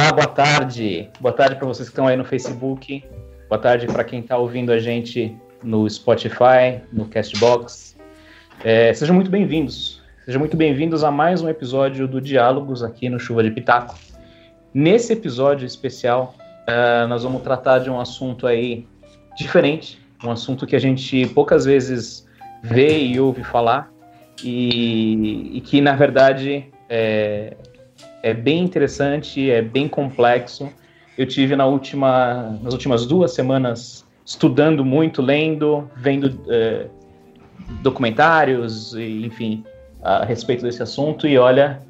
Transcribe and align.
Olá, 0.00 0.12
boa 0.12 0.26
tarde. 0.26 1.10
Boa 1.20 1.34
tarde 1.34 1.56
para 1.56 1.66
vocês 1.66 1.86
que 1.86 1.92
estão 1.92 2.06
aí 2.06 2.16
no 2.16 2.24
Facebook. 2.24 3.04
Boa 3.50 3.60
tarde 3.60 3.86
para 3.86 4.02
quem 4.02 4.20
está 4.20 4.38
ouvindo 4.38 4.72
a 4.72 4.78
gente 4.78 5.36
no 5.62 5.88
Spotify, 5.90 6.80
no 6.90 7.04
Castbox. 7.04 7.98
É, 8.64 8.94
sejam 8.94 9.14
muito 9.14 9.30
bem-vindos. 9.30 10.00
Sejam 10.24 10.38
muito 10.38 10.56
bem-vindos 10.56 11.04
a 11.04 11.10
mais 11.10 11.42
um 11.42 11.50
episódio 11.50 12.08
do 12.08 12.18
Diálogos 12.18 12.82
aqui 12.82 13.10
no 13.10 13.20
Chuva 13.20 13.42
de 13.42 13.50
Pitaco. 13.50 13.94
Nesse 14.72 15.12
episódio 15.12 15.66
especial, 15.66 16.34
uh, 16.66 17.06
nós 17.06 17.22
vamos 17.22 17.42
tratar 17.42 17.80
de 17.80 17.90
um 17.90 18.00
assunto 18.00 18.46
aí 18.46 18.88
diferente, 19.36 20.00
um 20.24 20.30
assunto 20.30 20.66
que 20.66 20.74
a 20.74 20.80
gente 20.80 21.26
poucas 21.26 21.66
vezes 21.66 22.26
vê 22.62 23.00
e 23.00 23.20
ouve 23.20 23.44
falar 23.44 23.92
e, 24.42 25.58
e 25.58 25.60
que, 25.60 25.78
na 25.82 25.94
verdade, 25.94 26.72
é, 26.88 27.54
é 28.22 28.34
bem 28.34 28.62
interessante, 28.62 29.50
é 29.50 29.62
bem 29.62 29.88
complexo. 29.88 30.70
Eu 31.16 31.26
tive 31.26 31.56
na 31.56 31.66
última, 31.66 32.58
nas 32.62 32.72
últimas 32.72 33.06
duas 33.06 33.32
semanas 33.32 34.06
estudando 34.24 34.84
muito, 34.84 35.20
lendo, 35.20 35.90
vendo 35.96 36.40
é, 36.48 36.86
documentários, 37.82 38.94
e, 38.94 39.26
enfim, 39.26 39.64
a 40.02 40.24
respeito 40.24 40.62
desse 40.62 40.82
assunto. 40.82 41.26
E 41.26 41.36
olha, 41.36 41.82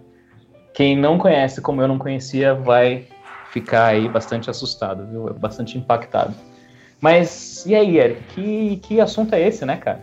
quem 0.73 0.97
não 0.97 1.19
conhece, 1.19 1.61
como 1.61 1.83
eu 1.83 1.89
não 1.89 1.98
conhecia, 1.98 2.55
vai 2.55 3.06
ficar 3.51 3.87
aí 3.87 4.09
bastante 4.09 4.48
assustado, 4.48 5.06
viu? 5.06 5.34
Bastante 5.34 5.77
impactado. 5.77 6.34
Mas 7.01 7.65
e 7.67 7.75
aí, 7.75 7.98
Eric? 7.98 8.23
Que, 8.34 8.77
que 8.77 9.01
assunto 9.01 9.34
é 9.34 9.47
esse, 9.47 9.64
né, 9.64 9.77
cara? 9.77 10.01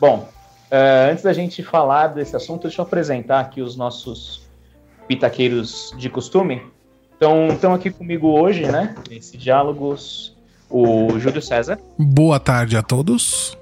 Bom, 0.00 0.28
uh, 0.70 1.10
antes 1.10 1.24
da 1.24 1.32
gente 1.32 1.62
falar 1.62 2.08
desse 2.08 2.36
assunto, 2.36 2.62
deixa 2.62 2.80
eu 2.80 2.84
apresentar 2.84 3.40
aqui 3.40 3.60
os 3.62 3.76
nossos 3.76 4.45
pitaqueiros 5.06 5.94
de 5.96 6.08
costume. 6.08 6.62
Então, 7.16 7.48
estão 7.48 7.72
aqui 7.72 7.90
comigo 7.90 8.28
hoje, 8.28 8.66
né? 8.66 8.94
Nesse 9.08 9.36
diálogos, 9.36 10.36
o 10.68 11.18
Júlio 11.18 11.40
César. 11.40 11.78
Boa 11.98 12.38
tarde 12.38 12.76
a 12.76 12.82
todos. 12.82 13.56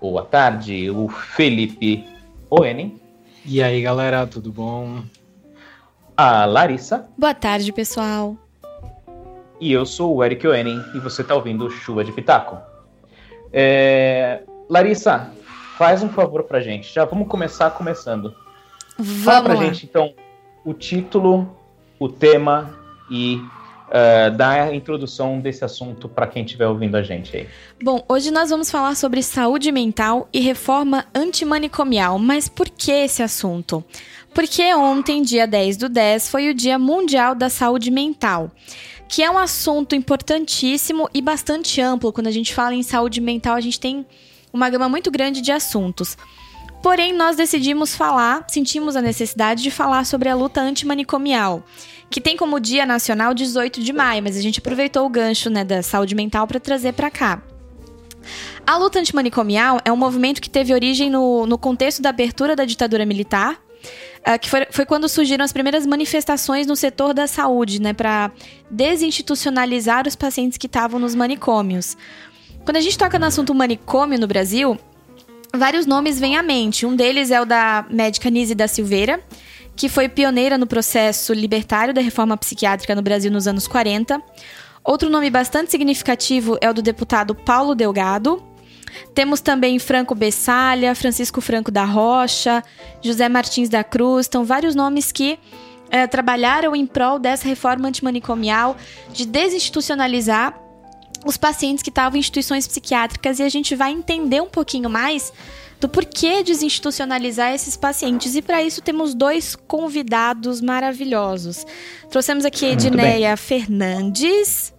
Boa 0.00 0.24
tarde, 0.24 0.90
o 0.90 1.08
Felipe 1.08 2.06
Oenen. 2.50 3.00
E 3.44 3.62
aí, 3.62 3.82
galera, 3.82 4.26
tudo 4.26 4.52
bom? 4.52 5.02
A 6.16 6.44
Larissa. 6.44 7.08
Boa 7.18 7.34
tarde, 7.34 7.72
pessoal. 7.72 8.36
E 9.60 9.72
eu 9.72 9.84
sou 9.84 10.14
o 10.14 10.24
Eric 10.24 10.46
Oenen 10.46 10.80
e 10.94 10.98
você 10.98 11.22
está 11.22 11.34
ouvindo 11.34 11.70
Chuva 11.70 12.04
de 12.04 12.12
Pitaco. 12.12 12.58
É... 13.52 14.42
Larissa, 14.68 15.30
faz 15.76 16.02
um 16.02 16.08
favor 16.08 16.44
pra 16.44 16.60
gente. 16.60 16.92
Já 16.92 17.04
vamos 17.04 17.28
começar 17.28 17.70
começando. 17.70 18.34
Vamos 18.98 19.24
Fala 19.24 19.42
pra 19.44 19.54
lá. 19.54 19.64
gente, 19.64 19.86
então, 19.86 20.14
o 20.64 20.72
título, 20.72 21.56
o 21.98 22.08
tema 22.08 22.74
e 23.10 23.36
uh, 23.36 24.34
dar 24.36 24.68
a 24.68 24.74
introdução 24.74 25.40
desse 25.40 25.64
assunto 25.64 26.08
para 26.08 26.26
quem 26.26 26.44
estiver 26.44 26.66
ouvindo 26.66 26.96
a 26.96 27.02
gente 27.02 27.36
aí. 27.36 27.48
Bom, 27.82 28.04
hoje 28.08 28.30
nós 28.30 28.50
vamos 28.50 28.70
falar 28.70 28.94
sobre 28.94 29.22
saúde 29.22 29.70
mental 29.70 30.28
e 30.32 30.40
reforma 30.40 31.04
antimanicomial. 31.14 32.18
Mas 32.18 32.48
por 32.48 32.68
que 32.68 32.90
esse 32.90 33.22
assunto? 33.22 33.84
Porque 34.34 34.74
ontem, 34.74 35.22
dia 35.22 35.46
10 35.46 35.76
do 35.76 35.88
10, 35.88 36.28
foi 36.28 36.50
o 36.50 36.54
Dia 36.54 36.78
Mundial 36.78 37.36
da 37.36 37.48
Saúde 37.48 37.88
Mental, 37.88 38.50
que 39.08 39.22
é 39.22 39.30
um 39.30 39.38
assunto 39.38 39.94
importantíssimo 39.94 41.08
e 41.14 41.22
bastante 41.22 41.80
amplo. 41.80 42.12
Quando 42.12 42.26
a 42.26 42.32
gente 42.32 42.52
fala 42.52 42.74
em 42.74 42.82
saúde 42.82 43.20
mental, 43.20 43.54
a 43.54 43.60
gente 43.60 43.78
tem 43.78 44.04
uma 44.52 44.68
gama 44.68 44.88
muito 44.88 45.08
grande 45.10 45.40
de 45.40 45.52
assuntos. 45.52 46.16
Porém, 46.84 47.14
nós 47.14 47.34
decidimos 47.34 47.94
falar, 47.94 48.44
sentimos 48.46 48.94
a 48.94 49.00
necessidade 49.00 49.62
de 49.62 49.70
falar 49.70 50.04
sobre 50.04 50.28
a 50.28 50.34
luta 50.34 50.60
antimanicomial, 50.60 51.64
que 52.10 52.20
tem 52.20 52.36
como 52.36 52.60
Dia 52.60 52.84
Nacional 52.84 53.32
18 53.32 53.80
de 53.80 53.90
maio, 53.90 54.22
mas 54.22 54.36
a 54.36 54.42
gente 54.42 54.58
aproveitou 54.58 55.06
o 55.06 55.08
gancho 55.08 55.48
né, 55.48 55.64
da 55.64 55.82
saúde 55.82 56.14
mental 56.14 56.46
para 56.46 56.60
trazer 56.60 56.92
para 56.92 57.10
cá. 57.10 57.42
A 58.66 58.76
luta 58.76 58.98
antimanicomial 58.98 59.80
é 59.82 59.90
um 59.90 59.96
movimento 59.96 60.42
que 60.42 60.50
teve 60.50 60.74
origem 60.74 61.08
no, 61.08 61.46
no 61.46 61.56
contexto 61.56 62.02
da 62.02 62.10
abertura 62.10 62.54
da 62.54 62.66
ditadura 62.66 63.06
militar, 63.06 63.58
uh, 64.20 64.38
que 64.38 64.50
foi, 64.50 64.66
foi, 64.70 64.84
quando 64.84 65.08
surgiram 65.08 65.42
as 65.42 65.54
primeiras 65.54 65.86
manifestações 65.86 66.66
no 66.66 66.76
setor 66.76 67.14
da 67.14 67.26
saúde, 67.26 67.80
né, 67.80 67.94
para 67.94 68.30
desinstitucionalizar 68.70 70.06
os 70.06 70.14
pacientes 70.14 70.58
que 70.58 70.66
estavam 70.66 71.00
nos 71.00 71.14
manicômios. 71.14 71.96
Quando 72.62 72.76
a 72.76 72.80
gente 72.82 72.98
toca 72.98 73.18
no 73.18 73.24
assunto 73.24 73.54
manicômio 73.54 74.20
no 74.20 74.26
Brasil, 74.26 74.78
vários 75.56 75.86
nomes 75.86 76.18
vêm 76.18 76.36
à 76.36 76.42
mente. 76.42 76.86
Um 76.86 76.94
deles 76.94 77.30
é 77.30 77.40
o 77.40 77.44
da 77.44 77.86
médica 77.90 78.30
Nise 78.30 78.54
da 78.54 78.68
Silveira, 78.68 79.20
que 79.76 79.88
foi 79.88 80.08
pioneira 80.08 80.56
no 80.58 80.66
processo 80.66 81.32
libertário 81.32 81.92
da 81.92 82.00
reforma 82.00 82.36
psiquiátrica 82.36 82.94
no 82.94 83.02
Brasil 83.02 83.30
nos 83.30 83.46
anos 83.46 83.66
40. 83.66 84.20
Outro 84.84 85.08
nome 85.08 85.30
bastante 85.30 85.70
significativo 85.70 86.58
é 86.60 86.68
o 86.68 86.74
do 86.74 86.82
deputado 86.82 87.34
Paulo 87.34 87.74
Delgado. 87.74 88.42
Temos 89.14 89.40
também 89.40 89.78
Franco 89.78 90.14
Bessalha, 90.14 90.94
Francisco 90.94 91.40
Franco 91.40 91.70
da 91.70 91.84
Rocha, 91.84 92.62
José 93.02 93.28
Martins 93.28 93.68
da 93.68 93.82
Cruz. 93.82 94.26
Então, 94.26 94.44
vários 94.44 94.74
nomes 94.74 95.10
que 95.10 95.38
é, 95.90 96.06
trabalharam 96.06 96.74
em 96.74 96.86
prol 96.86 97.18
dessa 97.18 97.46
reforma 97.46 97.88
antimanicomial 97.88 98.76
de 99.12 99.26
desinstitucionalizar 99.26 100.63
os 101.24 101.36
pacientes 101.36 101.82
que 101.82 101.90
estavam 101.90 102.16
em 102.16 102.20
instituições 102.20 102.66
psiquiátricas 102.66 103.38
e 103.38 103.42
a 103.42 103.48
gente 103.48 103.74
vai 103.74 103.92
entender 103.92 104.40
um 104.40 104.48
pouquinho 104.48 104.88
mais 104.88 105.32
do 105.80 105.88
porquê 105.88 106.42
desinstitucionalizar 106.42 107.52
esses 107.52 107.76
pacientes. 107.76 108.34
E 108.34 108.42
para 108.42 108.62
isso 108.62 108.80
temos 108.80 109.14
dois 109.14 109.54
convidados 109.54 110.60
maravilhosos. 110.60 111.66
Trouxemos 112.10 112.44
aqui 112.44 112.64
a 112.64 112.70
Edneia 112.70 113.36
Fernandes, 113.36 114.72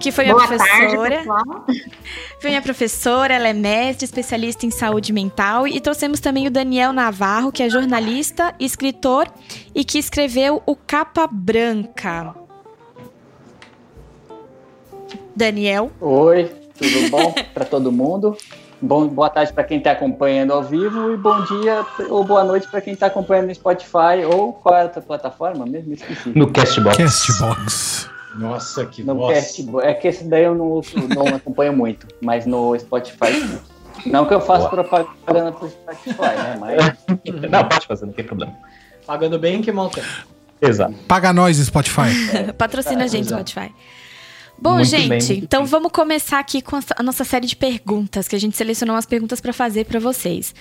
que 0.00 0.10
foi 0.10 0.24
minha 0.24 0.34
Boa 0.34 0.46
professora. 0.46 1.24
Tarde, 1.24 1.90
foi 2.40 2.50
minha 2.50 2.62
professora, 2.62 3.34
ela 3.34 3.48
é 3.48 3.52
mestre, 3.52 4.04
especialista 4.04 4.64
em 4.64 4.70
saúde 4.70 5.12
mental. 5.12 5.68
E 5.68 5.80
trouxemos 5.80 6.20
também 6.20 6.46
o 6.46 6.50
Daniel 6.50 6.92
Navarro, 6.92 7.52
que 7.52 7.62
é 7.62 7.68
jornalista, 7.68 8.54
escritor 8.58 9.30
e 9.74 9.84
que 9.84 9.98
escreveu 9.98 10.62
o 10.64 10.74
Capa 10.74 11.28
Branca. 11.30 12.47
Daniel. 15.38 15.92
Oi, 16.00 16.50
tudo 16.76 17.10
bom 17.10 17.32
para 17.54 17.64
todo 17.64 17.92
mundo? 17.92 18.36
Bom, 18.82 19.06
boa 19.06 19.30
tarde 19.30 19.52
para 19.52 19.62
quem 19.62 19.78
está 19.78 19.92
acompanhando 19.92 20.52
ao 20.52 20.64
vivo 20.64 21.12
e 21.12 21.16
bom 21.16 21.44
dia 21.44 21.86
ou 22.10 22.24
boa 22.24 22.42
noite 22.42 22.66
para 22.68 22.80
quem 22.80 22.92
está 22.92 23.06
acompanhando 23.06 23.46
no 23.46 23.54
Spotify 23.54 24.24
ou 24.28 24.52
qual 24.52 24.74
é 24.74 24.80
a 24.80 24.84
outra 24.84 25.00
plataforma 25.00 25.64
mesmo? 25.64 25.94
Esqueci. 25.94 26.30
No 26.30 26.50
Castbox. 26.52 26.96
Castbox. 26.96 28.10
Nossa, 28.34 28.84
que 28.86 29.04
No. 29.04 29.28
Castbox. 29.28 29.86
É 29.86 29.94
que 29.94 30.08
esse 30.08 30.24
daí 30.24 30.42
eu 30.42 30.56
não, 30.56 30.80
não 31.14 31.36
acompanho 31.36 31.72
muito, 31.72 32.08
mas 32.20 32.44
no 32.44 32.76
Spotify 32.76 33.32
sim. 33.32 33.58
Não 34.10 34.26
que 34.26 34.34
eu 34.34 34.40
faça 34.40 34.68
Boa. 34.68 34.84
propaganda 34.84 35.52
pro 35.52 35.68
Spotify, 35.68 36.36
né? 36.36 36.56
Mas 36.60 36.78
Não, 37.50 37.68
pode 37.68 37.86
fazer, 37.86 38.06
não 38.06 38.12
tem 38.12 38.24
problema. 38.24 38.54
Pagando 39.06 39.38
bem, 39.38 39.62
que 39.62 39.70
mal 39.70 39.88
tem. 39.88 40.02
Exato. 40.60 40.94
Paga 41.06 41.32
nós, 41.32 41.56
Spotify. 41.58 42.10
Patrocina 42.58 43.04
a 43.04 43.06
gente, 43.06 43.26
exato. 43.26 43.48
Spotify. 43.50 43.72
Bom, 44.60 44.76
Muito 44.76 44.88
gente, 44.88 45.08
bem, 45.08 45.38
então 45.38 45.62
bem. 45.62 45.70
vamos 45.70 45.92
começar 45.92 46.40
aqui 46.40 46.60
com 46.60 46.76
a, 46.76 47.02
nossa 47.02 47.24
série 47.24 47.46
de 47.46 47.54
perguntas, 47.54 48.26
que 48.26 48.34
a 48.34 48.40
gente 48.40 48.56
selecionou 48.56 48.96
umas 48.96 49.06
perguntas 49.06 49.40
para 49.40 49.52
fazer 49.52 49.84
para 49.84 50.00
vocês. 50.00 50.54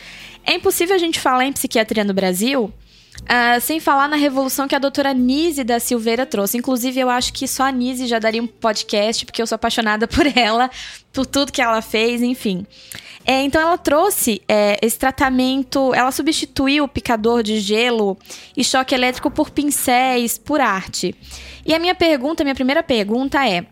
É 0.45 0.53
impossível 0.53 0.95
a 0.95 0.99
gente 0.99 1.19
falar 1.19 1.45
em 1.45 1.53
psiquiatria 1.53 2.03
no 2.03 2.13
Brasil 2.13 2.71
ah, 3.25 3.59
sem 3.59 3.79
falar 3.79 4.07
na 4.07 4.15
revolução 4.15 4.67
que 4.67 4.75
a 4.75 4.79
doutora 4.79 5.13
Nise 5.13 5.63
da 5.63 5.79
Silveira 5.79 6.25
trouxe. 6.25 6.57
Inclusive, 6.57 6.99
eu 6.99 7.09
acho 7.09 7.33
que 7.33 7.47
só 7.47 7.63
a 7.63 7.71
Nise 7.71 8.07
já 8.07 8.19
daria 8.19 8.41
um 8.41 8.47
podcast, 8.47 9.25
porque 9.25 9.41
eu 9.41 9.47
sou 9.47 9.55
apaixonada 9.55 10.07
por 10.07 10.25
ela, 10.37 10.69
por 11.11 11.25
tudo 11.25 11.51
que 11.51 11.61
ela 11.61 11.81
fez, 11.81 12.21
enfim. 12.21 12.65
É, 13.25 13.41
então, 13.43 13.61
ela 13.61 13.77
trouxe 13.77 14.41
é, 14.47 14.77
esse 14.81 14.97
tratamento, 14.97 15.93
ela 15.93 16.11
substituiu 16.11 16.85
o 16.85 16.87
picador 16.87 17.43
de 17.43 17.59
gelo 17.59 18.17
e 18.55 18.63
choque 18.63 18.95
elétrico 18.95 19.29
por 19.29 19.49
pincéis, 19.49 20.37
por 20.37 20.61
arte. 20.61 21.13
E 21.65 21.73
a 21.73 21.79
minha 21.79 21.95
pergunta, 21.95 22.43
minha 22.43 22.55
primeira 22.55 22.81
pergunta 22.81 23.45
é: 23.45 23.65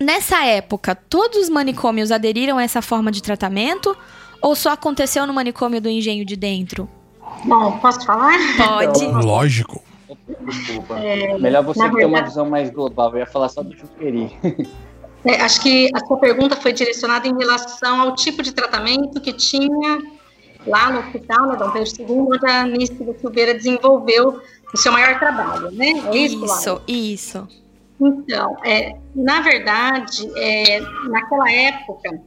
nessa 0.00 0.44
época, 0.44 0.94
todos 0.94 1.38
os 1.38 1.48
manicômios 1.48 2.10
aderiram 2.10 2.58
a 2.58 2.62
essa 2.62 2.80
forma 2.82 3.10
de 3.12 3.22
tratamento? 3.22 3.96
Ou 4.42 4.54
só 4.56 4.70
aconteceu 4.72 5.26
no 5.26 5.34
manicômio 5.34 5.80
do 5.80 5.88
Engenho 5.88 6.24
de 6.24 6.34
Dentro? 6.34 6.88
Bom, 7.44 7.78
posso 7.78 8.04
falar? 8.06 8.32
Pode. 8.56 9.04
Lógico. 9.24 9.82
Desculpa. 10.46 10.96
Melhor 11.38 11.62
você 11.62 11.78
na 11.80 11.84
ter 11.90 11.90
uma 11.90 11.98
verdade- 12.08 12.28
visão 12.28 12.48
mais 12.48 12.70
global. 12.70 13.12
Eu 13.12 13.18
ia 13.18 13.26
falar 13.26 13.48
só 13.48 13.62
do 13.62 13.76
Juqueri. 13.76 14.36
É, 15.22 15.38
acho 15.42 15.60
que 15.60 15.90
a 15.94 16.00
sua 16.06 16.16
pergunta 16.16 16.56
foi 16.56 16.72
direcionada 16.72 17.28
em 17.28 17.36
relação 17.36 18.00
ao 18.00 18.14
tipo 18.14 18.42
de 18.42 18.52
tratamento 18.52 19.20
que 19.20 19.34
tinha 19.34 19.98
lá 20.66 20.90
no 20.90 21.00
hospital, 21.00 21.46
né, 21.46 21.56
Dom 21.56 21.70
Pedro 21.72 21.92
II, 21.98 22.06
onde 22.20 22.46
a 22.50 22.64
Nícia 22.64 23.04
da 23.04 23.12
Silveira 23.18 23.52
desenvolveu 23.52 24.40
o 24.72 24.76
seu 24.78 24.90
maior 24.90 25.18
trabalho, 25.18 25.70
né? 25.72 25.88
É 26.10 26.16
isso? 26.16 26.42
Isso, 26.46 26.80
isso. 26.88 27.48
Então, 28.00 28.56
é, 28.64 28.96
na 29.14 29.42
verdade, 29.42 30.30
é, 30.36 30.80
naquela 31.08 31.52
época, 31.52 32.20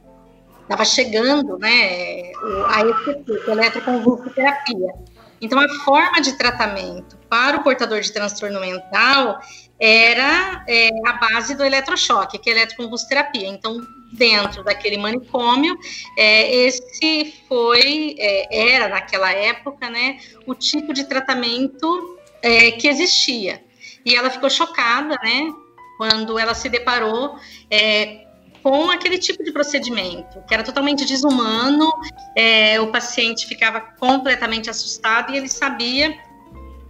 estava 0.62 0.84
chegando 0.84 1.58
né, 1.58 2.32
a 2.68 2.80
ECT, 2.82 3.50
eletroconvulsoterapia. 3.50 4.94
Então, 5.40 5.58
a 5.58 5.68
forma 5.84 6.20
de 6.20 6.38
tratamento 6.38 7.18
para 7.28 7.58
o 7.58 7.62
portador 7.62 8.00
de 8.00 8.12
transtorno 8.12 8.60
mental 8.60 9.40
era 9.78 10.64
é, 10.68 10.90
a 11.06 11.12
base 11.14 11.54
do 11.54 11.64
eletrochoque, 11.64 12.38
que 12.38 12.48
é 12.48 12.52
a 12.52 12.56
eletroconvulsoterapia. 12.56 13.48
Então, 13.48 13.84
dentro 14.12 14.62
daquele 14.62 14.96
manicômio, 14.96 15.76
é, 16.16 16.66
esse 16.66 17.34
foi, 17.48 18.14
é, 18.18 18.72
era 18.74 18.88
naquela 18.88 19.32
época, 19.32 19.90
né, 19.90 20.18
o 20.46 20.54
tipo 20.54 20.94
de 20.94 21.04
tratamento 21.04 22.18
é, 22.40 22.70
que 22.70 22.88
existia. 22.88 23.62
E 24.06 24.14
ela 24.14 24.30
ficou 24.30 24.48
chocada, 24.48 25.18
né, 25.22 25.52
quando 25.96 26.38
ela 26.38 26.54
se 26.54 26.68
deparou 26.68 27.36
é, 27.70 28.24
com 28.62 28.90
aquele 28.90 29.18
tipo 29.18 29.44
de 29.44 29.52
procedimento, 29.52 30.42
que 30.48 30.54
era 30.54 30.62
totalmente 30.62 31.04
desumano, 31.04 31.92
é, 32.34 32.80
o 32.80 32.90
paciente 32.90 33.46
ficava 33.46 33.80
completamente 33.80 34.70
assustado 34.70 35.32
e 35.32 35.36
ele 35.36 35.48
sabia 35.48 36.16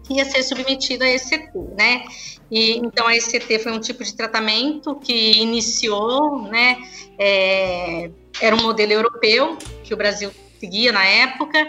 que 0.04 0.14
ia 0.14 0.24
ser 0.24 0.42
submetido 0.42 1.02
a 1.02 1.08
ECT, 1.08 1.50
né? 1.76 2.04
E, 2.50 2.76
então, 2.76 3.08
a 3.08 3.16
ECT 3.16 3.58
foi 3.58 3.72
um 3.72 3.80
tipo 3.80 4.04
de 4.04 4.14
tratamento 4.14 4.94
que 4.96 5.32
iniciou, 5.40 6.42
né? 6.42 6.76
É, 7.18 8.10
era 8.40 8.54
um 8.54 8.62
modelo 8.62 8.92
europeu 8.92 9.56
que 9.82 9.94
o 9.94 9.96
Brasil 9.96 10.30
seguia 10.60 10.92
na 10.92 11.04
época 11.04 11.66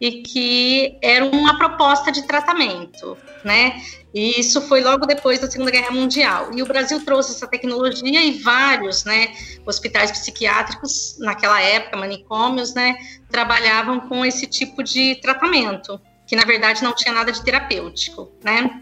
e 0.00 0.22
que 0.22 0.98
era 1.02 1.24
uma 1.24 1.58
proposta 1.58 2.12
de 2.12 2.26
tratamento, 2.26 3.16
né? 3.44 3.80
E 4.14 4.40
isso 4.40 4.60
foi 4.62 4.80
logo 4.80 5.04
depois 5.06 5.40
da 5.40 5.50
Segunda 5.50 5.70
Guerra 5.70 5.90
Mundial. 5.90 6.50
E 6.54 6.62
o 6.62 6.66
Brasil 6.66 7.04
trouxe 7.04 7.32
essa 7.32 7.46
tecnologia 7.46 8.22
e 8.22 8.38
vários, 8.38 9.04
né, 9.04 9.28
hospitais 9.66 10.10
psiquiátricos 10.10 11.16
naquela 11.18 11.60
época, 11.60 11.96
manicômios, 11.96 12.74
né, 12.74 12.96
trabalhavam 13.30 14.00
com 14.00 14.24
esse 14.24 14.46
tipo 14.46 14.82
de 14.82 15.16
tratamento, 15.16 16.00
que 16.26 16.34
na 16.36 16.44
verdade 16.44 16.82
não 16.82 16.94
tinha 16.94 17.12
nada 17.12 17.30
de 17.32 17.42
terapêutico, 17.42 18.30
né? 18.42 18.80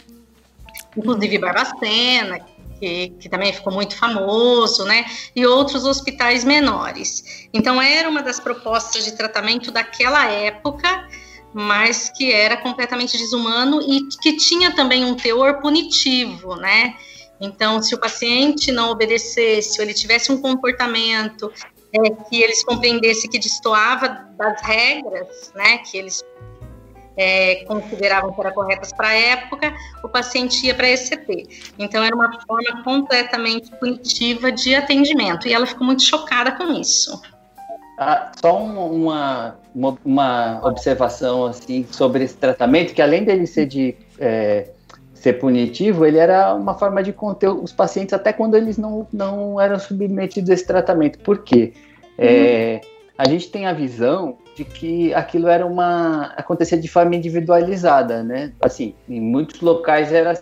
Inclusive 0.96 1.38
Barbacena, 1.38 2.40
que, 2.78 3.10
que, 3.20 3.28
também 3.28 3.52
ficou 3.52 3.72
muito 3.72 3.96
famoso, 3.96 4.84
né? 4.84 5.04
E 5.34 5.46
outros 5.46 5.84
hospitais 5.84 6.44
menores. 6.44 7.48
Então, 7.52 7.80
era 7.80 8.08
uma 8.08 8.22
das 8.22 8.38
propostas 8.40 9.04
de 9.04 9.12
tratamento 9.16 9.70
daquela 9.70 10.30
época, 10.30 11.08
mas 11.52 12.10
que 12.10 12.32
era 12.32 12.56
completamente 12.56 13.16
desumano 13.16 13.80
e 13.82 14.08
que 14.20 14.36
tinha 14.36 14.74
também 14.74 15.04
um 15.04 15.14
teor 15.14 15.60
punitivo, 15.60 16.56
né? 16.56 16.94
Então, 17.40 17.82
se 17.82 17.94
o 17.94 18.00
paciente 18.00 18.72
não 18.72 18.90
obedecesse, 18.90 19.78
ou 19.78 19.84
ele 19.84 19.94
tivesse 19.94 20.32
um 20.32 20.40
comportamento 20.40 21.52
é, 21.92 22.10
que 22.28 22.42
eles 22.42 22.64
compreendessem 22.64 23.30
que 23.30 23.38
destoava 23.38 24.08
das 24.36 24.60
regras, 24.62 25.52
né? 25.54 25.78
Que 25.78 25.98
eles 25.98 26.22
é, 27.16 27.64
consideravam 27.64 28.32
que 28.32 28.40
eram 28.40 28.52
corretas 28.52 28.92
para 28.92 29.08
a 29.08 29.14
época, 29.14 29.74
o 30.02 30.08
paciente 30.08 30.66
ia 30.66 30.74
para 30.74 30.88
ECT. 30.88 31.74
Então, 31.78 32.04
era 32.04 32.14
uma 32.14 32.40
forma 32.42 32.82
completamente 32.84 33.70
punitiva 33.76 34.52
de 34.52 34.74
atendimento, 34.74 35.48
e 35.48 35.52
ela 35.52 35.66
ficou 35.66 35.86
muito 35.86 36.02
chocada 36.02 36.52
com 36.52 36.72
isso. 36.72 37.20
Ah, 37.98 38.30
só 38.38 38.62
uma, 38.62 39.56
uma, 39.74 39.98
uma, 40.04 40.60
observação 40.62 41.46
assim 41.46 41.86
sobre 41.90 42.24
esse 42.24 42.36
tratamento, 42.36 42.92
que 42.92 43.00
além 43.00 43.24
dele 43.24 43.46
ser 43.46 43.64
de 43.64 43.96
é, 44.18 44.68
ser 45.14 45.34
punitivo, 45.34 46.04
ele 46.04 46.18
era 46.18 46.54
uma 46.54 46.74
forma 46.74 47.02
de 47.02 47.12
conter 47.12 47.48
os 47.48 47.72
pacientes 47.72 48.12
até 48.12 48.34
quando 48.34 48.54
eles 48.54 48.76
não, 48.76 49.06
não 49.10 49.58
eram 49.58 49.78
submetidos 49.78 50.50
a 50.50 50.54
esse 50.54 50.66
tratamento. 50.66 51.18
Por 51.20 51.42
quê? 51.42 51.72
É, 52.18 52.82
a 53.16 53.26
gente 53.28 53.50
tem 53.50 53.66
a 53.66 53.72
visão 53.72 54.36
de 54.56 54.64
que 54.64 55.12
aquilo 55.12 55.48
era 55.48 55.66
uma 55.66 56.32
acontecia 56.34 56.78
de 56.78 56.88
forma 56.88 57.14
individualizada, 57.14 58.22
né? 58.22 58.52
Assim, 58.62 58.94
em 59.06 59.20
muitos 59.20 59.60
locais 59.60 60.10
era 60.10 60.40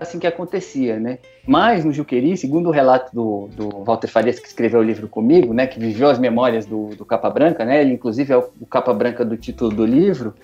assim 0.00 0.18
que 0.18 0.26
acontecia, 0.26 0.98
né? 0.98 1.18
Mas 1.46 1.84
no 1.84 1.92
Juqueri, 1.92 2.36
segundo 2.36 2.68
o 2.68 2.72
relato 2.72 3.14
do, 3.14 3.48
do 3.54 3.84
Walter 3.84 4.08
Farias, 4.08 4.40
que 4.40 4.48
escreveu 4.48 4.80
o 4.80 4.82
livro 4.82 5.08
comigo, 5.08 5.54
né, 5.54 5.66
que 5.66 5.78
viveu 5.78 6.08
as 6.08 6.18
memórias 6.18 6.66
do, 6.66 6.88
do 6.96 7.04
Capa 7.04 7.30
Branca, 7.30 7.64
né? 7.64 7.80
Ele 7.80 7.92
inclusive 7.92 8.32
é 8.32 8.36
o, 8.36 8.48
o 8.60 8.66
Capa 8.66 8.92
Branca 8.92 9.24
do 9.24 9.36
título 9.36 9.70
do 9.70 9.86
livro. 9.86 10.34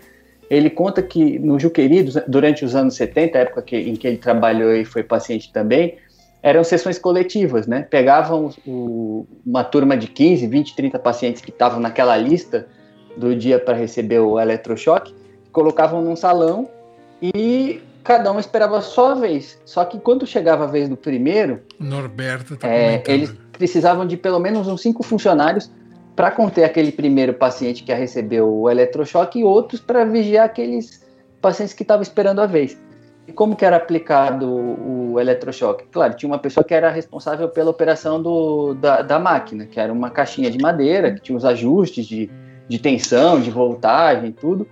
Ele 0.49 0.70
conta 0.70 1.02
que 1.02 1.38
no 1.41 1.58
Juqueri, 1.58 2.05
durante 2.29 2.64
os 2.64 2.76
anos 2.76 2.94
70, 2.94 3.38
época 3.38 3.62
que, 3.62 3.76
em 3.76 3.96
que 3.96 4.06
ele 4.06 4.19
trabalhou 4.19 4.73
e 4.73 4.85
foi 4.85 5.02
paciente 5.02 5.52
também, 5.52 5.96
eram 6.41 6.62
sessões 6.62 6.99
coletivas, 6.99 7.67
né? 7.67 7.87
Pegavam 7.91 8.50
o, 8.64 9.26
uma 9.44 9.64
turma 9.64 9.96
de 9.96 10.06
15, 10.06 10.46
20, 10.46 10.76
30 10.76 10.99
pacientes 11.00 11.43
que 11.43 11.50
estavam 11.50 11.81
naquela 11.81 12.17
lista 12.17 12.69
do 13.16 13.34
dia 13.34 13.58
para 13.58 13.75
receber 13.75 14.19
o 14.20 14.38
eletrochoque, 14.38 15.14
colocavam 15.52 16.02
num 16.02 16.16
salão 16.16 16.69
e 17.22 17.81
cada 18.02 18.31
um 18.32 18.38
esperava 18.38 18.78
a 18.78 18.81
sua 18.81 19.14
vez. 19.14 19.58
Só 19.64 19.84
que 19.84 19.99
quando 19.99 20.26
chegava 20.26 20.64
a 20.64 20.66
vez 20.66 20.88
do 20.88 20.96
primeiro, 20.96 21.62
Norberto 21.78 22.56
tá 22.56 22.69
é, 22.69 23.02
eles 23.06 23.32
precisavam 23.52 24.06
de 24.06 24.16
pelo 24.16 24.38
menos 24.38 24.69
uns 24.69 24.82
cinco 24.82 25.02
funcionários 25.02 25.70
para 26.14 26.31
conter 26.31 26.64
aquele 26.64 26.93
primeiro 26.93 27.34
paciente 27.34 27.82
que 27.82 27.90
ia 27.90 27.96
receber 27.96 28.40
o 28.43 28.70
eletrochoque 28.70 29.40
e 29.40 29.44
outros 29.44 29.81
para 29.81 30.05
vigiar 30.05 30.44
aqueles 30.44 31.05
pacientes 31.40 31.75
que 31.75 31.82
estavam 31.82 32.02
esperando 32.02 32.40
a 32.40 32.46
vez. 32.46 32.78
E 33.26 33.32
como 33.32 33.56
que 33.56 33.64
era 33.64 33.76
aplicado 33.76 34.46
o, 34.46 35.12
o 35.14 35.20
eletrochoque? 35.20 35.87
Claro, 35.90 36.14
tinha 36.14 36.31
uma 36.31 36.38
pessoa 36.38 36.62
que 36.62 36.75
era 36.75 36.90
responsável 36.90 37.49
pela 37.49 37.70
operação 37.70 38.22
do, 38.22 38.75
da, 38.75 39.00
da 39.00 39.19
máquina, 39.19 39.67
que 39.67 39.81
era 39.81 39.93
uma 39.93 40.10
caixinha 40.10 40.50
de 40.50 40.58
madeira, 40.58 41.12
que 41.14 41.20
tinha 41.20 41.37
os 41.37 41.44
ajustes 41.44 42.06
de, 42.06 42.31
de 42.69 42.78
tensão, 42.78 43.40
de 43.40 43.50
voltagem, 43.50 44.32
tudo, 44.32 44.66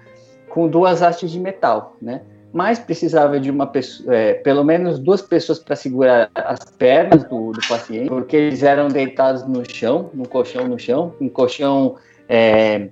com 0.49 0.69
duas 0.69 1.03
hastes 1.03 1.31
de 1.31 1.41
metal, 1.41 1.97
né? 2.01 2.23
Mas 2.53 2.79
precisava 2.79 3.41
de 3.41 3.51
uma 3.51 3.67
pessoa, 3.67 4.15
é, 4.15 4.35
pelo 4.35 4.63
menos 4.63 4.99
duas 4.99 5.23
pessoas 5.23 5.59
para 5.59 5.75
segurar 5.75 6.31
as 6.35 6.59
pernas 6.77 7.25
do, 7.25 7.53
do, 7.53 7.61
paciente, 7.67 8.09
porque 8.09 8.37
eles 8.37 8.63
eram 8.63 8.89
deitados 8.89 9.47
no 9.47 9.63
chão, 9.69 10.11
no 10.13 10.29
colchão 10.29 10.69
no 10.69 10.79
chão, 10.79 11.15
um 11.19 11.31
colchão 11.31 11.97
é, 12.29 12.89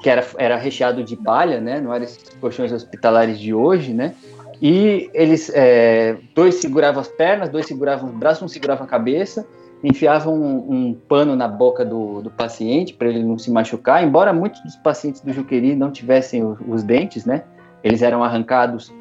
que 0.00 0.08
era, 0.08 0.24
era 0.36 0.56
recheado 0.56 1.02
de 1.02 1.16
palha, 1.16 1.60
né? 1.60 1.80
Não 1.80 1.92
eram 1.92 2.04
esses 2.04 2.22
colchões 2.40 2.72
hospitalares 2.72 3.38
de 3.38 3.52
hoje, 3.52 3.92
né? 3.92 4.14
E 4.62 5.10
eles, 5.14 5.50
é, 5.54 6.16
dois 6.34 6.56
seguravam 6.56 7.00
as 7.00 7.08
pernas, 7.08 7.48
dois 7.48 7.66
seguravam 7.66 8.10
os 8.10 8.14
braços, 8.14 8.42
um 8.42 8.48
segurava 8.48 8.84
a 8.84 8.86
cabeça, 8.86 9.46
enfiavam 9.82 10.34
um, 10.34 10.72
um 10.72 10.94
pano 10.94 11.36
na 11.36 11.46
boca 11.46 11.84
do, 11.84 12.20
do 12.20 12.30
paciente 12.30 12.94
para 12.94 13.08
ele 13.08 13.22
não 13.22 13.38
se 13.38 13.50
machucar. 13.50 14.02
Embora 14.02 14.32
muitos 14.32 14.60
dos 14.62 14.76
pacientes 14.76 15.20
do 15.20 15.32
Juqueri 15.32 15.76
não 15.76 15.90
tivessem 15.90 16.44
os, 16.44 16.58
os 16.66 16.82
dentes, 16.82 17.24
né? 17.24 17.44
Eles 17.82 18.02
eram 18.02 18.24
arrancados 18.24 18.92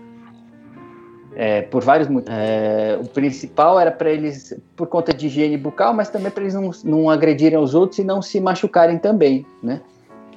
é, 1.36 1.63
por 1.63 1.84
vários 1.84 2.08
motivos. 2.08 2.36
É, 2.36 3.00
o 3.01 3.08
principal 3.08 3.80
era 3.80 3.92
para 3.92 4.10
eles, 4.10 4.56
por 4.75 4.88
conta 4.88 5.13
de 5.13 5.28
higiene 5.28 5.58
bucal, 5.58 5.94
mas 5.94 6.10
também 6.10 6.32
para 6.32 6.44
eles 6.44 6.54
não, 6.54 6.72
não 6.84 7.10
agredirem 7.10 7.58
os 7.58 7.74
outros 7.74 8.00
e 8.00 8.04
não 8.04 8.22
se 8.22 8.40
machucarem 8.40 9.00
também, 9.00 9.46
né? 9.62 9.82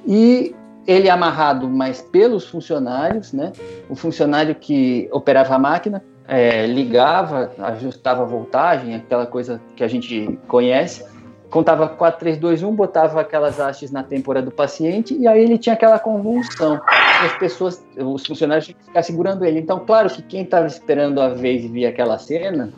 E 0.07 0.55
ele 0.87 1.09
amarrado 1.09 1.69
mais 1.69 2.01
pelos 2.01 2.47
funcionários, 2.47 3.31
né? 3.31 3.51
O 3.89 3.95
funcionário 3.95 4.55
que 4.55 5.07
operava 5.11 5.53
a 5.53 5.59
máquina 5.59 6.03
é, 6.27 6.65
ligava, 6.65 7.51
ajustava 7.57 8.23
a 8.23 8.25
voltagem, 8.25 8.95
aquela 8.95 9.25
coisa 9.25 9.61
que 9.75 9.83
a 9.83 9.87
gente 9.87 10.39
conhece, 10.47 11.05
contava 11.49 11.87
4, 11.87 12.19
3, 12.19 12.37
2, 12.37 12.63
1, 12.63 12.75
botava 12.75 13.19
aquelas 13.19 13.59
hastes 13.59 13.91
na 13.91 14.01
têmpora 14.01 14.41
do 14.41 14.49
paciente 14.49 15.15
e 15.17 15.27
aí 15.27 15.43
ele 15.43 15.57
tinha 15.57 15.73
aquela 15.73 15.99
convulsão. 15.99 16.79
As 17.23 17.33
pessoas, 17.33 17.85
os 17.97 18.25
funcionários 18.25 18.65
tinham 18.65 18.79
que 18.79 18.85
ficar 18.85 19.03
segurando 19.03 19.43
ele. 19.43 19.59
Então, 19.59 19.79
claro 19.85 20.09
que 20.09 20.21
quem 20.21 20.43
estava 20.43 20.65
esperando 20.65 21.21
a 21.21 21.29
vez 21.29 21.65
e 21.65 21.67
via 21.67 21.89
aquela 21.89 22.17
cena 22.17 22.71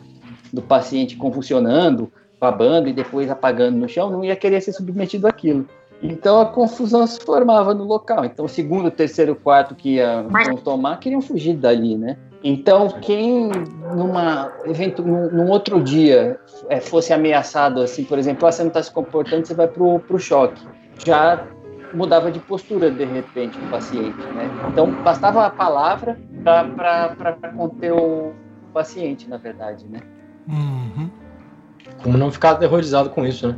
do 0.52 0.60
paciente 0.60 1.16
convulsionando, 1.16 2.12
babando 2.40 2.88
e 2.88 2.92
depois 2.92 3.30
apagando 3.30 3.78
no 3.78 3.88
chão, 3.88 4.10
não 4.10 4.24
ia 4.24 4.36
querer 4.36 4.60
ser 4.60 4.72
submetido 4.72 5.26
àquilo. 5.26 5.66
Então 6.02 6.40
a 6.40 6.46
confusão 6.46 7.06
se 7.06 7.18
formava 7.20 7.72
no 7.72 7.84
local. 7.84 8.24
Então 8.24 8.44
o 8.44 8.48
segundo, 8.48 8.90
terceiro, 8.90 9.34
quarto 9.34 9.74
que 9.74 9.96
iam 9.96 10.56
tomar 10.62 10.98
queriam 10.98 11.22
fugir 11.22 11.54
dali, 11.54 11.96
né? 11.96 12.18
Então, 12.46 12.88
quem 13.00 13.48
numa 13.96 14.52
evento, 14.66 15.02
num, 15.02 15.30
num 15.30 15.48
outro 15.48 15.82
dia 15.82 16.38
é, 16.68 16.78
fosse 16.78 17.10
ameaçado 17.10 17.80
assim, 17.80 18.04
por 18.04 18.18
exemplo, 18.18 18.46
ah, 18.46 18.52
você 18.52 18.62
não 18.62 18.68
está 18.68 18.82
se 18.82 18.92
comportando, 18.92 19.46
você 19.46 19.54
vai 19.54 19.66
pro, 19.66 19.98
pro 20.00 20.18
choque. 20.18 20.62
Já 21.02 21.42
mudava 21.94 22.30
de 22.30 22.38
postura 22.40 22.90
de 22.90 23.04
repente 23.06 23.58
o 23.58 23.70
paciente, 23.70 24.20
né? 24.34 24.50
Então, 24.70 24.90
bastava 25.02 25.46
a 25.46 25.50
palavra 25.50 26.20
para 26.44 27.48
conter 27.56 27.92
o 27.92 28.34
paciente, 28.74 29.26
na 29.26 29.38
verdade, 29.38 29.86
né? 29.88 30.00
Uhum. 30.46 31.10
Como 32.02 32.18
não 32.18 32.30
ficar 32.30 32.50
aterrorizado 32.50 33.08
com 33.08 33.24
isso, 33.24 33.48
né? 33.48 33.56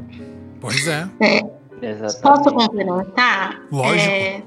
Pois 0.61 0.87
é. 0.87 1.09
é. 1.21 1.57
Exatamente. 1.83 2.23
Posso 2.23 2.55
complementar? 2.55 3.63
Lógico. 3.73 4.11
É, 4.15 4.43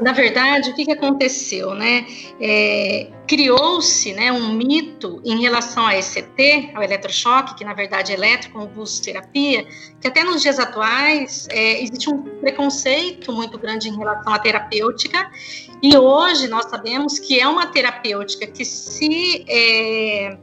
na 0.00 0.12
verdade, 0.12 0.70
o 0.70 0.74
que, 0.74 0.90
aconteceu, 0.90 1.74
né? 1.74 2.06
É, 2.40 3.10
Criou-se 3.28 4.12
né, 4.12 4.30
um 4.32 4.52
mito 4.52 5.20
em 5.24 5.40
relação 5.40 5.86
a 5.86 5.96
ECT, 5.96 6.72
ao 6.74 6.82
eletrochoque, 6.82 7.54
que 7.54 7.64
na 7.64 7.74
verdade 7.74 8.12
é 8.12 8.16
eletroconvulsoterapia, 8.16 9.66
que 10.00 10.08
até 10.08 10.24
nos 10.24 10.42
dias 10.42 10.58
atuais 10.58 11.46
é, 11.50 11.82
existe 11.82 12.10
um 12.10 12.22
preconceito 12.40 13.32
muito 13.32 13.56
grande 13.56 13.88
em 13.88 13.96
relação 13.96 14.34
à 14.34 14.38
terapêutica, 14.38 15.30
e 15.82 15.96
hoje 15.96 16.48
nós 16.48 16.66
sabemos 16.66 17.18
que 17.18 17.40
é 17.40 17.46
uma 17.46 17.66
terapêutica 17.68 18.46
que 18.46 18.64
se 18.64 19.44
é, 19.48 20.36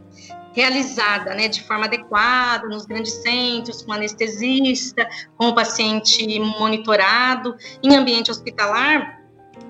realizada 0.53 1.35
né, 1.35 1.47
de 1.47 1.61
forma 1.63 1.85
adequada 1.85 2.67
nos 2.67 2.85
grandes 2.85 3.13
centros, 3.13 3.81
com 3.81 3.91
anestesista, 3.91 5.07
com 5.37 5.49
o 5.49 5.55
paciente 5.55 6.39
monitorado, 6.39 7.55
em 7.83 7.95
ambiente 7.95 8.31
hospitalar, 8.31 9.20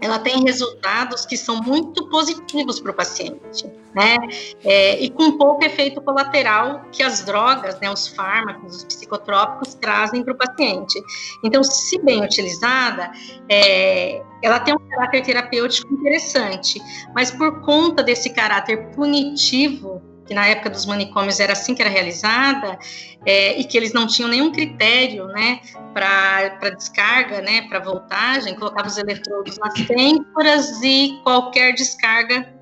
ela 0.02 0.18
tem 0.18 0.44
resultados 0.44 1.26
que 1.26 1.38
são 1.38 1.62
muito 1.62 2.10
positivos 2.10 2.80
para 2.80 2.92
o 2.92 2.94
paciente, 2.94 3.68
né? 3.94 4.18
É, 4.64 5.00
e 5.00 5.12
com 5.12 5.38
pouco 5.38 5.64
efeito 5.64 6.02
colateral 6.02 6.86
que 6.92 7.04
as 7.04 7.24
drogas, 7.24 7.80
né, 7.80 7.90
os 7.92 8.08
fármacos, 8.08 8.78
os 8.78 8.84
psicotrópicos 8.84 9.76
trazem 9.76 10.24
para 10.24 10.34
o 10.34 10.38
paciente. 10.38 11.00
Então, 11.44 11.64
se 11.64 12.02
bem 12.02 12.24
utilizada, 12.24 13.12
é, 13.48 14.24
ela 14.42 14.60
tem 14.60 14.74
um 14.74 14.90
caráter 14.90 15.22
terapêutico 15.22 15.94
interessante, 15.94 16.82
mas 17.14 17.30
por 17.30 17.62
conta 17.62 18.02
desse 18.02 18.32
caráter 18.32 18.92
punitivo 18.96 20.02
que 20.26 20.34
na 20.34 20.48
época 20.48 20.70
dos 20.70 20.86
manicômios 20.86 21.40
era 21.40 21.54
assim 21.54 21.74
que 21.76 21.82
era 21.82 21.90
realizada, 21.90 22.78
é, 23.26 23.60
e 23.60 23.64
que 23.64 23.78
eles 23.78 23.94
não 23.94 24.08
tinham 24.08 24.30
nenhum 24.30 24.52
critério 24.52 25.28
né, 25.28 25.62
para 25.94 26.70
descarga, 26.70 27.42
né, 27.42 27.64
para 27.64 27.80
voltagem, 27.80 28.56
colocava 28.56 28.88
os 28.88 28.98
eletrodos 28.98 29.58
nas 29.58 29.74
têmporas 29.86 30.82
e 30.82 31.20
qualquer 31.24 31.74
descarga 31.74 32.54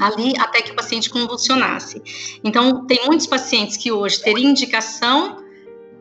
ali 0.00 0.34
até 0.38 0.62
que 0.62 0.70
o 0.70 0.76
paciente 0.76 1.10
convulsionasse. 1.10 2.02
Então, 2.44 2.86
tem 2.86 3.06
muitos 3.06 3.26
pacientes 3.26 3.76
que 3.76 3.90
hoje 3.90 4.22
teriam 4.22 4.50
indicação 4.50 5.44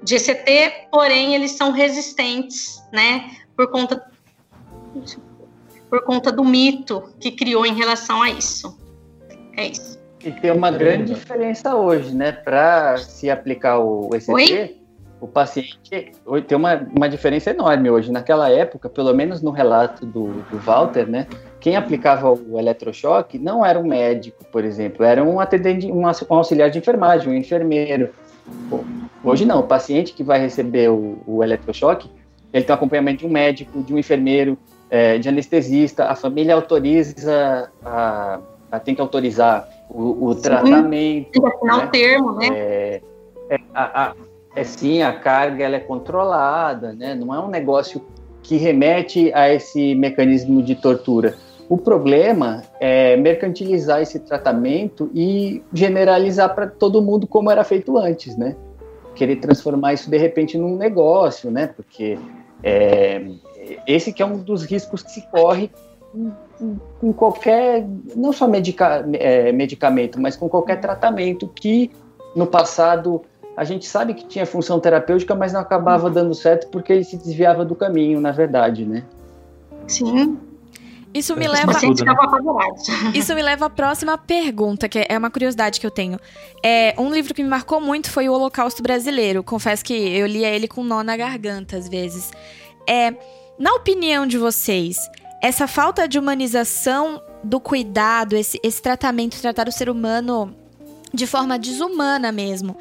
de 0.04 0.16
ECT, 0.16 0.89
porém 0.92 1.34
eles 1.34 1.51
são 1.51 1.72
resistentes, 1.72 2.82
né, 2.92 3.32
por 3.56 3.72
conta 3.72 4.06
por 5.89 6.04
conta 6.04 6.32
do 6.32 6.44
mito 6.44 7.13
que 7.20 7.32
criou 7.32 7.66
em 7.66 7.74
relação 7.74 8.22
a 8.22 8.30
isso. 8.30 8.77
É 9.56 9.68
isso. 9.68 9.97
E 10.24 10.32
tem 10.32 10.52
uma 10.52 10.72
grande 10.72 11.14
diferença 11.14 11.76
hoje, 11.76 12.14
né? 12.14 12.32
Para 12.32 12.98
se 12.98 13.30
aplicar 13.30 13.80
o 13.80 14.10
ECT, 14.14 14.32
Oi? 14.32 14.78
o 15.22 15.28
paciente 15.28 15.80
tem 15.90 16.58
uma, 16.58 16.76
uma 16.96 17.10
diferença 17.10 17.52
enorme 17.52 17.90
hoje. 17.90 18.12
Naquela 18.12 18.50
época, 18.50 18.90
pelo 18.90 19.14
menos 19.14 19.42
no 19.42 19.52
relato 19.52 20.06
do, 20.06 20.28
do 20.50 20.58
Walter, 20.58 21.08
né? 21.08 21.28
Quem 21.60 21.76
aplicava 21.76 22.32
o 22.32 22.60
eletrochoque 22.60 23.38
não 23.38 23.66
era 23.66 23.80
um 23.80 23.88
médico, 23.88 24.46
por 24.46 24.64
exemplo, 24.64 25.04
era 25.04 25.24
um 25.24 25.40
atendente, 25.40 25.92
um 25.92 26.04
auxiliar 26.30 26.70
de 26.70 26.80
enfermagem, 26.80 27.30
um 27.30 27.36
enfermeiro. 27.36 28.10
Hoje 29.24 29.46
não, 29.46 29.60
o 29.60 29.64
paciente 29.64 30.14
que 30.14 30.24
vai 30.24 30.40
receber 30.40 30.90
o, 30.90 31.18
o 31.26 31.44
eletrochoque, 31.44 32.10
ele 32.54 32.64
tem 32.64 32.74
um 32.74 32.76
acompanhamento 32.76 33.20
de 33.20 33.26
um 33.26 33.30
médico, 33.30 33.84
de 33.84 33.94
um 33.94 33.98
enfermeiro, 33.98 34.58
é, 34.90 35.18
de 35.18 35.28
anestesista, 35.28 36.06
a 36.06 36.16
família 36.16 36.56
autoriza, 36.56 37.70
a, 37.84 38.40
a, 38.72 38.80
tem 38.80 38.96
que 38.96 39.02
autorizar 39.02 39.68
o, 39.98 40.27
o 40.27 40.36
tratamento. 40.36 41.32
Tem 41.32 41.42
que 41.42 41.48
assinar 41.48 41.77
né? 41.77 41.86
o 41.86 41.89
termo, 41.89 42.32
né? 42.34 42.48
É, 42.51 43.01
é, 43.50 43.58
a, 43.74 44.04
a, 44.04 44.13
é 44.56 44.63
sim, 44.63 45.01
a 45.01 45.12
carga 45.12 45.66
ela 45.66 45.75
é 45.75 45.80
controlada, 45.80 46.94
né? 46.94 47.16
Não 47.16 47.34
é 47.34 47.39
um 47.39 47.48
negócio 47.48 48.01
que 48.44 48.58
remete 48.58 49.34
a 49.34 49.51
esse 49.51 49.96
mecanismo 49.96 50.62
de 50.62 50.75
tortura. 50.75 51.36
O 51.68 51.77
problema 51.77 52.62
é 52.80 53.18
mercantilizar 53.18 54.01
esse 54.01 54.20
tratamento 54.20 55.10
e 55.13 55.62
generalizar 55.74 56.54
para 56.56 56.68
todo 56.68 57.01
mundo 57.01 57.27
como 57.27 57.51
era 57.51 57.63
feito 57.63 57.98
antes, 57.98 58.38
né? 58.38 58.56
Querer 59.16 59.38
transformar 59.38 59.94
isso 59.94 60.10
de 60.10 60.18
repente 60.18 60.58
num 60.58 60.77
negócio, 60.77 61.50
né? 61.51 61.68
Porque 61.68 62.18
é, 62.63 63.25
esse 63.86 64.13
que 64.13 64.22
é 64.22 64.25
um 64.25 64.38
dos 64.38 64.63
riscos 64.63 65.01
que 65.01 65.12
se 65.12 65.30
corre 65.30 65.70
com 67.00 67.14
qualquer, 67.14 67.86
não 68.16 68.34
só 68.34 68.48
medica, 68.48 69.06
é, 69.14 69.52
medicamento, 69.52 70.20
mas 70.20 70.36
com 70.36 70.50
qualquer 70.50 70.82
tratamento 70.82 71.48
que 71.48 71.92
no 72.36 72.48
passado 72.48 73.22
a 73.56 73.64
gente 73.64 73.88
sabe 73.88 74.14
que 74.14 74.26
tinha 74.26 74.46
função 74.46 74.80
terapêutica, 74.80 75.34
mas 75.34 75.54
não 75.54 75.60
acabava 75.60 76.10
dando 76.10 76.34
certo 76.36 76.68
porque 76.68 76.94
ele 76.94 77.04
se 77.04 77.18
desviava 77.18 77.66
do 77.66 77.76
caminho, 77.76 78.22
na 78.22 78.32
verdade, 78.32 78.86
né? 78.86 79.04
Sim. 79.88 80.38
Isso 81.14 81.36
me 81.36 81.48
leva. 81.48 81.74
Tudo, 81.74 82.06
né? 82.06 82.14
Isso 83.16 83.34
me 83.34 83.42
leva 83.42 83.66
à 83.66 83.70
próxima 83.70 84.18
pergunta, 84.18 84.88
que 84.88 85.04
é 85.10 85.18
uma 85.18 85.32
curiosidade 85.32 85.80
que 85.80 85.88
eu 85.88 85.92
tenho. 85.92 86.20
É, 86.64 86.94
um 87.00 87.12
livro 87.12 87.34
que 87.34 87.42
me 87.42 87.50
marcou 87.50 87.82
muito 87.82 88.12
foi 88.12 88.30
o 88.30 88.34
Holocausto 88.34 88.84
Brasileiro. 88.84 89.44
Confesso 89.44 89.84
que 89.84 89.94
eu 89.94 90.28
lia 90.28 90.50
ele 90.50 90.68
com 90.68 90.84
nó 90.84 91.02
na 91.02 91.18
garganta 91.18 91.78
às 91.78 91.88
vezes. 91.88 92.32
É, 92.88 93.12
na 93.58 93.74
opinião 93.74 94.28
de 94.28 94.38
vocês, 94.38 94.98
essa 95.48 95.66
falta 95.66 96.10
de 96.10 96.20
humanização 96.20 97.24
do 97.42 97.58
cuidado, 97.58 98.36
esse, 98.36 98.60
esse 98.62 98.82
tratamento, 98.82 99.39
tratar 99.39 99.66
o 99.70 99.72
ser 99.72 99.89
humano 99.89 100.54
de 101.13 101.25
forma 101.25 101.58
desumana 101.58 102.34
mesmo, 102.34 102.75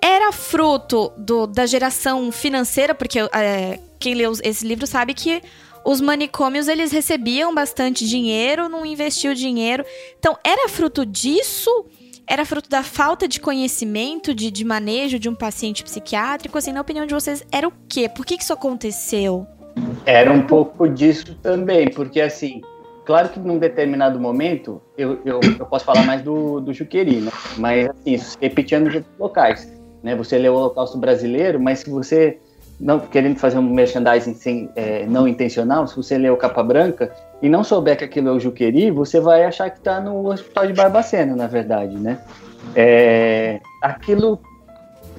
era 0.00 0.32
fruto 0.32 1.12
do, 1.16 1.46
da 1.46 1.64
geração 1.64 2.32
financeira, 2.32 2.92
porque 2.92 3.20
é, 3.20 3.78
quem 4.00 4.14
leu 4.14 4.32
esse 4.42 4.66
livro 4.66 4.84
sabe 4.84 5.14
que 5.14 5.40
os 5.84 6.00
manicômios 6.00 6.66
eles 6.66 6.90
recebiam 6.90 7.54
bastante 7.54 8.04
dinheiro, 8.04 8.68
não 8.68 8.84
investiu 8.84 9.32
dinheiro. 9.32 9.84
Então, 10.18 10.36
era 10.42 10.68
fruto 10.68 11.06
disso? 11.06 11.86
Era 12.26 12.44
fruto 12.44 12.68
da 12.68 12.82
falta 12.82 13.28
de 13.28 13.38
conhecimento, 13.38 14.34
de, 14.34 14.50
de 14.50 14.64
manejo 14.64 15.20
de 15.20 15.28
um 15.28 15.36
paciente 15.36 15.84
psiquiátrico? 15.84 16.58
Assim, 16.58 16.72
na 16.72 16.80
opinião 16.80 17.06
de 17.06 17.14
vocês, 17.14 17.44
era 17.52 17.68
o 17.68 17.72
quê? 17.88 18.08
Por 18.08 18.26
que, 18.26 18.36
que 18.36 18.42
isso 18.42 18.52
aconteceu? 18.52 19.46
Era 20.04 20.32
um 20.32 20.42
pouco 20.42 20.88
disso 20.88 21.36
também, 21.42 21.88
porque 21.88 22.20
assim, 22.20 22.60
claro 23.04 23.28
que 23.28 23.38
num 23.38 23.58
determinado 23.58 24.18
momento, 24.18 24.80
eu, 24.96 25.20
eu, 25.24 25.40
eu 25.58 25.66
posso 25.66 25.84
falar 25.84 26.04
mais 26.04 26.22
do, 26.22 26.60
do 26.60 26.72
Juqueri, 26.72 27.20
né? 27.20 27.30
Mas 27.56 27.88
assim, 27.88 28.36
repetindo 28.40 28.88
os 28.88 29.02
locais. 29.18 29.72
Né? 30.02 30.16
Você 30.16 30.36
lê 30.38 30.48
o 30.48 30.54
Holocausto 30.54 30.98
Brasileiro, 30.98 31.60
mas 31.60 31.80
se 31.80 31.90
você, 31.90 32.38
não 32.80 32.98
querendo 32.98 33.38
fazer 33.38 33.58
um 33.58 33.62
merchandising 33.62 34.34
sem, 34.34 34.70
é, 34.74 35.06
não 35.06 35.28
intencional, 35.28 35.86
se 35.86 35.96
você 35.96 36.18
lê 36.18 36.28
o 36.28 36.36
Capa 36.36 36.62
Branca 36.62 37.12
e 37.40 37.48
não 37.48 37.62
souber 37.62 37.96
que 37.96 38.04
aquilo 38.04 38.28
é 38.28 38.32
o 38.32 38.40
Juqueri, 38.40 38.90
você 38.90 39.20
vai 39.20 39.44
achar 39.44 39.70
que 39.70 39.78
está 39.78 40.00
no 40.00 40.26
Hospital 40.28 40.66
de 40.66 40.72
Barbacena, 40.72 41.36
na 41.36 41.46
verdade, 41.46 41.96
né? 41.96 42.18
É, 42.74 43.60
aquilo, 43.80 44.40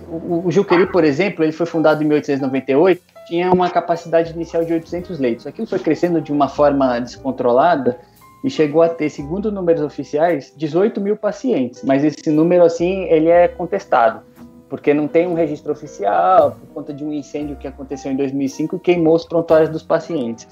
o, 0.09 0.47
o 0.47 0.51
Juqueri, 0.51 0.85
por 0.87 1.05
exemplo, 1.05 1.43
ele 1.43 1.53
foi 1.53 1.65
fundado 1.65 2.03
em 2.03 2.07
1898 2.07 3.12
tinha 3.27 3.51
uma 3.51 3.69
capacidade 3.69 4.31
inicial 4.33 4.63
de 4.65 4.73
800 4.73 5.19
leitos. 5.19 5.47
Aquilo 5.47 5.67
foi 5.67 5.79
crescendo 5.79 6.21
de 6.21 6.31
uma 6.31 6.47
forma 6.47 6.99
descontrolada 6.99 7.99
e 8.43 8.49
chegou 8.49 8.81
a 8.81 8.89
ter, 8.89 9.09
segundo 9.09 9.51
números 9.51 9.81
oficiais, 9.81 10.53
18 10.57 10.99
mil 10.99 11.15
pacientes. 11.15 11.81
Mas 11.83 12.03
esse 12.03 12.29
número, 12.29 12.63
assim, 12.63 13.03
ele 13.03 13.29
é 13.29 13.47
contestado, 13.47 14.21
porque 14.69 14.93
não 14.93 15.07
tem 15.07 15.25
um 15.25 15.33
registro 15.33 15.71
oficial, 15.71 16.51
por 16.51 16.67
conta 16.73 16.93
de 16.93 17.05
um 17.05 17.13
incêndio 17.13 17.55
que 17.55 17.67
aconteceu 17.67 18.11
em 18.11 18.17
2005 18.17 18.75
e 18.75 18.79
queimou 18.79 19.15
os 19.15 19.25
prontuários 19.25 19.69
dos 19.69 19.83
pacientes. 19.83 20.47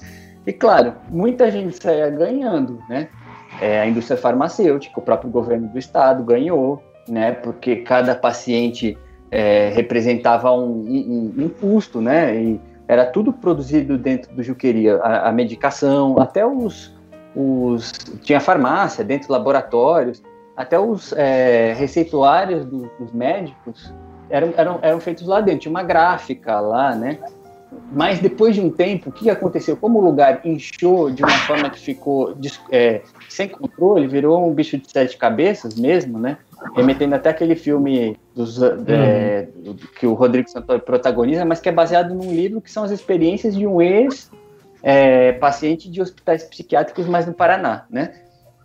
E, 0.46 0.52
claro, 0.52 0.94
muita 1.10 1.50
gente 1.50 1.80
saía 1.80 2.08
ganhando, 2.08 2.78
né? 2.88 3.08
É, 3.60 3.80
a 3.80 3.86
indústria 3.86 4.16
farmacêutica, 4.16 4.98
o 4.98 5.02
próprio 5.02 5.30
governo 5.30 5.68
do 5.68 5.78
estado 5.78 6.24
ganhou, 6.24 6.82
né? 7.06 7.32
Porque 7.32 7.76
cada 7.76 8.14
paciente 8.14 8.96
é, 9.32 9.70
representava 9.70 10.52
um, 10.52 10.84
um, 10.86 11.44
um, 11.44 11.48
custo, 11.48 12.02
né? 12.02 12.36
E 12.36 12.60
era 12.86 13.06
tudo 13.06 13.32
produzido 13.32 13.96
dentro 13.96 14.34
do 14.34 14.42
Juqueria, 14.42 14.96
a, 14.96 15.30
a 15.30 15.32
medicação, 15.32 16.20
até 16.20 16.44
os, 16.44 16.94
os, 17.34 17.92
tinha 18.20 18.38
farmácia 18.38 19.02
dentro 19.02 19.32
laboratórios, 19.32 20.22
até 20.54 20.78
os 20.78 21.14
é, 21.14 21.72
receituários 21.72 22.66
do, 22.66 22.90
dos 22.98 23.10
médicos 23.12 23.92
eram, 24.28 24.52
eram, 24.54 24.78
eram 24.82 25.00
feitos 25.00 25.26
lá 25.26 25.40
dentro, 25.40 25.60
tinha 25.60 25.70
uma 25.70 25.82
gráfica 25.82 26.60
lá, 26.60 26.94
né? 26.94 27.18
Mas 27.92 28.20
depois 28.20 28.54
de 28.54 28.60
um 28.60 28.70
tempo, 28.70 29.10
o 29.10 29.12
que 29.12 29.28
aconteceu? 29.28 29.76
Como 29.76 29.98
o 29.98 30.02
lugar 30.02 30.40
inchou 30.44 31.10
de 31.10 31.22
uma 31.22 31.36
forma 31.40 31.68
que 31.68 31.78
ficou 31.78 32.34
é, 32.70 33.02
sem 33.28 33.48
controle, 33.48 34.06
virou 34.06 34.48
um 34.48 34.54
bicho 34.54 34.78
de 34.78 34.90
sete 34.90 35.16
cabeças 35.16 35.74
mesmo, 35.74 36.18
né? 36.18 36.38
remetendo 36.74 37.14
até 37.14 37.30
aquele 37.30 37.54
filme 37.54 38.16
dos, 38.34 38.58
uhum. 38.58 38.84
é, 38.88 39.48
que 39.98 40.06
o 40.06 40.14
Rodrigo 40.14 40.48
Santoro 40.48 40.80
protagoniza, 40.80 41.44
mas 41.44 41.60
que 41.60 41.68
é 41.68 41.72
baseado 41.72 42.14
num 42.14 42.32
livro 42.32 42.60
que 42.60 42.70
são 42.70 42.84
as 42.84 42.90
experiências 42.90 43.54
de 43.54 43.66
um 43.66 43.82
ex-paciente 43.82 45.88
é, 45.88 45.90
de 45.90 46.00
hospitais 46.00 46.44
psiquiátricos, 46.44 47.06
mas 47.06 47.26
no 47.26 47.34
Paraná, 47.34 47.84
né? 47.90 48.14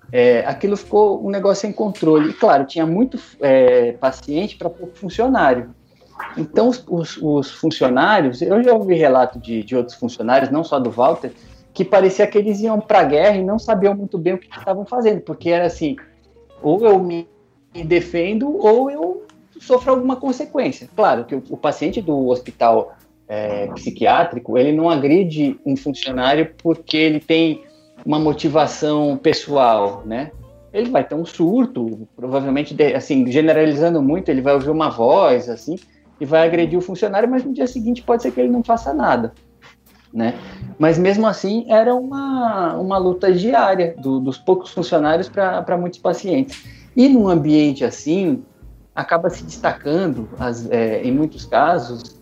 É, 0.10 0.40
aquilo 0.46 0.78
ficou 0.78 1.26
um 1.26 1.30
negócio 1.30 1.62
sem 1.62 1.74
controle. 1.74 2.30
E, 2.30 2.34
claro, 2.34 2.66
tinha 2.66 2.86
muito 2.86 3.20
é, 3.42 3.92
paciente 3.94 4.56
para 4.56 4.70
pouco 4.70 4.96
funcionário. 4.96 5.76
Então, 6.38 6.70
os, 6.70 6.84
os, 6.88 7.18
os, 7.22 7.52
funcionários, 7.52 8.42
eu 8.42 8.64
já 8.64 8.74
ouvi 8.74 8.96
relato 8.96 9.40
de, 9.40 9.64
de 9.64 9.76
outros 9.76 9.96
funcionários, 9.96 10.50
não 10.50 10.64
só 10.64 10.80
do 10.80 10.90
Walter, 10.90 11.32
que 11.74 11.84
parecia 11.86 12.28
que 12.28 12.38
eles 12.38 12.60
iam 12.62 12.80
para 12.80 13.00
a 13.00 13.04
guerra 13.04 13.38
e 13.38 13.44
não 13.44 13.60
sabiam 13.60 13.96
muito 13.96 14.18
bem 14.18 14.34
o 14.34 14.38
que 14.38 14.48
estavam 14.48 14.86
fazendo, 14.86 15.22
porque 15.22 15.50
era 15.50 15.66
assim, 15.66 15.96
ou 16.62 16.86
eu 16.86 17.00
me 17.00 17.28
defendo 17.86 18.58
ou 18.58 18.90
eu 18.90 19.24
sofro 19.60 19.92
alguma 19.92 20.16
consequência. 20.16 20.90
Claro 20.96 21.26
que 21.26 21.36
o, 21.36 21.44
o 21.50 21.58
paciente 21.58 22.02
do 22.02 22.28
hospital 22.30 22.96
é, 23.28 23.68
psiquiátrico, 23.68 24.58
ele 24.58 24.72
não 24.72 24.90
agride 24.90 25.60
um 25.66 25.76
funcionário 25.76 26.54
porque 26.62 26.98
ele 26.98 27.20
tem 27.20 27.64
uma 28.06 28.20
motivação 28.20 29.18
pessoal, 29.18 30.04
né? 30.06 30.32
ele 30.74 30.90
vai 30.90 31.04
ter 31.04 31.16
um 31.16 31.26
surto, 31.26 32.08
provavelmente, 32.16 32.76
assim, 32.94 33.30
generalizando 33.32 34.02
muito, 34.02 34.30
ele 34.30 34.42
vai 34.42 34.54
ouvir 34.54 34.70
uma 34.70 34.90
voz, 34.90 35.50
assim, 35.50 35.78
e 36.20 36.26
vai 36.26 36.46
agredir 36.46 36.78
o 36.78 36.82
funcionário, 36.82 37.30
mas 37.30 37.44
no 37.44 37.54
dia 37.54 37.68
seguinte 37.68 38.04
pode 38.04 38.24
ser 38.24 38.32
que 38.32 38.40
ele 38.40 38.50
não 38.50 38.64
faça 38.64 38.94
nada, 38.94 39.34
né? 40.14 40.34
Mas 40.80 40.98
mesmo 40.98 41.28
assim, 41.28 41.66
era 41.70 41.94
uma, 41.94 42.76
uma 42.76 42.98
luta 42.98 43.32
diária 43.32 43.96
do, 43.98 44.20
dos 44.20 44.38
poucos 44.38 44.72
funcionários 44.72 45.30
para 45.30 45.78
muitos 45.78 46.00
pacientes. 46.00 46.64
E 46.96 47.08
num 47.08 47.28
ambiente 47.28 47.84
assim, 47.84 48.44
acaba 48.96 49.30
se 49.30 49.44
destacando, 49.44 50.28
as, 50.40 50.70
é, 50.72 51.04
em 51.04 51.12
muitos 51.12 51.46
casos, 51.46 52.18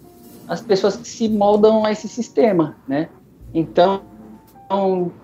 as 0.48 0.62
pessoas 0.62 0.98
que 0.98 1.08
se 1.08 1.30
moldam 1.30 1.86
a 1.86 1.92
esse 1.92 2.08
sistema, 2.08 2.75
né? 2.88 3.10
Então, 3.54 4.02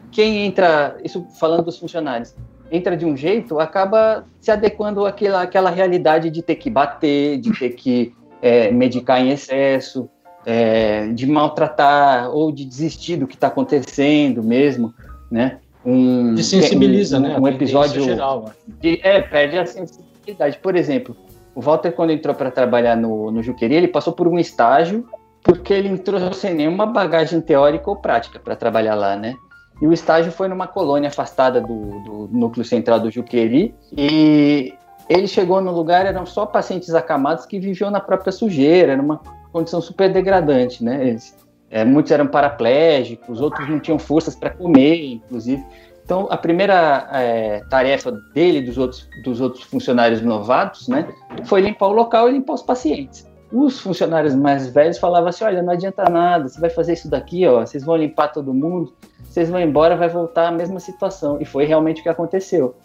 quem 0.09 0.45
entra, 0.45 0.97
isso 1.03 1.25
falando 1.39 1.65
dos 1.65 1.77
funcionários, 1.77 2.33
entra 2.71 2.95
de 2.95 3.05
um 3.05 3.17
jeito, 3.17 3.59
acaba 3.59 4.25
se 4.39 4.49
adequando 4.49 5.05
àquela, 5.05 5.41
àquela 5.41 5.69
realidade 5.69 6.29
de 6.29 6.41
ter 6.41 6.55
que 6.55 6.69
bater, 6.69 7.37
de 7.39 7.51
ter 7.51 7.71
que 7.71 8.15
é, 8.41 8.71
medicar 8.71 9.21
em 9.21 9.29
excesso, 9.29 10.09
é, 10.45 11.07
de 11.07 11.27
maltratar 11.27 12.29
ou 12.31 12.51
de 12.51 12.65
desistir 12.65 13.17
do 13.17 13.27
que 13.27 13.35
está 13.35 13.47
acontecendo 13.47 14.43
mesmo, 14.43 14.93
né? 15.29 15.59
Um, 15.85 16.35
de 16.35 16.43
sensibiliza, 16.43 17.17
um, 17.17 17.21
né? 17.21 17.39
Um 17.39 17.47
episódio 17.47 18.03
geral, 18.03 18.51
de, 18.67 18.99
é 19.03 19.21
perde 19.21 19.57
a 19.57 19.65
sensibilidade. 19.65 20.57
Por 20.59 20.75
exemplo, 20.75 21.15
o 21.55 21.61
Walter 21.61 21.91
quando 21.91 22.11
entrou 22.11 22.35
para 22.35 22.51
trabalhar 22.51 22.95
no, 22.95 23.31
no 23.31 23.41
Juqueri, 23.41 23.75
ele 23.75 23.87
passou 23.87 24.13
por 24.13 24.27
um 24.27 24.37
estágio 24.39 25.05
porque 25.43 25.73
ele 25.73 25.89
entrou 25.89 26.31
sem 26.33 26.53
nenhuma 26.53 26.85
bagagem 26.85 27.41
teórica 27.41 27.89
ou 27.89 27.95
prática 27.95 28.39
para 28.39 28.55
trabalhar 28.55 28.95
lá, 28.95 29.15
né? 29.15 29.35
E 29.81 29.87
o 29.87 29.91
estágio 29.91 30.31
foi 30.31 30.47
numa 30.47 30.67
colônia 30.67 31.09
afastada 31.09 31.59
do, 31.59 31.99
do 32.01 32.29
núcleo 32.31 32.63
central 32.63 32.99
do 32.99 33.09
Juqueri. 33.09 33.73
E 33.97 34.71
ele 35.11 35.27
chegou 35.27 35.61
no 35.61 35.71
lugar, 35.71 36.05
eram 36.05 36.25
só 36.25 36.45
pacientes 36.45 36.93
acamados 36.93 37.45
que 37.45 37.59
viviam 37.59 37.91
na 37.91 37.99
própria 37.99 38.31
sujeira, 38.31 38.93
era 38.93 39.01
uma 39.01 39.19
condição 39.51 39.81
super 39.81 40.11
degradante, 40.11 40.83
né? 40.83 41.07
Eles, 41.07 41.35
é, 41.69 41.83
muitos 41.83 42.11
eram 42.11 42.27
paraplégicos, 42.27 43.41
outros 43.41 43.67
não 43.69 43.79
tinham 43.79 43.99
forças 43.99 44.35
para 44.35 44.49
comer, 44.49 45.13
inclusive. 45.13 45.63
Então, 46.03 46.27
a 46.29 46.37
primeira 46.37 47.07
é, 47.11 47.61
tarefa 47.69 48.11
dele 48.33 48.59
e 48.59 48.61
dos 48.61 48.77
outros, 48.77 49.07
dos 49.23 49.39
outros 49.39 49.63
funcionários 49.63 50.21
novatos, 50.21 50.87
né, 50.87 51.07
foi 51.45 51.61
limpar 51.61 51.87
o 51.87 51.93
local 51.93 52.27
e 52.27 52.33
limpar 52.33 52.53
os 52.53 52.61
pacientes. 52.61 53.29
Os 53.51 53.79
funcionários 53.79 54.33
mais 54.33 54.67
velhos 54.67 54.97
falavam 54.97 55.29
assim: 55.29 55.43
olha, 55.43 55.61
não 55.61 55.73
adianta 55.73 56.09
nada, 56.09 56.47
você 56.47 56.59
vai 56.59 56.69
fazer 56.69 56.93
isso 56.93 57.09
daqui, 57.09 57.45
ó, 57.45 57.65
vocês 57.65 57.83
vão 57.83 57.97
limpar 57.97 58.29
todo 58.29 58.53
mundo, 58.53 58.93
vocês 59.23 59.49
vão 59.49 59.59
embora, 59.59 59.95
vai 59.95 60.07
voltar 60.07 60.47
a 60.47 60.51
mesma 60.51 60.79
situação. 60.79 61.37
E 61.41 61.45
foi 61.45 61.65
realmente 61.65 61.99
o 61.99 62.03
que 62.03 62.09
aconteceu. 62.09 62.75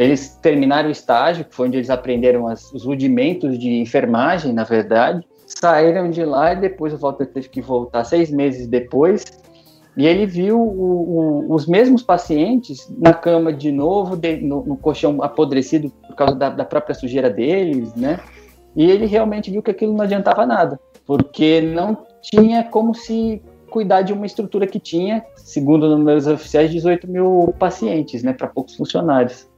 Eles 0.00 0.34
terminaram 0.40 0.88
o 0.88 0.92
estágio, 0.92 1.44
que 1.44 1.54
foi 1.54 1.68
onde 1.68 1.76
eles 1.76 1.90
aprenderam 1.90 2.46
as, 2.46 2.72
os 2.72 2.86
rudimentos 2.86 3.58
de 3.58 3.68
enfermagem, 3.80 4.50
na 4.50 4.64
verdade, 4.64 5.22
saíram 5.44 6.08
de 6.08 6.24
lá 6.24 6.54
e 6.54 6.56
depois 6.56 6.94
o 6.94 6.96
Walter 6.96 7.26
teve 7.26 7.50
que 7.50 7.60
voltar 7.60 8.04
seis 8.04 8.30
meses 8.30 8.66
depois. 8.66 9.26
E 9.94 10.06
ele 10.06 10.24
viu 10.24 10.58
o, 10.58 11.50
o, 11.50 11.54
os 11.54 11.66
mesmos 11.66 12.02
pacientes 12.02 12.90
na 12.96 13.12
cama 13.12 13.52
de 13.52 13.70
novo, 13.70 14.16
de, 14.16 14.36
no, 14.36 14.64
no, 14.64 14.74
colchão 14.74 15.22
apodrecido 15.22 15.90
por 15.90 16.16
causa 16.16 16.34
da, 16.34 16.48
da 16.48 16.64
própria 16.64 16.94
sujeira 16.94 17.28
deles, 17.28 17.94
né? 17.94 18.20
E 18.74 18.90
ele 18.90 19.04
realmente 19.04 19.50
viu 19.50 19.62
que 19.62 19.70
aquilo 19.70 19.92
não 19.92 20.04
adiantava 20.04 20.46
nada, 20.46 20.80
porque 21.04 21.60
não 21.60 22.06
tinha 22.22 22.64
como 22.64 22.94
se 22.94 23.42
cuidar 23.68 24.00
de 24.00 24.14
uma 24.14 24.24
estrutura 24.24 24.66
que 24.66 24.80
tinha, 24.80 25.22
segundo 25.36 25.90
números 25.90 26.26
oficiais, 26.26 26.70
18 26.70 27.06
mil 27.06 27.54
pacientes, 27.58 28.22
né, 28.22 28.32
para 28.32 28.48
poucos 28.48 28.76
funcionários. 28.76 29.49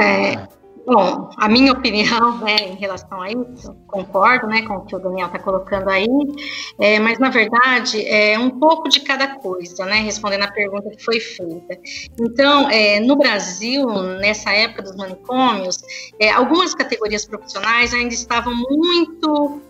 É, 0.00 0.48
bom, 0.86 1.30
a 1.36 1.48
minha 1.48 1.72
opinião 1.72 2.38
né, 2.38 2.56
em 2.60 2.74
relação 2.74 3.20
a 3.20 3.30
isso, 3.30 3.74
concordo 3.86 4.46
né, 4.46 4.62
com 4.62 4.74
o 4.74 4.84
que 4.84 4.96
o 4.96 4.98
Daniel 4.98 5.26
está 5.26 5.38
colocando 5.38 5.88
aí, 5.88 6.08
é, 6.78 6.98
mas 6.98 7.18
na 7.18 7.30
verdade 7.30 8.06
é 8.06 8.38
um 8.38 8.50
pouco 8.58 8.88
de 8.88 9.00
cada 9.00 9.36
coisa, 9.36 9.84
né, 9.84 10.00
respondendo 10.00 10.44
a 10.44 10.50
pergunta 10.50 10.90
que 10.90 11.02
foi 11.02 11.20
feita. 11.20 11.78
Então, 12.20 12.68
é, 12.70 13.00
no 13.00 13.16
Brasil, 13.16 13.86
nessa 14.18 14.50
época 14.52 14.82
dos 14.82 14.96
manicômios, 14.96 15.78
é, 16.18 16.30
algumas 16.30 16.74
categorias 16.74 17.24
profissionais 17.24 17.92
ainda 17.92 18.14
estavam 18.14 18.54
muito 18.54 19.60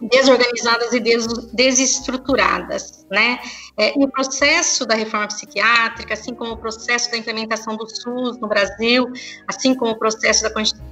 desorganizadas 0.00 0.92
e 0.92 1.00
des 1.00 1.26
desestruturadas, 1.52 3.06
né? 3.10 3.38
É, 3.76 3.98
e 3.98 4.04
o 4.04 4.08
processo 4.08 4.86
da 4.86 4.94
reforma 4.94 5.26
psiquiátrica, 5.26 6.14
assim 6.14 6.34
como 6.34 6.52
o 6.52 6.56
processo 6.56 7.10
da 7.10 7.16
implementação 7.16 7.76
do 7.76 7.88
SUS 7.88 8.38
no 8.38 8.48
Brasil, 8.48 9.06
assim 9.46 9.74
como 9.74 9.92
o 9.92 9.98
processo 9.98 10.42
da 10.42 10.50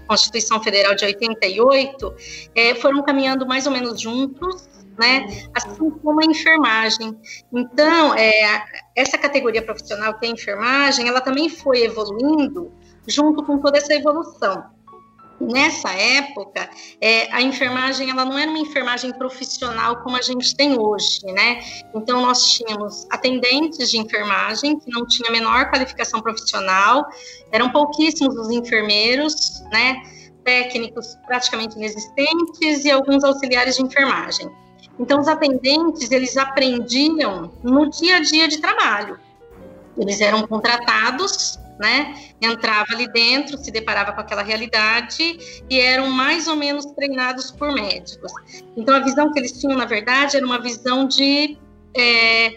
Constituição 0.08 0.62
Federal 0.62 0.94
de 0.94 1.04
88, 1.04 2.14
é, 2.54 2.74
foram 2.74 3.02
caminhando 3.02 3.46
mais 3.46 3.66
ou 3.66 3.72
menos 3.72 4.00
juntos, 4.00 4.68
né? 4.98 5.48
Assim 5.54 5.90
como 5.90 6.20
a 6.20 6.24
enfermagem. 6.24 7.16
Então, 7.52 8.14
é, 8.14 8.64
essa 8.96 9.16
categoria 9.16 9.62
profissional 9.62 10.18
que 10.18 10.26
é 10.26 10.28
a 10.28 10.32
enfermagem, 10.32 11.06
ela 11.06 11.20
também 11.20 11.48
foi 11.48 11.82
evoluindo 11.82 12.72
junto 13.06 13.44
com 13.44 13.58
toda 13.58 13.78
essa 13.78 13.94
evolução. 13.94 14.75
Nessa 15.38 15.90
época, 15.90 16.68
é, 17.00 17.30
a 17.32 17.42
enfermagem 17.42 18.10
ela 18.10 18.24
não 18.24 18.38
era 18.38 18.50
uma 18.50 18.58
enfermagem 18.58 19.12
profissional 19.12 19.96
como 20.02 20.16
a 20.16 20.22
gente 20.22 20.56
tem 20.56 20.78
hoje, 20.78 21.20
né? 21.26 21.60
Então 21.94 22.22
nós 22.22 22.54
tínhamos 22.54 23.06
atendentes 23.10 23.90
de 23.90 23.98
enfermagem 23.98 24.78
que 24.78 24.90
não 24.90 25.06
tinha 25.06 25.30
menor 25.30 25.70
qualificação 25.70 26.22
profissional, 26.22 27.06
eram 27.52 27.70
pouquíssimos 27.70 28.34
os 28.34 28.50
enfermeiros, 28.50 29.62
né? 29.70 30.02
Técnicos 30.42 31.18
praticamente 31.26 31.76
inexistentes 31.76 32.84
e 32.84 32.90
alguns 32.90 33.22
auxiliares 33.22 33.76
de 33.76 33.82
enfermagem. 33.82 34.50
Então 34.98 35.20
os 35.20 35.28
atendentes 35.28 36.10
eles 36.10 36.36
aprendiam 36.38 37.52
no 37.62 37.90
dia 37.90 38.16
a 38.16 38.20
dia 38.20 38.48
de 38.48 38.58
trabalho. 38.58 39.18
Eles 39.98 40.20
eram 40.20 40.46
contratados 40.46 41.58
né? 41.78 42.14
Entrava 42.40 42.92
ali 42.92 43.10
dentro, 43.12 43.58
se 43.58 43.70
deparava 43.70 44.12
com 44.12 44.20
aquela 44.20 44.42
realidade 44.42 45.62
e 45.68 45.78
eram 45.78 46.10
mais 46.10 46.48
ou 46.48 46.56
menos 46.56 46.86
treinados 46.86 47.50
por 47.50 47.72
médicos. 47.72 48.32
Então, 48.76 48.94
a 48.94 49.00
visão 49.00 49.32
que 49.32 49.38
eles 49.38 49.52
tinham, 49.60 49.76
na 49.76 49.84
verdade, 49.84 50.36
era 50.36 50.46
uma 50.46 50.60
visão 50.60 51.06
de 51.06 51.58
é, 51.96 52.52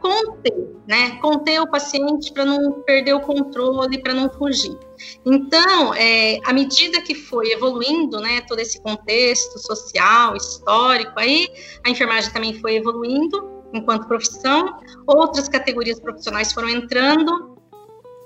conter, 0.00 0.54
né? 0.86 1.18
Conter 1.20 1.60
o 1.60 1.70
paciente 1.70 2.32
para 2.32 2.44
não 2.44 2.82
perder 2.82 3.14
o 3.14 3.20
controle, 3.20 4.00
para 4.00 4.14
não 4.14 4.30
fugir. 4.30 4.76
Então, 5.24 5.94
é, 5.94 6.38
à 6.44 6.52
medida 6.52 7.00
que 7.02 7.14
foi 7.14 7.50
evoluindo, 7.52 8.20
né, 8.20 8.40
todo 8.42 8.60
esse 8.60 8.80
contexto 8.80 9.58
social, 9.58 10.36
histórico, 10.36 11.12
aí 11.16 11.48
a 11.84 11.90
enfermagem 11.90 12.32
também 12.32 12.54
foi 12.54 12.76
evoluindo 12.76 13.56
enquanto 13.74 14.06
profissão, 14.06 14.78
outras 15.06 15.48
categorias 15.48 16.00
profissionais 16.00 16.52
foram 16.52 16.68
entrando 16.68 17.55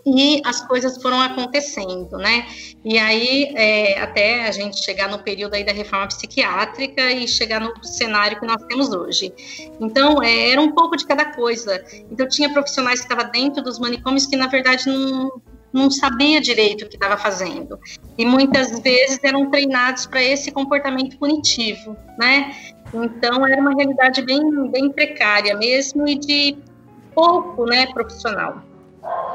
e 0.04 0.40
as 0.44 0.66
coisas 0.66 1.00
foram 1.00 1.20
acontecendo, 1.20 2.16
né? 2.16 2.46
E 2.84 2.98
aí, 2.98 3.52
é, 3.54 4.00
até 4.00 4.46
a 4.46 4.50
gente 4.50 4.82
chegar 4.82 5.08
no 5.08 5.18
período 5.18 5.54
aí 5.54 5.64
da 5.64 5.72
reforma 5.72 6.06
psiquiátrica 6.08 7.10
e 7.12 7.28
chegar 7.28 7.60
no 7.60 7.72
cenário 7.84 8.38
que 8.38 8.46
nós 8.46 8.62
temos 8.64 8.92
hoje. 8.92 9.32
Então, 9.80 10.22
é, 10.22 10.50
era 10.50 10.60
um 10.60 10.72
pouco 10.72 10.96
de 10.96 11.06
cada 11.06 11.26
coisa. 11.26 11.84
Então, 12.10 12.26
tinha 12.28 12.52
profissionais 12.52 13.00
que 13.00 13.12
estavam 13.12 13.30
dentro 13.30 13.62
dos 13.62 13.78
manicômios 13.78 14.26
que, 14.26 14.36
na 14.36 14.46
verdade, 14.46 14.88
não, 14.88 15.42
não 15.72 15.90
sabia 15.90 16.40
direito 16.40 16.84
o 16.84 16.88
que 16.88 16.96
estava 16.96 17.18
fazendo. 17.18 17.78
E 18.16 18.24
muitas 18.24 18.80
vezes 18.80 19.20
eram 19.22 19.50
treinados 19.50 20.06
para 20.06 20.22
esse 20.22 20.50
comportamento 20.50 21.18
punitivo, 21.18 21.96
né? 22.18 22.54
Então, 22.94 23.46
era 23.46 23.60
uma 23.60 23.74
realidade 23.74 24.22
bem, 24.22 24.70
bem 24.70 24.90
precária 24.90 25.56
mesmo 25.56 26.08
e 26.08 26.14
de 26.16 26.56
pouco, 27.14 27.66
né, 27.66 27.86
profissional. 27.92 28.69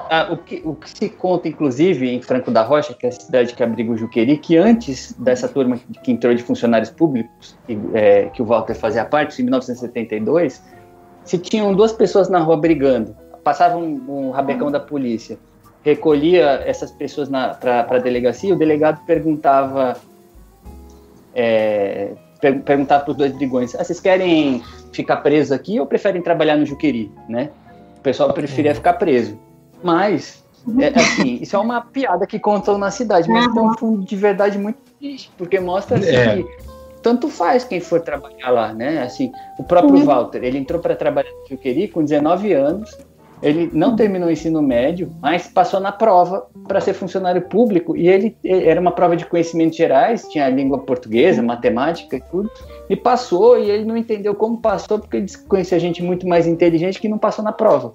Ah, 0.09 0.27
o, 0.31 0.37
que, 0.37 0.61
o 0.63 0.75
que 0.75 0.89
se 0.89 1.09
conta, 1.09 1.47
inclusive, 1.47 2.09
em 2.09 2.21
Franco 2.21 2.51
da 2.51 2.61
Rocha, 2.61 2.93
que 2.93 3.05
é 3.05 3.09
a 3.09 3.11
cidade 3.11 3.53
que 3.53 3.63
abriga 3.63 3.91
o 3.91 3.97
Juqueri, 3.97 4.37
que 4.37 4.57
antes 4.57 5.13
dessa 5.13 5.47
turma 5.47 5.79
que 6.03 6.11
entrou 6.11 6.33
de 6.33 6.43
funcionários 6.43 6.89
públicos, 6.89 7.57
que, 7.65 7.77
é, 7.93 8.25
que 8.25 8.41
o 8.41 8.45
Walter 8.45 8.75
fazia 8.75 9.05
parte, 9.05 9.41
em 9.41 9.45
1972, 9.45 10.63
se 11.23 11.37
tinham 11.37 11.73
duas 11.73 11.91
pessoas 11.91 12.29
na 12.29 12.39
rua 12.39 12.57
brigando, 12.57 13.15
passava 13.43 13.77
um, 13.77 14.01
um 14.07 14.31
rabecão 14.31 14.71
da 14.71 14.79
polícia, 14.79 15.37
recolhia 15.83 16.63
essas 16.65 16.91
pessoas 16.91 17.29
para 17.29 17.87
a 17.89 17.99
delegacia, 17.99 18.53
o 18.53 18.57
delegado 18.57 19.03
perguntava 19.05 19.95
é, 21.33 22.11
per, 22.39 22.61
perguntava 22.61 23.03
para 23.03 23.11
os 23.11 23.17
dois 23.17 23.31
brigões, 23.33 23.75
ah, 23.75 23.83
vocês 23.83 23.99
querem 23.99 24.63
ficar 24.93 25.17
presos 25.17 25.51
aqui 25.51 25.79
ou 25.79 25.85
preferem 25.85 26.21
trabalhar 26.21 26.55
no 26.55 26.65
Juqueri, 26.65 27.11
né? 27.27 27.49
O 27.97 28.01
pessoal 28.01 28.31
preferia 28.33 28.73
ficar 28.73 28.93
preso. 28.93 29.37
Mas, 29.85 30.43
é, 30.79 30.87
assim, 30.99 31.37
isso 31.43 31.55
é 31.55 31.59
uma 31.59 31.79
piada 31.79 32.25
que 32.25 32.39
contam 32.39 32.75
na 32.75 32.89
cidade, 32.89 33.29
mas 33.29 33.53
tem 33.53 33.61
um 33.61 33.77
fundo 33.77 34.03
de 34.03 34.15
verdade 34.15 34.57
muito 34.57 34.79
triste, 34.99 35.31
porque 35.37 35.59
mostra 35.59 35.99
assim, 35.99 36.15
é. 36.15 36.37
que 36.37 36.47
tanto 37.03 37.29
faz 37.29 37.63
quem 37.63 37.79
for 37.79 38.01
trabalhar 38.01 38.49
lá, 38.49 38.73
né? 38.73 39.03
Assim, 39.03 39.31
o 39.59 39.63
próprio 39.63 39.99
uhum. 39.99 40.05
Walter, 40.05 40.43
ele 40.43 40.57
entrou 40.57 40.81
para 40.81 40.95
trabalhar 40.95 41.29
no 41.29 41.47
Juqueri 41.47 41.87
com 41.87 42.03
19 42.03 42.51
anos, 42.53 42.97
ele 43.43 43.69
não 43.71 43.95
terminou 43.95 44.27
o 44.27 44.31
ensino 44.31 44.59
médio, 44.59 45.11
mas 45.21 45.45
passou 45.45 45.79
na 45.79 45.91
prova 45.91 46.47
para 46.67 46.81
ser 46.81 46.93
funcionário 46.93 47.43
público 47.43 47.95
e 47.95 48.07
ele, 48.07 48.35
ele, 48.43 48.67
era 48.67 48.81
uma 48.81 48.91
prova 48.91 49.15
de 49.15 49.23
conhecimentos 49.23 49.77
gerais, 49.77 50.27
tinha 50.29 50.49
língua 50.49 50.79
portuguesa, 50.79 51.43
matemática 51.43 52.15
e 52.15 52.21
tudo, 52.21 52.49
e 52.89 52.95
passou 52.95 53.59
e 53.59 53.69
ele 53.69 53.85
não 53.85 53.95
entendeu 53.95 54.33
como 54.33 54.59
passou 54.59 54.97
porque 54.97 55.17
ele 55.17 55.27
conhecia 55.47 55.77
gente 55.77 56.01
muito 56.01 56.27
mais 56.27 56.47
inteligente 56.47 56.99
que 56.99 57.07
não 57.07 57.19
passou 57.19 57.45
na 57.45 57.51
prova. 57.51 57.93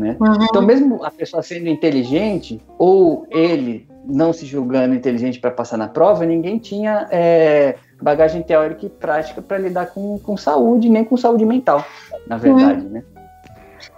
Né? 0.00 0.16
Uhum. 0.18 0.44
Então, 0.44 0.62
mesmo 0.62 1.04
a 1.04 1.10
pessoa 1.10 1.42
sendo 1.42 1.68
inteligente, 1.68 2.58
ou 2.78 3.26
ele 3.30 3.86
não 4.06 4.32
se 4.32 4.46
julgando 4.46 4.94
inteligente 4.94 5.38
para 5.38 5.50
passar 5.50 5.76
na 5.76 5.88
prova, 5.88 6.24
ninguém 6.24 6.58
tinha 6.58 7.06
é, 7.10 7.76
bagagem 8.00 8.42
teórica 8.42 8.86
e 8.86 8.88
prática 8.88 9.42
para 9.42 9.58
lidar 9.58 9.88
com, 9.88 10.18
com 10.18 10.38
saúde, 10.38 10.88
nem 10.88 11.04
com 11.04 11.18
saúde 11.18 11.44
mental, 11.44 11.84
na 12.26 12.38
verdade, 12.38 12.80
uhum. 12.80 12.88
né? 12.88 13.02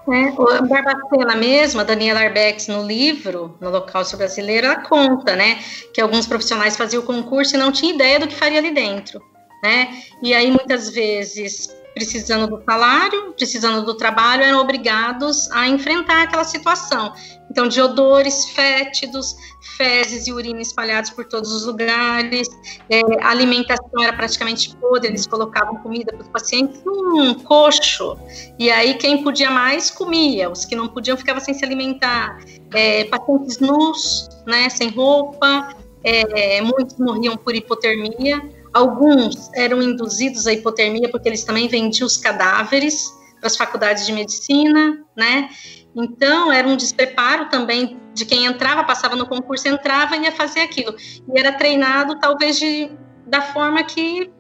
É, 0.09 0.57
a 0.57 0.63
Barbacena 0.63 1.37
mesmo, 1.37 1.81
a 1.81 1.85
Daniela 1.85 2.21
Arbex, 2.21 2.67
no 2.67 2.85
livro, 2.85 3.57
no 3.61 3.69
Holocausto 3.69 4.17
Brasileiro, 4.17 4.67
ela 4.67 4.83
conta, 4.83 5.37
né, 5.37 5.61
que 5.95 6.01
alguns 6.01 6.27
profissionais 6.27 6.77
faziam 6.77 7.01
o 7.01 7.07
concurso 7.07 7.55
e 7.55 7.59
não 7.59 7.71
tinham 7.71 7.95
ideia 7.95 8.19
do 8.19 8.27
que 8.27 8.35
faria 8.35 8.59
ali 8.59 8.75
dentro, 8.75 9.23
né, 9.63 9.89
e 10.21 10.35
aí 10.35 10.51
muitas 10.51 10.91
vezes 10.91 11.69
precisando 11.95 12.57
do 12.57 12.65
salário, 12.65 13.33
precisando 13.35 13.85
do 13.85 13.95
trabalho, 13.95 14.43
eram 14.43 14.61
obrigados 14.61 15.51
a 15.51 15.69
enfrentar 15.69 16.23
aquela 16.23 16.45
situação. 16.45 17.13
Então, 17.51 17.69
de 17.69 17.81
odores 17.81 18.47
fétidos, 18.47 19.37
fezes 19.77 20.27
e 20.27 20.33
urina 20.33 20.61
espalhados 20.61 21.11
por 21.11 21.27
todos 21.27 21.53
os 21.53 21.67
lugares, 21.67 22.49
é, 22.89 23.01
a 23.21 23.29
alimentação 23.29 24.03
era 24.03 24.13
praticamente 24.13 24.75
podre, 24.77 25.09
eles 25.09 25.27
colocavam 25.27 25.77
comida 25.77 26.13
para 26.13 26.23
os 26.23 26.29
pacientes 26.29 26.83
num 26.85 27.35
coxo, 27.35 28.17
e 28.59 28.71
aí 28.71 28.95
quem 28.95 29.23
podia 29.23 29.51
mais 29.51 29.91
comia, 29.91 30.51
os 30.51 30.65
que 30.65 30.75
não 30.75 30.89
podiam 30.89 31.17
ficavam 31.17 31.43
sem 31.43 31.53
se 31.53 31.65
alimentar. 31.65 32.39
É, 32.73 33.05
pacientes 33.05 33.59
nus, 33.59 34.31
né, 34.47 34.71
sem 34.71 34.89
roupa, 34.89 35.77
é, 36.03 36.63
muitos 36.63 36.99
morriam 36.99 37.37
por 37.37 37.55
hipotermia, 37.55 38.41
Alguns 38.73 39.51
eram 39.55 39.83
induzidos 39.83 40.47
à 40.47 40.53
hipotermia 40.53 41.11
porque 41.11 41.29
eles 41.29 41.45
também 41.45 41.69
vendiam 41.69 42.07
os 42.07 42.17
cadáveres 42.17 43.13
para 43.39 43.49
as 43.49 43.57
faculdades 43.57 44.07
de 44.07 44.13
medicina, 44.13 45.05
né? 45.17 45.49
Então, 45.95 46.51
era 46.51 46.67
um 46.67 46.77
despreparo 46.77 47.49
também 47.51 48.01
de 48.15 48.25
quem 48.25 48.47
entrava, 48.47 48.85
passava 48.85 49.15
no 49.17 49.27
concurso, 49.27 49.69
entrava 49.69 50.17
e 50.17 50.23
ia 50.23 50.33
fazer 50.33 50.61
aquilo. 50.61 50.95
E 50.97 51.39
era 51.39 51.53
treinado, 51.53 52.19
talvez, 52.19 52.59
de, 52.59 52.91
da 53.27 53.43
forma 53.43 53.83
que 53.85 54.31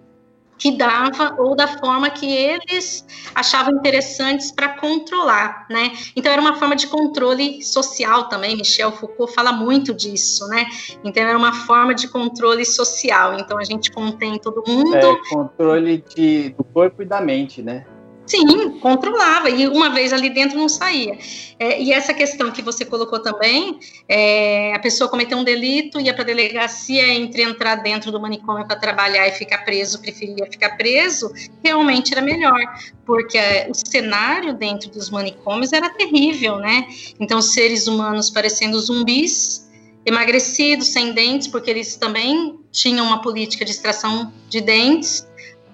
que 0.58 0.76
dava 0.76 1.34
ou 1.38 1.56
da 1.56 1.66
forma 1.66 2.08
que 2.10 2.26
eles 2.30 3.04
achavam 3.34 3.74
interessantes 3.74 4.52
para 4.52 4.68
controlar, 4.78 5.66
né? 5.68 5.92
Então 6.14 6.30
era 6.30 6.40
uma 6.40 6.54
forma 6.54 6.76
de 6.76 6.86
controle 6.86 7.62
social 7.62 8.28
também. 8.28 8.56
Michel 8.56 8.92
Foucault 8.92 9.34
fala 9.34 9.52
muito 9.52 9.92
disso, 9.92 10.46
né? 10.48 10.66
Então 11.02 11.22
era 11.22 11.36
uma 11.36 11.52
forma 11.52 11.94
de 11.94 12.08
controle 12.08 12.64
social. 12.64 13.34
Então 13.34 13.58
a 13.58 13.64
gente 13.64 13.90
contém 13.90 14.38
todo 14.38 14.62
mundo. 14.66 14.94
É, 14.94 15.16
controle 15.28 16.04
de, 16.14 16.50
do 16.50 16.64
corpo 16.64 17.02
e 17.02 17.04
da 17.04 17.20
mente, 17.20 17.62
né? 17.62 17.84
Sim, 18.24 18.78
controlava, 18.78 19.50
e 19.50 19.66
uma 19.66 19.90
vez 19.90 20.12
ali 20.12 20.30
dentro 20.30 20.56
não 20.56 20.68
saía. 20.68 21.18
É, 21.58 21.82
e 21.82 21.92
essa 21.92 22.14
questão 22.14 22.52
que 22.52 22.62
você 22.62 22.84
colocou 22.84 23.18
também, 23.18 23.80
é, 24.08 24.72
a 24.74 24.78
pessoa 24.78 25.10
cometeu 25.10 25.36
um 25.36 25.44
delito, 25.44 26.00
ia 26.00 26.14
para 26.14 26.22
a 26.22 26.26
delegacia, 26.26 27.08
entre 27.08 27.42
entrar 27.42 27.76
dentro 27.76 28.12
do 28.12 28.20
manicômio 28.20 28.64
para 28.66 28.76
trabalhar 28.76 29.26
e 29.26 29.32
ficar 29.32 29.58
preso, 29.64 30.00
preferia 30.00 30.46
ficar 30.50 30.76
preso, 30.76 31.32
realmente 31.62 32.12
era 32.12 32.22
melhor, 32.22 32.60
porque 33.04 33.36
é, 33.36 33.68
o 33.68 33.74
cenário 33.74 34.54
dentro 34.54 34.88
dos 34.90 35.10
manicômios 35.10 35.72
era 35.72 35.90
terrível, 35.90 36.58
né? 36.58 36.86
Então, 37.18 37.42
seres 37.42 37.88
humanos 37.88 38.30
parecendo 38.30 38.78
zumbis, 38.78 39.68
emagrecidos, 40.06 40.88
sem 40.88 41.12
dentes, 41.12 41.48
porque 41.48 41.70
eles 41.70 41.96
também 41.96 42.58
tinham 42.70 43.04
uma 43.04 43.20
política 43.20 43.64
de 43.64 43.72
extração 43.72 44.32
de 44.48 44.60
dentes, 44.60 45.26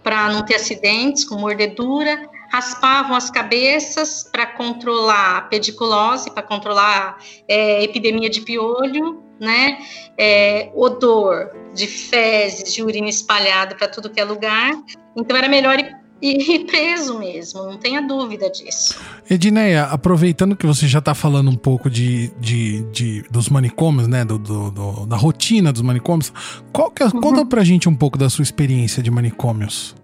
para 0.02 0.32
não 0.32 0.42
ter 0.42 0.54
acidentes 0.54 1.24
com 1.24 1.36
mordedura, 1.36 2.18
raspavam 2.48 3.14
as 3.14 3.30
cabeças 3.30 4.28
para 4.30 4.46
controlar 4.46 5.36
a 5.36 5.40
pediculose, 5.42 6.30
para 6.30 6.42
controlar 6.42 7.18
é, 7.46 7.82
epidemia 7.82 8.30
de 8.30 8.40
piolho, 8.40 9.22
né? 9.38 9.78
É, 10.16 10.70
odor 10.74 11.50
de 11.74 11.86
fezes, 11.86 12.74
de 12.74 12.82
urina 12.82 13.08
espalhada 13.08 13.74
para 13.74 13.88
tudo 13.88 14.10
que 14.10 14.20
é 14.20 14.24
lugar. 14.24 14.72
Então 15.16 15.36
era 15.36 15.48
melhor 15.48 15.78
ir, 15.78 15.96
ir 16.22 16.64
preso 16.66 17.18
mesmo, 17.18 17.64
não 17.64 17.78
tenha 17.78 18.00
dúvida 18.00 18.50
disso. 18.50 18.98
Edneia, 19.30 19.84
aproveitando 19.84 20.56
que 20.56 20.66
você 20.66 20.88
já 20.88 20.98
está 20.98 21.14
falando 21.14 21.50
um 21.50 21.56
pouco 21.56 21.88
de, 21.88 22.32
de, 22.40 22.82
de, 22.90 23.22
dos 23.30 23.48
manicômios, 23.48 24.08
né? 24.08 24.24
Do, 24.24 24.38
do, 24.38 24.70
do, 24.70 25.06
da 25.06 25.16
rotina 25.16 25.72
dos 25.72 25.82
manicômios, 25.82 26.32
qual 26.72 26.90
que 26.90 27.02
é, 27.02 27.06
uhum. 27.06 27.20
conta 27.20 27.44
pra 27.44 27.62
gente 27.62 27.88
um 27.88 27.94
pouco 27.94 28.18
da 28.18 28.28
sua 28.28 28.42
experiência 28.42 29.02
de 29.02 29.10
manicômios. 29.10 29.94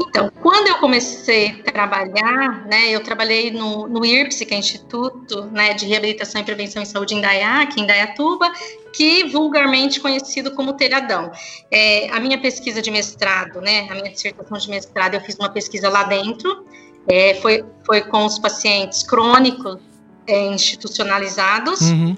Então, 0.00 0.30
quando 0.42 0.68
eu 0.68 0.76
comecei 0.76 1.62
a 1.66 1.70
trabalhar, 1.70 2.66
né, 2.66 2.90
eu 2.90 3.02
trabalhei 3.02 3.50
no, 3.50 3.86
no 3.86 4.04
IRPS, 4.04 4.44
que 4.44 4.54
é 4.54 4.58
Instituto 4.58 5.44
né, 5.46 5.74
de 5.74 5.86
Reabilitação 5.86 6.40
e 6.40 6.44
Prevenção 6.44 6.82
em 6.82 6.86
Saúde 6.86 7.14
em 7.14 7.20
Dayá, 7.20 7.62
aqui 7.62 7.80
em 7.80 7.86
Dayatuba, 7.86 8.50
que 8.92 9.24
vulgarmente 9.28 10.00
conhecido 10.00 10.52
como 10.52 10.72
telhadão. 10.72 11.30
É, 11.70 12.08
a 12.10 12.20
minha 12.20 12.40
pesquisa 12.40 12.80
de 12.80 12.90
mestrado, 12.90 13.60
né, 13.60 13.86
a 13.90 13.94
minha 13.94 14.10
dissertação 14.10 14.58
de 14.58 14.70
mestrado, 14.70 15.14
eu 15.14 15.20
fiz 15.20 15.36
uma 15.36 15.50
pesquisa 15.50 15.88
lá 15.88 16.04
dentro, 16.04 16.66
é, 17.06 17.34
foi, 17.34 17.64
foi 17.84 18.02
com 18.02 18.24
os 18.24 18.38
pacientes 18.38 19.02
crônicos 19.02 19.78
é, 20.26 20.46
institucionalizados, 20.46 21.80
uhum. 21.80 22.16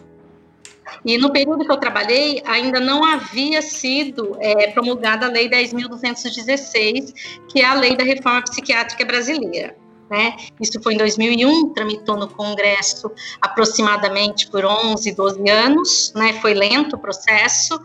E 1.04 1.18
no 1.18 1.32
período 1.32 1.64
que 1.64 1.72
eu 1.72 1.76
trabalhei, 1.76 2.42
ainda 2.46 2.80
não 2.80 3.04
havia 3.04 3.62
sido 3.62 4.36
é, 4.40 4.70
promulgada 4.70 5.26
a 5.26 5.28
Lei 5.28 5.48
10.216, 5.48 7.12
que 7.48 7.60
é 7.60 7.64
a 7.64 7.74
Lei 7.74 7.96
da 7.96 8.04
Reforma 8.04 8.42
Psiquiátrica 8.42 9.04
Brasileira. 9.04 9.76
Né? 10.10 10.36
Isso 10.60 10.82
foi 10.82 10.94
em 10.94 10.96
2001, 10.96 11.72
tramitou 11.72 12.16
no 12.16 12.28
Congresso 12.28 13.12
aproximadamente 13.40 14.50
por 14.50 14.64
11, 14.64 15.14
12 15.14 15.48
anos, 15.48 16.12
né? 16.16 16.32
foi 16.40 16.52
lento 16.52 16.96
o 16.96 16.98
processo, 16.98 17.80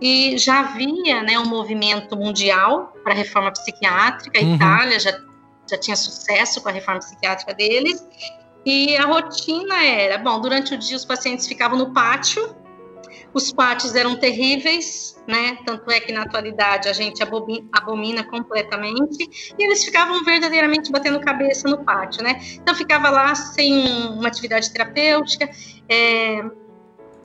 e 0.00 0.38
já 0.38 0.60
havia 0.60 1.22
né, 1.22 1.38
um 1.38 1.46
movimento 1.46 2.16
mundial 2.16 2.92
para 3.04 3.12
a 3.12 3.16
reforma 3.16 3.52
psiquiátrica, 3.52 4.40
a 4.40 4.42
uhum. 4.42 4.54
Itália 4.54 4.98
já, 4.98 5.16
já 5.68 5.78
tinha 5.78 5.94
sucesso 5.94 6.60
com 6.60 6.70
a 6.70 6.72
reforma 6.72 7.00
psiquiátrica 7.00 7.52
deles, 7.52 8.02
e 8.64 8.96
a 8.96 9.06
rotina 9.06 9.82
era, 9.84 10.18
bom, 10.18 10.40
durante 10.40 10.74
o 10.74 10.78
dia 10.78 10.96
os 10.96 11.04
pacientes 11.04 11.46
ficavam 11.46 11.78
no 11.78 11.92
pátio, 11.92 12.54
os 13.32 13.52
pátios 13.52 13.94
eram 13.94 14.16
terríveis, 14.16 15.20
né? 15.26 15.58
Tanto 15.64 15.90
é 15.90 16.00
que 16.00 16.12
na 16.12 16.22
atualidade 16.22 16.88
a 16.88 16.92
gente 16.92 17.22
abomina 17.22 18.24
completamente, 18.24 19.54
e 19.58 19.62
eles 19.62 19.84
ficavam 19.84 20.24
verdadeiramente 20.24 20.90
batendo 20.90 21.20
cabeça 21.20 21.68
no 21.68 21.84
pátio, 21.84 22.22
né? 22.22 22.40
Então 22.54 22.74
ficava 22.74 23.08
lá 23.08 23.34
sem 23.34 23.88
uma 24.12 24.28
atividade 24.28 24.70
terapêutica, 24.72 25.48
é, 25.88 26.44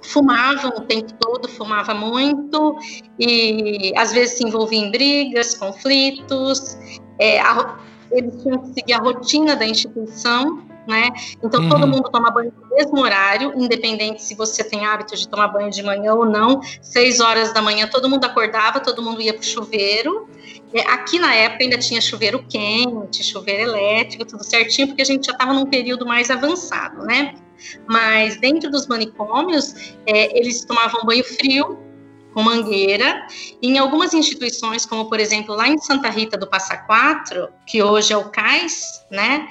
fumavam 0.01 0.71
o 0.77 0.81
tempo 0.81 1.11
todo, 1.13 1.49
fumava 1.49 1.93
muito, 1.93 2.77
e 3.19 3.91
às 3.97 4.13
vezes 4.13 4.37
se 4.37 4.47
envolvia 4.47 4.79
em 4.79 4.91
brigas, 4.91 5.55
conflitos, 5.55 6.77
é, 7.19 7.39
a, 7.39 7.79
eles 8.11 8.41
tinham 8.43 8.59
que 8.59 8.73
seguir 8.73 8.93
a 8.93 8.99
rotina 8.99 9.55
da 9.55 9.65
instituição, 9.65 10.63
né? 10.87 11.09
Então 11.43 11.63
uhum. 11.63 11.69
todo 11.69 11.87
mundo 11.87 12.09
toma 12.09 12.29
banho 12.29 12.53
no 12.61 12.75
mesmo 12.75 12.99
horário, 12.99 13.53
independente 13.55 14.23
se 14.23 14.35
você 14.35 14.63
tem 14.63 14.85
hábito 14.85 15.15
de 15.15 15.27
tomar 15.27 15.47
banho 15.47 15.69
de 15.69 15.81
manhã 15.83 16.13
ou 16.13 16.25
não. 16.25 16.61
Seis 16.81 17.19
horas 17.19 17.53
da 17.53 17.61
manhã 17.61 17.87
todo 17.87 18.09
mundo 18.09 18.25
acordava, 18.25 18.79
todo 18.79 19.01
mundo 19.01 19.21
ia 19.21 19.33
para 19.33 19.41
o 19.41 19.45
chuveiro. 19.45 20.29
É, 20.73 20.81
aqui 20.81 21.19
na 21.19 21.33
época 21.33 21.63
ainda 21.63 21.77
tinha 21.77 22.01
chuveiro 22.01 22.43
quente, 22.49 23.23
chuveiro 23.23 23.69
elétrico, 23.69 24.25
tudo 24.25 24.43
certinho, 24.43 24.87
porque 24.87 25.01
a 25.01 25.05
gente 25.05 25.25
já 25.25 25.31
estava 25.31 25.53
num 25.53 25.65
período 25.65 26.05
mais 26.05 26.29
avançado, 26.29 27.03
né? 27.05 27.35
Mas 27.87 28.37
dentro 28.39 28.69
dos 28.69 28.85
manicômios, 28.87 29.95
é, 30.05 30.37
eles 30.37 30.65
tomavam 30.65 31.05
banho 31.05 31.23
frio, 31.23 31.79
com 32.35 32.43
mangueira. 32.43 33.25
Em 33.61 33.79
algumas 33.79 34.13
instituições, 34.13 34.85
como 34.85 35.07
por 35.07 35.19
exemplo 35.21 35.55
lá 35.55 35.69
em 35.69 35.77
Santa 35.77 36.09
Rita 36.09 36.37
do 36.37 36.45
Passa 36.45 36.75
Quatro, 36.75 37.47
que 37.65 37.81
hoje 37.81 38.11
é 38.11 38.17
o 38.17 38.25
CAIS, 38.25 39.05
né? 39.09 39.47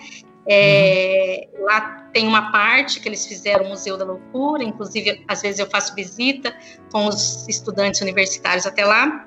É, 0.46 1.48
uhum. 1.54 1.64
Lá 1.64 1.80
tem 2.12 2.26
uma 2.26 2.52
parte 2.52 3.00
que 3.00 3.08
eles 3.08 3.26
fizeram 3.26 3.64
o 3.64 3.68
Museu 3.70 3.96
da 3.96 4.04
Loucura, 4.04 4.62
inclusive 4.62 5.24
às 5.26 5.42
vezes 5.42 5.58
eu 5.58 5.66
faço 5.66 5.94
visita 5.94 6.54
com 6.92 7.06
os 7.06 7.48
estudantes 7.48 8.00
universitários 8.00 8.66
até 8.66 8.84
lá. 8.84 9.26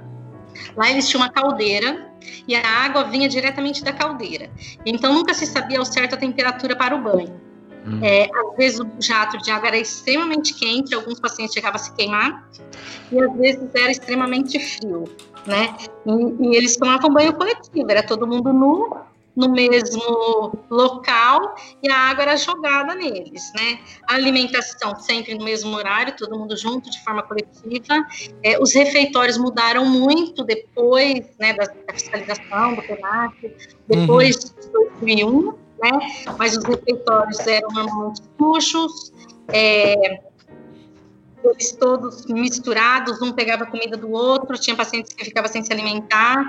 Lá 0.76 0.90
eles 0.90 1.08
tinham 1.08 1.24
uma 1.24 1.32
caldeira 1.32 2.12
e 2.48 2.56
a 2.56 2.68
água 2.86 3.04
vinha 3.06 3.28
diretamente 3.28 3.84
da 3.84 3.94
caldeira. 3.94 4.50
Então 4.86 5.14
nunca 5.14 5.34
se 5.34 5.46
sabia 5.46 5.80
ao 5.80 5.86
certo 5.86 6.14
a 6.14 6.18
temperatura 6.18 6.76
para 6.76 6.96
o 6.96 7.02
banho. 7.02 7.48
Uhum. 7.86 8.04
É, 8.04 8.24
às 8.24 8.58
vezes 8.58 8.80
o 8.80 8.88
jato 9.00 9.38
de 9.38 9.50
água 9.50 9.70
era 9.70 9.78
extremamente 9.78 10.54
quente, 10.54 10.94
alguns 10.94 11.20
pacientes 11.20 11.54
chegavam 11.54 11.78
a 11.78 11.80
se 11.80 11.94
queimar, 11.94 12.50
e 13.10 13.22
às 13.22 13.34
vezes 13.38 13.70
era 13.74 13.90
extremamente 13.90 14.60
frio, 14.60 15.06
né? 15.46 15.74
E, 16.06 16.48
e 16.48 16.56
eles 16.58 16.76
tomavam 16.76 17.14
banho 17.14 17.34
coletivo, 17.34 17.90
era 17.90 18.04
todo 18.04 18.28
mundo 18.28 18.52
nu, 18.52 18.98
no 19.38 19.50
mesmo 19.50 20.58
local 20.67 21.56
e 21.84 21.91
a 21.91 21.95
água 21.95 22.23
era 22.23 22.36
jogada 22.36 22.95
neles, 22.95 23.54
né? 23.56 23.80
A 24.10 24.15
alimentação 24.15 24.95
sempre 25.00 25.36
no 25.36 25.45
mesmo 25.45 25.78
horário, 25.78 26.15
todo 26.17 26.38
mundo 26.38 26.58
junto, 26.58 26.89
de 26.89 27.02
forma 27.04 27.21
coletiva. 27.21 28.04
É, 28.41 28.60
os 28.60 28.73
refeitórios 28.73 29.38
mudaram 29.38 29.86
muito 29.86 30.43
depois 30.43 31.23
né, 31.39 31.54
da, 31.54 31.65
da 31.65 31.93
fiscalização 31.93 32.73
do 32.73 32.82
PENAC, 32.82 33.56
depois 33.88 34.36
uhum. 34.36 34.60
de 34.60 34.71
2001, 35.02 35.54
né? 35.84 35.91
Mas 36.39 36.58
os 36.58 36.63
refeitórios 36.63 37.39
eram 37.45 37.69
normalmente 37.69 38.21
sujos, 38.39 39.13
é, 39.50 40.19
eles 41.50 41.72
todos 41.72 42.26
misturados, 42.26 43.22
um 43.22 43.32
pegava 43.32 43.64
a 43.64 43.68
comida 43.68 43.98
do 43.98 44.12
outro, 44.12 44.58
tinha 44.58 44.76
pacientes 44.76 45.14
que 45.14 45.26
ficavam 45.26 45.52
sem 45.52 45.64
se 45.64 45.72
alimentar, 45.72 46.44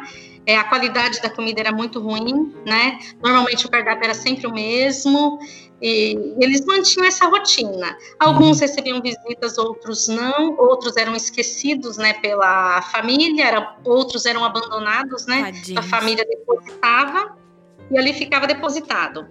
é, 0.46 0.56
a 0.56 0.64
qualidade 0.64 1.20
da 1.20 1.28
comida 1.28 1.60
era 1.60 1.72
muito 1.72 2.00
ruim, 2.00 2.54
né? 2.64 2.98
Normalmente 3.22 3.66
o 3.66 3.70
cardápio 3.70 4.04
era 4.04 4.14
sempre 4.14 4.46
o 4.46 4.52
mesmo, 4.52 5.38
e 5.80 6.34
eles 6.40 6.64
mantinham 6.64 7.06
essa 7.06 7.26
rotina. 7.26 7.96
Alguns 8.18 8.56
uhum. 8.56 8.66
recebiam 8.66 9.00
visitas, 9.00 9.58
outros 9.58 10.08
não, 10.08 10.56
outros 10.56 10.96
eram 10.96 11.14
esquecidos, 11.14 11.96
né, 11.96 12.14
pela 12.14 12.82
família, 12.82 13.44
era, 13.44 13.76
outros 13.84 14.26
eram 14.26 14.44
abandonados, 14.44 15.26
né? 15.26 15.52
A 15.76 15.82
família 15.82 16.24
depositava 16.24 17.36
e 17.90 17.98
ali 17.98 18.12
ficava 18.12 18.46
depositado. 18.46 19.26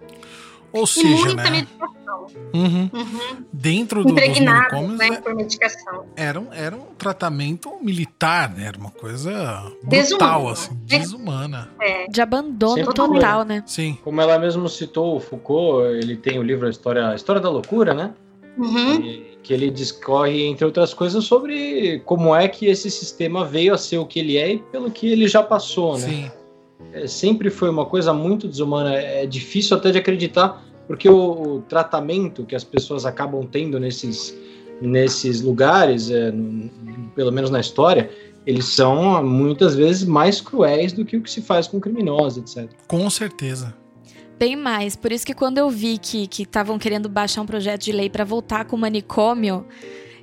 Ou 0.72 0.84
e 0.84 0.88
seja, 0.88 1.26
muita 1.26 1.44
né? 1.44 1.50
medicação. 1.52 2.28
Uhum. 2.54 2.90
Uhum. 2.94 3.46
Dentro 3.52 4.04
do, 4.04 4.14
dos 4.14 4.40
manicômios, 4.40 4.98
né, 4.98 5.22
por 5.22 5.36
medicação. 5.36 6.06
Era 6.16 6.40
um, 6.40 6.48
era 6.52 6.76
um 6.76 6.94
tratamento 6.98 7.72
militar, 7.82 8.54
né? 8.54 8.66
Era 8.66 8.78
uma 8.78 8.92
coisa 8.92 9.72
brutal, 9.84 9.90
desumana. 9.90 10.52
assim, 10.52 10.80
desumana. 10.86 11.70
É. 11.82 12.08
De 12.08 12.22
abandono 12.22 12.76
Sempre 12.76 12.94
total, 12.94 13.44
né? 13.44 13.64
Sim. 13.66 13.98
Como 14.04 14.22
ela 14.22 14.38
mesmo 14.40 14.68
citou, 14.68 15.16
o 15.16 15.20
Foucault, 15.20 15.86
ele 15.86 16.16
tem 16.18 16.40
o 16.40 16.44
livro 16.44 16.68
A 16.68 16.70
História, 16.70 17.10
a 17.10 17.16
História 17.16 17.42
da 17.42 17.50
Loucura, 17.50 17.94
né? 17.94 18.14
Uhum. 18.58 18.96
E, 18.96 19.38
que 19.44 19.54
ele 19.54 19.70
discorre, 19.72 20.46
entre 20.46 20.66
outras 20.66 20.94
coisas, 20.94 21.24
sobre 21.24 22.02
como 22.06 22.36
é 22.36 22.50
que 22.50 22.66
esse 22.66 22.92
sistema 22.92 23.46
veio 23.46 23.74
a 23.74 23.78
ser 23.78 23.98
o 23.98 24.06
que 24.06 24.20
ele 24.20 24.38
é 24.38 24.54
e 24.54 24.58
pelo 24.60 24.92
que 24.92 25.10
ele 25.10 25.28
já 25.28 25.42
passou, 25.42 25.98
né? 25.98 26.08
Sim 26.08 26.32
é, 26.94 27.08
sempre 27.08 27.50
foi 27.50 27.70
uma 27.70 27.86
coisa 27.86 28.14
muito 28.14 28.48
desumana. 28.48 28.94
É 28.94 29.26
difícil 29.26 29.78
até 29.78 29.92
de 29.92 29.98
acreditar, 29.98 30.64
porque 30.88 31.10
o, 31.10 31.16
o 31.16 31.62
tratamento 31.62 32.46
que 32.46 32.56
as 32.56 32.64
pessoas 32.64 33.06
acabam 33.06 33.46
tendo 33.46 33.80
nesses, 33.80 34.36
nesses 34.82 35.42
lugares, 35.42 36.10
é, 36.10 36.32
no, 36.32 36.70
pelo 37.16 37.32
menos 37.32 37.50
na 37.50 37.60
história, 37.60 38.10
eles 38.46 38.66
são 38.66 39.24
muitas 39.24 39.76
vezes 39.76 40.06
mais 40.06 40.40
cruéis 40.40 40.94
do 40.94 41.04
que 41.04 41.18
o 41.18 41.22
que 41.22 41.30
se 41.30 41.42
faz 41.42 41.68
com 41.68 41.80
criminosos, 41.80 42.56
etc. 42.56 42.70
Com 42.88 43.10
certeza. 43.10 43.76
Bem 44.40 44.56
mais. 44.56 44.96
Por 44.96 45.12
isso 45.12 45.26
que 45.26 45.34
quando 45.34 45.58
eu 45.58 45.70
vi 45.70 45.98
que 45.98 46.30
estavam 46.42 46.78
querendo 46.78 47.10
baixar 47.10 47.42
um 47.42 47.46
projeto 47.46 47.84
de 47.84 47.92
lei 47.92 48.10
para 48.10 48.24
voltar 48.24 48.66
com 48.66 48.76
o 48.76 48.80
manicômio, 48.80 49.66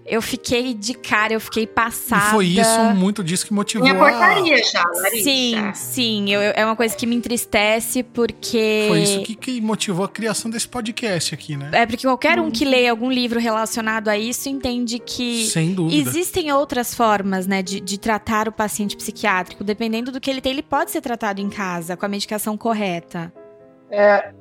eu 0.06 0.20
fiquei 0.20 0.74
de 0.74 0.92
cara, 0.92 1.32
eu 1.32 1.40
fiquei 1.40 1.66
passada. 1.66 2.28
E 2.28 2.30
foi 2.30 2.46
isso, 2.46 2.80
muito 2.94 3.24
disso 3.24 3.46
que 3.46 3.52
motivou 3.52 3.88
Minha 3.88 3.98
portaria 3.98 4.62
já, 4.62 4.84
Larissa. 4.84 5.24
Sim, 5.24 5.72
sim. 5.74 6.30
Eu, 6.30 6.40
é 6.54 6.64
uma 6.64 6.76
coisa 6.76 6.94
que 6.94 7.06
me 7.06 7.16
entristece, 7.16 8.02
porque... 8.02 8.86
Foi 8.88 9.02
isso 9.02 9.22
que, 9.22 9.34
que 9.34 9.60
motivou 9.60 10.04
a 10.04 10.08
criação 10.08 10.50
desse 10.50 10.68
podcast 10.68 11.34
aqui, 11.34 11.56
né? 11.56 11.70
É, 11.72 11.86
porque 11.86 12.06
qualquer 12.06 12.38
um 12.38 12.50
que 12.50 12.64
lê 12.64 12.86
algum 12.86 13.10
livro 13.10 13.40
relacionado 13.40 14.08
a 14.08 14.18
isso 14.18 14.48
entende 14.48 14.98
que... 14.98 15.46
Sem 15.46 15.72
dúvida. 15.72 15.96
Existem 15.96 16.52
outras 16.52 16.94
formas, 16.94 17.46
né, 17.46 17.62
de, 17.62 17.80
de 17.80 17.98
tratar 17.98 18.46
o 18.46 18.52
paciente 18.52 18.96
psiquiátrico. 18.96 19.64
Dependendo 19.64 20.12
do 20.12 20.20
que 20.20 20.30
ele 20.30 20.40
tem, 20.40 20.52
ele 20.52 20.62
pode 20.62 20.90
ser 20.90 21.00
tratado 21.00 21.40
em 21.40 21.48
casa, 21.48 21.96
com 21.96 22.04
a 22.04 22.08
medicação 22.08 22.58
correta. 22.58 23.32
É, 23.90 24.32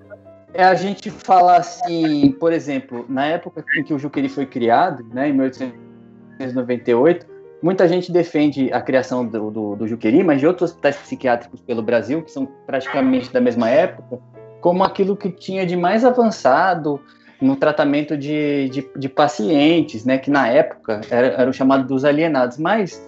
é 0.54 0.63
a 0.63 0.76
gente 0.76 1.10
falar 1.10 1.58
assim, 1.58 2.32
por 2.32 2.54
exemplo, 2.54 3.06
na 3.10 3.26
época 3.26 3.63
em 3.78 3.84
que 3.84 3.94
o 3.94 4.00
Juqueri 4.00 4.30
foi 4.30 4.46
criado, 4.46 5.04
né, 5.13 5.30
em 5.30 5.34
1898, 5.34 7.26
muita 7.62 7.88
gente 7.88 8.12
defende 8.12 8.72
a 8.72 8.82
criação 8.82 9.26
do, 9.26 9.50
do, 9.50 9.76
do 9.76 9.88
Juqueri, 9.88 10.24
mas 10.24 10.39
de 10.39 10.48
outros 10.48 10.70
hospitais 10.70 10.96
psiquiátricos 10.98 11.62
pelo 11.62 11.82
Brasil, 11.82 12.22
que 12.22 12.32
são 12.32 12.46
praticamente 12.68 13.32
da 13.32 13.42
mesma 13.42 13.70
época, 13.70 14.20
como 14.62 14.84
aquilo 14.84 15.18
que 15.18 15.30
tinha 15.30 15.66
de 15.66 15.76
mais 15.76 16.06
avançado 16.06 17.02
no 17.42 17.56
tratamento 17.56 18.16
de, 18.16 18.70
de, 18.70 18.89
de 18.96 19.10
pacientes, 19.10 20.06
né, 20.06 20.18
que 20.18 20.30
na 20.30 20.48
época 20.48 21.02
era, 21.10 21.28
eram 21.28 21.52
chamados 21.52 21.88
dos 21.88 22.06
alienados, 22.06 22.58
mas 22.58 23.04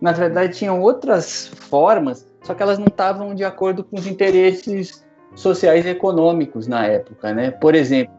na 0.00 0.12
verdade 0.12 0.56
tinham 0.56 0.80
outras 0.80 1.46
formas, 1.46 2.28
só 2.42 2.54
que 2.54 2.62
elas 2.62 2.78
não 2.78 2.86
estavam 2.86 3.34
de 3.34 3.44
acordo 3.44 3.82
com 3.82 3.98
os 3.98 4.06
interesses 4.06 5.04
sociais 5.34 5.86
e 5.86 5.90
econômicos 5.90 6.66
na 6.66 6.86
época, 6.86 7.32
né? 7.32 7.50
Por 7.50 7.74
exemplo, 7.74 8.14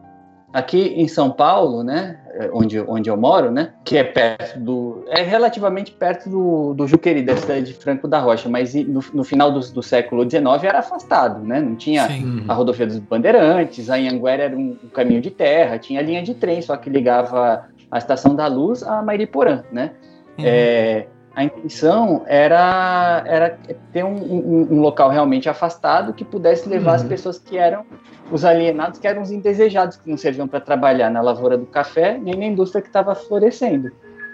aqui 0.52 0.94
em 0.96 1.08
São 1.08 1.30
Paulo, 1.30 1.82
né, 1.82 2.18
onde, 2.52 2.78
onde 2.80 3.08
eu 3.08 3.16
moro, 3.16 3.50
né, 3.50 3.72
que 3.84 3.96
é 3.96 4.04
perto 4.04 4.58
do, 4.60 5.04
é 5.08 5.22
relativamente 5.22 5.92
perto 5.92 6.28
do, 6.28 6.74
do 6.74 6.86
Juqueri, 6.86 7.22
da 7.22 7.36
cidade 7.36 7.66
de 7.66 7.74
Franco 7.74 8.06
da 8.06 8.18
Rocha, 8.18 8.48
mas 8.48 8.74
no, 8.74 9.02
no 9.14 9.24
final 9.24 9.50
do, 9.50 9.60
do 9.60 9.82
século 9.82 10.28
XIX 10.28 10.44
era 10.62 10.80
afastado, 10.80 11.40
né, 11.40 11.60
não 11.60 11.74
tinha 11.74 12.06
Sim. 12.06 12.44
a 12.46 12.52
rodovia 12.52 12.86
dos 12.86 12.98
Bandeirantes, 12.98 13.88
a 13.88 13.94
Anhanguera 13.94 14.44
era 14.44 14.56
um, 14.56 14.76
um, 14.84 14.88
caminho 14.88 15.20
de 15.20 15.30
terra, 15.30 15.78
tinha 15.78 16.00
a 16.00 16.02
linha 16.02 16.22
de 16.22 16.34
trem, 16.34 16.60
só 16.60 16.76
que 16.76 16.90
ligava 16.90 17.66
a 17.90 17.98
Estação 17.98 18.34
da 18.34 18.46
Luz 18.46 18.82
a 18.82 19.02
Mairiporã, 19.02 19.62
né, 19.72 19.92
uhum. 20.38 20.44
é, 20.46 21.06
a 21.34 21.44
intenção 21.44 22.22
era, 22.26 23.22
era 23.26 23.58
ter 23.92 24.04
um, 24.04 24.16
um, 24.16 24.68
um, 24.70 24.80
local 24.80 25.10
realmente 25.10 25.48
afastado 25.48 26.12
que 26.12 26.24
pudesse 26.24 26.68
levar 26.68 26.90
uhum. 26.90 26.96
as 26.96 27.02
pessoas 27.04 27.38
que 27.38 27.56
eram 27.56 27.84
os 28.30 28.44
alienados, 28.44 28.98
que 28.98 29.06
eram 29.06 29.22
os 29.22 29.30
indesejados, 29.30 29.96
que 29.96 30.08
não 30.10 30.16
serviam 30.16 30.46
para 30.46 30.60
trabalhar 30.60 31.10
na 31.10 31.20
lavoura 31.20 31.56
do 31.56 31.66
café, 31.66 32.18
nem 32.18 32.36
na 32.36 32.46
indústria 32.46 32.82
que 32.82 32.88
estava 32.88 33.14
florescendo. 33.14 33.90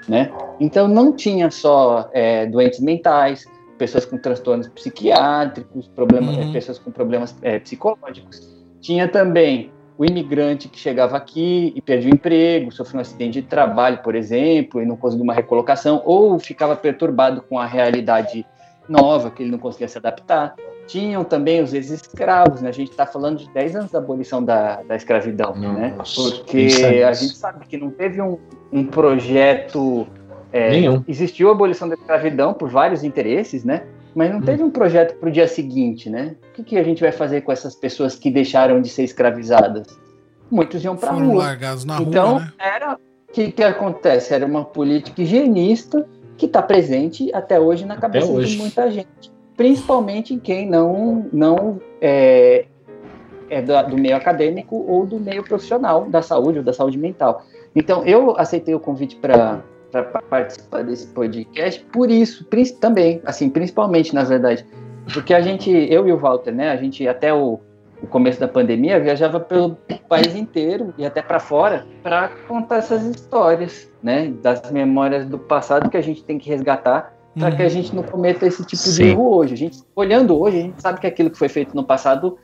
Né? 0.09 0.31
Então 0.59 0.89
não 0.89 1.13
tinha 1.13 1.51
só 1.51 2.09
é, 2.13 2.47
doentes 2.47 2.81
mentais, 2.81 3.45
pessoas 3.77 4.05
com 4.05 4.19
transtornos 4.19 4.69
psiquiátricos, 4.69 5.89
problemas, 5.89 6.37
uhum. 6.37 6.53
pessoas 6.53 6.79
com 6.79 6.91
problemas 6.91 7.37
é, 7.43 7.59
psicológicos. 7.61 8.57
Tinha 8.81 9.07
também 9.07 9.71
o 9.99 10.05
imigrante 10.05 10.69
que 10.69 10.79
chegava 10.79 11.17
aqui 11.17 11.73
e 11.75 11.83
perdia 11.83 12.09
o 12.09 12.15
emprego, 12.15 12.71
sofreu 12.71 12.99
um 12.99 13.01
acidente 13.01 13.43
de 13.43 13.49
trabalho, 13.49 13.99
por 13.99 14.15
exemplo, 14.15 14.81
e 14.81 14.87
não 14.87 14.97
conseguiu 14.97 15.25
uma 15.25 15.35
recolocação, 15.35 16.01
ou 16.05 16.39
ficava 16.39 16.77
perturbado 16.77 17.43
com 17.43 17.59
a 17.59 17.67
realidade 17.67 18.47
nova, 18.89 19.29
que 19.29 19.43
ele 19.43 19.51
não 19.51 19.59
conseguia 19.59 19.89
se 19.89 19.99
adaptar. 19.99 20.55
Tinham 20.87 21.25
também 21.25 21.61
os 21.61 21.75
ex-escravos, 21.75 22.63
né? 22.63 22.69
A 22.69 22.73
gente 22.73 22.93
está 22.93 23.05
falando 23.05 23.39
de 23.39 23.51
10 23.51 23.75
anos 23.75 23.91
da 23.91 23.99
abolição 23.99 24.43
da, 24.43 24.81
da 24.83 24.95
escravidão, 24.95 25.55
né? 25.57 25.95
Porque 26.15 26.69
a 27.07 27.13
gente 27.13 27.37
sabe 27.37 27.67
que 27.67 27.77
não 27.77 27.91
teve 27.91 28.23
um, 28.23 28.39
um 28.73 28.85
projeto... 28.85 30.07
É, 30.51 30.71
Nenhum. 30.71 31.05
Existiu 31.07 31.51
a 31.51 31.53
abolição 31.53 31.89
da 31.89 31.95
escravidão 31.95 32.55
por 32.55 32.71
vários 32.71 33.05
interesses, 33.05 33.65
né? 33.65 33.83
Mas 34.15 34.31
não 34.33 34.41
teve 34.41 34.63
um 34.63 34.71
projeto 34.71 35.17
para 35.19 35.29
o 35.29 35.33
dia 35.33 35.47
seguinte, 35.47 36.09
né? 36.09 36.35
O 36.51 36.55
que, 36.55 36.63
que, 36.63 36.79
a 36.79 36.83
gente 36.83 37.01
vai 37.01 37.13
fazer 37.13 37.43
com 37.43 37.53
essas 37.53 37.75
pessoas 37.75 38.15
que 38.15 38.31
deixaram 38.31 38.81
de 38.81 38.89
ser 38.89 39.05
escravizadas? 39.05 39.87
Muitos 40.51 40.83
iam 40.83 40.97
para 40.97 41.11
a 41.11 41.15
rua. 41.15 41.45
largados 41.45 41.85
na 41.85 42.01
então, 42.01 42.33
rua, 42.33 42.41
né? 42.41 42.53
era 42.59 42.95
o 42.95 43.33
que, 43.33 43.53
que 43.53 43.63
acontece? 43.63 44.35
Era 44.35 44.47
uma 44.47 44.65
política 44.65 45.23
higienista 45.23 46.07
que 46.37 46.47
está 46.47 46.63
presente 46.63 47.31
até 47.35 47.61
hoje 47.61 47.85
na 47.85 47.97
cabeça 47.97 48.31
hoje. 48.31 48.53
de 48.53 48.59
muita 48.59 48.91
gente, 48.91 49.31
principalmente 49.57 50.33
em 50.33 50.39
quem 50.39 50.69
não 50.69 51.29
não 51.33 51.81
é, 52.01 52.65
é 53.51 53.61
do, 53.61 53.91
do 53.91 53.99
meio 53.99 54.17
acadêmico 54.17 54.85
ou 54.89 55.05
do 55.05 55.19
meio 55.19 55.43
profissional 55.43 56.09
da 56.09 56.23
saúde 56.23 56.59
ou 56.59 56.65
da 56.65 56.73
saúde 56.73 56.97
mental. 56.97 57.45
Então, 57.75 58.05
eu 58.05 58.39
aceitei 58.39 58.75
o 58.75 58.81
convite 58.81 59.17
para 59.17 59.63
para 59.91 60.05
participar 60.05 60.85
desse 60.85 61.07
podcast 61.09 61.85
por 61.93 62.11
isso, 62.11 62.47
também, 62.81 63.21
assim, 63.25 63.49
principalmente, 63.49 64.15
na 64.15 64.25
verdade, 64.25 64.67
porque 65.13 65.33
a 65.33 65.41
gente, 65.41 65.71
eu 65.71 66.07
e 66.07 66.13
o 66.13 66.19
Walter, 66.19 66.53
né, 66.53 66.71
a 66.71 66.77
gente 66.77 67.07
até 67.09 67.33
o, 67.33 67.59
o 68.03 68.07
começo 68.07 68.39
da 68.39 68.47
pandemia 68.47 69.01
viajava 69.01 69.41
pelo 69.41 69.77
país 70.09 70.35
inteiro 70.35 70.93
e 70.99 71.07
até 71.07 71.23
para 71.23 71.41
fora 71.41 71.87
para 72.03 72.29
contar 72.47 72.77
essas 72.77 73.03
histórias, 73.05 73.91
né, 74.03 74.33
das 74.43 74.71
memórias 74.71 75.27
do 75.27 75.39
passado 75.39 75.89
que 75.89 75.97
a 75.97 76.03
gente 76.03 76.23
tem 76.25 76.39
que 76.39 76.49
resgatar 76.49 77.15
para 77.39 77.53
que 77.53 77.63
a 77.63 77.67
uhum. 77.67 77.71
gente 77.71 77.95
não 77.95 78.03
cometa 78.03 78.47
esse 78.47 78.65
tipo 78.65 78.83
Sim. 78.83 79.03
de 79.03 79.09
erro 79.11 79.35
hoje. 79.35 79.55
A 79.55 79.57
gente, 79.57 79.79
olhando 79.95 80.39
hoje, 80.39 80.59
a 80.59 80.63
gente 80.63 80.83
sabe 80.83 81.01
que 81.01 81.07
aquilo 81.07 81.31
que 81.31 81.39
foi 81.39 81.49
feito 81.49 81.75
no 81.75 81.85
passado 81.85 82.37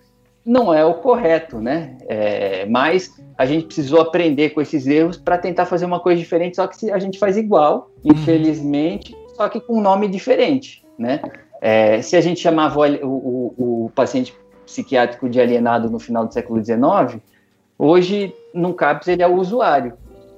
não 0.45 0.73
é 0.73 0.85
o 0.85 0.95
correto, 0.95 1.59
né? 1.59 1.97
É, 2.07 2.67
mas 2.67 3.19
a 3.37 3.47
gente 3.47 3.67
precisou 3.67 4.01
aprender 4.01 4.51
com 4.51 4.61
esses 4.61 4.87
erros 4.87 5.17
para 5.17 5.39
tentar 5.39 5.67
fazer 5.67 5.87
uma 5.87 6.01
coisa 6.01 6.21
diferente, 6.21 6.57
só 6.57 6.67
que 6.67 6.91
a 6.91 6.99
gente 6.99 7.19
faz 7.19 7.37
igual, 7.37 7.91
uhum. 8.05 8.13
infelizmente, 8.13 9.17
só 9.35 9.49
que 9.49 9.61
com 9.61 9.79
um 9.79 9.81
nome 9.81 10.07
diferente, 10.09 10.85
né? 10.99 11.21
É, 11.61 12.03
se 12.03 12.15
a 12.15 12.21
gente 12.21 12.41
chamava 12.41 12.79
o, 12.79 13.07
o, 13.07 13.85
o, 13.87 13.91
paciente 13.95 14.37
psiquiátrico 14.67 15.31
de 15.31 15.41
alienado 15.41 15.89
no 15.89 15.99
final 15.99 16.27
do 16.27 16.35
século 16.35 16.63
XIX, 16.63 17.23
hoje 17.79 18.35
no 18.53 18.75
CAPS 18.75 19.09
ele 19.09 19.23
é 19.23 19.27
o 19.27 19.37
usuário. 19.37 19.95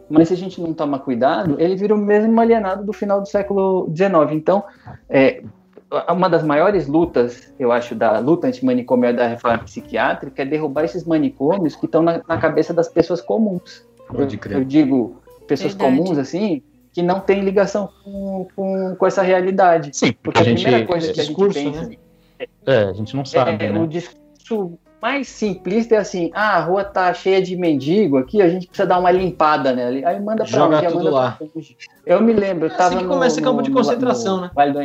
Mas 0.08 0.28
se 0.28 0.34
a 0.34 0.36
gente 0.36 0.60
não 0.60 0.72
toma 0.72 1.00
cuidado, 1.00 1.56
ele 1.60 1.74
vira 1.74 1.92
o 1.92 1.98
mesmo 1.98 2.40
alienado 2.40 2.84
do 2.84 2.92
final 2.92 3.20
do 3.20 3.26
século 3.26 3.92
XIX. 3.92 4.32
Então, 4.34 4.62
é, 5.08 5.42
uma 6.08 6.28
das 6.28 6.42
maiores 6.42 6.86
lutas, 6.86 7.52
eu 7.58 7.70
acho, 7.70 7.94
da 7.94 8.18
luta 8.18 8.46
antimanicomial 8.48 9.12
da 9.12 9.26
reforma 9.26 9.58
psiquiátrica 9.58 10.42
é 10.42 10.44
derrubar 10.44 10.84
esses 10.84 11.04
manicômios 11.04 11.76
que 11.76 11.86
estão 11.86 12.02
na, 12.02 12.20
na, 12.26 12.38
cabeça 12.38 12.74
das 12.74 12.88
pessoas 12.88 13.20
comuns. 13.20 13.86
Eu, 14.12 14.28
eu, 14.50 14.64
digo 14.64 15.22
pessoas 15.46 15.74
Verdade. 15.74 15.96
comuns, 15.96 16.18
assim, 16.18 16.62
que 16.92 17.02
não 17.02 17.20
tem 17.20 17.40
ligação 17.40 17.88
com, 18.02 18.48
com, 18.54 18.96
com 18.96 19.06
essa 19.06 19.22
realidade. 19.22 19.90
Sim, 19.92 20.12
porque 20.22 20.38
a, 20.38 20.42
a 20.42 20.44
primeira 20.44 20.86
coisa 20.86 21.12
que 21.12 21.20
a 21.20 21.24
gente 21.24 21.54
pensa... 21.54 21.88
Né? 21.88 21.96
É, 22.66 22.82
a 22.84 22.92
gente 22.92 23.14
não 23.16 23.24
sabe, 23.24 23.64
é, 23.64 23.72
né? 23.72 23.80
O 23.80 23.86
discurso 23.86 24.78
mais 25.00 25.28
simplista 25.28 25.94
é 25.94 25.98
assim: 25.98 26.30
ah, 26.34 26.56
a 26.56 26.60
rua 26.60 26.84
tá 26.84 27.14
cheia 27.14 27.40
de 27.40 27.56
mendigo 27.56 28.18
aqui, 28.18 28.42
a 28.42 28.48
gente 28.48 28.66
precisa 28.66 28.86
dar 28.86 28.98
uma 28.98 29.10
limpada 29.10 29.72
nela. 29.72 30.08
Aí 30.08 30.20
manda 30.20 30.44
pra 30.44 30.46
Joga 30.46 30.78
onde? 30.78 30.86
tudo 30.88 31.04
manda 31.04 31.10
lá. 31.10 31.38
Eu 32.04 32.20
me 32.20 32.32
lembro, 32.32 32.66
eu 32.66 32.72
é 32.72 32.76
tava 32.76 32.96
assim 32.96 32.98
que 32.98 33.06
começa 33.06 33.40
no, 33.40 33.46
campo 33.46 33.62
de 33.62 33.70
concentração, 33.70 34.36
no, 34.36 34.42
né? 34.42 34.50
Vale 34.54 34.72
do 34.72 34.78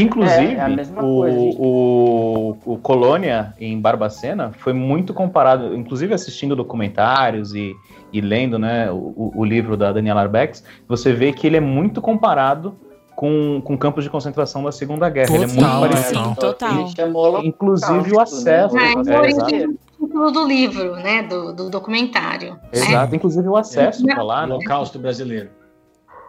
Inclusive, 0.00 0.54
é, 0.54 0.58
é 0.58 1.02
o, 1.02 1.18
coisa, 1.18 1.38
o, 1.58 2.56
o, 2.64 2.78
Colônia 2.78 3.52
em 3.60 3.80
Barbacena 3.80 4.52
foi 4.52 4.72
muito 4.72 5.12
comparado, 5.12 5.74
inclusive 5.74 6.14
assistindo 6.14 6.54
documentários 6.54 7.52
e, 7.52 7.74
e 8.12 8.20
lendo 8.20 8.60
né, 8.60 8.88
o, 8.92 9.32
o 9.34 9.44
livro 9.44 9.76
da 9.76 9.90
Daniela 9.90 10.20
Arbex, 10.20 10.62
você 10.86 11.12
vê 11.12 11.32
que 11.32 11.48
ele 11.48 11.56
é 11.56 11.60
muito 11.60 12.00
comparado 12.00 12.76
com, 13.16 13.60
com 13.64 13.76
campos 13.76 14.04
de 14.04 14.10
concentração 14.10 14.62
da 14.62 14.70
Segunda 14.70 15.10
Guerra. 15.10 15.26
Total, 15.26 15.42
ele 15.42 15.50
é 15.50 15.54
muito 15.56 15.80
parecido. 15.80 16.24
Sim, 16.24 16.34
total. 16.34 17.44
Inclusive 17.44 18.14
o 18.14 18.20
acesso. 18.20 18.78
É, 18.78 18.92
é, 18.92 19.62
é 19.62 19.66
título 19.98 20.30
do 20.30 20.46
livro, 20.46 20.94
né? 20.94 21.24
Do, 21.24 21.52
do 21.52 21.68
documentário. 21.68 22.52
Né? 22.52 22.60
Exato, 22.72 23.16
inclusive 23.16 23.48
o 23.48 23.56
acesso 23.56 24.06
para 24.06 24.22
lá. 24.22 24.42
O 24.42 24.52
Holocausto 24.52 25.00
brasileiro. 25.00 25.57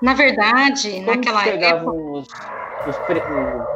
Na 0.02 0.14
verdade, 0.14 0.92
Como 0.92 1.06
naquela 1.06 1.48
época. 1.48 1.92
Os, 1.92 2.28
os, 2.88 2.98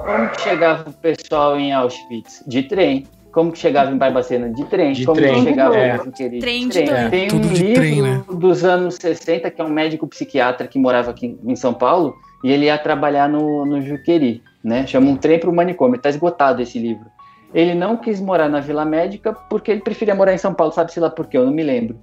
como 0.06 0.30
que 0.30 0.42
chegava 0.42 0.90
o 0.90 0.94
pessoal 0.94 1.58
em 1.60 1.74
Auschwitz? 1.74 2.44
De 2.48 2.64
trem. 2.64 3.06
Como 3.32 3.52
que 3.52 3.58
chegava 3.58 3.92
em 3.92 3.98
Barbacena? 3.98 4.50
De 4.50 4.64
trem. 4.66 4.94
De 4.94 5.06
Como 5.06 5.18
trem. 5.18 5.34
que 5.34 5.50
chegava 5.50 5.76
é. 5.76 5.96
em 5.96 6.12
trem. 6.12 6.40
trem. 6.40 6.70
De 6.70 6.84
trem. 6.84 7.10
Tem 7.10 7.32
um 7.34 7.42
livro 7.42 7.74
trem, 7.74 8.02
né? 8.02 8.24
dos 8.32 8.64
anos 8.64 8.96
60, 8.96 9.50
que 9.50 9.60
é 9.60 9.66
um 9.66 9.70
médico 9.70 10.08
psiquiatra 10.08 10.68
que 10.68 10.78
morava 10.78 11.12
aqui 11.12 11.38
em 11.44 11.56
São 11.56 11.74
Paulo, 11.74 12.16
e 12.44 12.52
ele 12.52 12.66
ia 12.66 12.78
trabalhar 12.78 13.28
no, 13.28 13.66
no 13.66 13.82
Juqueri, 13.82 14.42
né? 14.64 14.86
Chama 14.86 15.10
um 15.10 15.18
trem 15.18 15.40
para 15.40 15.50
o 15.50 15.56
manicômio. 15.56 15.98
Está 15.98 16.10
esgotado 16.10 16.62
esse 16.62 16.78
livro. 16.78 17.06
Ele 17.54 17.76
não 17.76 17.98
quis 17.98 18.22
morar 18.22 18.50
na 18.50 18.60
Vila 18.60 18.86
Médica 18.86 19.34
porque 19.50 19.72
ele 19.72 19.82
preferia 19.82 20.16
morar 20.16 20.34
em 20.34 20.38
São 20.38 20.54
Paulo, 20.54 20.72
sabe-se 20.72 21.00
lá 21.00 21.10
por 21.10 21.28
quê, 21.28 21.38
eu 21.38 21.46
não 21.46 21.54
me 21.54 21.64
lembro. 21.64 22.00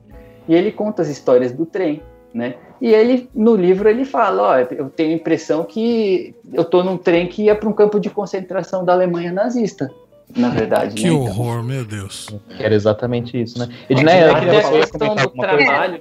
E 0.48 0.54
ele 0.54 0.70
conta 0.70 1.02
as 1.02 1.08
histórias 1.08 1.52
do 1.52 1.64
trem, 1.64 2.02
né? 2.32 2.54
E 2.80 2.94
ele, 2.94 3.28
no 3.34 3.54
livro, 3.54 3.88
ele 3.88 4.04
fala, 4.04 4.42
ó, 4.42 4.58
eu 4.58 4.88
tenho 4.88 5.10
a 5.10 5.14
impressão 5.14 5.64
que 5.64 6.34
eu 6.52 6.64
tô 6.64 6.82
num 6.82 6.96
trem 6.96 7.28
que 7.28 7.42
ia 7.44 7.54
para 7.54 7.68
um 7.68 7.72
campo 7.72 8.00
de 8.00 8.08
concentração 8.08 8.84
da 8.84 8.92
Alemanha 8.92 9.30
nazista, 9.30 9.90
na 10.34 10.48
verdade. 10.48 10.94
Que 10.94 11.04
né, 11.04 11.10
então. 11.10 11.24
horror, 11.24 11.62
meu 11.62 11.84
Deus. 11.84 12.28
Era 12.58 12.74
exatamente 12.74 13.40
isso, 13.40 13.58
né? 13.58 13.68
Edneia, 13.88 14.28
eu 14.28 14.34
queria 14.36 14.62
falar 14.86 15.14
do 15.26 15.30
trabalho. 15.30 16.00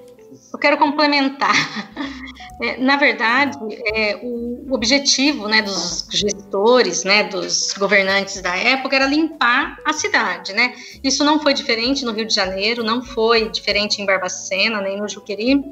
Eu 0.54 0.60
quero 0.60 0.78
complementar. 0.78 1.54
É, 2.62 2.76
na 2.76 2.98
verdade, 2.98 3.58
é, 3.96 4.20
o 4.22 4.74
objetivo 4.74 5.48
né, 5.48 5.62
dos 5.62 6.06
gestores, 6.12 7.06
né, 7.06 7.24
dos 7.24 7.74
governantes 7.80 8.42
da 8.42 8.54
época 8.54 8.98
era 8.98 9.06
limpar 9.06 9.78
a 9.86 9.94
cidade. 9.94 10.52
Né? 10.52 10.74
Isso 11.02 11.24
não 11.24 11.40
foi 11.40 11.54
diferente 11.54 12.04
no 12.04 12.12
Rio 12.12 12.26
de 12.26 12.36
Janeiro, 12.36 12.84
não 12.84 13.02
foi 13.02 13.48
diferente 13.48 14.02
em 14.02 14.06
Barbacena, 14.06 14.82
nem 14.82 15.00
no 15.00 15.08
Juqueri. 15.08 15.64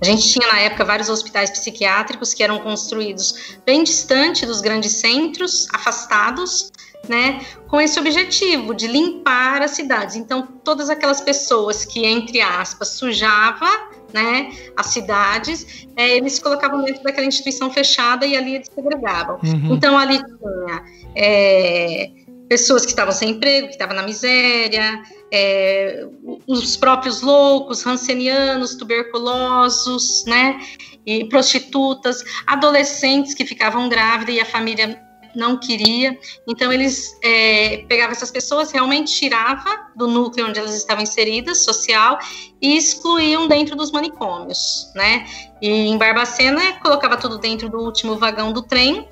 A 0.00 0.04
gente 0.04 0.28
tinha 0.28 0.46
na 0.48 0.60
época 0.60 0.84
vários 0.84 1.08
hospitais 1.08 1.50
psiquiátricos 1.50 2.34
que 2.34 2.42
eram 2.42 2.58
construídos 2.60 3.58
bem 3.64 3.82
distante 3.82 4.44
dos 4.44 4.60
grandes 4.60 4.92
centros, 4.92 5.66
afastados, 5.72 6.72
né, 7.08 7.40
com 7.68 7.80
esse 7.80 7.98
objetivo 7.98 8.74
de 8.74 8.86
limpar 8.86 9.62
as 9.62 9.72
cidades. 9.72 10.16
Então, 10.16 10.46
todas 10.64 10.90
aquelas 10.90 11.20
pessoas 11.20 11.84
que, 11.84 12.04
entre 12.04 12.40
aspas, 12.40 12.88
sujava 12.88 13.66
né, 14.12 14.50
as 14.76 14.86
cidades, 14.86 15.86
é, 15.96 16.16
eles 16.16 16.38
colocavam 16.38 16.82
dentro 16.82 17.02
daquela 17.02 17.26
instituição 17.26 17.70
fechada 17.70 18.26
e 18.26 18.36
ali 18.36 18.56
eles 18.56 18.70
segregavam. 18.74 19.38
Uhum. 19.42 19.74
Então, 19.74 19.96
ali 19.98 20.18
tinha 20.18 20.84
é, 21.14 22.10
pessoas 22.48 22.82
que 22.82 22.90
estavam 22.90 23.12
sem 23.12 23.30
emprego, 23.30 23.66
que 23.66 23.74
estavam 23.74 23.94
na 23.94 24.02
miséria, 24.02 25.02
é, 25.32 26.06
os 26.46 26.76
próprios 26.76 27.20
loucos, 27.20 27.82
rancenianos, 27.82 28.74
tuberculosos, 28.74 30.24
né, 30.26 30.58
e 31.04 31.24
prostitutas, 31.28 32.24
adolescentes 32.46 33.34
que 33.34 33.44
ficavam 33.44 33.88
grávidas 33.88 34.34
e 34.34 34.40
a 34.40 34.44
família 34.44 35.00
não 35.34 35.56
queria. 35.56 36.18
Então, 36.48 36.72
eles 36.72 37.16
é, 37.22 37.84
pegavam 37.88 38.12
essas 38.12 38.30
pessoas, 38.30 38.72
realmente 38.72 39.14
tirava 39.14 39.88
do 39.94 40.08
núcleo 40.08 40.48
onde 40.48 40.58
elas 40.58 40.74
estavam 40.74 41.02
inseridas, 41.02 41.64
social, 41.64 42.18
e 42.60 42.76
excluíam 42.76 43.46
dentro 43.46 43.76
dos 43.76 43.92
manicômios, 43.92 44.90
né? 44.94 45.26
E 45.60 45.68
em 45.68 45.96
Barbacena, 45.96 46.72
colocava 46.80 47.16
tudo 47.16 47.38
dentro 47.38 47.68
do 47.68 47.78
último 47.78 48.16
vagão 48.16 48.52
do 48.52 48.62
trem, 48.62 49.08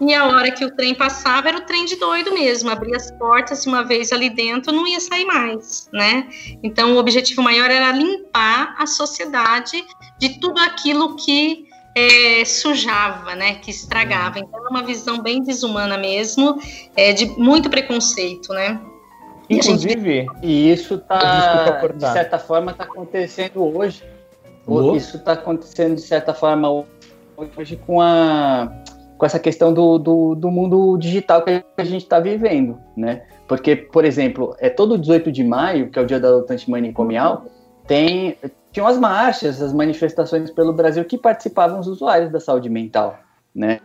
e 0.00 0.14
a 0.14 0.26
hora 0.26 0.50
que 0.50 0.64
o 0.64 0.70
trem 0.74 0.94
passava 0.94 1.48
era 1.48 1.58
o 1.58 1.62
trem 1.62 1.84
de 1.84 1.96
doido 1.96 2.32
mesmo, 2.32 2.70
abria 2.70 2.96
as 2.96 3.10
portas 3.10 3.64
e 3.64 3.68
uma 3.68 3.84
vez 3.84 4.12
ali 4.12 4.30
dentro 4.30 4.72
não 4.72 4.86
ia 4.86 5.00
sair 5.00 5.24
mais, 5.24 5.88
né? 5.92 6.28
Então 6.62 6.94
o 6.94 6.98
objetivo 6.98 7.42
maior 7.42 7.70
era 7.70 7.90
limpar 7.90 8.76
a 8.78 8.86
sociedade 8.86 9.84
de 10.18 10.40
tudo 10.40 10.60
aquilo 10.60 11.16
que 11.16 11.66
é, 11.96 12.44
sujava, 12.44 13.34
né, 13.34 13.56
que 13.56 13.70
estragava. 13.70 14.38
Então 14.38 14.66
é 14.66 14.68
uma 14.68 14.84
visão 14.84 15.20
bem 15.20 15.42
desumana 15.42 15.98
mesmo, 15.98 16.60
é, 16.96 17.12
de 17.12 17.26
muito 17.38 17.68
preconceito, 17.68 18.52
né? 18.52 18.80
Inclusive, 19.50 20.20
gente... 20.20 20.30
e 20.42 20.70
isso 20.70 20.94
está 20.94 21.80
de 21.88 22.12
certa 22.12 22.38
forma 22.38 22.70
está 22.70 22.84
acontecendo 22.84 23.76
hoje. 23.76 24.04
Isso 24.94 25.16
está 25.16 25.32
acontecendo 25.32 25.94
de 25.94 26.02
certa 26.02 26.34
forma 26.34 26.84
hoje 27.56 27.76
com 27.86 28.00
a 28.02 28.70
com 29.18 29.26
essa 29.26 29.38
questão 29.38 29.74
do, 29.74 29.98
do, 29.98 30.34
do 30.36 30.50
mundo 30.50 30.96
digital 30.96 31.42
que 31.42 31.62
a 31.76 31.84
gente 31.84 32.04
está 32.04 32.20
vivendo, 32.20 32.78
né? 32.96 33.22
Porque, 33.48 33.74
por 33.74 34.04
exemplo, 34.04 34.54
é 34.60 34.70
todo 34.70 34.96
18 34.96 35.32
de 35.32 35.42
maio, 35.42 35.90
que 35.90 35.98
é 35.98 36.02
o 36.02 36.06
dia 36.06 36.20
da 36.20 36.30
luta 36.30 36.54
antimanicomial, 36.54 37.46
tem 37.86 38.36
tinham 38.70 38.86
as 38.86 38.98
marchas, 38.98 39.60
as 39.60 39.72
manifestações 39.72 40.50
pelo 40.50 40.72
Brasil 40.72 41.04
que 41.04 41.18
participavam 41.18 41.80
os 41.80 41.86
usuários 41.88 42.30
da 42.30 42.38
saúde 42.38 42.68
mental, 42.68 43.18
né? 43.54 43.80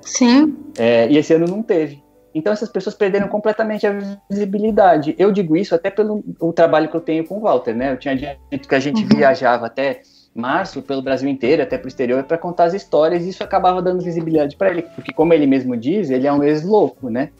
Sim. 0.00 0.56
É, 0.78 1.08
e 1.08 1.16
esse 1.16 1.34
ano 1.34 1.46
não 1.46 1.62
teve. 1.62 2.02
Então 2.34 2.52
essas 2.52 2.68
pessoas 2.68 2.94
perderam 2.94 3.26
completamente 3.26 3.86
a 3.86 3.98
visibilidade. 4.30 5.14
Eu 5.18 5.32
digo 5.32 5.56
isso 5.56 5.74
até 5.74 5.90
pelo 5.90 6.22
o 6.38 6.52
trabalho 6.52 6.88
que 6.88 6.96
eu 6.96 7.00
tenho 7.00 7.26
com 7.26 7.38
o 7.38 7.40
Walter, 7.40 7.74
né? 7.74 7.92
Eu 7.92 7.96
tinha 7.96 8.14
dito 8.14 8.68
que 8.68 8.74
a 8.74 8.80
gente 8.80 9.02
uhum. 9.02 9.08
viajava 9.08 9.66
até 9.66 10.02
março 10.34 10.82
pelo 10.82 11.02
Brasil 11.02 11.28
inteiro, 11.28 11.62
até 11.62 11.76
para 11.76 11.86
o 11.86 11.88
exterior, 11.88 12.22
para 12.24 12.38
contar 12.38 12.64
as 12.64 12.74
histórias, 12.74 13.24
e 13.24 13.30
isso 13.30 13.42
acabava 13.42 13.82
dando 13.82 14.02
visibilidade 14.02 14.56
para 14.56 14.70
ele, 14.70 14.82
porque 14.82 15.12
como 15.12 15.32
ele 15.32 15.46
mesmo 15.46 15.76
diz, 15.76 16.10
ele 16.10 16.26
é 16.26 16.32
um 16.32 16.42
ex-louco, 16.42 17.10
né? 17.10 17.30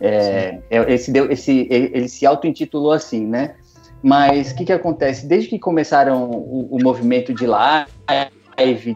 É, 0.00 0.58
é 0.70 0.92
esse, 0.92 1.10
deu, 1.10 1.30
esse, 1.30 1.66
ele 1.70 2.08
se 2.08 2.26
auto-intitulou 2.26 2.92
assim, 2.92 3.26
né? 3.26 3.54
Mas 4.02 4.50
o 4.50 4.56
que, 4.56 4.66
que 4.66 4.72
acontece? 4.72 5.26
Desde 5.26 5.48
que 5.48 5.58
começaram 5.58 6.30
o, 6.30 6.76
o, 6.76 6.82
movimento 6.82 7.32
de 7.32 7.46
live, 7.46 7.88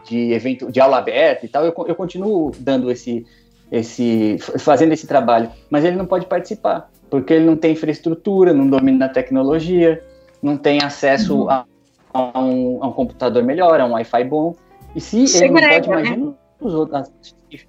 de 0.07 0.31
evento, 0.31 0.71
de 0.71 0.79
aula 0.79 0.99
aberta 0.99 1.45
e 1.47 1.49
tal, 1.49 1.65
eu, 1.65 1.73
eu 1.87 1.95
continuo 1.95 2.51
dando 2.59 2.91
esse, 2.91 3.25
esse, 3.71 4.37
fazendo 4.59 4.93
esse 4.93 5.07
trabalho, 5.07 5.49
mas 5.67 5.83
ele 5.83 5.95
não 5.95 6.05
pode 6.05 6.27
participar, 6.27 6.91
porque 7.09 7.33
ele 7.33 7.45
não 7.45 7.55
tem 7.55 7.71
infraestrutura, 7.71 8.53
não 8.53 8.69
domina 8.69 9.05
a 9.05 9.09
tecnologia, 9.09 10.03
não 10.43 10.55
tem 10.55 10.83
acesso 10.83 11.41
uhum. 11.41 11.49
a, 11.49 11.65
a, 12.13 12.39
um, 12.39 12.83
a, 12.83 12.87
um, 12.87 12.91
computador 12.91 13.43
melhor, 13.43 13.79
a 13.79 13.85
um 13.85 13.91
Wi-Fi 13.91 14.23
bom. 14.25 14.55
E 14.95 15.01
se 15.01 15.23
ele 15.37 15.49
não 15.49 15.61
pode, 15.61 15.89
né? 15.89 16.01
imagina 16.01 16.35
os 16.59 16.73
outros 16.73 17.11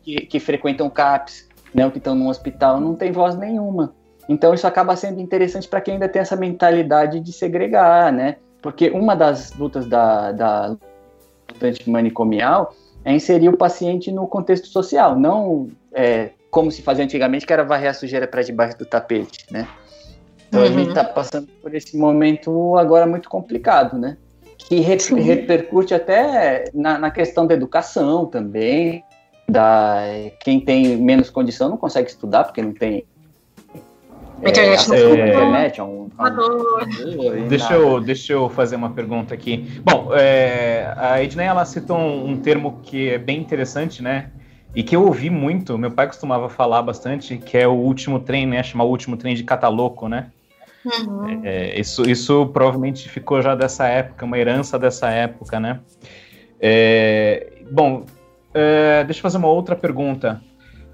que, 0.02 0.26
que 0.26 0.40
frequentam 0.40 0.90
CAPS, 0.90 1.48
né, 1.74 1.88
que 1.90 1.98
estão 1.98 2.14
no 2.14 2.28
hospital, 2.28 2.80
não 2.80 2.94
tem 2.94 3.12
voz 3.12 3.36
nenhuma. 3.36 3.94
Então 4.28 4.54
isso 4.54 4.66
acaba 4.66 4.96
sendo 4.96 5.20
interessante 5.20 5.68
para 5.68 5.80
quem 5.80 5.94
ainda 5.94 6.08
tem 6.08 6.22
essa 6.22 6.36
mentalidade 6.36 7.20
de 7.20 7.32
segregar, 7.32 8.12
né? 8.12 8.36
Porque 8.62 8.90
uma 8.90 9.16
das 9.16 9.52
lutas 9.54 9.86
da, 9.86 10.32
da 10.32 10.66
luta 10.68 11.66
antimanicomial 11.66 12.74
é 13.04 13.12
inserir 13.12 13.48
o 13.48 13.56
paciente 13.56 14.12
no 14.12 14.26
contexto 14.28 14.68
social, 14.68 15.18
não 15.18 15.68
é, 15.92 16.30
como 16.50 16.70
se 16.70 16.82
fazia 16.82 17.04
antigamente, 17.04 17.46
que 17.46 17.52
era 17.52 17.64
varrer 17.64 17.90
a 17.90 17.94
sujeira 17.94 18.26
para 18.28 18.42
debaixo 18.42 18.78
do 18.78 18.84
tapete, 18.84 19.46
né? 19.50 19.66
Então 20.48 20.60
uhum. 20.60 20.66
a 20.66 20.70
gente 20.70 20.88
está 20.88 21.04
passando 21.04 21.48
por 21.62 21.74
esse 21.74 21.96
momento 21.96 22.76
agora 22.76 23.06
muito 23.06 23.28
complicado, 23.28 23.98
né? 23.98 24.16
Que 24.70 24.78
repercute 24.78 25.92
até 25.92 26.70
na, 26.72 26.96
na, 26.96 27.10
questão 27.10 27.44
da 27.44 27.54
educação 27.54 28.24
também, 28.24 29.02
da 29.48 30.04
quem 30.38 30.60
tem 30.60 30.96
menos 30.96 31.28
condição 31.28 31.68
não 31.68 31.76
consegue 31.76 32.08
estudar 32.08 32.44
porque 32.44 32.62
não 32.62 32.72
tem 32.72 33.04
a 34.44 34.48
internet 34.48 34.88
não 34.88 34.96
é, 34.96 35.28
internet 35.28 35.80
é 35.80 35.82
um, 35.82 36.08
um... 36.08 37.48
deixa, 37.48 37.74
eu, 37.74 38.00
deixa 38.00 38.32
eu 38.32 38.48
fazer 38.48 38.76
uma 38.76 38.90
pergunta 38.90 39.34
aqui. 39.34 39.82
Bom, 39.84 40.10
é, 40.14 40.94
a 40.96 41.20
Ednei 41.20 41.46
ela 41.46 41.64
citou 41.64 41.98
um, 41.98 42.30
um, 42.30 42.36
termo 42.38 42.78
que 42.84 43.10
é 43.10 43.18
bem 43.18 43.40
interessante, 43.40 44.00
né? 44.00 44.30
e 44.72 44.84
que 44.84 44.94
eu 44.94 45.04
ouvi 45.04 45.28
muito, 45.30 45.76
meu 45.76 45.90
pai 45.90 46.06
costumava 46.06 46.48
falar 46.48 46.80
bastante, 46.82 47.36
que 47.38 47.58
é 47.58 47.66
o 47.66 47.72
último 47.72 48.20
trem, 48.20 48.46
né? 48.46 48.62
Chamar 48.62 48.84
o 48.84 48.88
último 48.88 49.16
trem 49.16 49.34
de 49.34 49.42
Cataloco, 49.42 50.08
né? 50.08 50.30
Uhum. 50.84 51.42
É, 51.44 51.78
isso, 51.78 52.08
isso 52.08 52.46
provavelmente 52.46 53.08
ficou 53.08 53.42
já 53.42 53.54
dessa 53.54 53.86
época, 53.86 54.24
uma 54.24 54.38
herança 54.38 54.78
dessa 54.78 55.10
época, 55.10 55.60
né? 55.60 55.80
É, 56.58 57.52
bom, 57.70 58.04
é, 58.54 59.04
deixa 59.04 59.18
eu 59.18 59.22
fazer 59.22 59.38
uma 59.38 59.48
outra 59.48 59.76
pergunta. 59.76 60.40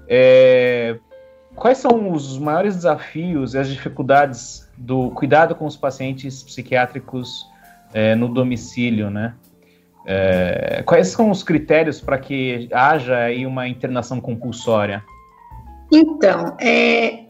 É, 0.07 0.97
quais 1.55 1.77
são 1.77 2.11
os 2.11 2.37
maiores 2.37 2.75
desafios 2.75 3.53
e 3.53 3.57
as 3.57 3.67
dificuldades 3.67 4.69
do 4.77 5.11
cuidado 5.11 5.55
com 5.55 5.65
os 5.65 5.75
pacientes 5.75 6.43
psiquiátricos 6.43 7.45
é, 7.93 8.15
no 8.15 8.27
domicílio, 8.27 9.09
né? 9.09 9.35
É, 10.05 10.83
quais 10.85 11.09
são 11.09 11.29
os 11.29 11.43
critérios 11.43 11.99
para 11.99 12.17
que 12.17 12.69
haja 12.71 13.17
aí 13.17 13.45
uma 13.45 13.67
internação 13.67 14.21
compulsória? 14.21 15.03
Então, 15.91 16.55
é, 16.61 17.26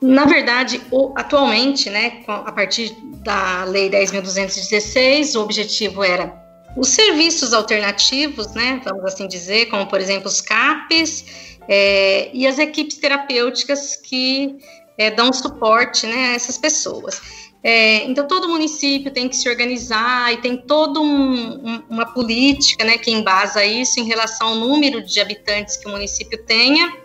na 0.00 0.24
verdade, 0.26 0.80
atualmente, 1.16 1.90
né, 1.90 2.22
a 2.26 2.52
partir 2.52 2.96
da 3.24 3.64
Lei 3.64 3.90
10.216, 3.90 5.34
o 5.36 5.42
objetivo 5.42 6.04
era 6.04 6.32
os 6.76 6.88
serviços 6.88 7.52
alternativos, 7.52 8.54
né, 8.54 8.80
vamos 8.84 9.04
assim 9.04 9.26
dizer, 9.26 9.66
como 9.66 9.86
por 9.86 10.00
exemplo 10.00 10.28
os 10.28 10.40
CAPs 10.40 11.24
é, 11.68 12.30
e 12.32 12.46
as 12.46 12.58
equipes 12.58 12.96
terapêuticas 12.98 13.96
que 13.96 14.56
é, 14.96 15.10
dão 15.10 15.32
suporte 15.32 16.06
né, 16.06 16.30
a 16.30 16.34
essas 16.34 16.56
pessoas. 16.56 17.20
É, 17.62 18.04
então, 18.04 18.26
todo 18.26 18.48
município 18.48 19.10
tem 19.10 19.28
que 19.28 19.36
se 19.36 19.48
organizar 19.48 20.32
e 20.32 20.36
tem 20.36 20.56
toda 20.56 21.00
um, 21.00 21.68
um, 21.68 21.82
uma 21.90 22.06
política 22.06 22.84
né, 22.84 22.96
que 22.96 23.10
embasa 23.10 23.64
isso 23.64 23.98
em 23.98 24.04
relação 24.04 24.48
ao 24.48 24.54
número 24.54 25.02
de 25.02 25.20
habitantes 25.20 25.76
que 25.76 25.88
o 25.88 25.90
município 25.90 26.40
tenha, 26.44 26.96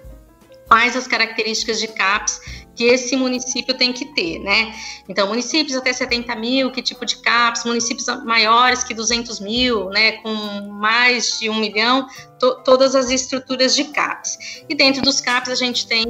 quais 0.68 0.96
as 0.96 1.08
características 1.08 1.80
de 1.80 1.88
CAPS 1.88 2.63
que 2.76 2.86
esse 2.86 3.16
município 3.16 3.76
tem 3.78 3.94
que 3.94 4.06
ter, 4.14 4.40
né? 4.40 4.74
Então, 5.08 5.28
municípios 5.28 5.76
até 5.76 5.94
70 5.94 6.36
mil, 6.36 6.72
que 6.72 6.82
tipo 6.82 7.06
de 7.06 7.18
CAPS, 7.18 7.66
municípios 7.66 8.08
maiores 8.24 8.84
que 8.84 8.94
200 8.94 9.40
mil, 9.40 9.90
né, 9.90 10.14
com 10.14 10.34
mais 10.72 11.40
de 11.40 11.50
um 11.50 11.56
milhão, 11.56 12.08
to 12.40 12.64
todas 12.64 12.96
as 12.96 13.10
estruturas 13.10 13.76
de 13.76 13.86
CAPS. 13.86 14.64
E 14.68 14.76
dentro 14.76 15.02
dos 15.02 15.22
CAPS 15.22 15.52
a 15.52 15.56
gente 15.56 15.88
tem 15.88 16.06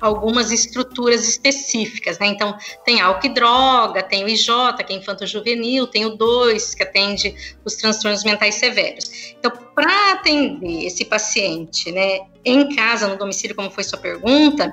algumas 0.00 0.50
estruturas 0.50 1.28
específicas, 1.28 2.18
né? 2.18 2.26
Então, 2.26 2.56
tem 2.84 3.00
álcool 3.00 3.26
e 3.26 3.30
droga, 3.30 4.02
tem 4.02 4.24
o 4.24 4.28
IJ, 4.28 4.48
que 4.84 4.92
é 4.92 4.96
infanto-juvenil, 4.96 5.86
tem 5.86 6.04
o 6.04 6.16
2, 6.16 6.74
que 6.74 6.82
atende 6.82 7.34
os 7.64 7.74
transtornos 7.74 8.24
mentais 8.24 8.56
severos. 8.56 9.34
Então, 9.38 9.52
para 9.74 10.12
atender 10.12 10.86
esse 10.86 11.04
paciente, 11.04 11.92
né, 11.92 12.20
em 12.44 12.74
casa, 12.74 13.06
no 13.08 13.16
domicílio, 13.16 13.54
como 13.54 13.70
foi 13.70 13.84
sua 13.84 13.98
pergunta, 13.98 14.72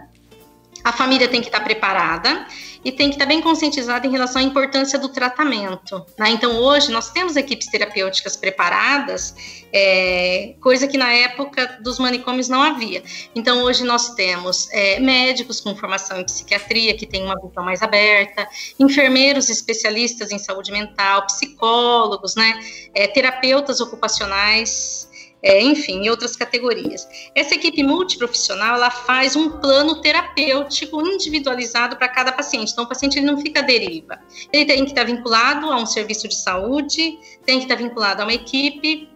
a 0.86 0.92
família 0.92 1.28
tem 1.28 1.42
que 1.42 1.48
estar 1.48 1.62
preparada 1.62 2.46
e 2.84 2.92
tem 2.92 3.10
que 3.10 3.16
estar 3.16 3.26
bem 3.26 3.42
conscientizada 3.42 4.06
em 4.06 4.12
relação 4.12 4.40
à 4.40 4.46
importância 4.46 5.00
do 5.00 5.10
tratamento. 5.10 6.06
Né? 6.16 6.30
Então, 6.30 6.60
hoje, 6.60 6.92
nós 6.92 7.10
temos 7.10 7.36
equipes 7.36 7.68
terapêuticas 7.68 8.38
preparadas, 8.38 9.36
é, 9.74 10.54
coisa 10.62 10.88
que 10.88 10.96
na 10.96 11.12
época 11.12 11.80
dos 11.82 11.98
manicômios 11.98 12.48
não 12.48 12.62
havia. 12.62 13.04
Então, 13.34 13.64
hoje 13.64 13.84
nós 13.84 14.14
temos 14.14 14.72
é, 14.72 15.00
médicos 15.00 15.60
com 15.60 15.76
formação 15.76 16.22
em 16.22 16.24
psiquiatria, 16.24 16.96
que 16.96 17.08
têm 17.08 17.24
uma 17.24 17.36
visão 17.42 17.66
mais 17.66 17.82
aberta, 17.82 18.48
enfermeiros 18.80 19.50
especialistas 19.50 20.32
em 20.32 20.38
saúde 20.38 20.72
mental, 20.72 21.26
psicólogos, 21.26 22.36
né? 22.36 22.60
É, 22.94 23.08
terapeutas 23.08 23.82
ocupacionais 23.82 25.10
é, 25.46 25.62
enfim, 25.62 26.06
em 26.06 26.10
outras 26.10 26.36
categorias. 26.36 27.08
Essa 27.36 27.54
equipe 27.54 27.84
multiprofissional, 27.84 28.78
ela 28.78 28.89
faz 28.89 29.36
um 29.36 29.60
plano 29.60 30.02
terapêutico 30.02 31.00
individualizado 31.06 31.96
para 31.98 32.10
cada 32.10 32.32
paciente. 32.32 32.72
Então, 32.72 32.84
o 32.84 32.88
paciente 32.88 33.20
ele 33.20 33.28
não 33.28 33.38
fica 33.38 33.60
à 33.60 33.64
deriva. 33.64 34.20
Ele 34.52 34.66
tem 34.66 34.84
que 34.84 34.89
estar 34.89 35.04
vinculado 35.04 35.72
a 35.72 35.78
um 35.78 35.86
serviço 35.86 36.28
de 36.28 36.36
saúde, 36.36 37.20
tem 37.46 37.60
que 37.60 37.66
estar 37.66 37.76
vinculado 37.76 38.24
a 38.24 38.26
uma 38.26 38.34
equipe, 38.34 39.08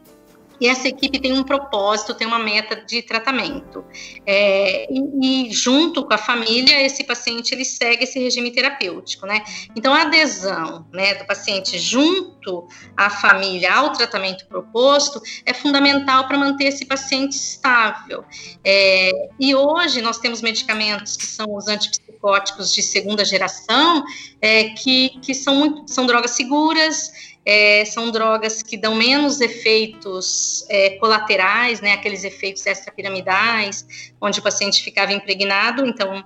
e 0.60 0.68
essa 0.68 0.88
equipe 0.88 1.20
tem 1.20 1.34
um 1.34 1.43
propósito, 1.43 2.14
tem 2.14 2.28
uma 2.28 2.39
meta 2.39 2.76
de 2.76 3.01
tratamento. 3.01 3.84
É, 4.26 4.88
e, 4.91 5.47
e, 5.47 5.53
junto 5.53 6.05
com 6.05 6.14
a 6.14 6.18
família, 6.18 6.82
esse 6.86 7.03
paciente 7.03 7.53
ele 7.53 7.64
segue 7.64 8.03
esse 8.03 8.20
regime 8.20 8.51
terapêutico, 8.51 9.26
né? 9.26 9.43
Então, 9.76 9.93
a 9.93 10.01
adesão 10.01 10.86
né, 10.91 11.16
do 11.16 11.26
paciente 11.26 11.78
junto 11.80 12.68
à 12.97 13.10
família 13.10 13.74
ao 13.74 13.93
tratamento 13.93 14.45
proposto 14.47 15.22
é 15.45 15.53
fundamental 15.53 16.28
para 16.28 16.38
manter 16.38 16.66
esse 16.66 16.86
paciente 16.86 17.34
estável. 17.34 18.24
É, 18.64 19.12
e 19.39 19.55
hoje 19.55 20.01
nós 20.01 20.18
temos 20.20 20.41
medicamentos 20.41 21.16
que 21.16 21.26
são 21.26 21.55
os 21.55 21.68
antipsicóticos 21.68 22.74
de 22.74 22.82
segunda 22.82 23.24
geração, 23.24 24.03
é, 24.41 24.66
que, 24.70 25.20
que 25.22 25.34
são, 25.34 25.55
muito, 25.55 25.91
são 25.91 26.05
drogas 26.05 26.32
seguras, 26.32 27.12
é, 27.52 27.84
são 27.84 28.12
drogas 28.12 28.62
que 28.62 28.78
dão 28.78 28.93
menos 28.93 29.41
efeitos 29.41 30.64
é, 30.70 30.91
colaterais, 31.00 31.82
né, 31.82 31.93
aqueles 31.93 32.24
efeitos 32.24 32.64
extrapiramidais, 32.64 34.12
onde 34.22 34.39
o 34.39 34.43
paciente 34.43 34.84
ficava 34.84 35.12
impregnado, 35.14 35.84
então 35.84 36.24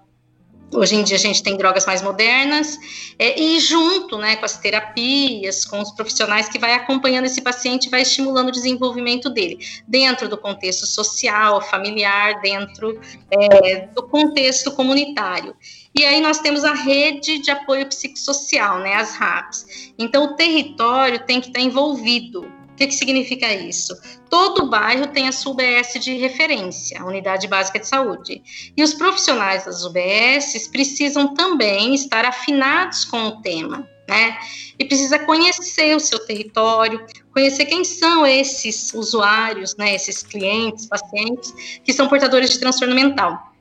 Hoje 0.76 0.96
em 0.96 1.04
dia 1.04 1.18
a 1.18 1.20
gente 1.20 1.44
tem 1.44 1.56
drogas 1.56 1.86
mais 1.86 2.02
modernas 2.02 2.80
é, 3.20 3.40
e 3.40 3.60
junto, 3.60 4.18
né, 4.18 4.38
com 4.38 4.46
as 4.46 4.58
terapias, 4.58 5.66
com 5.66 5.80
os 5.80 5.92
profissionais 5.92 6.50
que 6.50 6.58
vai 6.58 6.74
acompanhando 6.74 7.26
esse 7.26 7.42
paciente, 7.42 7.92
vai 7.92 8.02
estimulando 8.02 8.48
o 8.48 8.52
desenvolvimento 8.52 9.30
dele 9.30 9.60
dentro 9.88 10.28
do 10.28 10.36
contexto 10.36 10.88
social, 10.88 11.62
familiar, 11.62 12.42
dentro 12.42 13.00
é, 13.30 13.88
do 13.94 14.02
contexto 14.02 14.72
comunitário. 14.72 15.56
E 15.96 16.04
aí 16.04 16.20
nós 16.22 16.40
temos 16.40 16.64
a 16.64 16.74
rede 16.74 17.40
de 17.40 17.52
apoio 17.52 17.86
psicossocial, 17.86 18.80
né, 18.80 18.96
as 18.96 19.16
RAPs. 19.16 19.94
Então 19.98 20.24
o 20.24 20.36
território 20.36 21.20
tem 21.26 21.40
que 21.40 21.48
estar 21.48 21.60
envolvido. 21.60 22.42
O 22.42 22.76
que, 22.76 22.88
que 22.88 22.96
significa 22.96 23.54
isso? 23.54 23.96
Todo 24.28 24.68
bairro 24.68 25.06
tem 25.06 25.28
a 25.28 25.32
sua 25.32 25.52
UBS 25.52 25.94
de 26.04 26.16
referência, 26.16 27.00
a 27.00 27.06
Unidade 27.06 27.48
Básica 27.48 27.80
de 27.80 27.88
Saúde. 27.88 28.42
E 28.76 28.82
os 28.82 28.96
profissionais 28.96 29.66
das 29.66 29.86
UBSs 29.86 30.70
precisam 30.72 31.36
também 31.36 31.94
estar 31.94 32.26
afinados 32.26 33.06
com 33.06 33.28
o 33.28 33.42
tema, 33.44 33.88
né? 34.10 34.40
E 34.80 34.86
precisa 34.86 35.20
conhecer 35.20 35.96
o 35.96 36.00
seu 36.00 36.26
território, 36.26 37.06
conhecer 37.32 37.66
quem 37.66 37.84
são 37.84 38.26
esses 38.26 38.92
usuários, 38.96 39.76
né, 39.78 39.94
esses 39.94 40.24
clientes, 40.24 40.88
pacientes 40.88 41.54
que 41.84 41.94
são 41.94 42.08
portadores 42.08 42.50
de 42.50 42.60
transtorno 42.60 42.96
mental. 42.96 43.54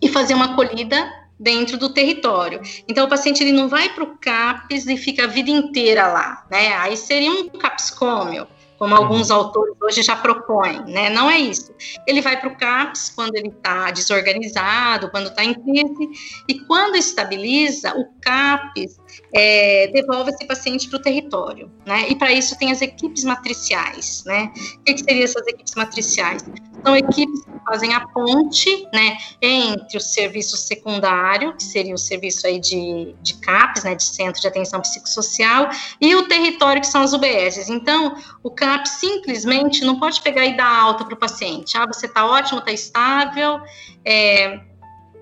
E 0.00 0.08
fazer 0.08 0.34
uma 0.34 0.52
acolhida 0.52 1.21
dentro 1.42 1.76
do 1.76 1.92
território. 1.92 2.60
Então, 2.86 3.04
o 3.04 3.08
paciente 3.08 3.42
ele 3.42 3.52
não 3.52 3.68
vai 3.68 3.88
para 3.92 4.04
o 4.04 4.16
CAPS 4.16 4.86
e 4.86 4.96
fica 4.96 5.24
a 5.24 5.26
vida 5.26 5.50
inteira 5.50 6.06
lá, 6.06 6.46
né? 6.50 6.74
Aí 6.76 6.96
seria 6.96 7.32
um 7.32 7.48
CAPScômio, 7.48 8.46
como 8.78 8.94
alguns 8.94 9.30
uhum. 9.30 9.36
autores 9.36 9.74
hoje 9.82 10.02
já 10.02 10.14
propõem, 10.14 10.84
né? 10.86 11.10
Não 11.10 11.28
é 11.28 11.38
isso. 11.38 11.74
Ele 12.06 12.20
vai 12.20 12.40
para 12.40 12.48
o 12.48 12.56
CAPS 12.56 13.10
quando 13.14 13.34
ele 13.34 13.48
está 13.48 13.90
desorganizado, 13.90 15.10
quando 15.10 15.28
está 15.28 15.44
em 15.44 15.54
crise, 15.54 16.42
e 16.48 16.60
quando 16.60 16.96
estabiliza, 16.96 17.92
o 17.96 18.06
CAPS 18.20 19.00
é, 19.34 19.88
devolve 19.88 20.30
esse 20.30 20.46
paciente 20.46 20.88
para 20.88 20.98
o 20.98 21.02
território, 21.02 21.70
né? 21.84 22.06
E 22.08 22.14
para 22.14 22.32
isso 22.32 22.56
tem 22.56 22.70
as 22.70 22.80
equipes 22.80 23.24
matriciais, 23.24 24.22
né? 24.26 24.52
O 24.76 24.84
que, 24.84 24.94
que 24.94 25.00
seriam 25.02 25.24
essas 25.24 25.46
equipes 25.48 25.74
matriciais? 25.74 26.44
São 26.84 26.96
equipes 26.96 27.44
que 27.44 27.64
fazem 27.64 27.94
a 27.94 28.06
ponte, 28.08 28.88
né, 28.92 29.16
entre 29.40 29.96
o 29.96 30.00
serviço 30.00 30.56
secundário, 30.56 31.54
que 31.56 31.62
seria 31.62 31.94
o 31.94 31.98
serviço 31.98 32.46
aí 32.46 32.58
de, 32.58 33.14
de 33.22 33.34
CAPS, 33.34 33.84
né, 33.84 33.94
de 33.94 34.04
Centro 34.04 34.40
de 34.40 34.48
Atenção 34.48 34.80
Psicossocial, 34.80 35.68
e 36.00 36.14
o 36.14 36.26
território, 36.26 36.80
que 36.80 36.88
são 36.88 37.02
as 37.02 37.12
UBSs. 37.12 37.70
Então, 37.70 38.16
o 38.42 38.50
CAPS 38.50 38.92
simplesmente 38.92 39.84
não 39.84 39.98
pode 40.00 40.20
pegar 40.22 40.44
e 40.44 40.56
dar 40.56 40.68
alta 40.68 41.04
para 41.04 41.14
o 41.14 41.18
paciente. 41.18 41.76
Ah, 41.76 41.86
você 41.86 42.06
está 42.06 42.26
ótimo, 42.26 42.58
está 42.58 42.72
estável, 42.72 43.60
é, 44.04 44.60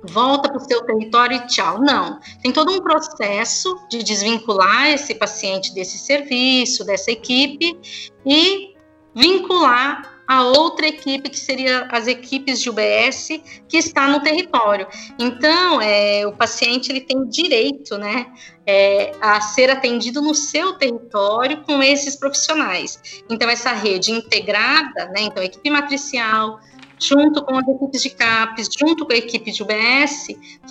volta 0.05 0.49
para 0.49 0.59
o 0.59 0.65
seu 0.65 0.83
território 0.85 1.37
e 1.37 1.47
tchau. 1.47 1.81
Não. 1.81 2.19
Tem 2.43 2.53
todo 2.53 2.73
um 2.73 2.81
processo 2.81 3.77
de 3.91 4.03
desvincular 4.03 4.89
esse 4.89 5.15
paciente 5.15 5.75
desse 5.75 5.99
serviço, 5.99 6.85
dessa 6.85 7.11
equipe, 7.11 7.79
e 8.25 8.75
vincular 9.15 10.10
a 10.31 10.45
outra 10.45 10.87
equipe, 10.87 11.29
que 11.29 11.41
seria 11.41 11.89
as 11.91 12.07
equipes 12.07 12.61
de 12.61 12.71
UBS, 12.71 13.31
que 13.69 13.77
está 13.77 14.09
no 14.09 14.21
território. 14.21 14.87
Então, 15.19 15.83
é, 15.83 16.25
o 16.25 16.31
paciente 16.31 16.89
ele 16.89 17.01
tem 17.01 17.29
direito 17.29 17.99
né, 17.99 18.27
é, 18.65 19.11
a 19.21 19.41
ser 19.41 19.71
atendido 19.71 20.23
no 20.23 20.33
seu 20.33 20.75
território 20.75 21.65
com 21.65 21.83
esses 21.83 22.15
profissionais. 22.15 23.23
Então, 23.29 23.51
essa 23.51 23.73
rede 23.73 24.13
integrada, 24.13 25.07
né, 25.07 25.23
então, 25.23 25.43
equipe 25.43 25.69
matricial, 25.69 26.61
junto 26.97 27.45
com 27.45 27.57
as 27.57 27.67
equipes 27.67 28.01
de 28.01 28.11
CAPES, 28.11 28.69
junto 28.79 29.05
com 29.05 29.13
a 29.13 29.17
equipe 29.17 29.51
de 29.51 29.65
UBS, 29.65 30.29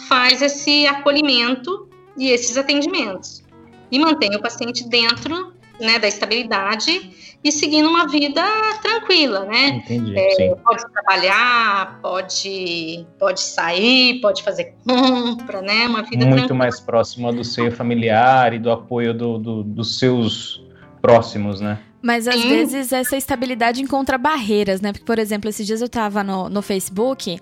faz 0.07 0.41
esse 0.41 0.87
acolhimento 0.87 1.89
e 2.17 2.29
esses 2.29 2.55
atendimentos. 2.55 3.43
E 3.91 3.99
mantém 3.99 4.33
o 4.37 4.41
paciente 4.41 4.87
dentro 4.87 5.58
né, 5.79 5.99
da 5.99 6.07
estabilidade 6.07 7.29
e 7.43 7.51
seguindo 7.51 7.87
uma 7.87 8.07
vida 8.07 8.43
tranquila, 8.81 9.45
né? 9.45 9.69
Entendi, 9.69 10.13
é, 10.17 10.55
pode 10.55 10.83
trabalhar, 10.91 11.99
pode, 12.01 13.05
pode 13.17 13.39
sair, 13.39 14.19
pode 14.19 14.43
fazer 14.43 14.75
compra, 14.85 15.61
né? 15.61 15.87
Uma 15.87 16.03
vida 16.03 16.25
muito 16.25 16.39
tranquila. 16.39 16.59
mais 16.59 16.79
próxima 16.79 17.31
do 17.31 17.43
seio 17.43 17.71
familiar 17.71 18.53
e 18.53 18.59
do 18.59 18.69
apoio 18.69 19.13
do, 19.13 19.37
do, 19.37 19.63
dos 19.63 19.97
seus 19.97 20.61
próximos, 21.01 21.61
né? 21.61 21.79
Mas 22.01 22.27
às 22.27 22.41
Sim. 22.41 22.49
vezes 22.49 22.93
essa 22.93 23.15
estabilidade 23.15 23.81
encontra 23.81 24.17
barreiras, 24.17 24.81
né? 24.81 24.91
Porque, 24.91 25.05
por 25.05 25.19
exemplo, 25.19 25.49
esses 25.49 25.65
dias 25.65 25.81
eu 25.81 25.89
tava 25.89 26.23
no, 26.23 26.49
no 26.49 26.61
Facebook, 26.61 27.39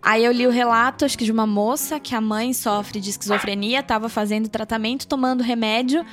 aí 0.00 0.24
eu 0.24 0.32
li 0.32 0.46
o 0.46 0.50
relato, 0.50 1.04
acho 1.04 1.18
que 1.18 1.24
de 1.24 1.32
uma 1.32 1.46
moça 1.46 1.98
que 1.98 2.14
a 2.14 2.20
mãe 2.20 2.52
sofre 2.52 3.00
de 3.00 3.10
esquizofrenia, 3.10 3.80
estava 3.80 4.08
fazendo 4.08 4.48
tratamento, 4.48 5.06
tomando 5.06 5.42
remédio 5.42 6.04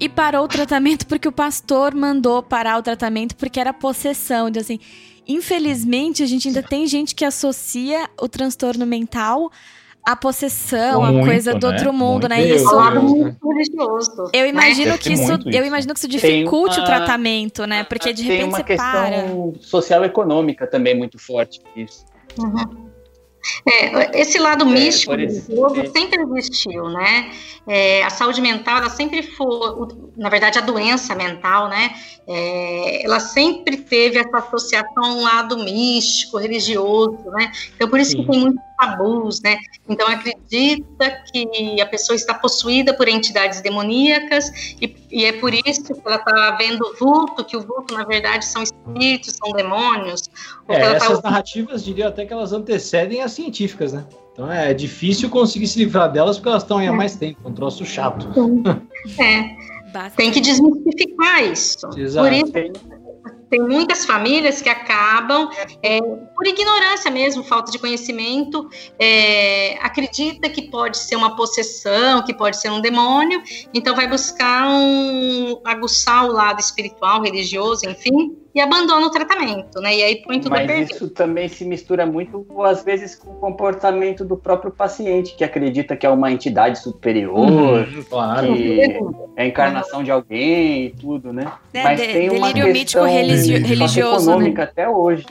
e 0.00 0.08
parou 0.08 0.44
o 0.44 0.48
tratamento 0.48 1.06
porque 1.06 1.28
o 1.28 1.32
pastor 1.32 1.94
mandou 1.94 2.42
parar 2.42 2.78
o 2.78 2.82
tratamento 2.82 3.34
porque 3.36 3.58
era 3.58 3.72
possessão. 3.72 4.48
Então, 4.48 4.60
assim, 4.60 4.78
infelizmente, 5.26 6.22
a 6.22 6.26
gente 6.26 6.48
ainda 6.48 6.62
tem 6.62 6.86
gente 6.86 7.14
que 7.14 7.24
associa 7.24 8.08
o 8.20 8.28
transtorno 8.28 8.86
mental 8.86 9.50
à 10.04 10.14
possessão, 10.14 11.02
a 11.04 11.24
coisa 11.24 11.52
do 11.54 11.66
né? 11.66 11.72
outro 11.72 11.92
mundo, 11.92 12.12
muito 12.12 12.28
né? 12.28 12.44
Deus, 12.44 12.62
isso 12.62 12.70
Deus. 12.70 14.30
Eu 14.32 14.46
imagino 14.46 14.92
né? 14.92 14.98
que 14.98 15.12
isso, 15.12 15.32
eu 15.46 15.64
imagino 15.64 15.92
que 15.92 15.98
isso 15.98 16.08
dificulte 16.08 16.78
uma, 16.78 16.84
o 16.84 16.86
tratamento, 16.86 17.66
né? 17.66 17.82
Porque 17.82 18.12
de 18.12 18.22
repente 18.22 18.38
tem 18.38 18.48
uma 18.48 18.62
questão 18.62 19.52
para. 19.52 19.62
social 19.62 20.04
econômica 20.04 20.64
também 20.66 20.96
muito 20.96 21.18
forte 21.18 21.60
isso. 21.74 22.04
Uhum. 22.38 22.85
É, 23.66 24.20
esse 24.20 24.38
lado 24.38 24.64
é, 24.64 24.68
místico 24.68 25.16
do 25.16 25.28
jogo 25.28 25.90
sempre 25.90 26.22
existiu, 26.22 26.88
né? 26.88 27.30
É, 27.66 28.04
a 28.04 28.10
saúde 28.10 28.40
mental, 28.40 28.78
ela 28.78 28.90
sempre 28.90 29.22
foi, 29.22 29.88
na 30.16 30.28
verdade, 30.28 30.58
a 30.58 30.62
doença 30.62 31.14
mental, 31.14 31.68
né? 31.68 31.94
É, 32.26 33.04
ela 33.04 33.20
sempre 33.20 33.76
teve 33.76 34.18
essa 34.18 34.38
associação 34.38 35.04
ao 35.04 35.20
lado 35.20 35.58
místico, 35.58 36.38
religioso, 36.38 37.30
né? 37.32 37.50
Então, 37.74 37.88
por 37.88 37.98
isso 37.98 38.12
Sim. 38.12 38.24
que 38.24 38.30
tem 38.30 38.40
muitos 38.40 38.62
tabus, 38.76 39.40
né? 39.42 39.56
Então, 39.88 40.06
acredita 40.08 41.22
que 41.32 41.80
a 41.80 41.86
pessoa 41.86 42.16
está 42.16 42.34
possuída 42.34 42.94
por 42.94 43.08
entidades 43.08 43.60
demoníacas 43.60 44.50
e, 44.80 44.96
e 45.10 45.24
é 45.24 45.32
por 45.32 45.54
isso 45.54 45.84
que 45.84 46.00
ela 46.04 46.16
está 46.16 46.56
vendo 46.56 46.94
vulto, 46.98 47.44
que 47.44 47.56
o 47.56 47.60
vulto, 47.60 47.94
na 47.94 48.04
verdade, 48.04 48.44
são 48.44 48.62
espíritos, 48.62 49.36
são 49.42 49.52
demônios. 49.52 50.28
É, 50.68 50.78
tá 50.78 50.86
essas 50.96 51.20
tá... 51.20 51.30
narrativas, 51.30 51.84
diria 51.84 52.08
até 52.08 52.24
que 52.24 52.32
elas 52.32 52.52
antecedem 52.52 53.22
as 53.22 53.32
científicas, 53.32 53.92
né? 53.92 54.04
Então 54.32 54.52
é 54.52 54.74
difícil 54.74 55.30
conseguir 55.30 55.66
se 55.66 55.78
livrar 55.78 56.12
delas 56.12 56.36
porque 56.36 56.50
elas 56.50 56.62
estão 56.62 56.76
aí 56.76 56.86
há 56.86 56.92
mais 56.92 57.16
tempo, 57.16 57.48
um 57.48 57.54
troço 57.54 57.86
chato. 57.86 58.28
É. 59.18 59.56
Tem 60.14 60.30
que 60.30 60.40
desmistificar 60.40 61.42
isso. 61.44 61.88
Exato. 61.96 62.28
Por 62.28 62.36
isso, 62.36 62.52
tem 63.48 63.60
muitas 63.60 64.04
famílias 64.04 64.60
que 64.60 64.68
acabam, 64.68 65.48
é, 65.82 66.00
por 66.36 66.46
ignorância 66.46 67.10
mesmo, 67.10 67.42
falta 67.42 67.72
de 67.72 67.78
conhecimento, 67.78 68.68
é, 68.98 69.78
acredita 69.80 70.50
que 70.50 70.70
pode 70.70 70.98
ser 70.98 71.16
uma 71.16 71.34
possessão, 71.34 72.22
que 72.22 72.34
pode 72.34 72.60
ser 72.60 72.70
um 72.70 72.80
demônio, 72.80 73.42
então 73.72 73.96
vai 73.96 74.06
buscar 74.06 74.68
um 74.68 75.58
aguçar 75.64 76.26
o 76.26 76.32
lado 76.32 76.60
espiritual, 76.60 77.22
religioso, 77.22 77.88
enfim, 77.88 78.36
e 78.54 78.60
abandona 78.60 79.06
o 79.06 79.10
tratamento, 79.10 79.80
né? 79.80 79.96
E 79.96 80.02
aí 80.02 80.16
põe 80.22 80.40
tudo 80.40 80.52
Mas 80.52 80.70
a 80.70 80.76
isso 80.76 81.10
também 81.10 81.46
se 81.46 81.64
mistura 81.64 82.06
muito, 82.06 82.46
às 82.62 82.82
vezes, 82.82 83.14
com 83.14 83.30
o 83.30 83.34
comportamento 83.34 84.24
do 84.24 84.36
próprio 84.36 84.70
paciente, 84.70 85.34
que 85.36 85.44
acredita 85.44 85.96
que 85.96 86.06
é 86.06 86.10
uma 86.10 86.32
entidade 86.32 86.78
superior, 86.78 87.36
uhum, 87.36 88.02
claro. 88.08 88.54
que 88.54 88.80
é 89.36 89.42
a 89.42 89.46
encarnação 89.46 90.02
de 90.02 90.10
alguém 90.10 90.86
e 90.86 90.90
tudo, 90.90 91.34
né? 91.34 91.52
É, 91.74 91.82
Mas 91.82 92.00
de, 92.00 92.06
tem 92.06 92.30
uma 92.30 92.52
questão 92.52 93.04
religioso, 93.04 94.30
né? 94.30 94.32
econômica 94.32 94.62
né? 94.62 94.68
até 94.70 94.88
hoje. 94.88 95.26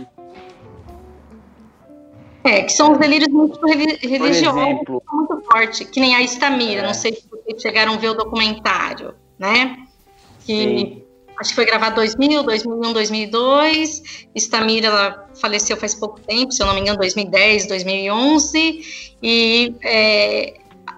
É, 2.46 2.62
que 2.62 2.72
são 2.72 2.91
os 2.91 3.00
delírios 3.00 3.34
muito 3.34 3.60
religiosos 3.66 4.62
exemplo, 4.62 5.02
muito 5.12 5.43
forte, 5.52 5.84
que 5.86 6.00
nem 6.00 6.16
a 6.16 6.22
Estamira, 6.22 6.82
é. 6.82 6.86
não 6.86 6.93
sei 6.93 7.14
se 7.14 7.28
vocês 7.28 7.62
chegaram 7.62 7.93
a 7.93 7.98
ver 7.98 8.10
o 8.10 8.14
documentário, 8.14 9.16
né? 9.39 9.78
Que 10.46 10.54
Sim 10.54 11.06
acho 11.38 11.50
que 11.50 11.56
foi 11.56 11.66
gravado 11.66 11.96
2000, 11.96 12.43
2001, 12.43 12.93
2002. 12.93 14.28
Estamira 14.34 14.88
ela 14.88 15.30
faleceu 15.39 15.78
faz 15.78 15.93
pouco 15.93 16.20
tempo, 16.22 16.52
se 16.52 16.62
eu 16.62 16.68
não 16.68 16.74
me 16.74 16.82
engano, 16.82 16.98
2010, 16.98 17.68
2011. 17.68 19.16
E 19.22 19.76
é, 19.84 20.54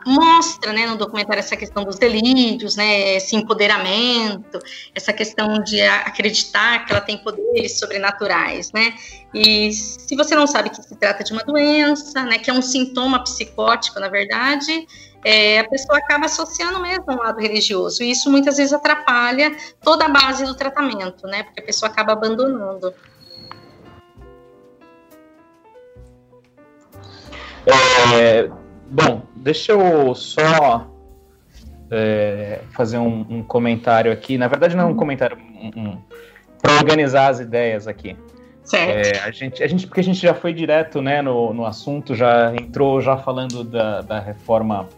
mostra, 0.07 0.73
né, 0.73 0.87
no 0.87 0.97
documentário 0.97 1.39
essa 1.39 1.55
questão 1.55 1.83
dos 1.83 1.97
delírios, 1.97 2.75
né, 2.75 3.15
esse 3.15 3.35
empoderamento, 3.35 4.59
essa 4.95 5.11
questão 5.11 5.61
de 5.61 5.81
acreditar 5.81 6.85
que 6.85 6.91
ela 6.91 7.01
tem 7.01 7.17
poderes 7.17 7.77
sobrenaturais, 7.77 8.71
né? 8.71 8.93
E 9.33 9.71
se 9.71 10.15
você 10.15 10.35
não 10.35 10.47
sabe 10.47 10.69
que 10.69 10.81
se 10.81 10.95
trata 10.95 11.23
de 11.23 11.33
uma 11.33 11.43
doença, 11.43 12.23
né, 12.23 12.39
que 12.39 12.49
é 12.49 12.53
um 12.53 12.61
sintoma 12.61 13.21
psicótico, 13.23 13.99
na 13.99 14.07
verdade, 14.07 14.87
é, 15.23 15.59
a 15.59 15.67
pessoa 15.67 15.97
acaba 15.97 16.25
associando 16.25 16.79
mesmo 16.79 17.05
um 17.09 17.17
lado 17.17 17.39
religioso. 17.39 18.01
E 18.01 18.11
isso 18.11 18.31
muitas 18.31 18.57
vezes 18.57 18.71
atrapalha 18.71 19.55
toda 19.81 20.05
a 20.05 20.09
base 20.09 20.45
do 20.45 20.55
tratamento, 20.55 21.27
né? 21.27 21.43
Porque 21.43 21.59
a 21.59 21.63
pessoa 21.63 21.91
acaba 21.91 22.13
abandonando. 22.13 22.93
É, 28.15 28.49
bom, 28.89 29.21
deixa 29.35 29.71
eu 29.71 30.13
só 30.15 30.87
é, 31.91 32.61
fazer 32.71 32.97
um, 32.97 33.25
um, 33.29 33.43
comentário 33.43 34.11
aqui. 34.11 34.37
Na 34.37 34.47
verdade, 34.47 34.75
não 34.75 34.85
é 34.85 34.87
um 34.87 34.95
comentário 34.95 35.37
um, 35.37 35.67
um, 35.75 35.97
para 36.61 36.73
organizar 36.77 37.27
as 37.27 37.39
ideias 37.39 37.87
aqui. 37.87 38.15
Certo. 38.63 39.15
É, 39.15 39.19
a, 39.21 39.31
gente, 39.31 39.63
a 39.63 39.67
gente, 39.67 39.87
porque 39.87 40.01
a 40.01 40.03
gente 40.03 40.19
já 40.19 40.33
foi 40.33 40.53
direto 40.53 41.01
né, 41.01 41.21
no, 41.21 41.53
no 41.53 41.65
assunto, 41.65 42.13
já 42.13 42.53
entrou 42.53 43.01
já 43.01 43.15
falando 43.15 43.63
da, 43.63 44.01
da 44.01 44.19
reforma 44.19 44.89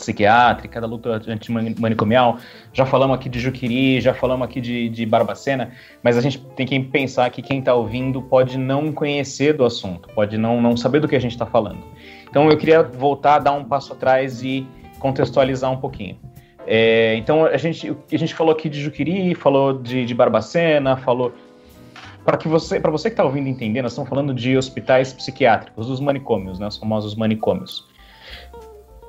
psiquiátrica, 0.00 0.80
da 0.80 0.86
luta 0.86 1.20
antimanicomial. 1.28 2.38
Já 2.72 2.84
falamos 2.84 3.16
aqui 3.16 3.28
de 3.28 3.38
Juquiri, 3.38 4.00
já 4.00 4.12
falamos 4.12 4.44
aqui 4.44 4.60
de, 4.60 4.88
de 4.88 5.06
Barbacena, 5.06 5.70
mas 6.02 6.16
a 6.16 6.20
gente 6.20 6.38
tem 6.56 6.66
que 6.66 6.78
pensar 6.80 7.30
que 7.30 7.40
quem 7.42 7.60
está 7.60 7.74
ouvindo 7.74 8.20
pode 8.20 8.58
não 8.58 8.92
conhecer 8.92 9.52
do 9.52 9.64
assunto, 9.64 10.08
pode 10.14 10.36
não, 10.36 10.60
não 10.60 10.76
saber 10.76 11.00
do 11.00 11.08
que 11.08 11.16
a 11.16 11.20
gente 11.20 11.32
está 11.32 11.46
falando. 11.46 11.82
Então 12.28 12.50
eu 12.50 12.56
queria 12.56 12.82
voltar, 12.82 13.38
dar 13.38 13.52
um 13.52 13.64
passo 13.64 13.92
atrás 13.92 14.42
e 14.42 14.66
contextualizar 14.98 15.70
um 15.70 15.76
pouquinho. 15.76 16.18
É, 16.66 17.14
então 17.16 17.44
a 17.44 17.56
gente, 17.56 17.96
a 18.12 18.16
gente 18.16 18.34
falou 18.34 18.52
aqui 18.52 18.68
de 18.68 18.80
Juquiri, 18.80 19.34
falou 19.34 19.72
de, 19.72 20.04
de 20.04 20.14
Barbacena, 20.14 20.96
falou 20.96 21.32
para 22.24 22.36
que 22.36 22.46
você, 22.46 22.78
para 22.78 22.90
você 22.90 23.08
que 23.08 23.14
está 23.14 23.24
ouvindo 23.24 23.48
entender, 23.48 23.82
nós 23.82 23.92
estamos 23.92 24.08
falando 24.08 24.34
de 24.34 24.56
hospitais 24.56 25.12
psiquiátricos, 25.12 25.86
dos 25.86 26.00
manicômios, 26.00 26.58
né, 26.58 26.68
os 26.68 26.76
famosos 26.76 27.14
manicômios. 27.14 27.84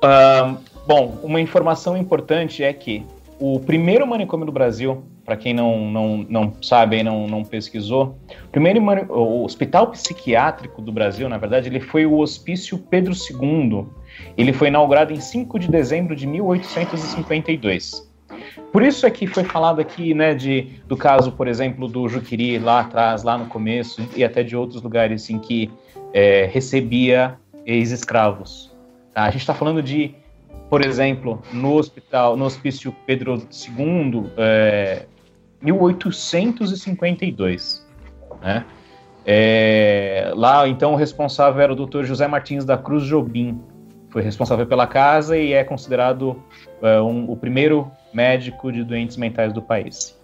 Uh, 0.02 0.58
Bom, 0.86 1.18
uma 1.22 1.40
informação 1.40 1.96
importante 1.96 2.62
é 2.62 2.72
que 2.72 3.04
o 3.38 3.58
primeiro 3.60 4.06
manicômio 4.06 4.46
do 4.46 4.52
Brasil, 4.52 5.04
para 5.24 5.36
quem 5.36 5.52
não, 5.54 5.90
não, 5.90 6.26
não 6.28 6.52
sabe 6.62 6.98
e 6.98 7.02
não, 7.02 7.26
não 7.26 7.44
pesquisou, 7.44 8.16
o 8.46 8.48
primeiro 8.50 8.80
o 9.12 9.44
hospital 9.44 9.88
psiquiátrico 9.88 10.82
do 10.82 10.92
Brasil, 10.92 11.28
na 11.28 11.38
verdade, 11.38 11.68
ele 11.68 11.80
foi 11.80 12.06
o 12.06 12.18
Hospício 12.18 12.78
Pedro 12.78 13.12
II. 13.12 13.86
Ele 14.36 14.52
foi 14.52 14.68
inaugurado 14.68 15.12
em 15.12 15.20
5 15.20 15.58
de 15.58 15.68
dezembro 15.68 16.14
de 16.14 16.26
1852. 16.26 18.12
Por 18.72 18.82
isso 18.82 19.06
é 19.06 19.10
que 19.10 19.26
foi 19.26 19.44
falado 19.44 19.80
aqui, 19.80 20.14
né, 20.14 20.34
de, 20.34 20.80
do 20.86 20.96
caso, 20.96 21.32
por 21.32 21.46
exemplo, 21.46 21.86
do 21.86 22.08
Juquiri 22.08 22.58
lá 22.58 22.80
atrás, 22.80 23.22
lá 23.22 23.36
no 23.36 23.46
começo, 23.46 24.06
e 24.16 24.24
até 24.24 24.42
de 24.42 24.56
outros 24.56 24.82
lugares 24.82 25.28
em 25.28 25.38
que 25.38 25.70
é, 26.12 26.48
recebia 26.50 27.36
ex-escravos. 27.66 28.72
Tá? 29.12 29.24
A 29.24 29.30
gente 29.30 29.40
está 29.40 29.54
falando 29.54 29.82
de 29.82 30.14
por 30.68 30.84
exemplo, 30.84 31.40
no 31.52 31.74
hospital, 31.74 32.36
no 32.36 32.44
hospício 32.44 32.92
Pedro 33.06 33.34
II, 33.34 34.24
é, 34.36 35.06
1852, 35.60 37.86
né? 38.40 38.64
É, 39.24 40.32
lá, 40.34 40.66
então, 40.66 40.94
o 40.94 40.96
responsável 40.96 41.62
era 41.62 41.72
o 41.72 41.76
Dr. 41.76 42.02
José 42.04 42.26
Martins 42.26 42.64
da 42.64 42.76
Cruz 42.76 43.04
Jobim, 43.04 43.60
foi 44.12 44.22
responsável 44.22 44.66
pela 44.66 44.86
casa 44.86 45.36
e 45.38 45.52
é 45.52 45.64
considerado 45.64 46.40
é, 46.82 47.00
um, 47.00 47.30
o 47.30 47.36
primeiro 47.36 47.90
médico 48.12 48.70
de 48.70 48.84
doentes 48.84 49.16
mentais 49.16 49.52
do 49.52 49.62
país. 49.62 50.18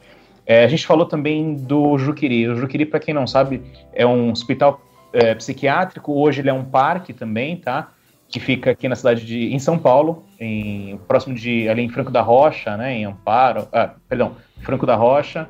É, 0.46 0.64
a 0.64 0.68
gente 0.68 0.86
falou 0.86 1.06
também 1.06 1.54
do 1.54 1.98
Juquiri. 1.98 2.48
O 2.48 2.56
Juquiri, 2.56 2.84
para 2.84 3.00
quem 3.00 3.14
não 3.14 3.26
sabe, 3.26 3.62
é 3.92 4.06
um 4.06 4.30
hospital 4.30 4.80
é, 5.12 5.34
psiquiátrico. 5.34 6.12
Hoje 6.12 6.40
ele 6.40 6.50
é 6.50 6.52
um 6.52 6.64
parque 6.64 7.12
também, 7.12 7.56
tá? 7.56 7.90
Que 8.28 8.38
fica 8.38 8.70
aqui 8.70 8.88
na 8.88 8.94
cidade 8.94 9.24
de 9.24 9.54
em 9.54 9.58
São 9.58 9.78
Paulo, 9.78 10.24
em 10.38 11.00
próximo 11.08 11.34
de 11.34 11.66
ali 11.68 11.82
em 11.82 11.88
Franco 11.88 12.10
da 12.10 12.20
Rocha, 12.20 12.76
né, 12.76 12.94
em 12.94 13.06
Amparo, 13.06 13.66
ah, 13.72 13.94
perdão, 14.08 14.36
Franco 14.62 14.86
da 14.86 14.94
Rocha. 14.94 15.48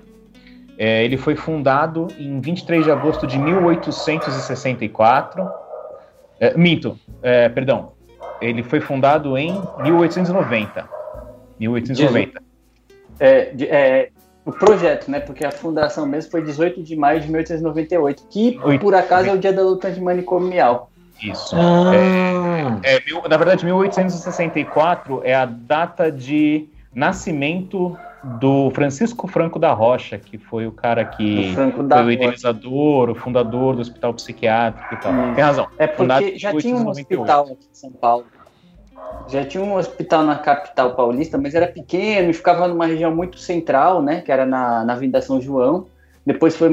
É, 0.79 1.05
ele 1.05 1.17
foi 1.17 1.35
fundado 1.35 2.07
em 2.19 2.41
23 2.41 2.85
de 2.85 2.91
agosto 2.91 3.27
de 3.27 3.37
1864. 3.37 5.51
É, 6.39 6.57
minto, 6.57 6.97
é, 7.21 7.49
perdão. 7.49 7.95
Ele 8.41 8.63
foi 8.63 8.81
fundado 8.81 9.37
em 9.37 9.61
1890. 9.83 10.89
1890. 11.59 12.41
É, 13.19 13.53
é, 13.65 14.11
o 14.45 14.53
projeto, 14.53 15.11
né? 15.11 15.19
Porque 15.19 15.45
a 15.45 15.51
fundação 15.51 16.07
mesmo 16.07 16.31
foi 16.31 16.43
18 16.43 16.81
de 16.85 16.95
maio 16.95 17.21
de 17.21 17.27
1898, 17.27 18.29
que 18.31 18.57
por 18.81 18.95
acaso 18.95 19.29
é 19.29 19.33
o 19.33 19.39
dia 19.39 19.53
da 19.53 19.63
luta 19.63 19.91
de 19.91 20.01
manicomial. 20.01 20.93
Isso. 21.23 21.57
Ah. 21.57 21.93
É, 22.85 22.97
é, 22.97 23.29
na 23.29 23.37
verdade, 23.37 23.65
1864 23.65 25.21
é 25.25 25.35
a 25.35 25.45
data 25.45 26.11
de 26.11 26.69
nascimento 26.95 27.97
do 28.23 28.71
Francisco 28.71 29.27
Franco 29.29 29.59
da 29.59 29.73
Rocha, 29.73 30.19
que 30.19 30.39
foi 30.39 30.67
o 30.67 30.73
cara 30.73 31.05
que 31.05 31.55
foi 31.55 32.05
o 32.05 32.11
idealizador, 32.11 33.11
o 33.11 33.15
fundador 33.15 33.77
do 33.77 33.81
hospital 33.81 34.13
psiquiátrico 34.15 34.95
e 34.95 34.97
tal. 34.99 35.13
Hum. 35.13 35.35
Tem 35.35 35.45
razão. 35.45 35.69
É 35.79 35.87
porque 35.87 36.39
já 36.39 36.53
tinha 36.55 36.77
um 36.77 36.89
hospital 36.89 37.45
aqui 37.45 37.69
em 37.71 37.75
São 37.75 37.93
Paulo. 37.93 38.27
Já 39.29 39.45
tinha 39.45 39.63
um 39.63 39.75
hospital 39.77 40.25
na 40.25 40.37
capital 40.37 40.95
paulista, 40.95 41.39
mas 41.39 41.55
era 41.55 41.67
pequeno 41.67 42.31
e 42.31 42.33
ficava 42.33 42.67
numa 42.67 42.87
região 42.87 43.15
muito 43.15 43.39
central, 43.39 44.03
né? 44.03 44.21
Que 44.21 44.33
era 44.33 44.45
na, 44.45 44.85
na 44.85 44.95
Vinda 44.95 45.21
São 45.21 45.41
João. 45.41 45.87
Depois 46.27 46.57
foi 46.57 46.69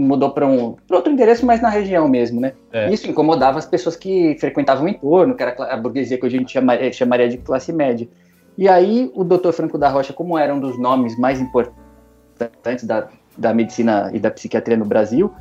mudou 0.00 0.30
para 0.30 0.46
um 0.46 0.76
pra 0.86 0.96
outro 0.96 1.12
endereço, 1.12 1.44
mas 1.44 1.60
na 1.60 1.68
região 1.68 2.08
mesmo, 2.08 2.40
né? 2.40 2.52
É. 2.72 2.90
Isso 2.92 3.08
incomodava 3.08 3.58
as 3.58 3.66
pessoas 3.66 3.96
que 3.96 4.36
frequentavam 4.38 4.84
o 4.84 4.88
entorno, 4.88 5.34
que 5.34 5.42
era 5.42 5.54
a 5.72 5.76
burguesia 5.76 6.18
que 6.18 6.26
a 6.26 6.30
gente 6.30 6.52
chamaria, 6.52 6.92
chamaria 6.92 7.28
de 7.28 7.38
classe 7.38 7.72
média. 7.72 8.08
E 8.56 8.68
aí 8.68 9.10
o 9.14 9.24
Dr. 9.24 9.52
Franco 9.52 9.78
da 9.78 9.88
Rocha, 9.88 10.12
como 10.12 10.36
era 10.38 10.54
um 10.54 10.60
dos 10.60 10.78
nomes 10.78 11.18
mais 11.18 11.40
importantes 11.40 12.84
da, 12.84 13.08
da 13.36 13.54
medicina 13.54 14.10
e 14.12 14.18
da 14.18 14.30
psiquiatria 14.30 14.76
no 14.76 14.84
Brasil, 14.84 15.32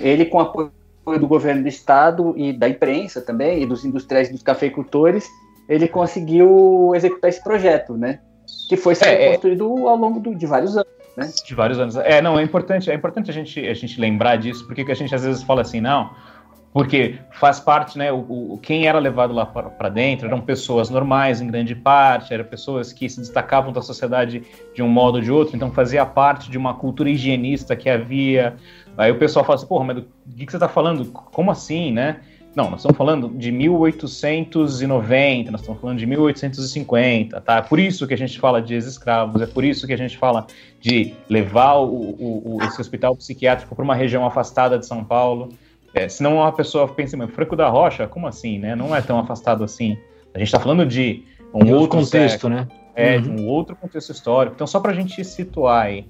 ele 0.00 0.24
com 0.24 0.38
apoio 0.40 0.70
do 1.18 1.26
governo 1.26 1.62
do 1.62 1.68
estado 1.68 2.34
e 2.36 2.52
da 2.52 2.68
imprensa 2.68 3.20
também, 3.20 3.62
e 3.62 3.66
dos 3.66 3.84
industriais 3.84 4.28
e 4.28 4.32
dos 4.32 4.42
cafeicultores, 4.42 5.26
ele 5.68 5.88
conseguiu 5.88 6.92
executar 6.94 7.30
esse 7.30 7.42
projeto, 7.42 7.94
né? 7.94 8.20
Que 8.68 8.76
foi 8.76 8.94
sendo 8.94 9.08
é, 9.08 9.26
é. 9.26 9.32
construído 9.32 9.88
ao 9.88 9.96
longo 9.96 10.20
do, 10.20 10.34
de 10.34 10.46
vários 10.46 10.76
anos. 10.76 10.97
Né? 11.18 11.32
De 11.44 11.52
vários 11.52 11.80
anos. 11.80 11.96
É, 11.96 12.22
não, 12.22 12.38
é 12.38 12.44
importante, 12.44 12.88
é 12.88 12.94
importante 12.94 13.28
a 13.28 13.34
gente, 13.34 13.58
a 13.66 13.74
gente 13.74 14.00
lembrar 14.00 14.36
disso, 14.36 14.64
porque 14.64 14.82
a 14.82 14.94
gente 14.94 15.12
às 15.12 15.24
vezes 15.24 15.42
fala 15.42 15.62
assim, 15.62 15.80
não, 15.80 16.14
porque 16.72 17.18
faz 17.32 17.58
parte, 17.58 17.98
né? 17.98 18.12
O, 18.12 18.52
o 18.52 18.58
quem 18.62 18.86
era 18.86 19.00
levado 19.00 19.34
lá 19.34 19.44
para 19.44 19.88
dentro 19.88 20.28
eram 20.28 20.40
pessoas 20.40 20.88
normais, 20.88 21.40
em 21.40 21.48
grande 21.48 21.74
parte, 21.74 22.32
eram 22.32 22.44
pessoas 22.44 22.92
que 22.92 23.08
se 23.08 23.18
destacavam 23.18 23.72
da 23.72 23.82
sociedade 23.82 24.44
de 24.72 24.80
um 24.80 24.88
modo 24.88 25.16
ou 25.16 25.20
de 25.20 25.32
outro, 25.32 25.56
então 25.56 25.72
fazia 25.72 26.06
parte 26.06 26.48
de 26.48 26.56
uma 26.56 26.74
cultura 26.74 27.10
higienista 27.10 27.74
que 27.74 27.90
havia. 27.90 28.54
Aí 28.96 29.10
o 29.10 29.18
pessoal 29.18 29.44
fala 29.44 29.56
assim, 29.56 29.66
porra, 29.66 29.86
mas 29.86 29.96
do 29.96 30.06
que, 30.36 30.46
que 30.46 30.52
você 30.52 30.56
está 30.56 30.68
falando? 30.68 31.04
Como 31.06 31.50
assim, 31.50 31.90
né? 31.90 32.20
Não, 32.54 32.70
nós 32.70 32.80
estamos 32.80 32.96
falando 32.96 33.28
de 33.28 33.52
1890, 33.52 35.50
nós 35.50 35.60
estamos 35.60 35.80
falando 35.80 35.98
de 35.98 36.06
1850, 36.06 37.40
tá? 37.40 37.56
É 37.58 37.62
por 37.62 37.78
isso 37.78 38.06
que 38.06 38.14
a 38.14 38.18
gente 38.18 38.38
fala 38.38 38.60
de 38.60 38.74
ex-escravos, 38.74 39.40
é 39.42 39.46
por 39.46 39.64
isso 39.64 39.86
que 39.86 39.92
a 39.92 39.98
gente 39.98 40.16
fala 40.16 40.46
de 40.80 41.14
levar 41.28 41.74
o, 41.74 41.86
o, 41.86 42.56
o 42.56 42.62
esse 42.64 42.80
hospital 42.80 43.14
psiquiátrico 43.14 43.74
para 43.74 43.84
uma 43.84 43.94
região 43.94 44.26
afastada 44.26 44.78
de 44.78 44.86
São 44.86 45.04
Paulo. 45.04 45.50
É, 45.94 46.08
senão 46.08 46.36
uma 46.36 46.52
pessoa 46.52 46.88
pensa, 46.88 47.16
mas 47.16 47.30
Franco 47.30 47.54
da 47.56 47.68
Rocha, 47.68 48.06
como 48.06 48.26
assim, 48.26 48.58
né? 48.58 48.74
Não 48.74 48.94
é 48.94 49.00
tão 49.00 49.18
afastado 49.18 49.62
assim. 49.62 49.96
A 50.34 50.38
gente 50.38 50.48
está 50.48 50.60
falando 50.60 50.84
de 50.84 51.24
um 51.52 51.72
outro 51.72 51.98
contexto, 51.98 52.32
século, 52.32 52.54
né? 52.54 52.68
É, 52.94 53.16
uhum. 53.16 53.22
de 53.22 53.30
um 53.30 53.46
outro 53.46 53.76
contexto 53.76 54.10
histórico. 54.10 54.54
Então, 54.54 54.66
só 54.66 54.80
para 54.80 54.92
a 54.92 54.94
gente 54.94 55.24
situar 55.24 55.86
aí, 55.86 56.06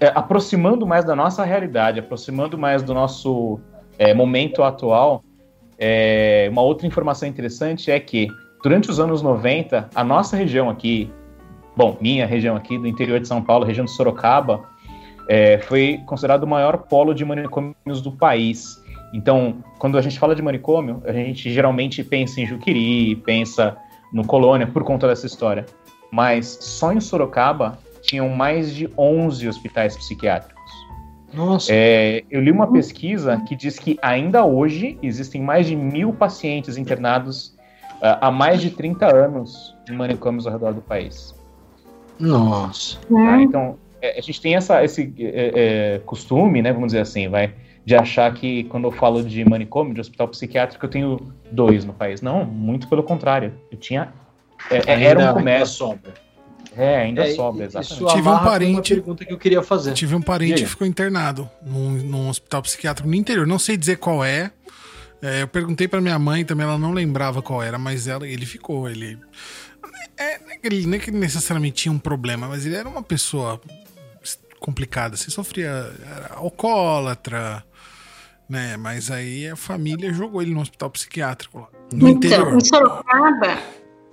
é, 0.00 0.10
aproximando 0.14 0.86
mais 0.86 1.04
da 1.04 1.14
nossa 1.14 1.44
realidade, 1.44 2.00
aproximando 2.00 2.56
mais 2.56 2.82
do 2.82 2.94
nosso 2.94 3.60
é, 3.98 4.12
momento 4.14 4.62
atual, 4.62 5.22
é, 5.84 6.48
uma 6.48 6.62
outra 6.62 6.86
informação 6.86 7.28
interessante 7.28 7.90
é 7.90 7.98
que 7.98 8.28
durante 8.62 8.88
os 8.88 9.00
anos 9.00 9.20
90, 9.20 9.90
a 9.92 10.04
nossa 10.04 10.36
região 10.36 10.70
aqui, 10.70 11.10
bom, 11.76 11.96
minha 12.00 12.24
região 12.24 12.54
aqui 12.54 12.78
do 12.78 12.86
interior 12.86 13.18
de 13.18 13.26
São 13.26 13.42
Paulo, 13.42 13.64
região 13.64 13.84
de 13.84 13.90
Sorocaba, 13.90 14.62
é, 15.28 15.58
foi 15.58 16.00
considerado 16.06 16.44
o 16.44 16.46
maior 16.46 16.78
polo 16.78 17.12
de 17.12 17.24
manicômios 17.24 18.00
do 18.00 18.12
país. 18.12 18.80
Então, 19.12 19.56
quando 19.80 19.98
a 19.98 20.00
gente 20.00 20.20
fala 20.20 20.36
de 20.36 20.42
manicômio, 20.42 21.02
a 21.04 21.12
gente 21.12 21.52
geralmente 21.52 22.04
pensa 22.04 22.40
em 22.40 22.46
Juquiri, 22.46 23.16
pensa 23.16 23.76
no 24.12 24.24
Colônia, 24.24 24.68
por 24.68 24.84
conta 24.84 25.08
dessa 25.08 25.26
história. 25.26 25.66
Mas 26.12 26.58
só 26.60 26.92
em 26.92 27.00
Sorocaba 27.00 27.76
tinham 28.02 28.28
mais 28.28 28.72
de 28.72 28.88
11 28.96 29.48
hospitais 29.48 29.96
psiquiátricos. 29.96 30.61
Nossa. 31.32 31.72
É, 31.72 32.22
eu 32.30 32.40
li 32.40 32.50
uma 32.50 32.70
pesquisa 32.70 33.42
que 33.46 33.56
diz 33.56 33.78
que 33.78 33.98
ainda 34.02 34.44
hoje 34.44 34.98
existem 35.02 35.40
mais 35.40 35.66
de 35.66 35.74
mil 35.74 36.12
pacientes 36.12 36.76
internados 36.76 37.56
uh, 38.02 38.18
há 38.20 38.30
mais 38.30 38.60
de 38.60 38.70
30 38.70 39.06
anos 39.06 39.74
em 39.88 39.94
manicômios 39.94 40.46
ao 40.46 40.52
redor 40.52 40.74
do 40.74 40.82
país. 40.82 41.34
Nossa. 42.18 42.98
Tá? 43.00 43.40
Então, 43.40 43.78
é, 44.00 44.18
a 44.18 44.20
gente 44.20 44.40
tem 44.40 44.56
essa, 44.56 44.84
esse 44.84 45.12
é, 45.18 45.52
é, 45.94 45.98
costume, 46.00 46.60
né, 46.60 46.72
vamos 46.72 46.88
dizer 46.88 47.00
assim, 47.00 47.28
vai, 47.28 47.54
de 47.84 47.94
achar 47.94 48.32
que 48.34 48.64
quando 48.64 48.84
eu 48.84 48.92
falo 48.92 49.22
de 49.22 49.44
manicômio, 49.48 49.94
de 49.94 50.00
hospital 50.00 50.28
psiquiátrico, 50.28 50.84
eu 50.84 50.90
tenho 50.90 51.32
dois 51.50 51.84
no 51.84 51.92
país. 51.92 52.20
Não, 52.20 52.44
muito 52.44 52.88
pelo 52.88 53.02
contrário. 53.02 53.52
Eu 53.70 53.78
tinha. 53.78 54.12
É, 54.70 54.92
é 54.92 55.04
era 55.04 55.32
um 55.32 55.34
comércio. 55.34 55.76
Sobra. 55.76 56.12
É, 56.76 57.02
ainda 57.02 57.26
é, 57.26 57.34
sobra, 57.34 57.66
exatamente. 57.66 58.14
Tive 58.14 58.28
um 58.28 58.38
parente. 58.38 58.94
pergunta 58.94 59.24
que 59.24 59.32
eu 59.32 59.38
queria 59.38 59.62
fazer. 59.62 59.92
Tive 59.92 60.14
um 60.14 60.22
parente 60.22 60.62
que 60.62 60.68
ficou 60.68 60.86
internado 60.86 61.48
num, 61.64 61.90
num 61.90 62.28
hospital 62.28 62.62
psiquiátrico 62.62 63.08
no 63.08 63.14
interior. 63.14 63.46
Não 63.46 63.58
sei 63.58 63.76
dizer 63.76 63.96
qual 63.98 64.24
é. 64.24 64.50
é 65.20 65.42
eu 65.42 65.48
perguntei 65.48 65.86
para 65.86 66.00
minha 66.00 66.18
mãe 66.18 66.44
também, 66.44 66.66
ela 66.66 66.78
não 66.78 66.92
lembrava 66.92 67.42
qual 67.42 67.62
era, 67.62 67.78
mas 67.78 68.06
ela, 68.06 68.26
ele 68.26 68.46
ficou. 68.46 68.88
Ele. 68.88 69.18
É, 70.16 70.40
ele 70.62 70.86
nem 70.86 71.00
que 71.00 71.10
necessariamente 71.10 71.82
tinha 71.82 71.92
um 71.92 71.98
problema, 71.98 72.48
mas 72.48 72.64
ele 72.64 72.76
era 72.76 72.88
uma 72.88 73.02
pessoa 73.02 73.60
complicada. 74.58 75.14
Assim, 75.14 75.30
sofria. 75.30 75.92
Era 76.06 76.34
alcoólatra 76.36 77.64
né? 78.52 78.76
Mas 78.76 79.10
aí 79.10 79.48
a 79.48 79.56
família 79.56 80.12
jogou 80.12 80.42
ele 80.42 80.52
no 80.52 80.60
hospital 80.60 80.90
psiquiátrico 80.90 81.60
lá. 81.60 81.68
No 81.92 82.08
então, 82.08 82.30
interior. 82.30 82.54
em 82.54 82.60
Sorocaba. 82.64 83.58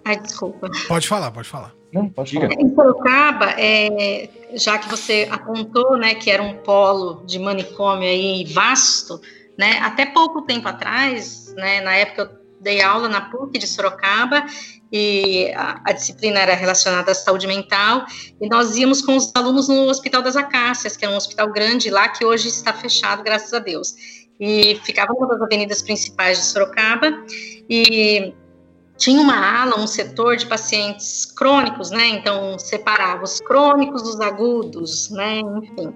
Ai, 0.06 0.20
desculpa. 0.22 0.70
Pode 0.88 1.08
falar, 1.08 1.30
pode 1.32 1.50
falar. 1.50 1.74
Não, 1.92 2.10
pode 2.10 2.34
falar. 2.34 2.54
Em 2.54 2.74
Sorocaba, 2.74 3.56
é, 3.58 4.30
já 4.54 4.78
que 4.78 4.90
você 4.90 5.28
apontou, 5.32 5.98
né, 5.98 6.16
que 6.16 6.30
era 6.30 6.42
um 6.42 6.56
polo 6.58 7.24
de 7.26 7.40
manicômio 7.40 8.08
aí 8.08 8.46
vasto, 8.46 9.20
né? 9.58 9.80
Até 9.80 10.06
pouco 10.06 10.44
tempo 10.44 10.68
atrás, 10.68 11.54
né, 11.56 11.82
na 11.82 11.96
época 11.96 12.22
eu 12.22 12.40
dei 12.62 12.82
aula 12.82 13.08
na 13.10 13.22
PUC 13.22 13.58
de 13.58 13.68
Sorocaba 13.68 14.46
e 14.92 15.52
a, 15.56 15.82
a, 15.86 15.92
disciplina 15.92 16.40
era 16.40 16.56
relacionada 16.56 17.12
à 17.12 17.16
saúde 17.16 17.46
mental, 17.46 18.06
e 18.42 18.50
nós 18.50 18.76
íamos 18.76 19.02
com 19.02 19.16
os 19.16 19.32
alunos 19.36 19.68
no 19.68 19.88
Hospital 19.88 20.22
das 20.22 20.36
Acácias, 20.36 20.98
que 20.98 21.06
é 21.06 21.10
um 21.10 21.16
hospital 21.16 21.52
grande 21.52 21.90
lá, 21.90 22.10
que 22.10 22.26
hoje 22.26 22.48
está 22.48 22.74
fechado, 22.74 23.24
graças 23.24 23.54
a 23.54 23.60
Deus 23.60 23.94
e 24.40 24.80
ficava 24.84 25.14
numa 25.14 25.28
das 25.28 25.42
avenidas 25.42 25.82
principais 25.82 26.38
de 26.38 26.46
Sorocaba 26.46 27.12
e 27.70 28.34
tinha 29.00 29.22
uma 29.22 29.62
ala, 29.62 29.80
um 29.80 29.88
setor 29.88 30.36
de 30.36 30.46
pacientes 30.46 31.26
crônicos, 31.26 31.90
né? 31.90 32.10
Então 32.10 32.60
separava 32.60 33.24
os 33.24 33.40
crônicos 33.40 34.04
dos 34.04 34.20
agudos, 34.20 35.10
né? 35.10 35.40
Enfim. 35.40 35.94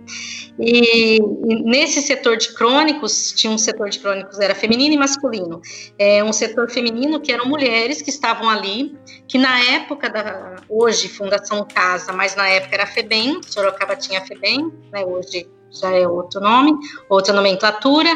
E, 0.57 1.19
nesse 1.65 2.01
setor 2.01 2.37
de 2.37 2.53
crônicos 2.53 3.33
tinha 3.33 3.51
um 3.51 3.57
setor 3.57 3.89
de 3.89 3.99
crônicos 3.99 4.39
era 4.39 4.55
feminino 4.55 4.95
e 4.95 4.97
masculino. 4.97 5.61
É 5.99 6.23
um 6.23 6.31
setor 6.31 6.71
feminino 6.71 7.19
que 7.19 7.31
eram 7.31 7.45
mulheres 7.45 8.01
que 8.01 8.09
estavam 8.09 8.49
ali, 8.49 8.97
que 9.27 9.37
na 9.37 9.59
época 9.59 10.09
da 10.09 10.55
hoje 10.69 11.09
Fundação 11.09 11.67
Casa, 11.67 12.13
mas 12.13 12.37
na 12.37 12.47
época 12.47 12.73
era 12.73 12.87
Febem, 12.87 13.41
Sorocaba 13.45 13.97
tinha 13.97 14.21
Febem, 14.21 14.71
né? 14.93 15.03
Hoje 15.05 15.45
já 15.69 15.91
é 15.91 16.07
outro 16.07 16.39
nome, 16.39 16.71
outra 17.09 17.33
nomenclatura, 17.33 18.09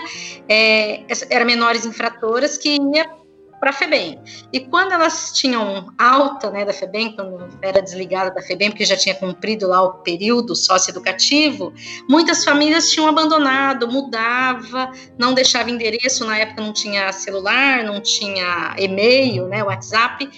é, 0.48 1.04
eram 1.30 1.46
menores 1.46 1.86
infratoras 1.86 2.58
que 2.58 2.78
ia 2.94 3.17
para 3.60 3.72
a 3.72 3.74
FEBEM. 3.74 4.20
E 4.54 4.60
quando 4.60 4.92
elas 4.92 5.32
tinham 5.34 5.92
alta 5.98 6.50
né, 6.52 6.64
da 6.64 6.74
FEBEM, 6.74 7.16
quando 7.16 7.48
era 7.62 7.82
desligada 7.82 8.32
da 8.32 8.42
FEBEM, 8.42 8.72
porque 8.72 8.86
já 8.86 8.96
tinha 8.96 9.16
cumprido 9.16 9.68
lá 9.68 9.82
o 9.82 9.94
período 9.96 10.56
socioeducativo, 10.56 11.74
muitas 12.10 12.44
famílias 12.44 12.92
tinham 12.92 13.08
abandonado, 13.08 13.88
mudava, 13.88 14.92
não 15.18 15.34
deixava 15.34 15.70
endereço, 15.72 16.26
na 16.26 16.38
época 16.38 16.62
não 16.62 16.74
tinha 16.74 17.12
celular, 17.12 17.84
não 17.84 18.00
tinha 18.00 18.76
e-mail, 18.78 19.48
né, 19.48 19.64
WhatsApp, 19.64 20.30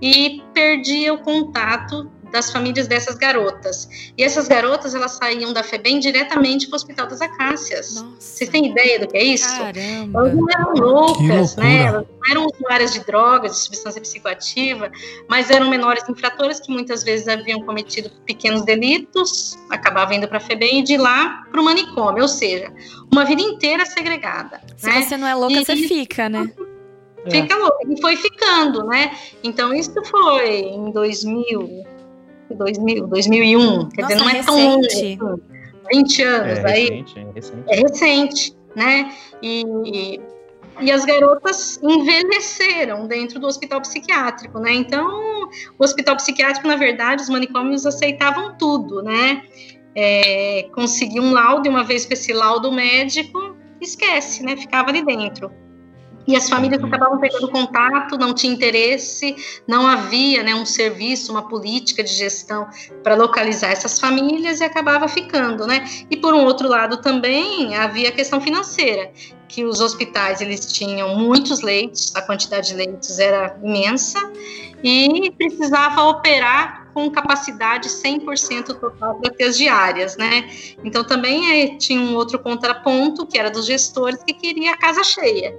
e 0.00 0.42
perdia 0.52 1.14
o 1.14 1.18
contato 1.18 2.10
das 2.30 2.50
famílias 2.50 2.86
dessas 2.86 3.16
garotas. 3.16 3.88
E 4.16 4.22
essas 4.22 4.48
garotas, 4.48 4.94
elas 4.94 5.12
saíam 5.12 5.52
da 5.52 5.62
FEBEM 5.62 5.98
diretamente 5.98 6.66
para 6.66 6.74
o 6.74 6.76
Hospital 6.76 7.06
das 7.06 7.20
Acácias. 7.20 7.94
Nossa. 7.94 8.16
Vocês 8.18 8.50
têm 8.50 8.70
ideia 8.70 8.98
do 8.98 9.08
que 9.08 9.16
é 9.16 9.24
isso? 9.24 9.48
Caramba. 9.48 10.20
Elas 10.20 10.34
não 10.34 10.46
eram 10.50 10.72
loucas, 10.74 11.56
né? 11.56 11.82
Elas 11.86 12.06
não 12.08 12.30
eram 12.30 12.46
usuárias 12.46 12.92
de 12.92 13.00
drogas, 13.00 13.52
de 13.52 13.58
substância 13.58 14.00
psicoativa, 14.00 14.90
mas 15.28 15.50
eram 15.50 15.70
menores 15.70 16.08
infratoras 16.08 16.60
que 16.60 16.72
muitas 16.72 17.02
vezes 17.02 17.28
haviam 17.28 17.62
cometido 17.62 18.10
pequenos 18.26 18.64
delitos, 18.64 19.58
acabavam 19.70 20.14
indo 20.14 20.28
para 20.28 20.38
a 20.38 20.40
FEBEM 20.40 20.80
e 20.80 20.82
de 20.82 20.96
lá 20.96 21.44
para 21.50 21.60
o 21.60 21.64
manicômio, 21.64 22.22
ou 22.22 22.28
seja, 22.28 22.72
uma 23.12 23.24
vida 23.24 23.42
inteira 23.42 23.86
segregada. 23.86 24.60
Se 24.76 24.86
né? 24.86 25.02
você 25.02 25.16
não 25.16 25.26
é 25.26 25.34
louca, 25.34 25.54
e, 25.54 25.64
você 25.64 25.76
fica, 25.76 26.28
né? 26.28 26.50
Fica 27.30 27.56
louca. 27.56 27.78
E 27.88 28.00
foi 28.00 28.16
ficando, 28.16 28.84
né? 28.84 29.16
Então, 29.42 29.74
isso 29.74 29.94
foi 30.04 30.60
em 30.60 30.90
2000, 30.90 31.84
2000, 32.54 33.06
2001, 33.06 33.88
quer 33.88 34.02
Nossa, 34.02 34.14
dizer, 34.14 34.24
não 34.24 34.30
é 34.30 34.32
recente. 34.32 35.16
tão 35.18 35.28
longo. 35.28 35.42
20 35.92 36.22
anos, 36.22 36.58
é 36.58 36.72
aí. 36.72 36.82
Recente, 36.84 37.18
é 37.18 37.32
recente. 37.32 37.64
É 37.68 37.76
recente, 37.76 38.56
né? 38.74 39.14
E, 39.42 40.20
e 40.80 40.90
as 40.90 41.04
garotas 41.04 41.80
envelheceram 41.82 43.06
dentro 43.06 43.38
do 43.40 43.46
hospital 43.46 43.80
psiquiátrico, 43.80 44.58
né? 44.58 44.72
Então, 44.74 45.48
o 45.78 45.84
hospital 45.84 46.16
psiquiátrico, 46.16 46.66
na 46.66 46.76
verdade, 46.76 47.22
os 47.22 47.28
manicômios 47.28 47.86
aceitavam 47.86 48.56
tudo, 48.58 49.02
né? 49.02 49.42
É, 49.94 50.68
conseguia 50.74 51.22
um 51.22 51.32
laudo, 51.32 51.66
e 51.66 51.70
uma 51.70 51.84
vez 51.84 52.04
com 52.04 52.12
esse 52.12 52.32
laudo 52.32 52.70
médico, 52.70 53.56
esquece, 53.80 54.42
né? 54.42 54.56
Ficava 54.56 54.90
ali 54.90 55.04
dentro. 55.04 55.50
E 56.26 56.34
as 56.34 56.48
famílias 56.48 56.80
uhum. 56.82 56.88
acabavam 56.88 57.18
pegando 57.18 57.48
contato, 57.48 58.18
não 58.18 58.34
tinha 58.34 58.52
interesse, 58.52 59.36
não 59.66 59.86
havia 59.86 60.42
né, 60.42 60.54
um 60.54 60.66
serviço, 60.66 61.30
uma 61.30 61.48
política 61.48 62.02
de 62.02 62.12
gestão 62.12 62.66
para 63.02 63.14
localizar 63.14 63.70
essas 63.70 64.00
famílias 64.00 64.60
e 64.60 64.64
acabava 64.64 65.06
ficando, 65.06 65.66
né? 65.66 65.84
E 66.10 66.16
por 66.16 66.34
um 66.34 66.44
outro 66.44 66.68
lado 66.68 66.96
também 66.96 67.76
havia 67.76 68.08
a 68.08 68.12
questão 68.12 68.40
financeira, 68.40 69.12
que 69.48 69.64
os 69.64 69.80
hospitais 69.80 70.40
eles 70.40 70.72
tinham 70.72 71.16
muitos 71.16 71.60
leitos, 71.60 72.14
a 72.16 72.22
quantidade 72.22 72.68
de 72.68 72.74
leitos 72.74 73.18
era 73.18 73.56
imensa 73.62 74.18
e 74.82 75.32
precisava 75.38 76.02
operar 76.02 76.86
com 76.92 77.10
capacidade 77.10 77.88
100% 77.88 78.78
total 78.80 79.20
para 79.20 79.30
ter 79.30 79.44
as 79.44 79.56
diárias, 79.56 80.16
né? 80.16 80.50
Então 80.82 81.04
também 81.04 81.62
é, 81.62 81.76
tinha 81.76 82.00
um 82.00 82.16
outro 82.16 82.38
contraponto 82.38 83.26
que 83.26 83.38
era 83.38 83.50
dos 83.50 83.66
gestores 83.66 84.22
que 84.24 84.32
queria 84.32 84.72
a 84.72 84.78
casa 84.78 85.04
cheia 85.04 85.54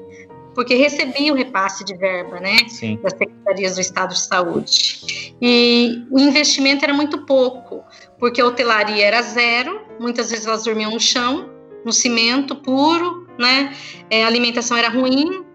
porque 0.58 0.74
recebia 0.74 1.32
o 1.32 1.36
repasse 1.36 1.86
de 1.86 1.96
verba, 1.96 2.40
né, 2.40 2.58
Sim. 2.68 3.00
das 3.04 3.14
secretarias 3.14 3.76
do 3.76 3.82
Estado 3.82 4.16
de 4.16 4.22
Saúde. 4.22 5.36
E 5.40 6.04
o 6.10 6.18
investimento 6.18 6.84
era 6.84 6.96
muito 6.96 7.28
pouco, 7.28 7.84
porque 8.18 8.42
a 8.42 8.46
hotelaria 8.48 9.06
era 9.06 9.22
zero, 9.22 9.80
muitas 10.00 10.32
vezes 10.32 10.48
elas 10.48 10.64
dormiam 10.64 10.90
no 10.90 11.00
chão, 11.00 11.48
no 11.86 11.94
cimento 11.94 12.56
puro, 12.56 13.28
né, 13.38 13.72
é, 14.10 14.24
a 14.24 14.28
alimentação 14.28 14.76
era 14.76 14.90
ruim, 14.90 15.46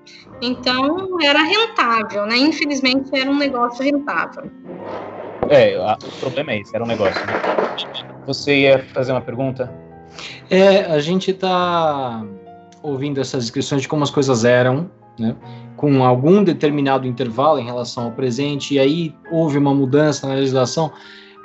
então 0.40 1.20
era 1.20 1.42
rentável, 1.42 2.24
né, 2.24 2.36
infelizmente 2.36 3.11
era 3.12 3.28
um 3.28 3.36
negócio 3.36 3.82
rentável. 3.82 4.48
É, 5.50 5.76
o 5.80 6.20
problema 6.20 6.53
é 6.53 6.61
esse, 6.61 6.76
era 6.76 6.84
um 6.84 6.86
negócio. 6.86 7.20
Né? 7.26 7.32
Você 8.24 8.57
ia 8.57 8.86
fazer 8.94 9.11
uma 9.11 9.20
pergunta? 9.20 9.68
É, 10.48 10.84
a 10.84 11.00
gente 11.00 11.32
está 11.32 12.24
ouvindo 12.82 13.20
essas 13.20 13.44
descrições 13.44 13.82
de 13.82 13.88
como 13.88 14.02
as 14.02 14.10
coisas 14.10 14.44
eram, 14.44 14.90
né, 15.18 15.36
com 15.76 16.04
algum 16.04 16.42
determinado 16.42 17.06
intervalo 17.06 17.58
em 17.58 17.64
relação 17.64 18.04
ao 18.04 18.12
presente, 18.12 18.74
e 18.74 18.78
aí 18.78 19.14
houve 19.30 19.58
uma 19.58 19.74
mudança 19.74 20.26
na 20.26 20.34
legislação, 20.34 20.90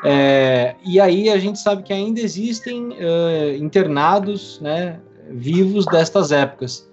é, 0.04 0.76
e 0.86 1.00
aí 1.00 1.30
a 1.30 1.38
gente 1.38 1.60
sabe 1.60 1.84
que 1.84 1.92
ainda 1.92 2.20
existem 2.20 2.90
uh, 2.90 3.56
internados 3.60 4.60
né, 4.62 5.00
vivos 5.32 5.86
destas 5.86 6.32
épocas. 6.32 6.88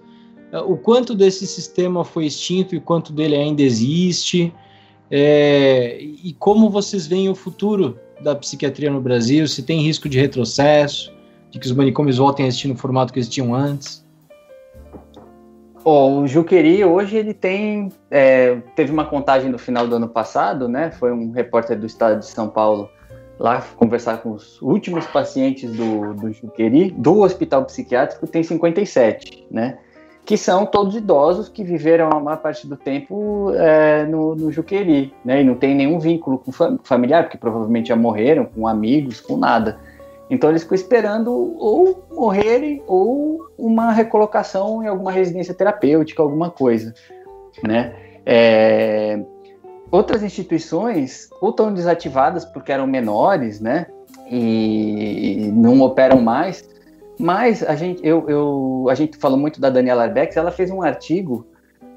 O 0.67 0.77
quanto 0.77 1.13
desse 1.13 1.45
sistema 1.45 2.05
foi 2.05 2.27
extinto 2.27 2.75
e 2.75 2.79
quanto 2.79 3.11
dele 3.11 3.35
ainda 3.35 3.61
existe, 3.61 4.53
é, 5.11 5.97
e 6.01 6.33
como 6.39 6.69
vocês 6.69 7.05
veem 7.05 7.29
o 7.29 7.35
futuro 7.35 7.99
da 8.21 8.35
psiquiatria 8.35 8.89
no 8.89 9.01
Brasil, 9.01 9.47
se 9.47 9.63
tem 9.63 9.81
risco 9.81 10.07
de 10.07 10.19
retrocesso, 10.19 11.11
de 11.51 11.59
que 11.59 11.65
os 11.65 11.73
manicômios 11.73 12.17
voltem 12.17 12.45
a 12.45 12.47
existir 12.47 12.67
no 12.67 12.75
formato 12.75 13.11
que 13.11 13.19
existiam 13.19 13.53
antes? 13.53 14.04
Oh, 15.87 16.21
o 16.21 16.27
Juqueri 16.27 16.83
hoje 16.83 17.15
ele 17.15 17.31
tem 17.31 17.91
é, 18.09 18.55
teve 18.75 18.91
uma 18.91 19.05
contagem 19.05 19.51
no 19.51 19.59
final 19.59 19.87
do 19.87 19.95
ano 19.95 20.09
passado, 20.09 20.67
né? 20.67 20.89
Foi 20.89 21.11
um 21.11 21.29
repórter 21.29 21.77
do 21.77 21.85
Estado 21.85 22.21
de 22.21 22.25
São 22.25 22.49
Paulo 22.49 22.89
lá 23.37 23.61
conversar 23.75 24.17
com 24.17 24.31
os 24.31 24.59
últimos 24.63 25.05
pacientes 25.05 25.71
do, 25.71 26.15
do 26.15 26.31
Juqueri, 26.31 26.89
do 26.89 27.19
hospital 27.19 27.65
psiquiátrico, 27.65 28.25
tem 28.25 28.41
57, 28.41 29.45
né? 29.51 29.77
Que 30.25 30.35
são 30.37 30.65
todos 30.65 30.95
idosos 30.95 31.49
que 31.49 31.63
viveram 31.63 32.09
a 32.11 32.19
maior 32.19 32.37
parte 32.37 32.65
do 32.65 32.75
tempo 32.75 33.51
é, 33.53 34.05
no, 34.05 34.33
no 34.33 34.51
Juqueri, 34.51 35.13
né? 35.23 35.41
E 35.41 35.43
não 35.43 35.53
tem 35.53 35.75
nenhum 35.75 35.99
vínculo 35.99 36.39
com 36.39 36.51
familiar, 36.83 37.25
porque 37.25 37.37
provavelmente 37.37 37.89
já 37.89 37.95
morreram, 37.95 38.45
com 38.45 38.67
amigos, 38.67 39.21
com 39.21 39.37
nada. 39.37 39.77
Então 40.29 40.49
eles 40.49 40.63
ficam 40.63 40.75
esperando 40.75 41.31
ou 41.31 42.03
morrerem 42.11 42.81
ou 42.87 43.45
uma 43.57 43.91
recolocação 43.91 44.83
em 44.83 44.87
alguma 44.87 45.11
residência 45.11 45.53
terapêutica, 45.53 46.21
alguma 46.21 46.49
coisa, 46.49 46.93
né? 47.63 47.93
É... 48.25 49.23
Outras 49.91 50.23
instituições 50.23 51.29
ou 51.39 51.51
estão 51.51 51.71
desativadas 51.71 52.43
porque 52.43 52.71
eram 52.71 52.87
menores, 52.87 53.61
né? 53.61 53.85
E 54.29 55.51
não 55.53 55.81
operam 55.81 56.19
mais. 56.21 56.67
Mas 57.19 57.63
a 57.63 57.75
gente, 57.75 58.05
eu, 58.05 58.27
eu, 58.27 58.87
a 58.89 58.95
gente 58.95 59.17
falou 59.17 59.37
muito 59.37 59.61
da 59.61 59.69
Daniela 59.69 60.03
Arbex, 60.03 60.35
ela 60.35 60.51
fez 60.51 60.69
um 60.69 60.81
artigo, 60.81 61.47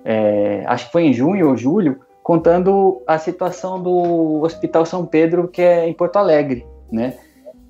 é, 0.04 0.62
acho 0.66 0.86
que 0.86 0.92
foi 0.92 1.04
em 1.04 1.12
junho 1.12 1.48
ou 1.48 1.56
julho, 1.56 2.00
contando 2.22 3.02
a 3.06 3.18
situação 3.18 3.82
do 3.82 4.42
Hospital 4.42 4.84
São 4.86 5.04
Pedro, 5.04 5.48
que 5.48 5.62
é 5.62 5.88
em 5.88 5.94
Porto 5.94 6.16
Alegre, 6.16 6.66
né? 6.92 7.14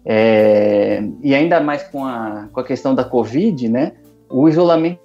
É, 0.04 1.02
e 1.22 1.34
ainda 1.34 1.60
mais 1.60 1.82
com 1.82 2.04
a, 2.04 2.48
com 2.52 2.60
a 2.60 2.64
questão 2.64 2.94
da 2.94 3.04
Covid, 3.04 3.68
né? 3.68 3.92
O 4.28 4.48
isolamento 4.48 5.00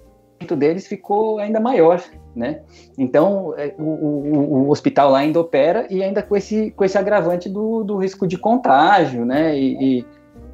deles 0.56 0.86
ficou 0.86 1.38
ainda 1.38 1.60
maior, 1.60 2.02
né? 2.34 2.60
Então, 2.96 3.54
é, 3.56 3.74
o, 3.78 3.82
o, 3.82 4.64
o, 4.64 4.70
hospital 4.70 5.10
lá 5.10 5.18
ainda 5.18 5.40
opera 5.40 5.86
e 5.90 6.02
ainda 6.02 6.22
com 6.22 6.36
esse, 6.36 6.70
com 6.72 6.84
esse 6.84 6.98
agravante 6.98 7.48
do, 7.48 7.84
do 7.84 7.96
risco 7.96 8.26
de 8.26 8.38
contágio, 8.38 9.24
né? 9.24 9.58
E, 9.58 10.04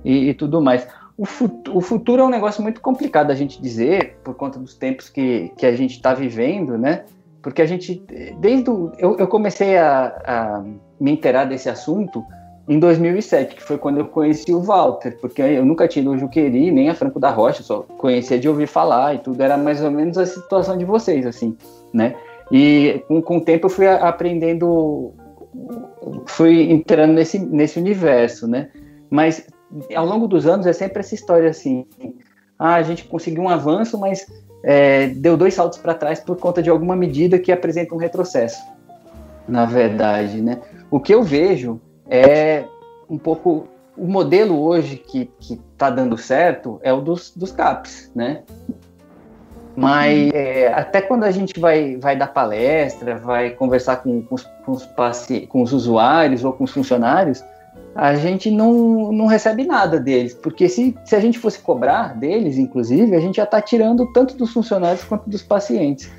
e, 0.04 0.30
e 0.30 0.34
tudo 0.34 0.60
mais. 0.60 0.86
O, 1.16 1.26
futuro, 1.26 1.76
o 1.76 1.80
futuro 1.80 2.22
é 2.22 2.24
um 2.24 2.30
negócio 2.30 2.62
muito 2.62 2.80
complicado 2.80 3.30
a 3.30 3.34
gente 3.34 3.60
dizer, 3.60 4.16
por 4.24 4.34
conta 4.34 4.58
dos 4.58 4.74
tempos 4.74 5.08
que, 5.08 5.52
que 5.56 5.66
a 5.66 5.76
gente 5.76 5.92
está 5.92 6.14
vivendo, 6.14 6.78
né? 6.78 7.04
Porque 7.42 7.62
a 7.62 7.66
gente, 7.66 8.02
desde 8.38 8.70
o, 8.70 8.92
eu, 8.98 9.16
eu 9.18 9.26
comecei 9.28 9.76
a, 9.76 10.06
a 10.24 10.64
me 10.98 11.12
inteirar 11.12 11.44
desse 11.44 11.68
assunto 11.68 12.24
em 12.70 12.78
2007, 12.78 13.56
que 13.56 13.62
foi 13.64 13.76
quando 13.76 13.98
eu 13.98 14.06
conheci 14.06 14.54
o 14.54 14.60
Walter, 14.60 15.18
porque 15.20 15.42
eu 15.42 15.66
nunca 15.66 15.88
tinha 15.88 16.02
ido 16.02 16.12
ao 16.12 16.18
Juqueri, 16.18 16.70
nem 16.70 16.88
a 16.88 16.94
Franco 16.94 17.18
da 17.18 17.28
Rocha, 17.28 17.64
só 17.64 17.82
conhecia 17.98 18.38
de 18.38 18.48
ouvir 18.48 18.68
falar 18.68 19.16
e 19.16 19.18
tudo, 19.18 19.42
era 19.42 19.58
mais 19.58 19.82
ou 19.82 19.90
menos 19.90 20.16
a 20.16 20.24
situação 20.24 20.78
de 20.78 20.84
vocês, 20.84 21.26
assim, 21.26 21.56
né? 21.92 22.14
E 22.52 23.02
com, 23.08 23.20
com 23.20 23.38
o 23.38 23.40
tempo 23.40 23.66
eu 23.66 23.70
fui 23.70 23.88
aprendendo, 23.88 25.12
fui 26.26 26.70
entrando 26.70 27.12
nesse, 27.12 27.40
nesse 27.40 27.76
universo, 27.76 28.46
né? 28.46 28.70
Mas 29.10 29.44
ao 29.92 30.06
longo 30.06 30.28
dos 30.28 30.46
anos 30.46 30.64
é 30.64 30.72
sempre 30.72 31.00
essa 31.00 31.16
história 31.16 31.50
assim, 31.50 31.84
ah, 32.56 32.74
a 32.74 32.82
gente 32.82 33.02
conseguiu 33.02 33.42
um 33.42 33.48
avanço, 33.48 33.98
mas 33.98 34.24
é, 34.62 35.08
deu 35.08 35.36
dois 35.36 35.54
saltos 35.54 35.80
para 35.80 35.92
trás 35.92 36.20
por 36.20 36.36
conta 36.36 36.62
de 36.62 36.70
alguma 36.70 36.94
medida 36.94 37.36
que 37.36 37.50
apresenta 37.50 37.96
um 37.96 37.98
retrocesso, 37.98 38.62
na 39.48 39.64
verdade, 39.64 40.40
né? 40.40 40.60
O 40.88 41.00
que 41.00 41.12
eu 41.12 41.24
vejo 41.24 41.80
é 42.10 42.64
um 43.08 43.16
pouco 43.16 43.68
o 43.96 44.06
modelo 44.06 44.60
hoje 44.60 44.96
que 44.96 45.30
está 45.40 45.90
dando 45.90 46.18
certo 46.18 46.80
é 46.82 46.92
o 46.92 47.00
dos, 47.00 47.32
dos 47.36 47.52
CAPs, 47.52 48.10
né? 48.14 48.42
Mas 49.76 50.30
é, 50.32 50.72
até 50.72 51.00
quando 51.00 51.24
a 51.24 51.30
gente 51.30 51.58
vai, 51.60 51.96
vai 51.96 52.16
dar 52.16 52.26
palestra, 52.28 53.16
vai 53.16 53.50
conversar 53.50 53.96
com, 53.96 54.22
com, 54.22 54.34
os, 54.34 54.44
com, 54.64 54.72
os 54.72 54.88
com 55.48 55.62
os 55.62 55.72
usuários 55.72 56.44
ou 56.44 56.52
com 56.52 56.64
os 56.64 56.72
funcionários, 56.72 57.42
a 57.94 58.14
gente 58.14 58.50
não, 58.50 59.12
não 59.12 59.26
recebe 59.26 59.64
nada 59.64 59.98
deles, 59.98 60.34
porque 60.34 60.68
se, 60.68 60.96
se 61.04 61.14
a 61.14 61.20
gente 61.20 61.38
fosse 61.38 61.60
cobrar 61.60 62.18
deles, 62.18 62.56
inclusive, 62.56 63.14
a 63.14 63.20
gente 63.20 63.36
já 63.36 63.44
está 63.44 63.60
tirando 63.60 64.10
tanto 64.12 64.36
dos 64.36 64.52
funcionários 64.52 65.04
quanto 65.04 65.28
dos 65.28 65.42
pacientes, 65.42 66.10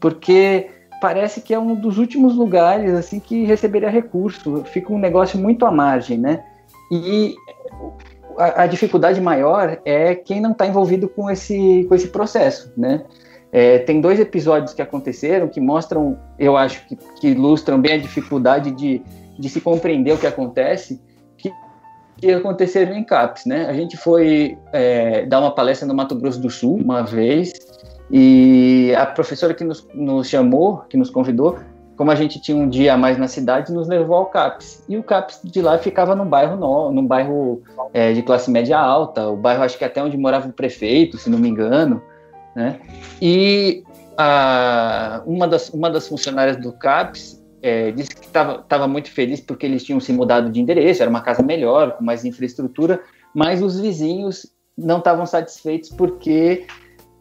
porque 0.00 0.68
parece 1.00 1.40
que 1.40 1.54
é 1.54 1.58
um 1.58 1.74
dos 1.74 1.98
últimos 1.98 2.34
lugares 2.34 2.92
assim 2.94 3.20
que 3.20 3.44
receberia 3.44 3.90
recurso. 3.90 4.64
Fica 4.64 4.92
um 4.92 4.98
negócio 4.98 5.38
muito 5.38 5.66
à 5.66 5.70
margem, 5.70 6.18
né? 6.18 6.44
E 6.90 7.34
a, 8.38 8.62
a 8.62 8.66
dificuldade 8.66 9.20
maior 9.20 9.80
é 9.84 10.14
quem 10.14 10.40
não 10.40 10.52
está 10.52 10.66
envolvido 10.66 11.08
com 11.08 11.30
esse, 11.30 11.84
com 11.88 11.94
esse 11.94 12.08
processo, 12.08 12.72
né? 12.76 13.04
É, 13.52 13.78
tem 13.78 14.00
dois 14.00 14.20
episódios 14.20 14.74
que 14.74 14.82
aconteceram 14.82 15.48
que 15.48 15.60
mostram, 15.60 16.18
eu 16.38 16.56
acho 16.56 16.86
que, 16.86 16.96
que 17.20 17.28
ilustram 17.28 17.80
bem 17.80 17.94
a 17.94 17.98
dificuldade 17.98 18.70
de, 18.72 19.00
de 19.38 19.48
se 19.48 19.60
compreender 19.60 20.12
o 20.12 20.18
que 20.18 20.26
acontece, 20.26 21.00
que, 21.38 21.50
que 22.18 22.32
aconteceram 22.32 22.94
em 22.94 23.04
CAPS, 23.04 23.46
né? 23.46 23.66
A 23.66 23.72
gente 23.72 23.96
foi 23.96 24.58
é, 24.72 25.24
dar 25.26 25.40
uma 25.40 25.54
palestra 25.54 25.86
no 25.86 25.94
Mato 25.94 26.14
Grosso 26.16 26.40
do 26.40 26.50
Sul 26.50 26.76
uma 26.76 27.02
vez 27.02 27.52
e 28.10 28.94
a 28.96 29.06
professora 29.06 29.54
que 29.54 29.64
nos, 29.64 29.86
nos 29.94 30.28
chamou, 30.28 30.78
que 30.88 30.96
nos 30.96 31.10
convidou, 31.10 31.58
como 31.96 32.10
a 32.10 32.14
gente 32.14 32.40
tinha 32.40 32.56
um 32.56 32.68
dia 32.68 32.94
a 32.94 32.96
mais 32.96 33.16
na 33.16 33.26
cidade, 33.26 33.72
nos 33.72 33.88
levou 33.88 34.16
ao 34.16 34.26
CAPS. 34.26 34.84
E 34.88 34.96
o 34.96 35.02
CAPS 35.02 35.40
de 35.42 35.62
lá 35.62 35.78
ficava 35.78 36.14
num 36.14 36.26
bairro 36.26 36.56
no, 36.56 36.92
num 36.92 37.06
bairro 37.06 37.62
é, 37.92 38.12
de 38.12 38.22
classe 38.22 38.50
média 38.50 38.78
alta, 38.78 39.28
o 39.28 39.36
bairro 39.36 39.62
acho 39.62 39.78
que 39.78 39.84
até 39.84 40.02
onde 40.02 40.16
morava 40.16 40.48
o 40.48 40.52
prefeito, 40.52 41.16
se 41.16 41.30
não 41.30 41.38
me 41.38 41.48
engano. 41.48 42.02
Né? 42.54 42.78
E 43.20 43.82
a, 44.16 45.22
uma, 45.26 45.48
das, 45.48 45.70
uma 45.70 45.90
das 45.90 46.06
funcionárias 46.06 46.58
do 46.58 46.70
CAPS 46.72 47.42
é, 47.62 47.90
disse 47.90 48.10
que 48.14 48.26
estava 48.26 48.86
muito 48.86 49.10
feliz 49.10 49.40
porque 49.40 49.64
eles 49.64 49.82
tinham 49.82 49.98
se 49.98 50.12
mudado 50.12 50.50
de 50.50 50.60
endereço, 50.60 51.02
era 51.02 51.10
uma 51.10 51.22
casa 51.22 51.42
melhor, 51.42 51.92
com 51.92 52.04
mais 52.04 52.24
infraestrutura, 52.24 53.00
mas 53.34 53.62
os 53.62 53.80
vizinhos 53.80 54.46
não 54.76 54.98
estavam 54.98 55.24
satisfeitos 55.24 55.88
porque 55.88 56.66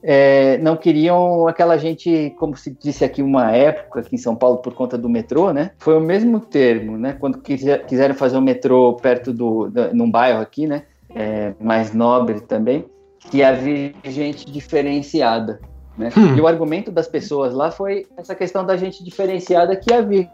é, 0.07 0.59
não 0.59 0.77
queriam 0.77 1.47
aquela 1.47 1.77
gente, 1.77 2.31
como 2.37 2.55
se 2.55 2.77
disse 2.79 3.03
aqui 3.03 3.23
uma 3.23 3.51
época, 3.51 4.01
aqui 4.01 4.13
em 4.13 4.19
São 4.19 4.35
Paulo, 4.35 4.57
por 4.59 4.71
conta 4.75 4.99
do 4.99 5.09
metrô, 5.09 5.51
né? 5.51 5.71
Foi 5.79 5.97
o 5.97 5.99
mesmo 5.99 6.39
termo, 6.39 6.95
né? 6.95 7.17
Quando 7.19 7.39
quiser, 7.39 7.83
quiseram 7.87 8.13
fazer 8.13 8.37
um 8.37 8.41
metrô 8.41 8.93
perto 8.93 9.33
do, 9.33 9.67
do 9.67 9.95
num 9.95 10.09
bairro 10.11 10.39
aqui, 10.39 10.67
né? 10.67 10.83
É, 11.09 11.55
mais 11.59 11.91
nobre 11.91 12.39
também, 12.41 12.85
que 13.31 13.41
havia 13.41 13.93
gente 14.03 14.45
diferenciada. 14.51 15.59
Né? 15.97 16.11
Hum. 16.15 16.35
E 16.37 16.41
o 16.41 16.45
argumento 16.45 16.91
das 16.91 17.07
pessoas 17.07 17.51
lá 17.51 17.71
foi 17.71 18.05
essa 18.15 18.35
questão 18.35 18.63
da 18.63 18.77
gente 18.77 19.03
diferenciada 19.03 19.75
que 19.75 19.91
havia, 19.91 20.29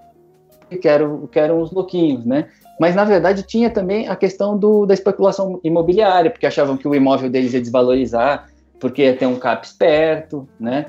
que 0.81 0.87
eram, 0.87 1.27
que 1.27 1.39
eram 1.39 1.61
os 1.61 1.71
louquinhos, 1.71 2.25
né? 2.25 2.49
Mas, 2.77 2.93
na 2.93 3.05
verdade, 3.05 3.43
tinha 3.43 3.69
também 3.69 4.09
a 4.09 4.17
questão 4.17 4.57
do, 4.57 4.85
da 4.85 4.93
especulação 4.93 5.61
imobiliária, 5.63 6.29
porque 6.29 6.47
achavam 6.47 6.75
que 6.75 6.87
o 6.87 6.95
imóvel 6.95 7.29
deles 7.29 7.53
ia 7.53 7.61
desvalorizar, 7.61 8.49
porque 8.81 9.03
ia 9.03 9.15
ter 9.15 9.27
um 9.27 9.37
CAPES 9.37 9.73
perto, 9.73 10.49
né? 10.59 10.87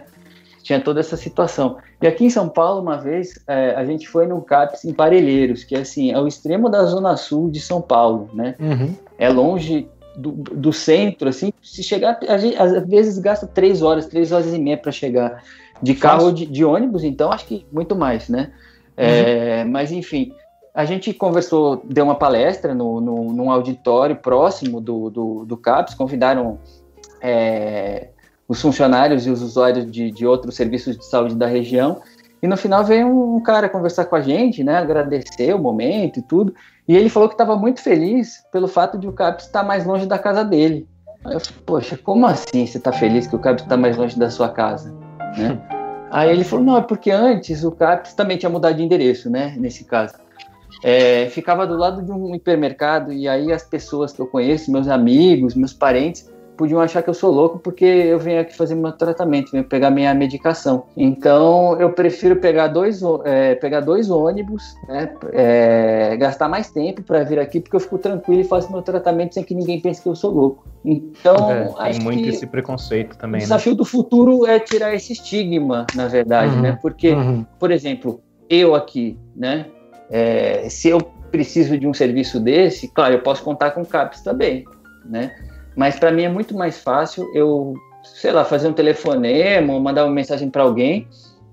Tinha 0.62 0.80
toda 0.80 0.98
essa 0.98 1.16
situação. 1.16 1.76
E 2.00 2.06
aqui 2.06 2.24
em 2.24 2.30
São 2.30 2.48
Paulo, 2.48 2.80
uma 2.80 2.96
vez, 2.96 3.34
é, 3.46 3.74
a 3.74 3.84
gente 3.84 4.08
foi 4.08 4.26
no 4.26 4.40
CAPES 4.40 4.86
em 4.86 4.94
Parelheiros, 4.94 5.62
que 5.62 5.76
é 5.76 5.80
assim, 5.80 6.10
é 6.10 6.18
o 6.18 6.26
extremo 6.26 6.70
da 6.70 6.84
zona 6.84 7.16
sul 7.16 7.50
de 7.50 7.60
São 7.60 7.82
Paulo, 7.82 8.30
né? 8.32 8.56
Uhum. 8.58 8.94
É 9.18 9.28
longe 9.28 9.88
do, 10.16 10.32
do 10.32 10.72
centro, 10.72 11.28
assim, 11.28 11.52
se 11.62 11.82
chegar, 11.82 12.18
a 12.26 12.38
gente, 12.38 12.56
às 12.56 12.86
vezes 12.86 13.18
gasta 13.18 13.46
três 13.46 13.82
horas, 13.82 14.06
três 14.06 14.32
horas 14.32 14.52
e 14.52 14.58
meia 14.58 14.76
para 14.76 14.92
chegar 14.92 15.42
de 15.82 15.94
carro 15.94 16.26
ou 16.26 16.32
de, 16.32 16.46
de, 16.46 16.64
ônibus, 16.64 17.04
então 17.04 17.30
acho 17.32 17.46
que 17.46 17.66
muito 17.72 17.94
mais, 17.96 18.28
né? 18.28 18.52
É, 18.96 19.62
uhum. 19.64 19.70
mas 19.70 19.90
enfim, 19.90 20.32
a 20.74 20.84
gente 20.84 21.12
conversou, 21.12 21.82
deu 21.84 22.04
uma 22.04 22.14
palestra 22.14 22.74
no, 22.74 23.00
no, 23.00 23.32
num 23.32 23.50
auditório 23.50 24.16
próximo 24.16 24.80
do, 24.80 25.10
do, 25.10 25.44
do 25.44 25.56
CAPS, 25.56 25.94
convidaram 25.94 26.58
é, 27.22 28.08
os 28.48 28.60
funcionários 28.60 29.26
e 29.26 29.30
os 29.30 29.40
usuários 29.40 29.90
de, 29.90 30.10
de 30.10 30.26
outros 30.26 30.56
serviços 30.56 30.96
de 30.96 31.04
saúde 31.06 31.34
da 31.34 31.46
região, 31.46 32.02
e 32.42 32.48
no 32.48 32.56
final 32.56 32.84
veio 32.84 33.06
um 33.06 33.40
cara 33.40 33.68
conversar 33.68 34.06
com 34.06 34.16
a 34.16 34.20
gente, 34.20 34.64
né, 34.64 34.76
agradecer 34.76 35.54
o 35.54 35.58
momento 35.58 36.18
e 36.18 36.22
tudo, 36.22 36.52
e 36.88 36.96
ele 36.96 37.08
falou 37.08 37.28
que 37.28 37.34
estava 37.34 37.56
muito 37.56 37.80
feliz 37.80 38.44
pelo 38.50 38.66
fato 38.66 38.98
de 38.98 39.06
o 39.06 39.12
CAPS 39.12 39.46
estar 39.46 39.62
mais 39.62 39.86
longe 39.86 40.06
da 40.06 40.18
casa 40.18 40.44
dele. 40.44 40.86
Aí 41.24 41.34
eu 41.34 41.40
falei, 41.40 41.62
poxa, 41.64 41.96
como 41.96 42.26
assim 42.26 42.66
você 42.66 42.78
está 42.78 42.92
feliz 42.92 43.28
que 43.28 43.36
o 43.36 43.38
CAPS 43.38 43.62
está 43.62 43.76
mais 43.76 43.96
longe 43.96 44.18
da 44.18 44.28
sua 44.28 44.48
casa? 44.48 44.92
Né? 45.38 45.60
Aí 46.10 46.30
ele 46.30 46.44
falou, 46.44 46.64
não, 46.64 46.76
é 46.76 46.82
porque 46.82 47.10
antes 47.10 47.64
o 47.64 47.70
CAPS 47.70 48.12
também 48.12 48.36
tinha 48.36 48.50
mudado 48.50 48.74
de 48.74 48.82
endereço, 48.82 49.30
né, 49.30 49.54
nesse 49.56 49.84
caso. 49.84 50.14
É, 50.82 51.26
ficava 51.26 51.64
do 51.64 51.76
lado 51.76 52.02
de 52.02 52.10
um 52.10 52.34
hipermercado 52.34 53.12
e 53.12 53.28
aí 53.28 53.52
as 53.52 53.62
pessoas 53.62 54.12
que 54.12 54.20
eu 54.20 54.26
conheço, 54.26 54.72
meus 54.72 54.88
amigos, 54.88 55.54
meus 55.54 55.72
parentes, 55.72 56.28
podiam 56.56 56.80
achar 56.80 57.02
que 57.02 57.10
eu 57.10 57.14
sou 57.14 57.30
louco 57.30 57.58
porque 57.58 57.84
eu 57.84 58.18
venho 58.18 58.40
aqui 58.40 58.56
fazer 58.56 58.74
meu 58.74 58.92
tratamento, 58.92 59.52
venho 59.52 59.64
pegar 59.64 59.90
minha 59.90 60.12
medicação. 60.14 60.84
Então 60.96 61.80
eu 61.80 61.90
prefiro 61.92 62.36
pegar 62.36 62.68
dois, 62.68 63.00
é, 63.24 63.54
pegar 63.54 63.80
dois 63.80 64.10
ônibus, 64.10 64.74
né, 64.88 65.12
é, 65.32 66.16
gastar 66.16 66.48
mais 66.48 66.70
tempo 66.70 67.02
para 67.02 67.24
vir 67.24 67.38
aqui 67.38 67.60
porque 67.60 67.76
eu 67.76 67.80
fico 67.80 67.98
tranquilo 67.98 68.40
e 68.40 68.44
faço 68.44 68.70
meu 68.70 68.82
tratamento 68.82 69.34
sem 69.34 69.42
que 69.42 69.54
ninguém 69.54 69.80
pense 69.80 70.02
que 70.02 70.08
eu 70.08 70.16
sou 70.16 70.30
louco. 70.32 70.64
Então 70.84 71.50
é, 71.80 71.90
tem 71.90 72.00
muito 72.00 72.28
esse 72.28 72.46
preconceito 72.46 73.16
também. 73.16 73.38
O 73.38 73.42
né? 73.42 73.44
desafio 73.44 73.72
né? 73.72 73.78
do 73.78 73.84
futuro 73.84 74.46
é 74.46 74.58
tirar 74.58 74.94
esse 74.94 75.12
estigma, 75.12 75.86
na 75.94 76.08
verdade, 76.08 76.54
uhum, 76.54 76.62
né? 76.62 76.78
Porque, 76.80 77.12
uhum. 77.12 77.44
por 77.58 77.70
exemplo, 77.70 78.20
eu 78.48 78.74
aqui, 78.74 79.18
né? 79.34 79.66
É, 80.10 80.68
se 80.68 80.88
eu 80.88 81.00
preciso 81.30 81.78
de 81.78 81.86
um 81.86 81.94
serviço 81.94 82.38
desse, 82.38 82.88
claro, 82.88 83.14
eu 83.14 83.22
posso 83.22 83.42
contar 83.42 83.70
com 83.70 83.80
o 83.80 83.86
CAPS 83.86 84.20
também, 84.20 84.64
né? 85.04 85.34
Mas 85.76 85.98
para 85.98 86.10
mim 86.10 86.22
é 86.22 86.28
muito 86.28 86.54
mais 86.56 86.78
fácil 86.78 87.30
eu, 87.34 87.74
sei 88.02 88.32
lá, 88.32 88.44
fazer 88.44 88.68
um 88.68 88.72
telefonema, 88.72 89.78
mandar 89.80 90.04
uma 90.04 90.12
mensagem 90.12 90.50
para 90.50 90.62
alguém 90.62 91.06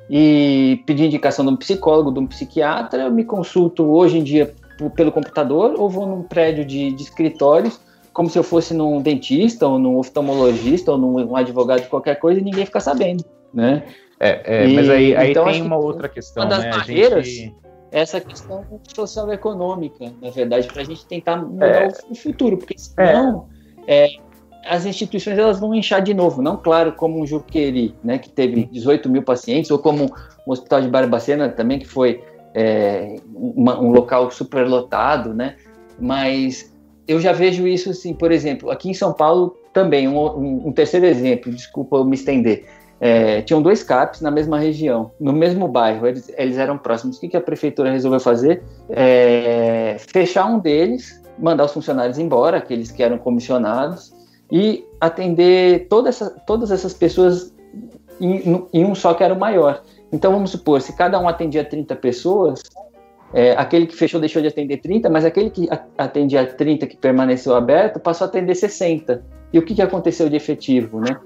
e 0.10 0.82
pedir 0.86 1.06
indicação 1.06 1.46
de 1.46 1.52
um 1.52 1.56
psicólogo, 1.56 2.12
de 2.12 2.20
um 2.20 2.28
psiquiatra. 2.28 3.04
Eu 3.04 3.12
me 3.12 3.24
consulto 3.24 3.86
hoje 3.86 4.18
em 4.18 4.24
dia 4.24 4.54
pelo 4.96 5.12
computador 5.12 5.76
ou 5.78 5.90
vou 5.90 6.08
num 6.08 6.24
prédio 6.24 6.66
de, 6.66 6.92
de 6.92 7.04
escritórios, 7.04 7.80
como 8.14 8.30
se 8.30 8.38
eu 8.38 8.44
fosse 8.44 8.74
num 8.74 9.02
dentista 9.02 9.68
ou 9.68 9.78
num 9.78 9.98
oftalmologista 9.98 10.92
ou 10.92 10.98
num 10.98 11.36
advogado 11.36 11.82
de 11.82 11.88
qualquer 11.88 12.16
coisa 12.16 12.40
e 12.40 12.44
ninguém 12.44 12.66
fica 12.66 12.80
sabendo, 12.80 13.24
né? 13.54 13.84
É, 14.20 14.64
é 14.64 14.68
e, 14.68 14.74
mas 14.74 14.90
aí, 14.90 15.16
aí 15.16 15.32
então, 15.32 15.46
tem 15.46 15.62
uma 15.62 15.78
outra 15.78 16.10
questão, 16.10 16.44
uma 16.44 16.50
das 16.50 16.64
né? 16.64 16.72
Barreiras, 16.72 17.28
gente... 17.28 17.56
essa 17.92 18.20
questão 18.20 18.66
social 18.94 19.32
econômica, 19.32 20.12
na 20.22 20.30
verdade, 20.30 20.68
para 20.68 20.82
a 20.82 20.86
gente 20.86 21.06
tentar 21.06 21.38
mudar 21.38 21.68
é, 21.68 21.88
o 22.10 22.16
futuro, 22.16 22.58
porque 22.58 22.78
senão 22.78 23.48
é 23.56 23.59
é, 23.90 24.08
as 24.68 24.86
instituições 24.86 25.40
elas 25.40 25.60
vão 25.60 25.74
inchar 25.74 26.00
de 26.00 26.14
novo, 26.14 26.44
não 26.44 26.56
claro 26.56 26.94
como 26.94 27.20
um 27.20 27.26
Juqueri, 27.26 27.96
né, 28.04 28.20
que 28.20 28.30
teve 28.30 28.66
18 28.66 29.10
mil 29.10 29.24
pacientes, 29.24 29.72
ou 29.72 29.80
como 29.80 30.14
o 30.46 30.52
Hospital 30.52 30.82
de 30.84 30.88
Barbacena 30.90 31.50
também, 31.50 31.80
que 31.80 31.88
foi 31.88 32.24
é, 32.54 33.16
uma, 33.34 33.80
um 33.80 33.92
local 33.92 34.30
superlotado, 34.30 35.34
né, 35.34 35.56
mas 36.00 36.72
eu 37.08 37.20
já 37.20 37.32
vejo 37.32 37.68
isso 37.68 37.90
assim, 37.90 38.14
por 38.14 38.32
exemplo, 38.32 38.70
aqui 38.70 38.92
em 38.92 38.94
São 38.94 39.12
Paulo 39.12 39.58
também, 39.74 40.08
um, 40.08 40.20
um, 40.20 40.68
um 40.68 40.72
terceiro 40.72 41.08
exemplo, 41.08 41.52
desculpa 41.52 41.98
eu 41.98 42.06
me 42.06 42.16
estender, 42.16 42.68
é, 43.02 43.42
tinham 43.42 43.60
dois 43.60 43.82
CAPs 43.82 44.22
na 44.22 44.30
mesma 44.30 44.60
região, 44.60 45.12
no 45.20 45.34
mesmo 45.34 45.68
bairro, 45.68 46.06
eles, 46.06 46.32
eles 46.38 46.58
eram 46.58 46.78
próximos. 46.78 47.18
O 47.18 47.22
que, 47.22 47.30
que 47.30 47.38
a 47.38 47.42
prefeitura 47.42 47.90
resolveu 47.90 48.20
fazer? 48.20 48.62
É, 48.90 49.96
fechar 50.00 50.46
um 50.46 50.60
deles 50.60 51.19
mandar 51.40 51.66
os 51.66 51.72
funcionários 51.72 52.18
embora, 52.18 52.58
aqueles 52.58 52.92
que 52.92 53.02
eram 53.02 53.18
comissionados, 53.18 54.14
e 54.52 54.86
atender 55.00 55.88
toda 55.88 56.10
essa, 56.10 56.30
todas 56.46 56.72
essas 56.72 56.94
pessoas 56.94 57.54
em, 58.20 58.68
em, 58.74 58.86
um 58.86 58.96
só 58.96 59.14
que 59.14 59.24
era 59.24 59.34
o 59.34 59.40
maior. 59.40 59.82
Então 60.12 60.32
vamos 60.32 60.52
supor, 60.52 60.82
se 60.82 60.96
cada 60.96 61.20
um 61.20 61.28
atendia 61.28 61.64
30 61.64 61.96
pessoas, 61.96 62.62
é, 63.34 63.52
aquele 63.52 63.86
que 63.86 63.96
fechou 63.96 64.20
deixou 64.20 64.42
de 64.42 64.48
atender 64.48 64.78
30, 64.78 65.10
mas 65.10 65.24
aquele 65.24 65.50
que 65.50 65.70
atendia 65.98 66.46
30 66.46 66.88
que 66.88 66.98
permaneceu 66.98 67.56
aberto 67.56 68.00
passou 68.00 68.26
a 68.26 68.28
atender 68.28 68.56
60. 68.56 69.24
E 69.54 69.60
o 69.60 69.62
que, 69.64 69.76
que 69.76 69.82
aconteceu 69.82 70.30
de 70.30 70.36
efetivo? 70.36 71.00
Né? 71.00 71.18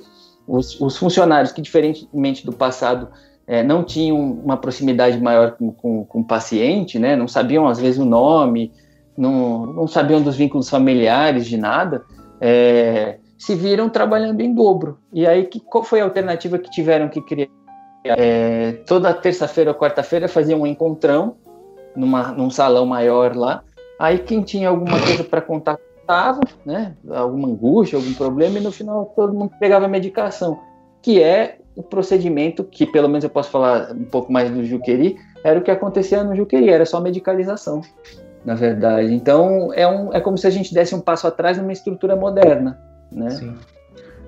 Os, 0.47 0.79
os 0.81 0.97
funcionários 0.97 1.51
que, 1.51 1.61
diferentemente 1.61 2.45
do 2.45 2.51
passado, 2.51 3.07
é, 3.47 3.63
não 3.63 3.83
tinham 3.83 4.17
uma 4.17 4.57
proximidade 4.57 5.19
maior 5.19 5.51
com, 5.51 5.71
com, 5.71 6.05
com, 6.05 6.19
o 6.19 6.23
paciente, 6.23 6.99
né? 6.99 7.15
não 7.15 7.27
sabiam 7.27 7.67
às 7.67 7.79
vezes 7.79 7.99
o 7.99 8.05
nome, 8.05 8.71
não, 9.17 9.65
não 9.65 9.87
sabiam 9.87 10.21
dos 10.21 10.35
vínculos 10.35 10.69
familiares, 10.69 11.45
de 11.45 11.57
nada, 11.57 12.03
é, 12.39 13.17
se 13.37 13.55
viram 13.55 13.89
trabalhando 13.89 14.41
em 14.41 14.53
dobro. 14.53 14.97
E 15.11 15.25
aí, 15.27 15.45
que, 15.45 15.59
qual 15.59 15.83
foi 15.83 16.01
a 16.01 16.03
alternativa 16.03 16.57
que 16.57 16.69
tiveram 16.69 17.09
que 17.09 17.21
criar? 17.21 17.49
É, 18.05 18.73
toda 18.85 19.13
terça-feira 19.13 19.71
ou 19.71 19.77
quarta-feira 19.77 20.27
faziam 20.27 20.61
um 20.61 20.67
encontrão 20.67 21.37
numa, 21.95 22.31
num 22.33 22.49
salão 22.49 22.85
maior 22.85 23.35
lá. 23.35 23.63
Aí 23.97 24.19
quem 24.19 24.41
tinha 24.41 24.69
alguma 24.69 24.99
coisa 24.99 25.23
para 25.23 25.39
contar 25.39 25.77
contava, 26.03 26.41
né? 26.65 26.95
Alguma 27.09 27.47
angústia, 27.47 27.97
algum 27.97 28.13
problema, 28.13 28.59
e 28.59 28.61
no 28.61 28.71
final 28.71 29.11
todo 29.15 29.33
mundo 29.33 29.51
pegava 29.59 29.85
a 29.85 29.87
medicação, 29.87 30.59
que 31.01 31.21
é 31.21 31.57
o 31.75 31.81
procedimento 31.81 32.63
que, 32.63 32.85
pelo 32.85 33.07
menos 33.07 33.23
eu 33.23 33.29
posso 33.29 33.49
falar 33.49 33.91
um 33.91 34.05
pouco 34.05 34.31
mais 34.31 34.51
do 34.51 34.63
Juqueri, 34.65 35.17
era 35.43 35.59
o 35.59 35.63
que 35.63 35.71
acontecia 35.71 36.23
no 36.23 36.35
Juqueri, 36.35 36.69
era 36.69 36.85
só 36.85 36.99
medicalização 36.99 37.81
na 38.45 38.55
verdade. 38.55 39.13
Então, 39.13 39.71
é, 39.73 39.87
um, 39.87 40.13
é 40.13 40.19
como 40.19 40.37
se 40.37 40.47
a 40.47 40.49
gente 40.49 40.73
desse 40.73 40.93
um 40.93 41.01
passo 41.01 41.27
atrás 41.27 41.57
numa 41.57 41.71
estrutura 41.71 42.15
moderna, 42.15 42.79
né? 43.11 43.29
Sim. 43.31 43.55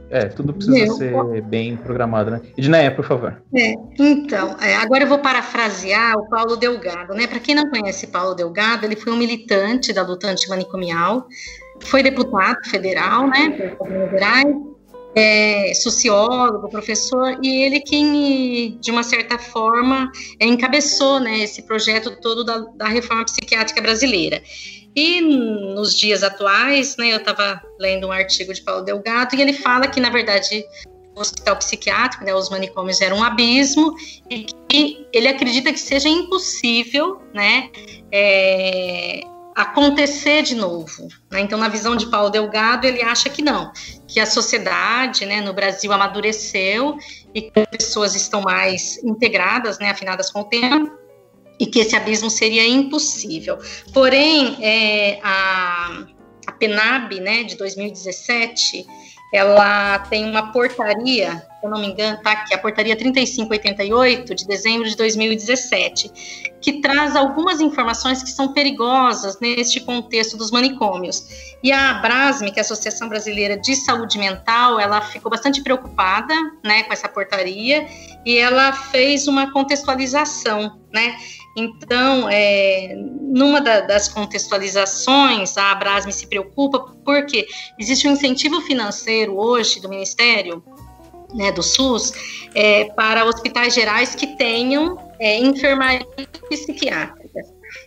É, 0.09 0.25
tudo 0.25 0.53
precisa 0.53 0.77
Meu, 0.77 0.93
ser 0.93 1.41
bem 1.41 1.75
programado, 1.75 2.29
né? 2.29 2.41
Edneia, 2.55 2.91
por 2.91 3.03
favor. 3.03 3.41
É, 3.53 3.73
então, 3.99 4.55
é, 4.61 4.75
agora 4.75 5.03
eu 5.03 5.07
vou 5.07 5.17
parafrasear 5.17 6.15
o 6.15 6.29
Paulo 6.29 6.55
Delgado, 6.55 7.13
né? 7.13 7.25
Para 7.25 7.39
quem 7.39 7.55
não 7.55 7.69
conhece 7.69 8.07
Paulo 8.07 8.35
Delgado, 8.35 8.85
ele 8.85 8.95
foi 8.95 9.11
um 9.11 9.17
militante 9.17 9.91
da 9.91 10.03
luta 10.03 10.27
antimanicomial, 10.27 11.25
foi 11.81 12.03
deputado 12.03 12.57
federal, 12.65 13.27
né, 13.27 13.75
por 13.77 13.89
Minas 13.89 14.11
Gerais, 14.11 14.55
é, 15.15 15.73
sociólogo, 15.73 16.69
professor, 16.69 17.39
e 17.41 17.63
ele 17.63 17.79
quem, 17.79 18.77
de 18.81 18.91
uma 18.91 19.01
certa 19.01 19.39
forma, 19.39 20.11
é, 20.39 20.45
encabeçou 20.45 21.19
né, 21.21 21.39
esse 21.39 21.63
projeto 21.63 22.19
todo 22.19 22.43
da, 22.43 22.59
da 22.75 22.87
reforma 22.87 23.23
psiquiátrica 23.23 23.81
brasileira. 23.81 24.43
E 24.93 25.21
nos 25.21 25.97
dias 25.97 26.21
atuais, 26.21 26.97
né, 26.97 27.13
eu 27.13 27.17
estava 27.17 27.61
lendo 27.79 28.07
um 28.07 28.11
artigo 28.11 28.53
de 28.53 28.61
Paulo 28.61 28.83
Delgado 28.83 29.35
e 29.35 29.41
ele 29.41 29.53
fala 29.53 29.87
que, 29.87 29.99
na 29.99 30.09
verdade, 30.09 30.63
o 31.15 31.21
hospital 31.21 31.55
psiquiátrico, 31.57 32.25
né, 32.25 32.33
os 32.35 32.49
manicômios 32.49 32.99
eram 32.99 33.17
um 33.17 33.23
abismo 33.23 33.95
e 34.29 34.45
que 34.69 35.07
ele 35.13 35.29
acredita 35.29 35.71
que 35.71 35.79
seja 35.79 36.09
impossível, 36.09 37.21
né, 37.33 37.69
é, 38.11 39.21
acontecer 39.55 40.43
de 40.43 40.53
novo. 40.53 41.07
Né? 41.31 41.39
Então, 41.39 41.57
na 41.57 41.69
visão 41.69 41.95
de 41.95 42.07
Paulo 42.07 42.29
Delgado, 42.29 42.85
ele 42.85 43.01
acha 43.01 43.29
que 43.29 43.41
não, 43.41 43.71
que 44.05 44.19
a 44.19 44.25
sociedade 44.25 45.25
né, 45.25 45.39
no 45.39 45.53
Brasil 45.53 45.93
amadureceu 45.93 46.97
e 47.33 47.43
que 47.43 47.59
as 47.61 47.65
pessoas 47.67 48.15
estão 48.15 48.41
mais 48.41 49.01
integradas, 49.01 49.79
né, 49.79 49.89
afinadas 49.89 50.29
com 50.29 50.41
o 50.41 50.43
tempo, 50.43 50.91
e 51.57 51.65
que 51.65 51.79
esse 51.79 51.95
abismo 51.95 52.29
seria 52.29 52.67
impossível. 52.67 53.57
Porém, 53.93 54.57
é, 54.61 55.21
a, 55.23 56.03
a 56.47 56.51
PENAB, 56.51 57.21
né, 57.21 57.43
de 57.43 57.55
2017, 57.55 58.85
ela 59.35 59.99
tem 59.99 60.29
uma 60.29 60.51
portaria, 60.51 61.45
se 61.59 61.65
eu 61.65 61.69
não 61.69 61.79
me 61.79 61.87
engano, 61.87 62.17
tá 62.21 62.31
aqui, 62.31 62.53
a 62.53 62.57
portaria 62.57 62.95
3588 62.95 64.33
de 64.33 64.47
dezembro 64.47 64.87
de 64.87 64.95
2017, 64.95 66.53
que 66.61 66.81
traz 66.81 67.15
algumas 67.15 67.59
informações 67.59 68.23
que 68.23 68.29
são 68.29 68.53
perigosas 68.53 69.39
neste 69.39 69.79
contexto 69.81 70.37
dos 70.37 70.51
manicômios. 70.51 71.55
E 71.61 71.71
a 71.71 71.91
Abrasme, 71.91 72.51
que 72.51 72.59
é 72.59 72.61
a 72.61 72.65
Associação 72.65 73.09
Brasileira 73.09 73.57
de 73.57 73.75
Saúde 73.75 74.17
Mental, 74.17 74.79
ela 74.79 75.01
ficou 75.01 75.29
bastante 75.29 75.61
preocupada, 75.61 76.33
né, 76.63 76.83
com 76.83 76.93
essa 76.93 77.09
portaria 77.09 77.87
e 78.25 78.37
ela 78.37 78.71
fez 78.71 79.27
uma 79.27 79.51
contextualização, 79.51 80.79
né? 80.93 81.15
Então, 81.55 82.27
é, 82.29 82.95
numa 83.21 83.61
da, 83.61 83.81
das 83.81 84.09
contextualizações, 84.09 85.57
a 85.57 85.71
Abrasme 85.71 86.11
se 86.11 86.27
preocupa 86.27 86.79
porque 87.03 87.47
existe 87.79 88.07
um 88.07 88.11
incentivo 88.11 88.61
financeiro 88.61 89.37
hoje 89.37 89.79
do 89.79 89.87
Ministério 89.87 90.63
né, 91.33 91.51
do 91.51 91.63
SUS 91.63 92.11
é, 92.53 92.85
para 92.93 93.25
hospitais 93.25 93.73
gerais 93.73 94.15
que 94.15 94.35
tenham 94.37 94.97
é, 95.19 95.39
enfermaria 95.39 96.05
psiquiátrica 96.49 97.24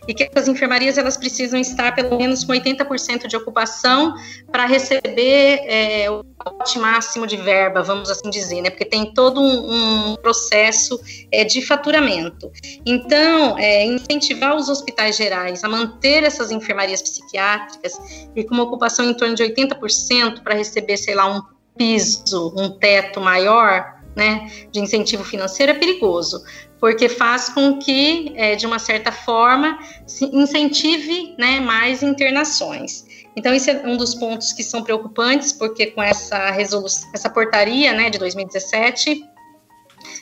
e 0.07 0.13
que 0.13 0.23
essas 0.23 0.47
enfermarias 0.47 0.97
elas 0.97 1.17
precisam 1.17 1.59
estar 1.59 1.93
pelo 1.95 2.17
menos 2.17 2.43
com 2.43 2.53
80% 2.53 3.27
de 3.27 3.35
ocupação 3.35 4.13
para 4.51 4.65
receber 4.65 5.61
é, 5.65 6.09
o 6.09 6.23
lote 6.45 6.79
máximo 6.79 7.27
de 7.27 7.37
verba, 7.37 7.81
vamos 7.81 8.09
assim 8.09 8.29
dizer, 8.29 8.61
né? 8.61 8.69
Porque 8.69 8.85
tem 8.85 9.13
todo 9.13 9.41
um, 9.41 10.11
um 10.11 10.15
processo 10.15 10.99
é, 11.31 11.43
de 11.43 11.61
faturamento. 11.61 12.51
Então, 12.85 13.57
é, 13.57 13.85
incentivar 13.85 14.55
os 14.55 14.69
hospitais 14.69 15.15
gerais 15.15 15.63
a 15.63 15.69
manter 15.69 16.23
essas 16.23 16.51
enfermarias 16.51 17.01
psiquiátricas 17.01 17.93
e 18.35 18.43
com 18.43 18.55
uma 18.55 18.63
ocupação 18.63 19.05
em 19.05 19.13
torno 19.13 19.35
de 19.35 19.43
80% 19.43 20.41
para 20.43 20.55
receber, 20.55 20.97
sei 20.97 21.15
lá, 21.15 21.25
um 21.25 21.41
piso, 21.77 22.53
um 22.57 22.69
teto 22.69 23.21
maior, 23.21 23.99
né, 24.15 24.51
de 24.69 24.81
incentivo 24.81 25.23
financeiro 25.23 25.71
é 25.71 25.75
perigoso, 25.75 26.43
porque 26.79 27.09
faz 27.09 27.49
com 27.49 27.77
que, 27.77 28.33
é, 28.35 28.55
de 28.55 28.65
uma 28.65 28.79
certa 28.79 29.11
forma, 29.11 29.77
se 30.07 30.25
incentive 30.25 31.35
né, 31.37 31.59
mais 31.59 32.01
internações. 32.01 33.05
Então, 33.35 33.53
esse 33.53 33.69
é 33.69 33.81
um 33.85 33.97
dos 33.97 34.15
pontos 34.15 34.53
que 34.53 34.63
são 34.63 34.83
preocupantes, 34.83 35.51
porque 35.51 35.87
com 35.87 36.01
essa 36.01 36.51
resolução, 36.51 37.09
essa 37.13 37.29
portaria 37.29 37.93
né, 37.93 38.09
de 38.09 38.17
2017, 38.17 39.23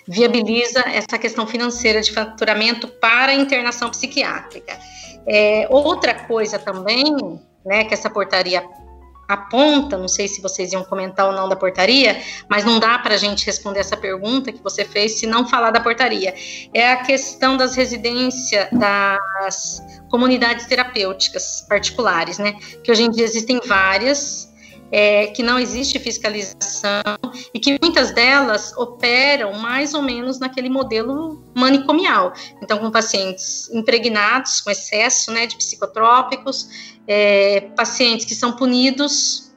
viabiliza 0.07 0.79
essa 0.87 1.17
questão 1.17 1.45
financeira 1.45 2.01
de 2.01 2.11
faturamento 2.11 2.87
para 2.87 3.33
internação 3.33 3.89
psiquiátrica. 3.89 4.77
É, 5.27 5.67
outra 5.69 6.13
coisa 6.13 6.57
também, 6.57 7.05
né, 7.65 7.83
que 7.83 7.93
essa 7.93 8.09
portaria 8.09 8.63
aponta, 9.27 9.97
não 9.97 10.07
sei 10.07 10.27
se 10.27 10.41
vocês 10.41 10.71
iam 10.71 10.83
comentar 10.83 11.27
ou 11.27 11.33
não 11.33 11.49
da 11.49 11.55
portaria, 11.55 12.21
mas 12.49 12.63
não 12.63 12.79
dá 12.79 12.97
para 12.99 13.15
a 13.15 13.17
gente 13.17 13.45
responder 13.45 13.79
essa 13.79 13.97
pergunta 13.97 14.51
que 14.51 14.63
você 14.63 14.85
fez 14.85 15.19
se 15.19 15.27
não 15.27 15.47
falar 15.47 15.71
da 15.71 15.79
portaria. 15.79 16.33
É 16.73 16.91
a 16.91 16.97
questão 16.97 17.57
das 17.57 17.75
residências, 17.75 18.67
das 18.71 19.81
comunidades 20.09 20.65
terapêuticas 20.65 21.65
particulares, 21.67 22.37
né? 22.37 22.53
Que 22.83 22.91
hoje 22.91 23.03
em 23.03 23.11
dia 23.11 23.25
existem 23.25 23.59
várias, 23.65 24.47
é, 24.91 25.27
que 25.27 25.43
não 25.43 25.59
existe 25.59 25.99
fiscalização 25.99 27.01
e 27.53 27.59
que 27.59 27.77
muitas 27.81 28.11
delas 28.11 28.75
operam 28.77 29.53
mais 29.53 29.93
ou 29.93 30.01
menos 30.01 30.39
naquele 30.39 30.69
modelo 30.69 31.43
manicomial. 31.55 32.33
Então, 32.61 32.77
com 32.77 32.89
pacientes 32.89 33.69
impregnados 33.71 34.61
com 34.61 34.71
excesso 34.71 35.31
né, 35.31 35.45
de 35.45 35.57
psicotrópicos, 35.57 36.96
é, 37.07 37.61
pacientes 37.75 38.25
que 38.25 38.35
são 38.35 38.51
punidos 38.51 39.47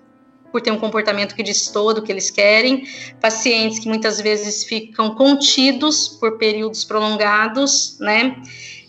por 0.51 0.61
ter 0.61 0.71
um 0.71 0.79
comportamento 0.79 1.35
que 1.35 1.43
diz 1.43 1.69
todo 1.69 1.99
o 1.99 2.03
que 2.03 2.11
eles 2.11 2.31
querem, 2.31 2.85
pacientes 3.21 3.79
que 3.79 3.89
muitas 3.89 4.21
vezes 4.21 4.65
ficam 4.65 5.15
contidos 5.15 6.09
por 6.09 6.39
períodos 6.39 6.85
prolongados, 6.85 7.99
né? 8.01 8.37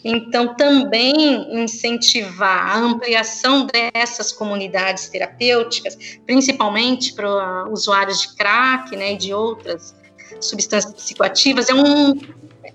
Então, 0.04 0.56
também 0.56 1.62
incentivar 1.62 2.72
a 2.72 2.80
ampliação 2.80 3.68
dessas 3.68 4.32
comunidades 4.32 5.10
terapêuticas, 5.10 5.96
principalmente 6.26 7.14
para 7.14 7.70
usuários 7.70 8.22
de 8.22 8.36
crack 8.36 8.96
né, 8.96 9.14
e 9.14 9.18
de 9.18 9.32
outras 9.32 9.96
substâncias 10.40 10.92
psicoativas, 10.94 11.70
é 11.70 11.76
um, 11.76 12.20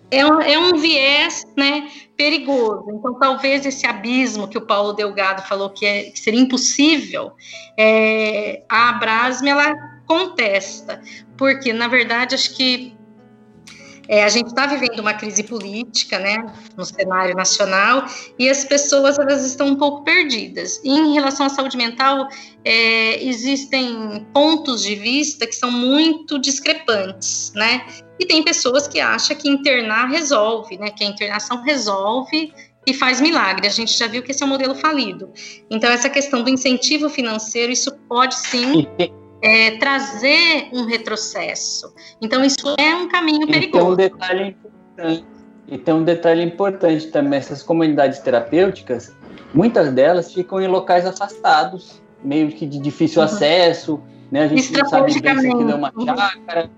é 0.09 0.25
um, 0.25 0.41
é 0.41 0.59
um 0.59 0.77
viés 0.77 1.45
né, 1.57 1.91
perigoso. 2.17 2.91
Então, 2.91 3.19
talvez 3.19 3.67
esse 3.67 3.87
abismo 3.87 4.49
que 4.49 4.59
o 4.59 4.63
Paulo 4.63 4.93
Delgado 4.93 5.43
falou 5.43 5.71
que, 5.71 5.85
é, 5.85 6.11
que 6.11 6.19
seria 6.19 6.41
impossível, 6.41 7.33
é, 7.79 8.63
a 8.69 8.91
Abrasme, 8.91 9.51
ela 9.51 9.75
contesta, 10.07 11.01
porque, 11.37 11.73
na 11.73 11.89
verdade, 11.89 12.35
acho 12.35 12.55
que 12.55 12.97
é, 14.09 14.23
a 14.23 14.29
gente 14.29 14.49
está 14.49 14.67
vivendo 14.67 15.01
uma 15.01 15.15
crise 15.15 15.43
política, 15.43 16.19
né, 16.19 16.47
no 16.77 16.85
cenário 16.85 17.35
nacional, 17.35 18.07
e 18.39 18.49
as 18.49 18.65
pessoas 18.65 19.19
elas 19.19 19.45
estão 19.45 19.69
um 19.69 19.77
pouco 19.77 20.05
perdidas. 20.05 20.81
E 20.85 20.91
em 20.91 21.15
relação 21.15 21.47
à 21.47 21.49
saúde 21.49 21.77
mental, 21.77 22.29
é, 22.65 23.23
existem 23.25 24.25
pontos 24.33 24.83
de 24.83 24.95
vista 24.95 25.47
que 25.47 25.55
são 25.55 25.71
muito 25.71 26.39
discrepantes, 26.39 27.53
né? 27.55 27.85
E 28.19 28.27
tem 28.27 28.43
pessoas 28.43 28.89
que 28.89 29.01
acham 29.01 29.37
que 29.37 29.49
internar 29.49 30.09
resolve, 30.09 30.79
né? 30.79 30.91
Que 30.91 31.05
a 31.05 31.07
internação 31.07 31.63
resolve 31.63 32.53
e 32.87 32.95
faz 32.95 33.21
milagre. 33.21 33.67
A 33.67 33.71
gente 33.71 33.97
já 33.97 34.07
viu 34.07 34.23
que 34.23 34.31
esse 34.31 34.43
é 34.43 34.47
um 34.47 34.49
modelo 34.49 34.75
falido. 34.75 35.31
Então, 35.69 35.91
essa 35.91 36.09
questão 36.09 36.43
do 36.43 36.49
incentivo 36.49 37.09
financeiro, 37.09 37.73
isso 37.73 37.93
pode 38.09 38.35
sim 38.37 38.87
é, 39.43 39.73
trazer 39.79 40.69
um 40.73 40.85
retrocesso. 40.87 41.93
Então, 42.23 42.45
isso 42.45 42.75
é 42.79 42.95
um 42.95 43.09
caminho 43.09 43.47
perigoso. 43.47 43.93
E 43.95 43.97
tem 43.97 44.13
um 44.15 44.17
detalhe 44.17 44.49
importante, 44.49 45.25
e 45.69 45.79
tem 45.79 45.95
um 45.95 46.05
detalhe 46.05 46.43
importante 46.43 47.07
também: 47.09 47.39
essas 47.39 47.63
comunidades 47.63 48.21
terapêuticas, 48.21 49.15
muitas 49.53 49.93
delas 49.93 50.33
ficam 50.33 50.61
em 50.61 50.69
locais 50.69 51.05
afastados, 51.05 52.01
meio 52.23 52.49
que 52.49 52.67
de 52.67 52.79
difícil 52.79 53.21
uhum. 53.21 53.27
acesso, 53.27 54.01
né? 54.31 54.45
A 54.45 54.49
gente 54.49 54.73
não 54.73 54.89
sabe 54.89 55.21
bem 55.21 55.39
se 55.39 55.49
aquilo 55.49 55.71
é 55.71 55.75
uma 55.75 55.93
chácara. 56.05 56.71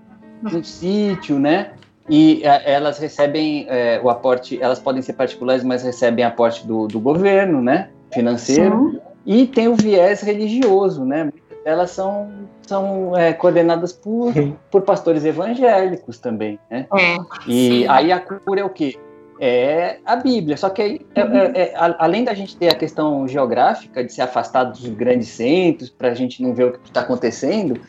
Um 0.43 0.63
sítio, 0.63 1.39
né? 1.39 1.71
E 2.09 2.45
a, 2.45 2.55
é, 2.55 2.73
elas 2.73 2.97
recebem 2.97 3.65
é, 3.69 3.99
o 4.03 4.09
aporte, 4.09 4.59
elas 4.61 4.79
podem 4.79 5.01
ser 5.01 5.13
particulares, 5.13 5.63
mas 5.63 5.83
recebem 5.83 6.25
aporte 6.25 6.65
do, 6.65 6.87
do 6.87 6.99
governo, 6.99 7.61
né? 7.61 7.89
Financeiro. 8.11 8.91
Sim. 8.91 8.99
E 9.25 9.47
tem 9.47 9.67
o 9.67 9.75
viés 9.75 10.21
religioso, 10.21 11.05
né? 11.05 11.31
elas 11.63 11.91
são, 11.91 12.29
são 12.61 13.17
é, 13.17 13.33
coordenadas 13.33 13.93
por, 13.93 14.33
por 14.71 14.81
pastores 14.81 15.25
evangélicos 15.25 16.17
também, 16.17 16.59
né? 16.69 16.87
É, 16.93 17.17
e 17.47 17.81
sim. 17.81 17.87
aí 17.87 18.11
a 18.11 18.19
cura 18.19 18.61
é 18.61 18.63
o 18.63 18.69
quê? 18.69 18.97
É 19.39 19.99
a 20.05 20.17
Bíblia. 20.17 20.57
Só 20.57 20.69
que 20.69 20.81
aí, 20.81 21.01
é, 21.15 21.21
é, 21.21 21.61
é 21.61 21.73
além 21.97 22.23
da 22.23 22.33
gente 22.33 22.57
ter 22.57 22.69
a 22.69 22.75
questão 22.75 23.27
geográfica 23.27 24.03
de 24.03 24.11
se 24.11 24.21
afastar 24.21 24.65
dos 24.65 24.85
grandes 24.87 25.29
centros 25.29 25.89
para 25.89 26.09
a 26.09 26.13
gente 26.13 26.43
não 26.43 26.53
ver 26.53 26.65
o 26.65 26.71
que 26.73 26.87
está 26.87 27.01
acontecendo, 27.01 27.79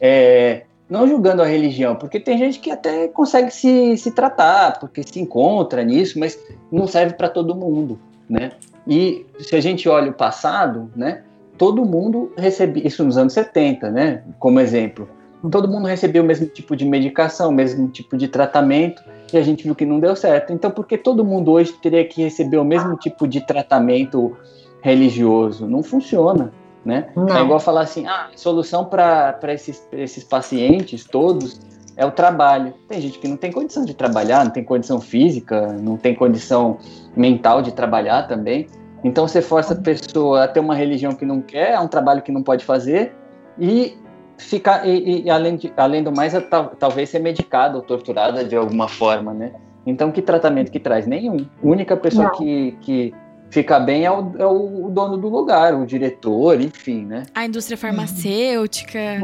é, 0.00 0.64
não 0.88 1.06
julgando 1.06 1.42
a 1.42 1.46
religião, 1.46 1.96
porque 1.96 2.18
tem 2.18 2.38
gente 2.38 2.58
que 2.58 2.70
até 2.70 3.08
consegue 3.08 3.50
se, 3.50 3.96
se 3.96 4.10
tratar, 4.10 4.78
porque 4.80 5.02
se 5.02 5.20
encontra 5.20 5.84
nisso, 5.84 6.18
mas 6.18 6.38
não 6.72 6.86
serve 6.86 7.14
para 7.14 7.28
todo 7.28 7.54
mundo, 7.54 7.98
né? 8.28 8.52
E 8.86 9.26
se 9.38 9.54
a 9.54 9.60
gente 9.60 9.88
olha 9.88 10.10
o 10.10 10.14
passado, 10.14 10.90
né? 10.96 11.22
todo 11.58 11.84
mundo 11.84 12.32
recebia, 12.38 12.86
isso 12.86 13.04
nos 13.04 13.18
anos 13.18 13.32
70, 13.32 13.90
né, 13.90 14.22
como 14.38 14.60
exemplo, 14.60 15.08
todo 15.50 15.68
mundo 15.68 15.86
recebia 15.86 16.22
o 16.22 16.24
mesmo 16.24 16.46
tipo 16.46 16.76
de 16.76 16.84
medicação, 16.84 17.50
o 17.50 17.52
mesmo 17.52 17.88
tipo 17.88 18.16
de 18.16 18.28
tratamento, 18.28 19.02
e 19.32 19.36
a 19.36 19.42
gente 19.42 19.64
viu 19.64 19.74
que 19.74 19.84
não 19.84 20.00
deu 20.00 20.16
certo. 20.16 20.52
Então, 20.52 20.70
por 20.70 20.86
que 20.86 20.96
todo 20.96 21.24
mundo 21.24 21.52
hoje 21.52 21.72
teria 21.82 22.04
que 22.06 22.22
receber 22.22 22.56
o 22.56 22.64
mesmo 22.64 22.96
tipo 22.96 23.28
de 23.28 23.44
tratamento 23.44 24.34
religioso? 24.80 25.66
Não 25.66 25.82
funciona, 25.82 26.50
né? 26.84 27.08
Não. 27.14 27.28
É 27.36 27.42
igual 27.42 27.60
falar 27.60 27.82
assim, 27.82 28.06
ah, 28.06 28.28
a 28.32 28.36
solução 28.36 28.84
para 28.84 29.38
esses, 29.48 29.86
esses 29.92 30.24
pacientes 30.24 31.04
todos 31.04 31.60
é 31.96 32.06
o 32.06 32.10
trabalho. 32.10 32.74
Tem 32.88 33.00
gente 33.00 33.18
que 33.18 33.26
não 33.26 33.36
tem 33.36 33.50
condição 33.50 33.84
de 33.84 33.92
trabalhar, 33.92 34.44
não 34.44 34.52
tem 34.52 34.62
condição 34.62 35.00
física, 35.00 35.72
não 35.72 35.96
tem 35.96 36.14
condição 36.14 36.78
mental 37.16 37.60
de 37.60 37.72
trabalhar 37.72 38.28
também. 38.28 38.66
Então 39.02 39.26
você 39.26 39.42
força 39.42 39.74
a 39.74 39.76
pessoa 39.76 40.44
a 40.44 40.48
ter 40.48 40.60
uma 40.60 40.74
religião 40.74 41.12
que 41.12 41.24
não 41.24 41.40
quer, 41.40 41.72
é 41.72 41.80
um 41.80 41.88
trabalho 41.88 42.22
que 42.22 42.32
não 42.32 42.42
pode 42.42 42.64
fazer 42.64 43.12
e 43.58 43.96
ficar 44.36 44.86
e, 44.86 45.24
e 45.24 45.30
além, 45.30 45.56
de, 45.56 45.72
além 45.76 46.02
do 46.02 46.12
mais, 46.12 46.32
tal, 46.48 46.72
talvez 46.78 47.08
ser 47.08 47.18
medicada 47.18 47.76
ou 47.76 47.82
torturada 47.82 48.44
de 48.44 48.56
alguma 48.56 48.88
forma, 48.88 49.34
né? 49.34 49.52
Então 49.84 50.12
que 50.12 50.22
tratamento 50.22 50.70
que 50.70 50.78
traz? 50.78 51.06
Nenhum. 51.06 51.46
A 51.62 51.66
única 51.66 51.96
pessoa 51.96 52.30
que, 52.30 52.76
que 52.80 53.14
fica 53.50 53.78
bem 53.80 54.04
é 54.04 54.10
o, 54.10 54.32
é 54.38 54.46
o, 54.46 54.90
dono 54.90 55.16
do 55.16 55.28
lugar, 55.28 55.74
o 55.74 55.86
diretor, 55.86 56.60
enfim, 56.60 57.04
né? 57.04 57.24
A 57.34 57.44
indústria 57.44 57.76
farmacêutica. 57.76 59.20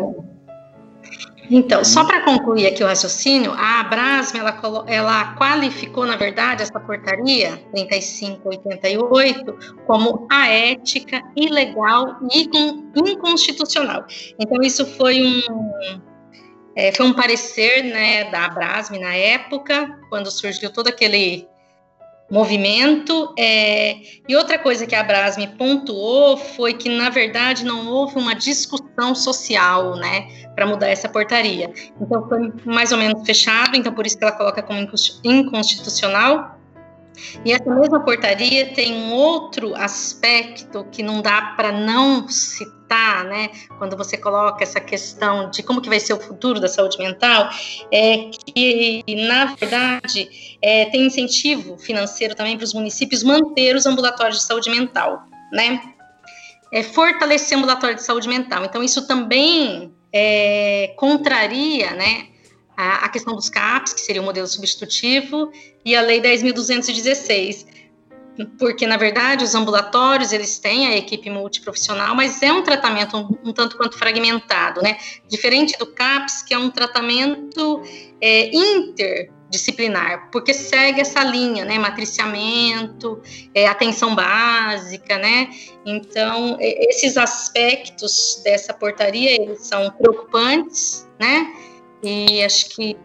Então, 1.50 1.84
só 1.84 2.04
para 2.04 2.22
concluir 2.22 2.66
aqui 2.66 2.82
o 2.82 2.86
raciocínio, 2.86 3.52
a 3.52 3.80
Abrasma 3.80 4.38
ela, 4.38 4.84
ela 4.86 5.34
qualificou, 5.34 6.06
na 6.06 6.16
verdade, 6.16 6.62
essa 6.62 6.80
portaria 6.80 7.60
3588 7.72 9.54
como 9.86 10.26
aética, 10.30 11.22
ilegal 11.36 12.16
e 12.32 12.48
inconstitucional. 12.96 14.06
Então, 14.38 14.62
isso 14.62 14.86
foi 14.96 15.22
um, 15.22 15.42
é, 16.74 16.92
foi 16.92 17.06
um 17.06 17.12
parecer 17.12 17.82
né, 17.84 18.30
da 18.30 18.46
Abrasme 18.46 18.98
na 18.98 19.14
época, 19.14 19.98
quando 20.08 20.30
surgiu 20.30 20.72
todo 20.72 20.88
aquele 20.88 21.46
movimento. 22.34 23.32
É, 23.38 23.96
e 24.28 24.34
outra 24.34 24.58
coisa 24.58 24.84
que 24.86 24.94
a 24.94 25.04
Brasme 25.04 25.46
pontuou 25.56 26.36
foi 26.36 26.74
que, 26.74 26.88
na 26.88 27.08
verdade, 27.08 27.64
não 27.64 27.86
houve 27.86 28.18
uma 28.18 28.34
discussão 28.34 29.14
social, 29.14 29.94
né, 29.94 30.26
para 30.56 30.66
mudar 30.66 30.88
essa 30.88 31.08
portaria. 31.08 31.72
Então, 32.00 32.28
foi 32.28 32.52
mais 32.64 32.90
ou 32.90 32.98
menos 32.98 33.24
fechado, 33.24 33.76
então 33.76 33.94
por 33.94 34.04
isso 34.04 34.18
que 34.18 34.24
ela 34.24 34.32
coloca 34.32 34.60
como 34.62 34.80
inconstitucional. 35.22 36.58
E 37.44 37.52
essa 37.52 37.72
mesma 37.74 38.00
portaria 38.00 38.72
tem 38.74 38.92
um 38.92 39.12
outro 39.12 39.74
aspecto 39.74 40.84
que 40.90 41.02
não 41.02 41.22
dá 41.22 41.54
para 41.56 41.72
não 41.72 42.28
citar, 42.28 43.24
né? 43.24 43.50
Quando 43.78 43.96
você 43.96 44.16
coloca 44.16 44.62
essa 44.62 44.80
questão 44.80 45.50
de 45.50 45.62
como 45.62 45.80
que 45.80 45.88
vai 45.88 46.00
ser 46.00 46.14
o 46.14 46.20
futuro 46.20 46.60
da 46.60 46.68
saúde 46.68 46.98
mental, 46.98 47.48
é 47.92 48.30
que 48.30 49.04
na 49.26 49.54
verdade 49.54 50.28
é, 50.60 50.86
tem 50.86 51.06
incentivo 51.06 51.78
financeiro 51.78 52.34
também 52.34 52.56
para 52.56 52.64
os 52.64 52.74
municípios 52.74 53.22
manter 53.22 53.76
os 53.76 53.86
ambulatórios 53.86 54.38
de 54.38 54.44
saúde 54.44 54.70
mental, 54.70 55.22
né? 55.52 55.80
É 56.72 56.82
fortalecer 56.82 57.56
o 57.56 57.60
ambulatório 57.60 57.96
de 57.96 58.02
saúde 58.02 58.28
mental. 58.28 58.64
Então 58.64 58.82
isso 58.82 59.06
também 59.06 59.92
é, 60.12 60.94
contraria, 60.96 61.92
né? 61.92 62.33
A, 62.76 63.08
questão 63.08 63.34
dos 63.34 63.48
CAPs, 63.48 63.92
que 63.92 64.00
seria 64.00 64.20
o 64.20 64.24
modelo 64.24 64.46
substitutivo, 64.46 65.52
e 65.84 65.94
a 65.94 66.00
Lei 66.00 66.20
10.216, 66.20 67.66
porque 68.58 68.86
na 68.86 68.96
verdade 68.96 69.44
os 69.44 69.54
ambulatórios 69.54 70.32
eles 70.32 70.58
têm 70.58 70.88
a 70.88 70.96
equipe 70.96 71.30
multiprofissional, 71.30 72.14
mas 72.14 72.42
é 72.42 72.52
um 72.52 72.62
tratamento 72.62 73.16
um, 73.16 73.50
um 73.50 73.52
tanto 73.52 73.76
quanto 73.76 73.96
fragmentado, 73.96 74.82
né? 74.82 74.98
Diferente 75.28 75.78
do 75.78 75.86
CAPS, 75.86 76.42
que 76.42 76.52
é 76.52 76.58
um 76.58 76.68
tratamento 76.68 77.80
é, 78.20 78.50
interdisciplinar, 78.52 80.30
porque 80.32 80.52
segue 80.52 81.00
essa 81.00 81.22
linha, 81.22 81.64
né? 81.64 81.78
Matriciamento, 81.78 83.22
é, 83.54 83.68
atenção 83.68 84.16
básica, 84.16 85.16
né? 85.16 85.50
Então 85.86 86.56
esses 86.60 87.16
aspectos 87.16 88.40
dessa 88.42 88.74
portaria 88.74 89.30
eles 89.30 89.64
são 89.64 89.92
preocupantes, 89.92 91.08
né? 91.20 91.52
E 92.04 92.44
acho 92.44 92.68
que 92.68 92.96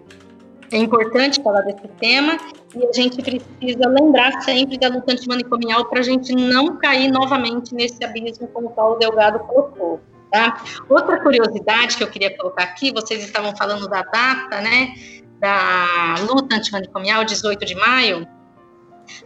é 0.72 0.78
importante 0.78 1.42
falar 1.42 1.62
desse 1.62 1.88
tema 2.00 2.38
e 2.76 2.86
a 2.86 2.92
gente 2.92 3.22
precisa 3.22 3.88
lembrar 3.88 4.42
sempre 4.42 4.78
da 4.78 4.90
luta 4.90 5.14
antimanicomial 5.14 5.86
para 5.86 6.00
a 6.00 6.04
gente 6.04 6.36
não 6.36 6.78
cair 6.78 7.10
novamente 7.10 7.74
nesse 7.74 8.04
abismo 8.04 8.48
como 8.50 8.68
o 8.68 8.72
Paulo 8.72 9.00
Delgado 9.00 9.40
colocou. 9.40 10.02
Tá? 10.32 10.64
Outra 10.88 11.20
curiosidade 11.22 11.98
que 11.98 12.04
eu 12.04 12.08
queria 12.08 12.36
colocar 12.38 12.64
aqui, 12.64 12.92
vocês 12.92 13.24
estavam 13.24 13.56
falando 13.56 13.88
da 13.88 14.04
data, 14.04 14.62
né, 14.62 14.94
da 15.40 16.16
luta 16.30 16.56
antimanicomial, 16.56 17.26
18 17.26 17.66
de 17.66 17.74
maio, 17.74 18.28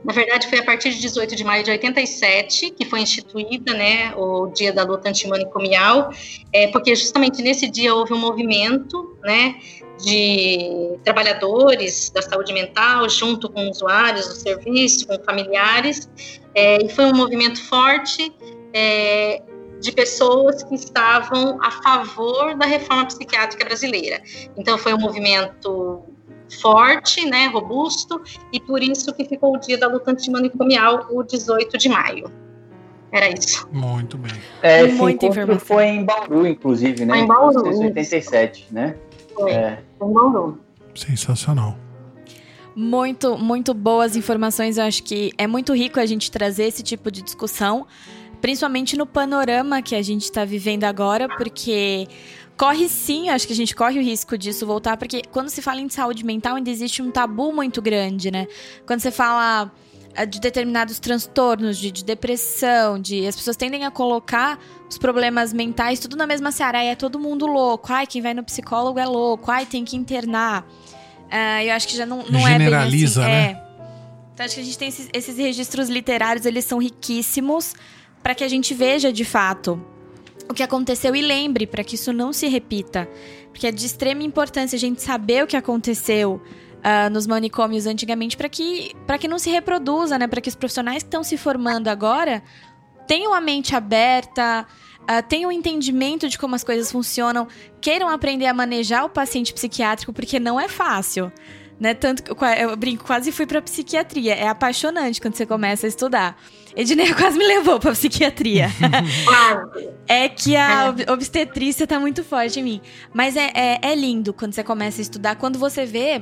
na 0.03 0.13
verdade, 0.13 0.47
foi 0.47 0.59
a 0.59 0.63
partir 0.63 0.91
de 0.91 0.99
18 0.99 1.35
de 1.35 1.43
maio 1.43 1.63
de 1.63 1.71
87 1.71 2.71
que 2.71 2.85
foi 2.85 3.01
instituída 3.01 3.73
né, 3.73 4.13
o 4.15 4.47
Dia 4.47 4.73
da 4.73 4.83
Luta 4.83 5.09
Antimanicomial, 5.09 6.11
é, 6.51 6.67
porque 6.67 6.95
justamente 6.95 7.41
nesse 7.41 7.69
dia 7.69 7.93
houve 7.93 8.13
um 8.13 8.19
movimento 8.19 9.17
né, 9.23 9.55
de 10.03 10.97
trabalhadores 11.03 12.09
da 12.09 12.21
saúde 12.21 12.53
mental, 12.53 13.07
junto 13.09 13.49
com 13.49 13.69
usuários 13.69 14.27
do 14.27 14.33
serviço, 14.33 15.07
com 15.07 15.17
familiares, 15.23 16.09
é, 16.55 16.83
e 16.83 16.89
foi 16.89 17.05
um 17.05 17.15
movimento 17.15 17.61
forte 17.63 18.33
é, 18.73 19.41
de 19.79 19.91
pessoas 19.91 20.63
que 20.63 20.75
estavam 20.75 21.59
a 21.61 21.69
favor 21.69 22.55
da 22.55 22.65
reforma 22.65 23.05
psiquiátrica 23.05 23.65
brasileira. 23.65 24.21
Então, 24.57 24.77
foi 24.77 24.93
um 24.93 24.97
movimento 24.97 26.02
forte, 26.61 27.25
né, 27.25 27.47
robusto, 27.47 28.21
e 28.51 28.59
por 28.59 28.81
isso 28.81 29.13
que 29.13 29.25
ficou 29.25 29.55
o 29.55 29.59
dia 29.59 29.77
da 29.77 29.87
luta 29.87 30.11
antimanicomial, 30.11 31.07
o 31.09 31.23
18 31.23 31.77
de 31.77 31.89
maio. 31.89 32.31
Era 33.11 33.29
isso. 33.29 33.67
Muito 33.71 34.17
bem. 34.17 34.31
É, 34.63 34.85
esse 34.85 34.95
Muita 34.95 35.27
encontro 35.27 35.59
foi 35.59 35.85
em 35.85 36.03
Bauru, 36.03 36.47
inclusive, 36.47 37.05
né? 37.05 37.13
Foi 37.13 37.23
em 37.23 37.27
Bauru. 37.27 37.61
1987, 37.61 38.67
né? 38.71 38.95
Foi. 39.35 39.51
É. 39.51 39.79
Foi 39.99 40.07
em 40.07 40.13
Bauru. 40.13 40.59
Sensacional. 40.95 41.77
Muito, 42.75 43.37
muito 43.37 43.71
boas 43.73 44.15
informações. 44.15 44.79
Eu 44.79 44.85
acho 44.85 45.03
que 45.03 45.31
é 45.37 45.45
muito 45.45 45.73
rico 45.73 45.99
a 45.99 46.05
gente 46.07 46.31
trazer 46.31 46.63
esse 46.63 46.81
tipo 46.81 47.11
de 47.11 47.21
discussão, 47.21 47.85
principalmente 48.41 48.97
no 48.97 49.05
panorama 49.05 49.79
que 49.83 49.93
a 49.93 50.01
gente 50.01 50.23
está 50.23 50.43
vivendo 50.43 50.83
agora, 50.83 51.27
porque 51.37 52.07
corre 52.63 52.87
sim, 52.87 53.27
acho 53.27 53.45
que 53.45 53.51
a 53.51 53.55
gente 53.55 53.75
corre 53.75 53.99
o 53.99 54.01
risco 54.01 54.37
disso 54.37 54.65
voltar, 54.65 54.95
porque 54.95 55.21
quando 55.33 55.49
se 55.49 55.61
fala 55.61 55.81
em 55.81 55.89
saúde 55.89 56.23
mental 56.23 56.55
ainda 56.55 56.69
existe 56.69 57.01
um 57.01 57.11
tabu 57.11 57.51
muito 57.51 57.81
grande, 57.81 58.31
né? 58.31 58.47
Quando 58.87 59.01
você 59.01 59.11
fala 59.11 59.69
ah, 60.15 60.23
de 60.23 60.39
determinados 60.39 60.97
transtornos, 60.97 61.77
de, 61.77 61.91
de, 61.91 62.05
depressão, 62.05 62.97
de 62.97 63.27
as 63.27 63.35
pessoas 63.35 63.57
tendem 63.57 63.83
a 63.83 63.91
colocar 63.91 64.57
os 64.89 64.97
problemas 64.97 65.51
mentais 65.51 65.99
tudo 65.99 66.15
na 66.15 66.25
mesma 66.25 66.53
seara. 66.53 66.77
Ai, 66.77 66.87
é 66.87 66.95
todo 66.95 67.19
mundo 67.19 67.45
louco. 67.45 67.91
Ai, 67.91 68.07
quem 68.07 68.21
vai 68.21 68.33
no 68.33 68.45
psicólogo 68.45 68.97
é 68.97 69.05
louco. 69.05 69.51
Ai, 69.51 69.65
tem 69.65 69.83
que 69.83 69.97
internar. 69.97 70.61
Uh, 70.61 71.63
eu 71.65 71.73
acho 71.73 71.85
que 71.85 71.97
já 71.97 72.05
não, 72.05 72.23
não 72.29 72.47
é 72.47 72.57
bem 72.57 72.73
assim. 72.73 73.19
né? 73.19 73.45
É. 73.51 73.63
Então 74.33 74.45
acho 74.45 74.55
que 74.55 74.61
a 74.61 74.63
gente 74.63 74.77
tem 74.77 74.87
esses, 74.87 75.09
esses 75.11 75.37
registros 75.37 75.89
literários, 75.89 76.45
eles 76.45 76.63
são 76.63 76.77
riquíssimos 76.77 77.75
para 78.21 78.33
que 78.33 78.43
a 78.43 78.47
gente 78.47 78.73
veja 78.73 79.11
de 79.11 79.25
fato 79.25 79.85
o 80.49 80.53
que 80.53 80.63
aconteceu 80.63 81.15
e 81.15 81.21
lembre 81.21 81.65
para 81.65 81.83
que 81.83 81.95
isso 81.95 82.13
não 82.13 82.33
se 82.33 82.47
repita. 82.47 83.09
Porque 83.51 83.67
é 83.67 83.71
de 83.71 83.85
extrema 83.85 84.23
importância 84.23 84.75
a 84.75 84.79
gente 84.79 85.01
saber 85.01 85.43
o 85.43 85.47
que 85.47 85.55
aconteceu 85.55 86.41
uh, 86.83 87.09
nos 87.11 87.25
manicômios 87.25 87.85
antigamente 87.85 88.35
para 88.35 88.49
que, 88.49 88.93
que 89.19 89.27
não 89.27 89.39
se 89.39 89.49
reproduza, 89.49 90.17
né? 90.17 90.27
Para 90.27 90.41
que 90.41 90.49
os 90.49 90.55
profissionais 90.55 91.03
que 91.03 91.07
estão 91.07 91.23
se 91.23 91.37
formando 91.37 91.87
agora 91.87 92.43
tenham 93.07 93.33
a 93.33 93.41
mente 93.41 93.75
aberta, 93.75 94.65
uh, 95.01 95.27
tenham 95.27 95.51
entendimento 95.51 96.27
de 96.27 96.37
como 96.37 96.55
as 96.55 96.63
coisas 96.63 96.91
funcionam, 96.91 97.47
queiram 97.81 98.09
aprender 98.09 98.45
a 98.45 98.53
manejar 98.53 99.05
o 99.05 99.09
paciente 99.09 99.53
psiquiátrico, 99.53 100.13
porque 100.13 100.39
não 100.39 100.59
é 100.59 100.67
fácil. 100.67 101.31
Né? 101.79 101.93
Tanto 101.93 102.23
que 102.23 102.31
eu, 102.31 102.37
eu 102.69 102.77
brinco, 102.77 103.03
quase 103.03 103.31
fui 103.31 103.45
para 103.45 103.61
psiquiatria. 103.61 104.35
É 104.35 104.47
apaixonante 104.47 105.19
quando 105.19 105.35
você 105.35 105.45
começa 105.45 105.87
a 105.87 105.89
estudar. 105.89 106.37
Edneia 106.75 107.13
quase 107.15 107.37
me 107.37 107.45
levou 107.45 107.79
pra 107.79 107.91
psiquiatria. 107.91 108.67
é 110.07 110.29
que 110.29 110.55
a 110.55 110.93
obstetrícia 111.09 111.87
tá 111.87 111.99
muito 111.99 112.23
forte 112.23 112.59
em 112.59 112.63
mim. 112.63 112.81
Mas 113.13 113.35
é, 113.35 113.51
é, 113.53 113.79
é 113.81 113.95
lindo 113.95 114.33
quando 114.33 114.53
você 114.53 114.63
começa 114.63 115.01
a 115.01 115.03
estudar, 115.03 115.35
quando 115.35 115.59
você 115.59 115.85
vê 115.85 116.21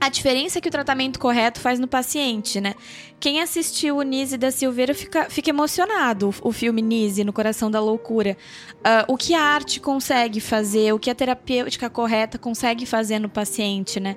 a 0.00 0.08
diferença 0.08 0.62
que 0.62 0.68
o 0.68 0.72
tratamento 0.72 1.18
correto 1.18 1.60
faz 1.60 1.78
no 1.78 1.86
paciente, 1.86 2.58
né? 2.58 2.74
Quem 3.20 3.42
assistiu 3.42 3.98
o 3.98 4.02
Nise 4.02 4.38
da 4.38 4.50
Silveira 4.50 4.94
fica, 4.94 5.28
fica 5.28 5.50
emocionado, 5.50 6.34
o 6.42 6.52
filme 6.52 6.80
Nise, 6.80 7.22
No 7.22 7.34
Coração 7.34 7.70
da 7.70 7.80
Loucura. 7.80 8.34
Uh, 8.76 9.12
o 9.12 9.16
que 9.18 9.34
a 9.34 9.42
arte 9.42 9.78
consegue 9.78 10.40
fazer, 10.40 10.94
o 10.94 10.98
que 10.98 11.10
a 11.10 11.14
terapêutica 11.14 11.90
correta 11.90 12.38
consegue 12.38 12.86
fazer 12.86 13.18
no 13.18 13.28
paciente, 13.28 14.00
né? 14.00 14.16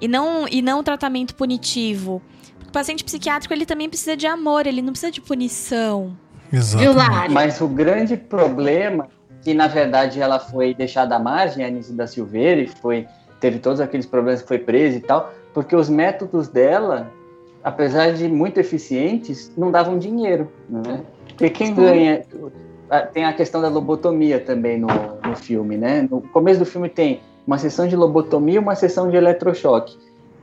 E 0.00 0.06
não, 0.06 0.46
e 0.48 0.62
não 0.62 0.78
o 0.78 0.82
tratamento 0.84 1.34
punitivo 1.34 2.22
paciente 2.74 3.04
psiquiátrico 3.04 3.54
ele 3.54 3.64
também 3.64 3.88
precisa 3.88 4.16
de 4.16 4.26
amor, 4.26 4.66
ele 4.66 4.82
não 4.82 4.90
precisa 4.90 5.12
de 5.12 5.20
punição. 5.20 6.14
Exato. 6.52 7.32
Mas 7.32 7.60
o 7.60 7.68
grande 7.68 8.16
problema 8.16 9.08
que 9.42 9.54
na 9.54 9.68
verdade 9.68 10.20
ela 10.20 10.38
foi 10.38 10.74
deixada 10.74 11.16
à 11.16 11.18
margem, 11.18 11.64
a 11.64 11.68
Anísio 11.68 11.94
da 11.94 12.06
Silveira, 12.06 12.62
e 12.62 12.66
foi 12.66 13.06
teve 13.40 13.58
todos 13.58 13.80
aqueles 13.80 14.06
problemas 14.06 14.42
que 14.42 14.48
foi 14.48 14.58
presa 14.58 14.96
e 14.96 15.00
tal, 15.00 15.32
porque 15.52 15.76
os 15.76 15.88
métodos 15.88 16.48
dela, 16.48 17.12
apesar 17.62 18.12
de 18.12 18.26
muito 18.26 18.58
eficientes, 18.58 19.52
não 19.56 19.70
davam 19.70 19.98
dinheiro, 19.98 20.50
né? 20.68 21.02
Porque 21.28 21.50
quem 21.50 21.74
ganha 21.74 22.24
tem 23.12 23.24
a 23.24 23.32
questão 23.32 23.60
da 23.60 23.68
lobotomia 23.68 24.40
também 24.40 24.78
no, 24.78 24.86
no 24.86 25.36
filme, 25.36 25.76
né? 25.76 26.06
No 26.10 26.22
começo 26.22 26.58
do 26.60 26.66
filme 26.66 26.88
tem 26.88 27.20
uma 27.46 27.58
sessão 27.58 27.86
de 27.86 27.94
lobotomia, 27.94 28.60
uma 28.60 28.74
sessão 28.74 29.10
de 29.10 29.16
eletrochoque 29.16 29.98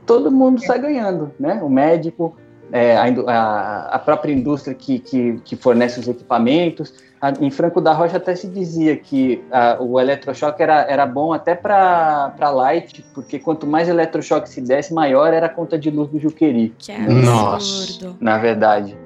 todo 0.06 0.30
mundo 0.30 0.64
sai 0.64 0.78
ganhando, 0.78 1.32
né? 1.38 1.60
O 1.62 1.68
médico, 1.68 2.36
é, 2.72 2.96
a, 2.96 3.88
a, 3.92 3.98
própria 3.98 4.32
indústria 4.32 4.74
que, 4.74 4.98
que, 4.98 5.38
que, 5.44 5.56
fornece 5.56 6.00
os 6.00 6.08
equipamentos. 6.08 6.94
A, 7.20 7.30
em 7.40 7.50
Franco 7.50 7.80
da 7.80 7.92
Rocha 7.92 8.16
até 8.16 8.34
se 8.34 8.48
dizia 8.48 8.96
que 8.96 9.44
a, 9.50 9.76
o 9.80 10.00
eletrochoque 10.00 10.62
era, 10.62 10.82
era 10.88 11.06
bom 11.06 11.32
até 11.32 11.54
para 11.54 12.50
Light, 12.50 13.04
porque 13.14 13.38
quanto 13.38 13.66
mais 13.66 13.88
eletrochoque 13.88 14.48
se 14.48 14.60
desse, 14.60 14.92
maior 14.94 15.32
era 15.32 15.46
a 15.46 15.50
conta 15.50 15.78
de 15.78 15.90
luz 15.90 16.08
do 16.08 16.18
Juqueri. 16.18 16.74
Que 16.78 16.96
Nossa. 16.96 18.16
Na 18.20 18.38
verdade. 18.38 18.96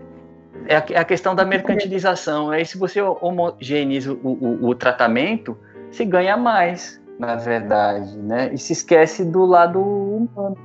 É 0.68 0.76
a, 0.76 0.84
é 0.90 0.98
a 0.98 1.04
questão 1.04 1.34
da 1.34 1.44
mercantilização. 1.44 2.50
Aí 2.50 2.64
se 2.64 2.78
você 2.78 3.00
homogeneiza 3.02 4.12
o, 4.12 4.16
o, 4.28 4.68
o 4.68 4.74
tratamento, 4.74 5.56
se 5.90 6.04
ganha 6.04 6.36
mais 6.36 7.00
na 7.18 7.34
verdade, 7.34 8.14
né? 8.18 8.50
E 8.52 8.58
se 8.58 8.72
esquece 8.74 9.24
do 9.24 9.46
lado 9.46 9.80
humano, 9.80 10.56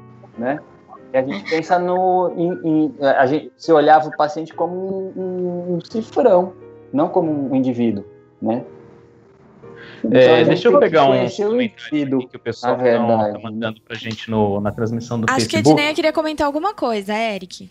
né? 0.42 0.60
E 1.14 1.18
a 1.18 1.22
gente 1.22 1.50
pensa 1.50 1.78
no. 1.78 2.34
Em, 2.36 2.68
em, 2.68 2.96
a 3.02 3.26
gente 3.26 3.52
se 3.58 3.72
olhava 3.72 4.08
o 4.08 4.18
paciente 4.18 4.54
como 4.54 5.12
um, 5.16 5.76
um, 5.76 5.80
cifrão, 5.82 6.54
não 6.92 7.08
como 7.10 7.52
um 7.52 7.56
indivíduo, 7.56 8.04
né? 8.42 8.64
Então, 10.04 10.20
é, 10.20 10.44
deixa 10.44 10.68
eu 10.68 10.80
pegar 10.80 11.06
um 11.06 11.30
comentário 11.30 12.28
que 12.28 12.36
o 12.36 12.40
pessoal 12.40 12.76
está 12.76 13.40
mandando 13.40 13.82
pra 13.82 13.96
gente 13.96 14.30
no, 14.32 14.60
na 14.60 14.72
transmissão 14.72 15.20
do 15.20 15.26
Acho 15.30 15.42
Facebook. 15.42 15.58
Acho 15.58 15.64
que 15.64 15.70
a 15.70 15.72
Edneia 15.72 15.94
queria 15.94 16.14
comentar 16.14 16.48
alguma 16.48 16.74
coisa, 16.74 17.14
Eric. 17.14 17.70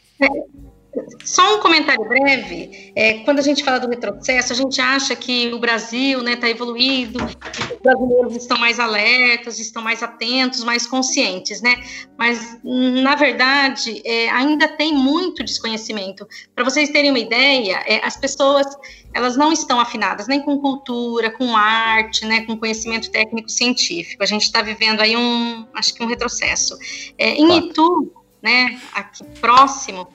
Só 1.25 1.57
um 1.57 1.61
comentário 1.61 2.05
breve. 2.05 2.93
É, 2.97 3.19
quando 3.25 3.39
a 3.39 3.43
gente 3.43 3.63
fala 3.63 3.79
do 3.79 3.89
retrocesso, 3.89 4.53
a 4.53 4.57
gente 4.57 4.81
acha 4.81 5.15
que 5.15 5.53
o 5.53 5.59
Brasil 5.59 6.19
está 6.19 6.31
né, 6.31 6.37
tá 6.37 6.49
evoluído, 6.49 7.19
que 7.27 7.75
os 7.75 7.81
brasileiros 7.81 8.37
estão 8.37 8.59
mais 8.59 8.81
alertas, 8.81 9.59
estão 9.59 9.83
mais 9.83 10.03
atentos, 10.03 10.65
mais 10.65 10.87
conscientes, 10.87 11.61
né? 11.61 11.77
Mas, 12.19 12.59
na 12.65 13.15
verdade, 13.15 14.03
é, 14.05 14.29
ainda 14.31 14.67
tem 14.67 14.93
muito 14.93 15.45
desconhecimento. 15.45 16.27
Para 16.55 16.65
vocês 16.65 16.91
terem 16.91 17.11
uma 17.11 17.19
ideia, 17.19 17.83
é, 17.87 18.05
as 18.05 18.17
pessoas 18.17 18.67
elas 19.13 19.37
não 19.37 19.53
estão 19.53 19.81
afinadas 19.81 20.29
nem 20.29 20.41
com 20.41 20.59
cultura, 20.59 21.31
com 21.31 21.57
arte, 21.57 22.25
né, 22.25 22.43
com 22.43 22.57
conhecimento 22.57 23.11
técnico 23.11 23.49
científico. 23.49 24.23
A 24.23 24.27
gente 24.27 24.43
está 24.43 24.63
vivendo 24.63 25.01
aí 25.01 25.17
um, 25.17 25.67
acho 25.75 25.95
que 25.95 26.03
um 26.03 26.07
retrocesso. 26.07 26.77
É, 27.19 27.35
em 27.35 27.59
Itu, 27.59 28.13
né, 28.41 28.81
aqui 28.93 29.25
próximo, 29.41 30.07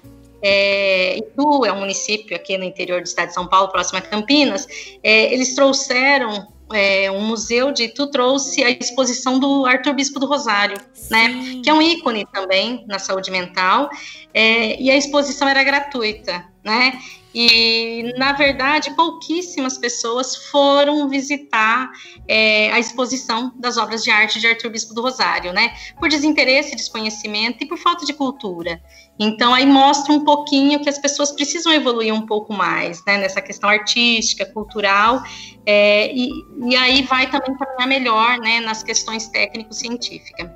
é, 0.47 1.17
Itu 1.17 1.65
é 1.65 1.73
um 1.73 1.80
município 1.80 2.35
aqui 2.35 2.55
no 2.55 2.63
interior 2.63 3.01
do 3.01 3.07
estado 3.07 3.30
de 3.30 3.34
São 3.34 3.47
Paulo, 3.47 3.72
próximo 3.72 3.97
a 3.97 4.01
Campinas. 4.01 4.67
É, 5.01 5.34
eles 5.34 5.55
trouxeram 5.55 6.47
é, 6.72 7.09
um 7.09 7.22
museu 7.22 7.72
de 7.72 7.85
Itu 7.85 8.05
trouxe 8.11 8.63
a 8.63 8.69
exposição 8.69 9.39
do 9.39 9.65
Arthur 9.65 9.95
Bispo 9.95 10.19
do 10.19 10.27
Rosário, 10.27 10.77
né? 11.09 11.61
Que 11.63 11.69
é 11.72 11.73
um 11.73 11.81
ícone 11.81 12.27
também 12.31 12.85
na 12.88 12.99
saúde 12.99 13.31
mental. 13.31 13.89
É, 14.31 14.80
e 14.80 14.91
a 14.91 14.95
exposição 14.95 15.47
era 15.47 15.63
gratuita, 15.63 16.45
né? 16.63 16.99
E, 17.38 18.14
na 18.18 18.32
verdade, 18.32 18.91
pouquíssimas 18.91 19.78
pessoas 19.78 20.38
foram 20.38 21.10
visitar 21.10 21.91
é, 22.26 22.72
a 22.72 22.80
exposição 22.80 23.52
das 23.60 23.76
obras 23.76 24.06
de 24.06 24.10
arte 24.10 24.40
de 24.40 24.48
Arthur 24.48 24.70
Bispo 24.70 24.94
do 24.94 25.02
Rosário, 25.02 25.52
né? 25.52 25.74
Por 25.99 26.07
desinteresse, 26.07 26.78
desconhecimento 26.78 27.62
e 27.62 27.68
por 27.68 27.78
falta 27.78 28.06
de 28.06 28.14
cultura. 28.14 28.82
Então, 29.20 29.53
aí 29.53 29.66
mostra 29.66 30.14
um 30.14 30.24
pouquinho 30.24 30.82
que 30.82 30.88
as 30.88 30.98
pessoas 30.98 31.30
precisam 31.30 31.74
evoluir 31.74 32.14
um 32.14 32.26
pouco 32.26 32.53
mais, 32.53 33.03
né? 33.06 33.18
Nessa 33.18 33.41
questão 33.41 33.70
artística, 33.70 34.45
cultural, 34.45 35.22
é, 35.66 36.10
e, 36.16 36.30
e 36.64 36.74
aí 36.78 37.02
vai 37.02 37.30
também 37.30 37.53
caminhar 37.57 37.88
melhor, 37.90 38.38
né? 38.40 38.62
Nas 38.62 38.82
questões 38.82 39.28
técnico-científicas. 39.28 40.49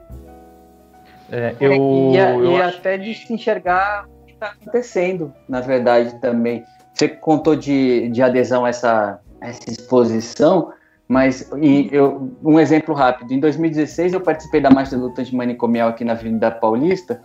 É, 1.30 1.54
eu, 1.60 1.74
e, 1.74 2.18
eu 2.18 2.52
e 2.54 2.62
até 2.62 2.98
de 2.98 3.14
se 3.14 3.34
enxergar 3.34 4.08
está 4.40 4.48
acontecendo, 4.48 5.34
na 5.48 5.60
verdade, 5.60 6.20
também. 6.20 6.64
Você 6.94 7.10
contou 7.10 7.56
de, 7.56 8.10
de 8.10 8.24
adesão 8.24 8.66
a 8.66 8.70
essa, 8.70 9.20
essa 9.42 9.70
exposição, 9.70 10.72
mas 11.08 11.50
eu, 11.92 12.32
um 12.44 12.60
exemplo 12.60 12.96
rápido. 12.96 13.34
Em 13.34 13.40
2016, 13.40 14.14
eu 14.14 14.22
participei 14.22 14.62
da 14.62 14.70
Marcha 14.70 14.96
da 14.96 15.04
Luta 15.04 15.22
Antimanicomial 15.22 15.90
aqui 15.90 16.04
na 16.04 16.14
Avenida 16.14 16.50
Paulista, 16.52 17.22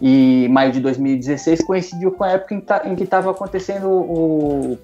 e 0.00 0.48
maio 0.50 0.72
de 0.72 0.80
2016 0.80 1.62
coincidiu 1.64 2.10
com 2.12 2.24
a 2.24 2.30
época 2.30 2.54
em 2.84 2.96
que 2.96 3.04
estava 3.04 3.30
acontecendo 3.30 3.88
o, 3.88 4.78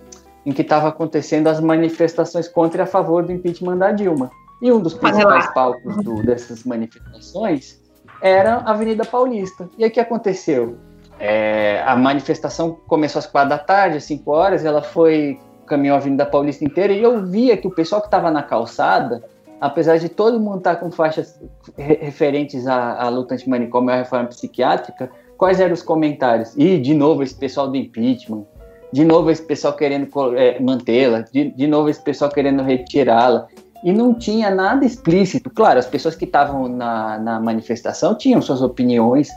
em 0.47 0.53
que 0.53 0.63
estava 0.63 0.89
acontecendo 0.89 1.49
as 1.49 1.61
manifestações 1.61 2.47
contra 2.47 2.83
e 2.83 2.85
a 2.85 2.87
favor 2.87 3.25
do 3.25 3.33
impeachment 3.33 3.79
da 3.79 3.91
Dilma. 3.91 4.31
E 4.63 4.71
um 4.73 4.81
dos 4.81 4.95
principais 4.95 5.53
palcos 5.53 5.97
do, 6.05 6.23
dessas 6.23 6.65
manifestações 6.65 7.81
era 8.23 8.57
a 8.59 8.71
Avenida 8.71 9.05
Paulista. 9.05 9.69
E 9.77 9.85
aí 9.85 9.91
o 9.91 9.93
que 9.93 10.01
aconteceu? 10.01 10.79
É, 11.19 11.83
a 11.85 11.97
manifestação 11.97 12.79
começou 12.87 13.19
às 13.19 13.27
quatro 13.27 13.51
da 13.51 13.59
tarde, 13.59 13.97
às 13.97 14.05
cinco 14.05 14.31
horas, 14.31 14.65
ela 14.65 14.83
foi 14.83 15.39
caminhou 15.67 15.95
a 15.95 15.99
Avenida 15.99 16.25
Paulista 16.25 16.65
inteira 16.65 16.93
e 16.93 17.03
eu 17.03 17.25
via 17.25 17.57
que 17.57 17.67
o 17.67 17.71
pessoal 17.71 18.01
que 18.01 18.07
estava 18.07 18.31
na 18.31 18.43
calçada, 18.43 19.23
apesar 19.61 19.99
de 19.99 20.09
todo 20.09 20.41
mundo 20.41 20.59
estar 20.59 20.77
tá 20.77 20.81
com 20.81 20.91
faixas 20.91 21.39
referentes 21.77 22.67
à, 22.67 23.03
à 23.03 23.09
luta 23.09 23.35
antimanicômio 23.35 23.91
e 23.91 23.93
à 23.93 23.97
reforma 23.99 24.29
psiquiátrica, 24.29 25.11
quais 25.37 25.61
eram 25.61 25.75
os 25.75 25.83
comentários? 25.83 26.55
E, 26.57 26.79
de 26.79 26.95
novo, 26.95 27.23
esse 27.23 27.35
pessoal 27.35 27.69
do 27.69 27.77
impeachment, 27.77 28.45
de 28.93 29.05
novo, 29.05 29.31
esse 29.31 29.43
pessoal 29.43 29.75
querendo 29.75 30.09
é, 30.37 30.59
mantê-la, 30.59 31.21
de, 31.21 31.51
de 31.51 31.67
novo, 31.67 31.91
esse 31.91 32.03
pessoal 32.03 32.31
querendo 32.31 32.63
retirá-la. 32.63 33.47
E 33.85 33.93
não 33.93 34.13
tinha 34.13 34.51
nada 34.51 34.85
explícito. 34.85 35.51
Claro, 35.51 35.79
as 35.79 35.87
pessoas 35.87 36.17
que 36.17 36.25
estavam 36.25 36.67
na, 36.67 37.19
na 37.19 37.39
manifestação 37.39 38.17
tinham 38.17 38.43
suas 38.43 38.61
opiniões, 38.61 39.29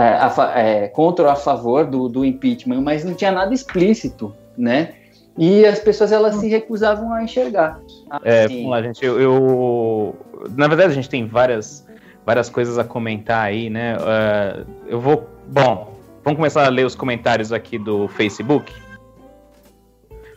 a, 0.00 0.52
é, 0.56 0.88
contra 0.88 1.24
ou 1.24 1.30
a 1.30 1.36
favor 1.36 1.86
do, 1.86 2.08
do 2.08 2.24
impeachment, 2.24 2.80
mas 2.80 3.04
não 3.04 3.14
tinha 3.14 3.30
nada 3.30 3.54
explícito, 3.54 4.34
né? 4.58 4.94
E 5.36 5.64
as 5.64 5.78
pessoas 5.78 6.12
elas 6.12 6.36
se 6.36 6.48
recusavam 6.48 7.12
a 7.12 7.22
enxergar. 7.22 7.80
É, 8.22 8.46
vamos 8.46 8.70
lá, 8.70 8.82
gente. 8.82 9.04
Eu, 9.04 9.20
eu, 9.20 10.16
na 10.56 10.68
verdade, 10.68 10.92
a 10.92 10.94
gente 10.94 11.08
tem 11.08 11.26
várias, 11.26 11.86
várias 12.24 12.48
coisas 12.48 12.78
a 12.78 12.84
comentar 12.84 13.44
aí, 13.44 13.68
né? 13.68 13.96
Uh, 13.96 14.66
eu 14.86 15.00
vou. 15.00 15.28
Bom, 15.48 15.92
vamos 16.22 16.36
começar 16.36 16.64
a 16.64 16.68
ler 16.68 16.86
os 16.86 16.94
comentários 16.94 17.52
aqui 17.52 17.78
do 17.78 18.06
Facebook. 18.08 18.72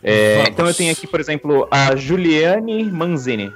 É, 0.02 0.44
então 0.48 0.66
eu 0.66 0.74
tenho 0.74 0.92
aqui, 0.92 1.06
por 1.06 1.20
exemplo, 1.20 1.66
a 1.70 1.94
Juliane 1.96 2.84
Manzini. 2.84 3.52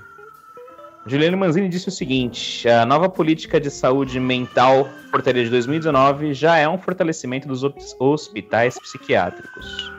Juliano 1.06 1.36
Manzini 1.36 1.68
disse 1.68 1.88
o 1.88 1.92
seguinte: 1.92 2.68
a 2.68 2.86
nova 2.86 3.08
política 3.08 3.60
de 3.60 3.70
saúde 3.70 4.20
mental, 4.20 4.88
portaria 5.10 5.44
de 5.44 5.50
2019, 5.50 6.32
já 6.32 6.56
é 6.56 6.68
um 6.68 6.78
fortalecimento 6.78 7.48
dos 7.48 7.62
hospitais 7.98 8.78
psiquiátricos. 8.78 9.92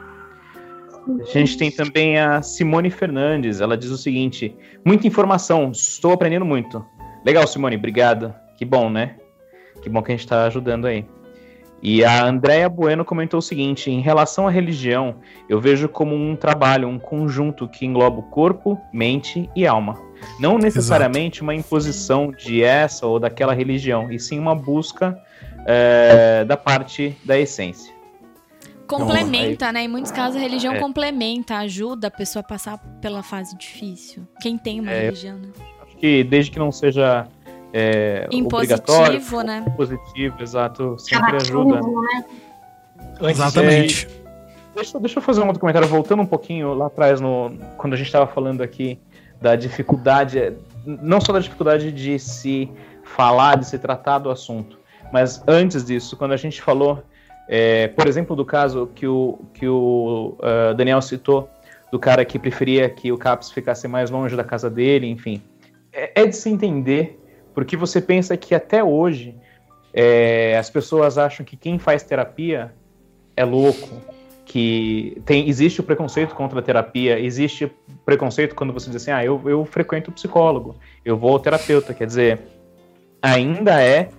A 1.21 1.25
gente 1.25 1.57
tem 1.57 1.69
também 1.69 2.17
a 2.17 2.41
Simone 2.41 2.89
Fernandes. 2.89 3.59
Ela 3.59 3.77
diz 3.77 3.89
o 3.89 3.97
seguinte: 3.97 4.55
muita 4.85 5.05
informação, 5.05 5.71
estou 5.71 6.13
aprendendo 6.13 6.45
muito. 6.45 6.85
Legal, 7.25 7.45
Simone, 7.47 7.75
obrigado. 7.75 8.33
Que 8.57 8.63
bom, 8.63 8.89
né? 8.89 9.17
Que 9.81 9.89
bom 9.89 10.01
que 10.01 10.11
a 10.11 10.15
gente 10.15 10.23
está 10.23 10.45
ajudando 10.45 10.85
aí. 10.85 11.05
E 11.81 12.05
a 12.05 12.25
Andrea 12.25 12.69
Bueno 12.69 13.03
comentou 13.03 13.39
o 13.39 13.41
seguinte: 13.41 13.91
em 13.91 13.99
relação 13.99 14.47
à 14.47 14.51
religião, 14.51 15.15
eu 15.49 15.59
vejo 15.59 15.89
como 15.89 16.15
um 16.15 16.33
trabalho, 16.33 16.87
um 16.87 16.97
conjunto 16.97 17.67
que 17.67 17.85
engloba 17.85 18.19
o 18.19 18.23
corpo, 18.23 18.79
mente 18.93 19.49
e 19.53 19.67
alma. 19.67 19.99
Não 20.39 20.57
necessariamente 20.57 21.37
Exato. 21.37 21.43
uma 21.43 21.55
imposição 21.55 22.31
de 22.31 22.63
essa 22.63 23.05
ou 23.05 23.19
daquela 23.19 23.53
religião, 23.53 24.11
e 24.11 24.19
sim 24.19 24.39
uma 24.39 24.55
busca 24.55 25.17
é, 25.65 26.43
da 26.45 26.57
parte 26.57 27.17
da 27.23 27.37
essência. 27.37 27.93
Complementa, 28.87 29.71
né? 29.71 29.83
Em 29.83 29.87
muitos 29.87 30.11
casos 30.11 30.35
a 30.35 30.39
religião 30.39 30.73
é. 30.73 30.79
complementa, 30.79 31.57
ajuda 31.57 32.07
a 32.07 32.11
pessoa 32.11 32.41
a 32.41 32.47
passar 32.47 32.77
pela 33.01 33.23
fase 33.23 33.57
difícil. 33.57 34.27
Quem 34.41 34.57
tem 34.57 34.79
uma 34.79 34.91
é, 34.91 35.05
religião, 35.05 35.37
né? 35.37 35.49
Acho 35.81 35.97
que 35.97 36.23
desde 36.23 36.51
que 36.51 36.59
não 36.59 36.71
seja 36.71 37.27
é, 37.71 38.27
obrigatório, 38.31 39.19
né? 39.43 39.65
positivo, 39.75 40.35
exato, 40.41 40.97
sempre 40.99 41.37
ajuda. 41.37 41.81
Né? 41.81 42.25
Exatamente. 43.29 44.07
É, 44.07 44.75
deixa, 44.75 44.99
deixa 44.99 45.17
eu 45.17 45.23
fazer 45.23 45.41
um 45.41 45.47
outro 45.47 45.59
comentário, 45.59 45.87
voltando 45.87 46.21
um 46.21 46.25
pouquinho 46.25 46.73
lá 46.73 46.87
atrás, 46.87 47.19
no, 47.21 47.51
quando 47.77 47.93
a 47.93 47.95
gente 47.95 48.07
estava 48.07 48.27
falando 48.27 48.61
aqui 48.61 48.99
da 49.43 49.57
dificuldade, 49.57 50.53
não 50.85 51.19
só 51.19 51.33
da 51.33 51.39
dificuldade 51.39 51.91
de 51.91 52.17
se 52.17 52.71
falar, 53.03 53.57
de 53.57 53.67
se 53.67 53.77
tratar 53.77 54.19
do 54.19 54.31
assunto, 54.31 54.79
mas 55.11 55.43
antes 55.45 55.83
disso, 55.83 56.15
quando 56.15 56.31
a 56.31 56.37
gente 56.37 56.61
falou, 56.61 57.03
é, 57.49 57.89
por 57.89 58.07
exemplo, 58.07 58.37
do 58.37 58.45
caso 58.45 58.89
que 58.95 59.05
o, 59.05 59.41
que 59.53 59.67
o 59.67 60.37
uh, 60.39 60.73
Daniel 60.73 61.01
citou, 61.01 61.49
do 61.91 61.99
cara 61.99 62.23
que 62.23 62.39
preferia 62.39 62.89
que 62.89 63.11
o 63.11 63.17
CAPS 63.17 63.51
ficasse 63.51 63.85
mais 63.85 64.09
longe 64.09 64.33
da 64.33 64.45
casa 64.45 64.69
dele, 64.69 65.07
enfim, 65.07 65.41
é, 65.91 66.21
é 66.21 66.25
de 66.25 66.37
se 66.37 66.49
entender, 66.49 67.19
porque 67.53 67.75
você 67.75 67.99
pensa 67.99 68.37
que 68.37 68.55
até 68.55 68.81
hoje 68.81 69.35
é, 69.93 70.57
as 70.57 70.69
pessoas 70.69 71.17
acham 71.17 71.45
que 71.45 71.57
quem 71.57 71.77
faz 71.77 72.01
terapia 72.01 72.73
é 73.35 73.43
louco, 73.43 73.89
que 74.45 75.21
tem, 75.25 75.47
existe 75.47 75.79
o 75.79 75.83
preconceito 75.83 76.35
contra 76.35 76.59
a 76.59 76.61
terapia, 76.61 77.19
existe 77.19 77.71
preconceito 78.05 78.55
quando 78.55 78.73
você 78.73 78.87
diz 78.87 79.01
assim, 79.01 79.11
ah, 79.11 79.23
eu, 79.23 79.41
eu 79.45 79.63
frequento 79.65 80.11
o 80.11 80.13
psicólogo, 80.13 80.75
eu 81.03 81.17
vou 81.17 81.31
ao 81.31 81.39
terapeuta, 81.39 81.93
quer 81.93 82.05
dizer, 82.05 82.39
ainda 83.21 83.81
é 83.81 84.09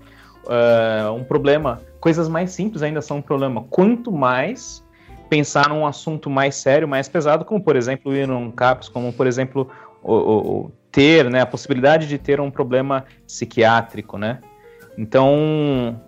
uh, 0.44 1.12
um 1.12 1.24
problema, 1.24 1.82
coisas 2.01 2.28
mais 2.28 2.51
simples 2.52 2.82
ainda 2.82 3.02
são 3.02 3.18
um 3.18 3.22
problema, 3.22 3.64
quanto 3.68 4.10
mais 4.10 4.82
pensar 5.28 5.68
num 5.68 5.86
assunto 5.86 6.30
mais 6.30 6.55
sério, 6.55 6.88
mais 6.88 7.09
pesado, 7.09 7.44
como 7.44 7.62
por 7.62 7.76
exemplo 7.76 8.14
ir 8.14 8.26
num 8.26 8.51
CAPS, 8.51 8.88
como 8.88 9.12
por 9.12 9.26
exemplo 9.26 9.68
o, 10.02 10.14
o, 10.14 10.72
ter, 10.90 11.28
né, 11.28 11.40
a 11.40 11.46
possibilidade 11.46 12.06
de 12.06 12.18
ter 12.18 12.40
um 12.40 12.51
problema 12.51 13.05
psiquiátrico, 13.26 14.16
né, 14.16 14.40
então 14.96 16.01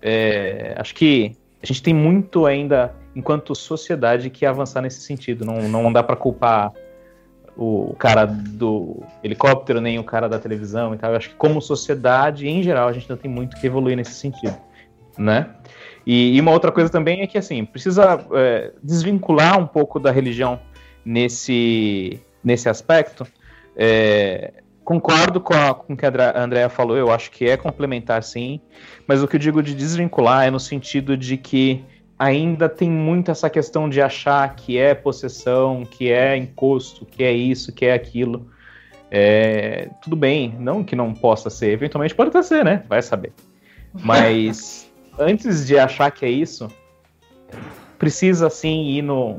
é, 0.00 0.74
acho 0.78 0.94
que 0.94 1.36
a 1.60 1.66
gente 1.66 1.82
tem 1.82 1.94
muito 1.94 2.46
ainda 2.46 2.94
enquanto 3.14 3.54
sociedade 3.54 4.30
que 4.30 4.44
avançar 4.44 4.82
nesse 4.82 5.00
sentido. 5.00 5.44
Não, 5.44 5.68
não 5.68 5.92
dá 5.92 6.02
para 6.02 6.16
culpar 6.16 6.72
o 7.56 7.94
cara 7.98 8.24
do 8.26 9.02
helicóptero, 9.22 9.80
nem 9.80 9.98
o 9.98 10.04
cara 10.04 10.28
da 10.28 10.38
televisão 10.38 10.94
e 10.94 10.98
tal. 10.98 11.10
Eu 11.10 11.16
acho 11.16 11.30
que 11.30 11.36
como 11.36 11.60
sociedade, 11.60 12.48
em 12.48 12.62
geral, 12.62 12.88
a 12.88 12.92
gente 12.92 13.10
ainda 13.10 13.20
tem 13.20 13.30
muito 13.30 13.56
que 13.56 13.66
evoluir 13.66 13.96
nesse 13.96 14.14
sentido, 14.14 14.56
né? 15.16 15.50
E, 16.06 16.36
e 16.36 16.40
uma 16.40 16.50
outra 16.50 16.70
coisa 16.72 16.90
também 16.90 17.22
é 17.22 17.26
que, 17.26 17.38
assim, 17.38 17.64
precisa 17.64 18.24
é, 18.32 18.72
desvincular 18.82 19.58
um 19.58 19.66
pouco 19.66 19.98
da 19.98 20.10
religião 20.10 20.60
nesse, 21.04 22.20
nesse 22.42 22.68
aspecto. 22.68 23.26
É, 23.76 24.52
concordo 24.84 25.40
com, 25.40 25.54
a, 25.54 25.74
com 25.74 25.94
o 25.94 25.96
que 25.96 26.04
a 26.04 26.42
Andrea 26.42 26.68
falou, 26.68 26.96
eu 26.96 27.10
acho 27.10 27.30
que 27.30 27.48
é 27.48 27.56
complementar 27.56 28.22
sim, 28.22 28.60
mas 29.06 29.22
o 29.22 29.28
que 29.28 29.36
eu 29.36 29.40
digo 29.40 29.62
de 29.62 29.74
desvincular 29.74 30.46
é 30.46 30.50
no 30.50 30.60
sentido 30.60 31.16
de 31.16 31.36
que 31.36 31.82
ainda 32.18 32.68
tem 32.68 32.90
muito 32.90 33.30
essa 33.30 33.50
questão 33.50 33.88
de 33.88 34.00
achar 34.00 34.54
que 34.54 34.78
é 34.78 34.94
possessão, 34.94 35.84
que 35.84 36.10
é 36.10 36.36
encosto, 36.36 37.04
que 37.04 37.22
é 37.24 37.32
isso, 37.32 37.72
que 37.72 37.86
é 37.86 37.94
aquilo. 37.94 38.48
É, 39.10 39.90
tudo 40.02 40.16
bem, 40.16 40.56
não 40.58 40.82
que 40.82 40.96
não 40.96 41.14
possa 41.14 41.48
ser, 41.50 41.70
eventualmente 41.70 42.14
pode 42.14 42.30
até 42.30 42.42
ser, 42.42 42.64
né? 42.64 42.84
Vai 42.88 43.02
saber. 43.02 43.32
Mas 43.92 44.90
antes 45.18 45.66
de 45.66 45.78
achar 45.78 46.10
que 46.10 46.24
é 46.24 46.30
isso, 46.30 46.68
precisa 47.98 48.50
sim 48.50 48.86
ir 48.88 49.02
no, 49.02 49.38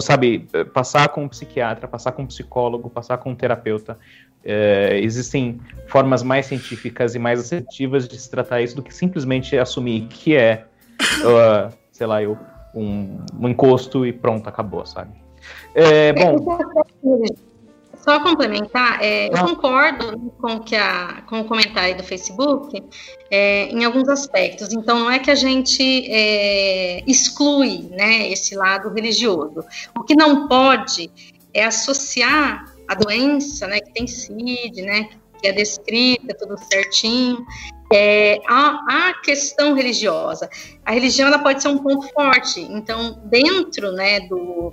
sabe, 0.00 0.46
passar 0.72 1.08
com 1.08 1.24
um 1.24 1.28
psiquiatra, 1.28 1.88
passar 1.88 2.12
com 2.12 2.22
um 2.22 2.26
psicólogo, 2.26 2.90
passar 2.90 3.18
com 3.18 3.30
um 3.30 3.34
terapeuta. 3.34 3.98
É, 4.44 5.00
existem 5.02 5.58
formas 5.86 6.22
mais 6.22 6.46
científicas 6.46 7.14
e 7.14 7.18
mais 7.18 7.40
assertivas 7.40 8.06
de 8.06 8.18
se 8.18 8.30
tratar 8.30 8.60
isso 8.60 8.76
do 8.76 8.82
que 8.82 8.94
simplesmente 8.94 9.56
assumir 9.56 10.06
que 10.08 10.36
é, 10.36 10.66
uh, 11.22 11.74
sei 11.94 12.06
lá, 12.08 12.20
eu, 12.20 12.36
um, 12.74 13.18
um 13.40 13.48
encosto 13.48 14.04
e 14.04 14.12
pronto, 14.12 14.48
acabou, 14.48 14.84
sabe? 14.84 15.12
É, 15.74 16.12
bom. 16.12 16.58
Só 17.96 18.20
complementar, 18.20 19.02
é, 19.02 19.28
eu 19.28 19.36
ah. 19.36 19.44
concordo 19.44 20.32
com, 20.38 20.60
que 20.60 20.76
a, 20.76 21.22
com 21.26 21.40
o 21.40 21.44
comentário 21.44 21.96
do 21.96 22.02
Facebook 22.02 22.84
é, 23.30 23.68
em 23.68 23.82
alguns 23.84 24.08
aspectos. 24.08 24.74
Então, 24.74 24.98
não 24.98 25.10
é 25.10 25.18
que 25.18 25.30
a 25.30 25.34
gente 25.34 26.04
é, 26.10 27.02
exclui 27.06 27.88
né, 27.92 28.28
esse 28.28 28.54
lado 28.56 28.90
religioso. 28.90 29.64
O 29.98 30.02
que 30.02 30.14
não 30.14 30.48
pode 30.48 31.10
é 31.54 31.64
associar 31.64 32.74
a 32.88 32.94
doença, 32.94 33.66
né, 33.66 33.80
que 33.80 33.92
tem 33.94 34.06
CID, 34.06 34.82
né, 34.82 35.08
que 35.40 35.46
é 35.46 35.52
descrita 35.52 36.34
tudo 36.34 36.58
certinho, 36.58 37.46
é, 37.96 38.40
a, 38.48 39.08
a, 39.08 39.14
questão 39.22 39.72
religiosa. 39.72 40.50
A 40.84 40.90
religião 40.90 41.28
ela 41.28 41.38
pode 41.38 41.62
ser 41.62 41.68
um 41.68 41.78
ponto 41.78 42.08
forte. 42.12 42.60
Então, 42.60 43.20
dentro 43.26 43.92
né, 43.92 44.18
do, 44.20 44.72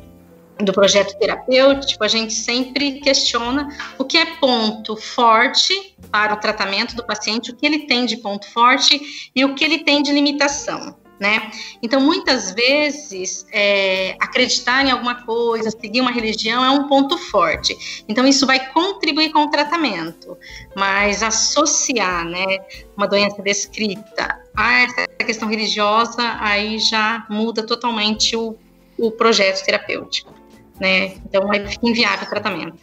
do 0.58 0.74
projeto 0.74 1.16
terapêutico, 1.20 2.04
a 2.04 2.08
gente 2.08 2.34
sempre 2.34 3.00
questiona 3.00 3.68
o 4.00 4.04
que 4.04 4.18
é 4.18 4.26
ponto 4.38 4.98
forte 4.98 5.96
para 6.10 6.34
o 6.34 6.38
tratamento 6.38 6.96
do 6.96 7.06
paciente, 7.06 7.52
o 7.52 7.56
que 7.56 7.64
ele 7.64 7.86
tem 7.86 8.08
de 8.08 8.18
ponto 8.18 8.50
forte 8.52 9.30
e 9.36 9.46
o 9.46 9.54
que 9.54 9.64
ele 9.64 9.84
tem 9.84 10.02
de 10.02 10.12
limitação. 10.12 10.96
Né? 11.22 11.52
Então, 11.84 12.02
muitas 12.02 12.52
vezes, 12.52 13.46
é, 13.54 14.16
acreditar 14.20 14.84
em 14.84 14.90
alguma 14.90 15.24
coisa, 15.24 15.70
seguir 15.70 16.02
uma 16.02 16.10
religião 16.12 16.66
é 16.66 16.72
um 16.72 16.88
ponto 16.88 17.16
forte. 17.16 18.04
Então, 18.10 18.26
isso 18.26 18.48
vai 18.48 18.72
contribuir 18.72 19.32
com 19.32 19.44
o 19.44 19.48
tratamento, 19.52 20.36
mas 20.76 21.22
associar 21.22 22.26
né, 22.26 22.58
uma 22.98 23.08
doença 23.08 23.40
descrita 23.40 24.40
a 24.58 24.82
essa 24.82 25.08
questão 25.24 25.48
religiosa, 25.48 26.38
aí 26.40 26.80
já 26.80 27.24
muda 27.30 27.62
totalmente 27.68 28.36
o, 28.36 28.58
o 28.98 29.12
projeto 29.12 29.64
terapêutico 29.64 30.42
né? 30.82 31.14
Então 31.24 31.50
aí 31.52 31.66
fica 31.68 31.88
inviável 31.88 32.26
o 32.26 32.30
tratamento. 32.30 32.78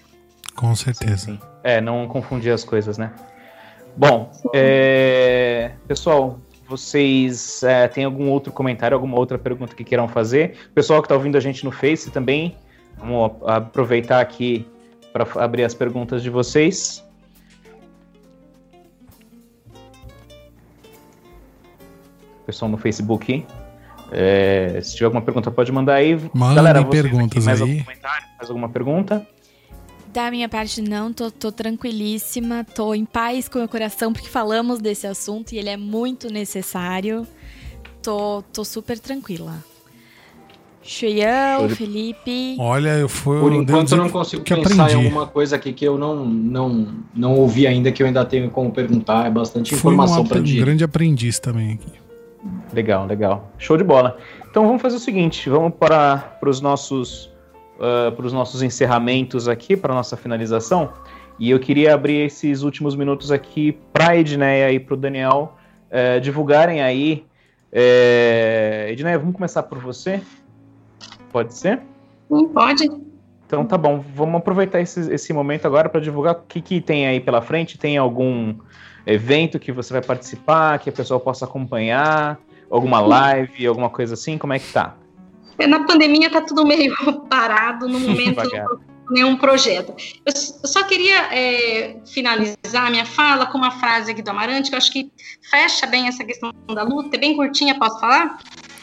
Com 0.55 0.75
certeza. 0.77 1.17
Sim, 1.17 1.33
sim. 1.33 1.41
É, 1.65 1.81
não 1.81 2.07
confundir 2.07 2.53
as 2.53 2.63
coisas, 2.63 2.97
né? 2.97 3.13
Bom, 3.97 4.31
é... 4.55 5.73
pessoal, 5.89 6.39
vocês 6.69 7.63
é, 7.63 7.89
têm 7.89 8.05
algum 8.05 8.29
outro 8.29 8.53
comentário, 8.53 8.95
alguma 8.95 9.19
outra 9.19 9.39
pergunta 9.39 9.75
que 9.75 9.83
queiram 9.83 10.07
fazer? 10.07 10.69
Pessoal 10.75 11.01
que 11.01 11.07
está 11.07 11.15
ouvindo 11.15 11.37
a 11.37 11.41
gente 11.41 11.65
no 11.65 11.73
Face 11.73 12.11
também, 12.11 12.57
vamos 12.99 13.33
aproveitar 13.47 14.21
aqui 14.21 14.69
para 15.13 15.27
abrir 15.43 15.65
as 15.65 15.73
perguntas 15.73 16.23
de 16.23 16.29
vocês. 16.29 17.03
Pessoal 22.45 22.71
no 22.71 22.77
Facebook. 22.77 23.47
É, 24.11 24.81
se 24.83 24.95
tiver 24.95 25.07
alguma 25.07 25.23
pergunta, 25.23 25.51
pode 25.51 25.73
mandar 25.73 25.95
aí. 25.95 26.19
Manda 26.35 26.55
Galera, 26.55 26.85
perguntas 26.85 27.45
mais 27.45 27.63
aí. 27.63 27.71
Algum 27.71 27.85
comentário, 27.85 28.27
mais 28.39 28.51
alguma 28.51 28.69
pergunta? 28.69 29.27
Da 30.19 30.33
minha 30.33 30.49
parte, 30.49 30.83
não, 30.83 31.13
tô, 31.13 31.31
tô 31.31 31.53
tranquilíssima, 31.53 32.67
tô 32.75 32.93
em 32.93 33.05
paz 33.05 33.49
com 33.49 33.57
o 33.57 33.61
meu 33.61 33.69
coração, 33.69 34.13
porque 34.13 34.29
falamos 34.29 34.81
desse 34.81 35.07
assunto 35.07 35.53
e 35.53 35.59
ele 35.59 35.69
é 35.69 35.77
muito 35.77 36.29
necessário. 36.29 37.25
Tô, 38.03 38.43
tô 38.53 38.65
super 38.65 38.99
tranquila. 38.99 39.63
Cheyão, 40.83 41.69
Felipe. 41.69 42.57
Olha, 42.59 42.99
eu 42.99 43.09
fui. 43.09 43.39
Por 43.39 43.53
enquanto 43.53 43.93
eu 43.93 43.99
não 43.99 44.11
consigo 44.11 44.43
que 44.43 44.53
pensar 44.57 44.87
aprendi. 44.87 45.03
em 45.03 45.07
alguma 45.07 45.27
coisa 45.29 45.55
aqui 45.55 45.73
que 45.73 45.85
eu 45.85 45.97
não, 45.97 46.25
não, 46.25 46.89
não 47.15 47.37
ouvi 47.37 47.69
ainda, 47.69 47.93
que 47.93 48.03
eu 48.03 48.07
ainda 48.09 48.25
tenho 48.25 48.51
como 48.51 48.73
perguntar. 48.73 49.25
É 49.25 49.31
bastante 49.31 49.73
informação 49.73 50.27
para 50.27 50.41
um 50.41 50.43
grande 50.43 50.83
aprendiz 50.83 51.39
também 51.39 51.75
aqui. 51.75 51.93
Legal, 52.73 53.07
legal. 53.07 53.53
Show 53.57 53.77
de 53.77 53.85
bola. 53.85 54.19
Então 54.51 54.67
vamos 54.67 54.83
fazer 54.83 54.97
o 54.97 55.01
seguinte, 55.01 55.49
vamos 55.49 55.75
para, 55.79 56.17
para 56.41 56.51
os 56.51 56.61
nossos 56.61 57.31
uh, 57.79 58.13
para 58.13 58.27
os 58.27 58.33
nossos 58.33 58.63
encerramentos 58.63 59.49
aqui, 59.49 59.77
para 59.77 59.95
nossa 59.95 60.17
finalização. 60.17 60.93
E 61.39 61.51
eu 61.51 61.61
queria 61.61 61.95
abrir 61.95 62.27
esses 62.27 62.63
últimos 62.63 62.97
minutos 62.97 63.31
aqui 63.31 63.79
para 63.93 64.11
a 64.11 64.17
Edneia 64.17 64.73
e 64.73 64.81
para 64.81 64.95
o 64.95 64.97
Daniel 64.97 65.57
uh, 65.91 66.21
divulgarem 66.21 66.83
aí. 66.83 67.25
Uh, 67.73 68.91
Edneia, 68.91 69.19
vamos 69.19 69.35
começar 69.35 69.63
por 69.63 69.79
você? 69.79 70.21
Pode 71.31 71.55
ser? 71.55 71.81
Sim, 72.29 72.49
pode. 72.49 72.91
Então 73.47 73.65
tá 73.65 73.79
bom, 73.79 74.05
vamos 74.15 74.37
aproveitar 74.37 74.81
esse, 74.81 75.11
esse 75.13 75.33
momento 75.33 75.67
agora 75.67 75.89
para 75.89 76.01
divulgar 76.01 76.35
o 76.35 76.43
que, 76.47 76.61
que 76.61 76.81
tem 76.81 77.07
aí 77.07 77.21
pela 77.21 77.41
frente. 77.41 77.79
Tem 77.79 77.97
algum 77.97 78.55
evento 79.07 79.59
que 79.59 79.73
você 79.73 79.93
vai 79.93 80.03
participar, 80.03 80.79
que 80.79 80.91
a 80.91 80.93
pessoa 80.93 81.19
possa 81.19 81.47
acompanhar? 81.47 82.39
Alguma 82.71 83.01
live, 83.01 83.67
alguma 83.67 83.89
coisa 83.89 84.13
assim? 84.13 84.37
Como 84.37 84.53
é 84.53 84.59
que 84.59 84.71
tá? 84.71 84.95
É, 85.59 85.67
na 85.67 85.85
pandemia 85.85 86.31
tá 86.31 86.41
tudo 86.41 86.67
meio 86.67 86.95
parado, 87.29 87.89
no 87.89 87.99
momento 88.01 88.43
nenhum 89.11 89.37
projeto. 89.37 89.95
Eu 90.25 90.33
só 90.37 90.85
queria 90.85 91.35
é, 91.35 91.97
finalizar 92.07 92.87
a 92.87 92.91
minha 92.91 93.07
fala 93.07 93.47
com 93.47 93.57
uma 93.57 93.71
frase 93.71 94.11
aqui 94.11 94.23
do 94.23 94.31
Amarante, 94.31 94.69
que 94.69 94.75
eu 94.75 94.79
acho 94.79 94.93
que 94.93 95.11
fecha 95.51 95.87
bem 95.87 96.09
essa 96.09 96.25
questão 96.25 96.53
da 96.67 96.83
luta, 96.83 97.17
é 97.17 97.19
bem 97.19 97.35
curtinha, 97.35 97.79
posso 97.79 97.99
falar? 97.99 98.39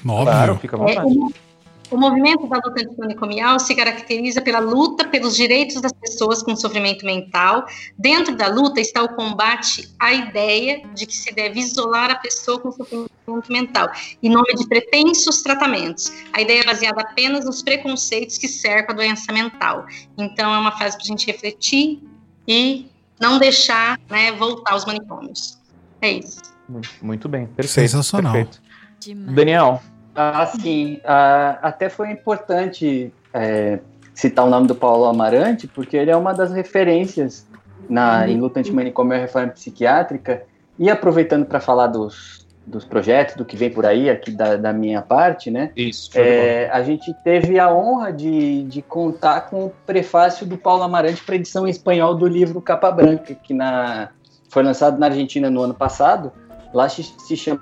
Óbvio. 0.05 0.25
Claro, 0.25 0.55
fica 0.57 0.75
à 0.75 0.79
vontade. 0.79 0.99
É, 0.99 1.44
o 1.91 1.97
movimento 1.97 2.47
da 2.47 2.57
luta 2.57 2.81
antimanicomial 2.81 3.59
se 3.59 3.75
caracteriza 3.75 4.41
pela 4.41 4.59
luta 4.59 5.07
pelos 5.07 5.35
direitos 5.35 5.81
das 5.81 5.93
pessoas 5.93 6.41
com 6.41 6.55
sofrimento 6.55 7.05
mental. 7.05 7.65
Dentro 7.97 8.35
da 8.35 8.47
luta 8.47 8.79
está 8.81 9.03
o 9.03 9.09
combate 9.15 9.89
à 9.99 10.13
ideia 10.13 10.87
de 10.93 11.05
que 11.05 11.15
se 11.15 11.33
deve 11.33 11.59
isolar 11.59 12.11
a 12.11 12.15
pessoa 12.15 12.59
com 12.59 12.71
sofrimento 12.71 13.51
mental, 13.51 13.91
em 14.21 14.29
nome 14.29 14.53
de 14.55 14.67
pretensos 14.67 15.41
tratamentos. 15.41 16.11
A 16.33 16.41
ideia 16.41 16.61
é 16.61 16.65
baseada 16.65 17.01
apenas 17.01 17.45
nos 17.45 17.61
preconceitos 17.61 18.37
que 18.37 18.47
cercam 18.47 18.93
a 18.93 18.97
doença 18.97 19.31
mental. 19.31 19.85
Então, 20.17 20.53
é 20.53 20.57
uma 20.57 20.71
fase 20.71 20.97
para 20.97 21.03
a 21.03 21.07
gente 21.07 21.27
refletir 21.27 22.01
e 22.47 22.89
não 23.19 23.39
deixar 23.39 23.99
né, 24.09 24.31
voltar 24.33 24.73
aos 24.73 24.85
manicômios. 24.85 25.59
É 26.01 26.11
isso. 26.11 26.41
Muito 27.01 27.29
bem, 27.29 27.45
perfeito. 27.45 27.91
Sensacional. 27.91 28.33
Perfeito. 28.33 28.61
Daniel, 29.33 29.81
Assim, 30.15 30.99
até 31.61 31.89
foi 31.89 32.11
importante 32.11 33.13
é, 33.33 33.79
citar 34.13 34.45
o 34.45 34.49
nome 34.49 34.67
do 34.67 34.75
Paulo 34.75 35.05
Amarante, 35.05 35.67
porque 35.67 35.97
ele 35.97 36.09
é 36.09 36.15
uma 36.15 36.33
das 36.33 36.51
referências 36.51 37.45
na, 37.89 38.21
uhum. 38.21 38.27
em 38.27 38.39
luta 38.39 38.59
antimanicômio 38.59 39.17
e 39.17 39.19
reforma 39.19 39.49
psiquiátrica. 39.49 40.43
E 40.79 40.89
aproveitando 40.89 41.45
para 41.45 41.59
falar 41.59 41.87
dos, 41.87 42.47
dos 42.65 42.83
projetos, 42.83 43.35
do 43.35 43.45
que 43.45 43.55
vem 43.55 43.69
por 43.69 43.85
aí, 43.85 44.09
aqui 44.09 44.31
da, 44.31 44.55
da 44.55 44.73
minha 44.73 45.01
parte, 45.01 45.51
né? 45.51 45.71
Isso. 45.75 46.11
É, 46.15 46.69
a 46.71 46.81
gente 46.81 47.13
teve 47.23 47.59
a 47.59 47.71
honra 47.73 48.11
de, 48.11 48.63
de 48.63 48.81
contar 48.81 49.41
com 49.41 49.65
o 49.65 49.73
prefácio 49.85 50.45
do 50.45 50.57
Paulo 50.57 50.83
Amarante 50.83 51.23
para 51.23 51.35
edição 51.35 51.67
em 51.67 51.69
espanhol 51.69 52.15
do 52.15 52.25
livro 52.25 52.61
Capa 52.61 52.91
Branca, 52.91 53.35
que 53.35 53.53
na, 53.53 54.09
foi 54.49 54.63
lançado 54.63 54.97
na 54.97 55.07
Argentina 55.07 55.49
no 55.49 55.61
ano 55.61 55.73
passado. 55.73 56.31
Lá 56.73 56.89
se, 56.89 57.03
se 57.03 57.37
chama 57.37 57.61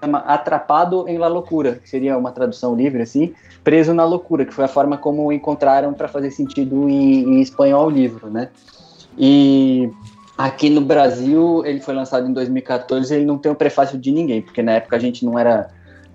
chama 0.00 0.18
Atrapado 0.18 1.08
em 1.08 1.18
La 1.18 1.28
Loucura, 1.28 1.76
que 1.82 1.88
seria 1.88 2.16
uma 2.16 2.30
tradução 2.30 2.74
livre 2.74 3.02
assim, 3.02 3.34
Preso 3.64 3.92
na 3.92 4.04
Loucura, 4.04 4.44
que 4.44 4.54
foi 4.54 4.64
a 4.64 4.68
forma 4.68 4.96
como 4.96 5.32
encontraram 5.32 5.92
para 5.92 6.08
fazer 6.08 6.30
sentido 6.30 6.88
em, 6.88 7.24
em, 7.24 7.40
espanhol 7.40 7.86
o 7.86 7.90
livro, 7.90 8.30
né? 8.30 8.48
E 9.16 9.90
aqui 10.36 10.70
no 10.70 10.80
Brasil, 10.80 11.62
ele 11.66 11.80
foi 11.80 11.94
lançado 11.94 12.28
em 12.28 12.32
2014, 12.32 13.14
ele 13.14 13.24
não 13.24 13.36
tem 13.36 13.50
o 13.50 13.54
prefácio 13.54 13.98
de 13.98 14.10
ninguém, 14.12 14.40
porque 14.40 14.62
na 14.62 14.72
época 14.72 14.96
a 14.96 14.98
gente 14.98 15.24
não 15.24 15.38
era 15.38 15.68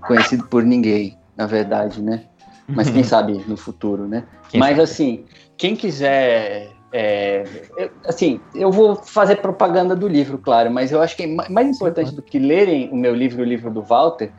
conhecido 0.08 0.46
por 0.48 0.64
ninguém, 0.64 1.18
na 1.36 1.46
verdade, 1.46 2.02
né? 2.02 2.24
mas 2.68 2.90
quem 2.90 3.04
sabe 3.04 3.44
no 3.48 3.58
futuro, 3.58 4.08
né? 4.08 4.24
Quem 4.50 4.60
mas 4.60 4.72
sabe? 4.72 4.82
assim, 4.82 5.26
quem 5.58 5.76
quiser 5.76 6.70
é, 6.96 7.44
eu, 7.76 7.90
assim, 8.06 8.40
eu 8.54 8.72
vou 8.72 8.96
fazer 8.96 9.38
propaganda 9.38 9.96
do 9.96 10.08
livro, 10.08 10.38
claro, 10.38 10.70
mas 10.70 10.92
eu 10.92 11.02
acho 11.02 11.18
que 11.18 11.26
mais 11.26 11.76
importante 11.76 12.14
do 12.14 12.22
que 12.22 12.38
lerem 12.38 12.88
o 12.92 12.96
meu 12.96 13.16
livro, 13.16 13.42
o 13.42 13.46
livro 13.46 13.72
do 13.72 13.82
Walter, 13.82 14.32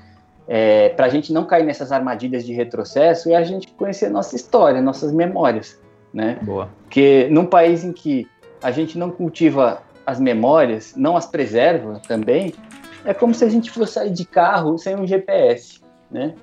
é, 0.46 0.90
para 0.90 1.06
a 1.06 1.08
gente 1.08 1.32
não 1.32 1.44
cair 1.44 1.64
nessas 1.64 1.90
armadilhas 1.90 2.46
de 2.46 2.52
retrocesso, 2.52 3.28
é 3.28 3.34
a 3.34 3.42
gente 3.42 3.72
conhecer 3.72 4.08
nossa 4.08 4.36
história, 4.36 4.80
nossas 4.80 5.10
memórias, 5.10 5.80
né? 6.12 6.38
Boa. 6.42 6.68
Porque 6.84 7.26
num 7.28 7.44
país 7.44 7.82
em 7.82 7.92
que 7.92 8.28
a 8.62 8.70
gente 8.70 8.96
não 8.96 9.10
cultiva 9.10 9.82
as 10.06 10.20
memórias, 10.20 10.94
não 10.96 11.16
as 11.16 11.26
preserva 11.26 12.00
também, 12.06 12.54
é 13.04 13.12
como 13.12 13.34
se 13.34 13.44
a 13.44 13.48
gente 13.48 13.68
fosse 13.68 13.94
sair 13.94 14.10
de 14.10 14.24
carro 14.24 14.78
sem 14.78 14.94
um 14.94 15.04
GPS, 15.04 15.80
né? 16.08 16.34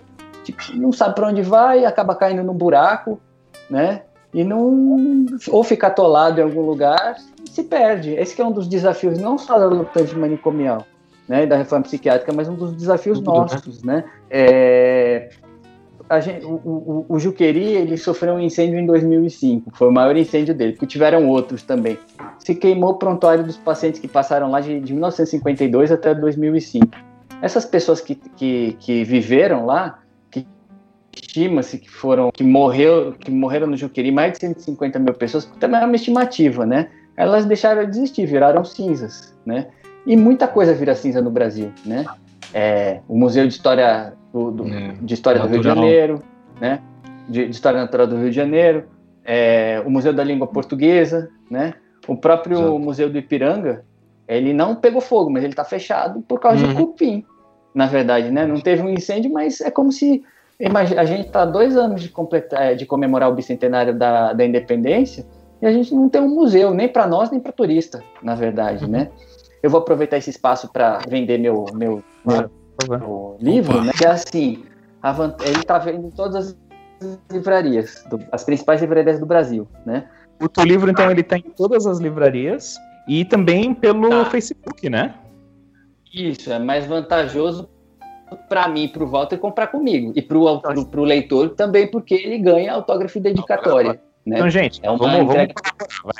Tipo, 0.44 0.62
não 0.76 0.92
sabe 0.92 1.16
para 1.16 1.28
onde 1.28 1.42
vai, 1.42 1.86
acaba 1.86 2.16
caindo 2.16 2.44
num 2.44 2.54
buraco, 2.54 3.22
né? 3.70 4.02
E 4.34 4.44
não 4.44 5.26
ou 5.49 5.64
fica 5.64 5.88
atolado 5.88 6.40
em 6.40 6.44
algum 6.44 6.62
lugar 6.62 7.18
e 7.45 7.49
se 7.49 7.64
perde. 7.64 8.12
Esse 8.12 8.40
é 8.41 8.45
um 8.45 8.52
dos 8.52 8.68
desafios 8.68 9.18
não 9.18 9.38
só 9.38 9.60
da 9.60 9.66
luta 9.66 10.03
de 10.03 10.18
manicomial, 10.18 10.86
né, 11.28 11.45
da 11.45 11.58
reforma 11.58 11.84
psiquiátrica, 11.84 12.32
mas 12.34 12.48
um 12.48 12.56
dos 12.56 12.74
desafios 12.74 13.20
Tudo, 13.20 13.32
né? 13.32 13.38
nossos, 13.38 13.84
né? 13.84 13.95
né? 13.95 14.03
É, 14.30 15.30
gente, 16.20 16.45
o, 16.45 16.56
o, 16.56 17.06
o, 17.08 17.20
Juqueri 17.20 17.64
ele 17.64 17.98
sofreu 17.98 18.34
um 18.34 18.40
incêndio 18.40 18.78
em 18.80 18.86
2005, 18.86 19.72
foi 19.74 19.88
o 19.88 19.91
maior 19.91 20.18
incêndio 20.18 20.53
dele, 20.53 20.74
porque 20.74 20.88
tiveram 20.88 21.28
outros 21.30 21.64
também. 21.64 21.98
Se 22.40 22.56
queimou 22.56 22.91
o 22.91 22.95
prontuário 22.95 23.44
dos 23.44 23.56
pacientes 23.56 24.02
que 24.02 24.08
passaram 24.08 24.52
lá 24.52 24.60
de, 24.60 24.80
de 24.80 24.91
1952 24.91 25.91
até 25.91 26.14
2005. 26.14 26.88
Essas 27.41 27.66
pessoas 27.66 28.02
que, 28.02 28.16
que, 28.16 28.76
que 28.80 29.03
viveram 29.03 29.66
lá, 29.66 29.99
estima-se 31.16 31.78
que 31.78 31.90
foram 31.90 32.32
que 32.32 32.44
morreu 32.44 33.14
que 33.14 33.32
morreram 33.32 33.68
no 33.68 33.78
Juqueri 33.78 34.12
mais 34.12 34.34
de 34.34 34.40
150 34.40 35.00
mil 35.00 35.14
pessoas 35.14 35.46
também 35.60 35.82
é 35.82 35.86
uma 35.86 35.96
estimativa 35.96 36.66
né 36.66 36.90
elas 37.18 37.46
deixaram 37.46 37.84
de 37.84 37.98
existir 37.98 38.26
viraram 38.26 38.64
cinzas 38.64 39.38
né 39.46 39.68
e 40.06 40.16
muita 40.16 40.48
coisa 40.48 40.74
vira 40.74 40.96
cinza 40.96 41.22
no 41.22 41.30
Brasil 41.30 41.72
né 41.86 42.06
é, 42.54 43.00
o 43.08 43.18
Museu 43.18 43.48
de 43.48 43.54
História 43.54 44.14
do, 44.34 44.52
do 44.52 44.68
é, 44.68 44.96
de 45.02 45.14
História 45.14 45.40
natural. 45.40 45.50
do 45.50 45.52
Rio 45.52 45.62
de 45.62 45.82
Janeiro 45.82 46.24
né 46.60 46.82
de, 47.28 47.46
de, 47.46 47.52
História 47.52 47.80
Natural 47.80 48.08
do 48.08 48.18
Rio 48.18 48.30
de 48.30 48.36
Janeiro 48.36 48.86
é, 49.24 49.82
o 49.86 49.90
Museu 49.90 50.14
da 50.14 50.24
Língua 50.24 50.48
Portuguesa 50.48 51.30
né 51.50 51.74
o 52.08 52.16
próprio 52.16 52.58
Exato. 52.58 52.80
Museu 52.80 53.10
do 53.10 53.18
Ipiranga 53.18 53.86
ele 54.28 54.54
não 54.54 54.76
pegou 54.76 55.02
fogo 55.02 55.30
mas 55.30 55.44
ele 55.44 55.54
está 55.54 55.64
fechado 55.64 56.22
por 56.22 56.40
causa 56.40 56.66
uhum. 56.66 56.70
de 56.70 56.76
cupim 56.76 57.26
na 57.76 57.86
verdade 57.86 58.32
né 58.32 58.46
não 58.46 58.60
teve 58.60 58.82
um 58.82 58.90
incêndio 58.90 59.32
mas 59.32 59.62
é 59.62 59.70
como 59.70 59.92
se 59.92 60.24
a 60.98 61.06
gente 61.06 61.28
está 61.28 61.46
dois 61.46 61.76
anos 61.76 62.02
de, 62.02 62.10
completar, 62.10 62.62
é, 62.62 62.76
de 62.76 62.86
comemorar 62.86 63.30
o 63.30 63.34
bicentenário 63.36 63.98
da, 63.98 64.34
da 64.34 64.46
independência 64.46 65.26
e 65.62 65.66
a 65.66 65.72
gente 65.72 65.94
não 65.94 66.10
tem 66.10 66.22
um 66.22 66.30
museu, 66.30 66.74
nem 66.74 66.88
para 66.88 67.06
nós, 67.06 67.30
nem 67.30 67.40
para 67.40 67.52
turista, 67.52 68.04
na 68.22 68.36
verdade, 68.36 68.90
né? 68.90 69.10
Eu 69.62 69.70
vou 69.70 69.80
aproveitar 69.80 70.18
esse 70.18 70.30
espaço 70.30 70.72
para 70.72 71.00
vender 71.08 71.38
meu, 71.38 71.66
meu, 71.74 72.04
meu, 72.26 72.50
meu 72.90 73.38
livro, 73.40 73.82
né? 73.84 73.92
Que 73.96 74.06
é 74.06 74.10
assim, 74.10 74.64
ele 75.46 75.60
está 75.60 75.78
vendo 75.78 76.08
em 76.08 76.12
todas 76.12 76.36
as 76.48 76.58
livrarias, 77.32 78.04
do, 78.10 78.20
as 78.32 78.44
principais 78.44 78.82
livrarias 78.82 79.20
do 79.20 79.26
Brasil, 79.26 79.68
né? 79.86 80.10
O 80.42 80.50
teu 80.50 80.64
livro, 80.64 80.90
então, 80.90 81.10
ele 81.12 81.22
está 81.22 81.38
em 81.38 81.52
todas 81.56 81.86
as 81.86 82.00
livrarias 82.00 82.76
e 83.08 83.24
também 83.24 83.74
pelo 83.76 84.10
tá. 84.10 84.26
Facebook, 84.26 84.90
né? 84.90 85.14
Isso, 86.12 86.52
é 86.52 86.58
mais 86.58 86.88
vantajoso 86.88 87.70
para 88.49 88.68
mim, 88.68 88.88
para 88.88 89.03
o 89.03 89.08
Walter, 89.08 89.38
comprar 89.38 89.68
comigo. 89.68 90.12
E 90.16 90.22
para 90.22 90.38
o 90.38 91.03
leitor 91.03 91.49
também, 91.49 91.88
porque 91.88 92.14
ele 92.14 92.38
ganha 92.38 92.74
autógrafo 92.74 93.18
e 93.18 93.22
dedicatória. 93.22 93.99
Né? 94.26 94.38
Então, 94.38 94.49
gente, 94.49 94.80
é 94.84 94.88
vamos, 94.88 95.02
vamos, 95.02 95.36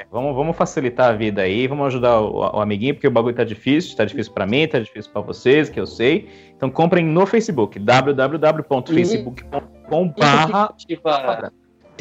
vamos, 0.10 0.36
vamos, 0.36 0.58
facilitar 0.58 1.10
a 1.10 1.14
vida 1.14 1.44
aí, 1.44 1.68
vamos 1.68 1.86
ajudar 1.88 2.20
o, 2.20 2.40
o, 2.40 2.60
amiguinho, 2.60 2.96
porque 2.96 3.08
o 3.08 3.12
bagulho 3.12 3.36
tá 3.36 3.44
difícil, 3.44 3.96
tá 3.96 4.06
difícil 4.06 4.34
para 4.34 4.48
mim, 4.48 4.68
tá 4.68 4.80
difícil 4.80 5.12
para 5.12 5.22
vocês, 5.22 5.70
que 5.70 5.80
eu 5.80 5.86
sei. 5.86 6.28
Então 6.58 6.68
comprem 6.70 7.06
no 7.06 7.28
Facebook, 7.28 7.78
www.facebook.com 7.78 10.14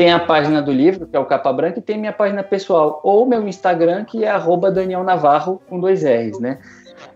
tem 0.00 0.12
a 0.12 0.18
página 0.18 0.62
do 0.62 0.72
livro, 0.72 1.06
que 1.06 1.14
é 1.14 1.20
o 1.20 1.26
Capa 1.26 1.52
Branca, 1.52 1.78
e 1.78 1.82
tem 1.82 1.98
minha 1.98 2.12
página 2.12 2.42
pessoal, 2.42 3.02
ou 3.04 3.26
meu 3.26 3.46
Instagram, 3.46 4.06
que 4.06 4.24
é 4.24 4.30
arroba 4.30 4.70
Daniel 4.70 5.04
Navarro, 5.04 5.60
com 5.68 5.78
dois 5.78 6.02
R's, 6.02 6.40
né? 6.40 6.58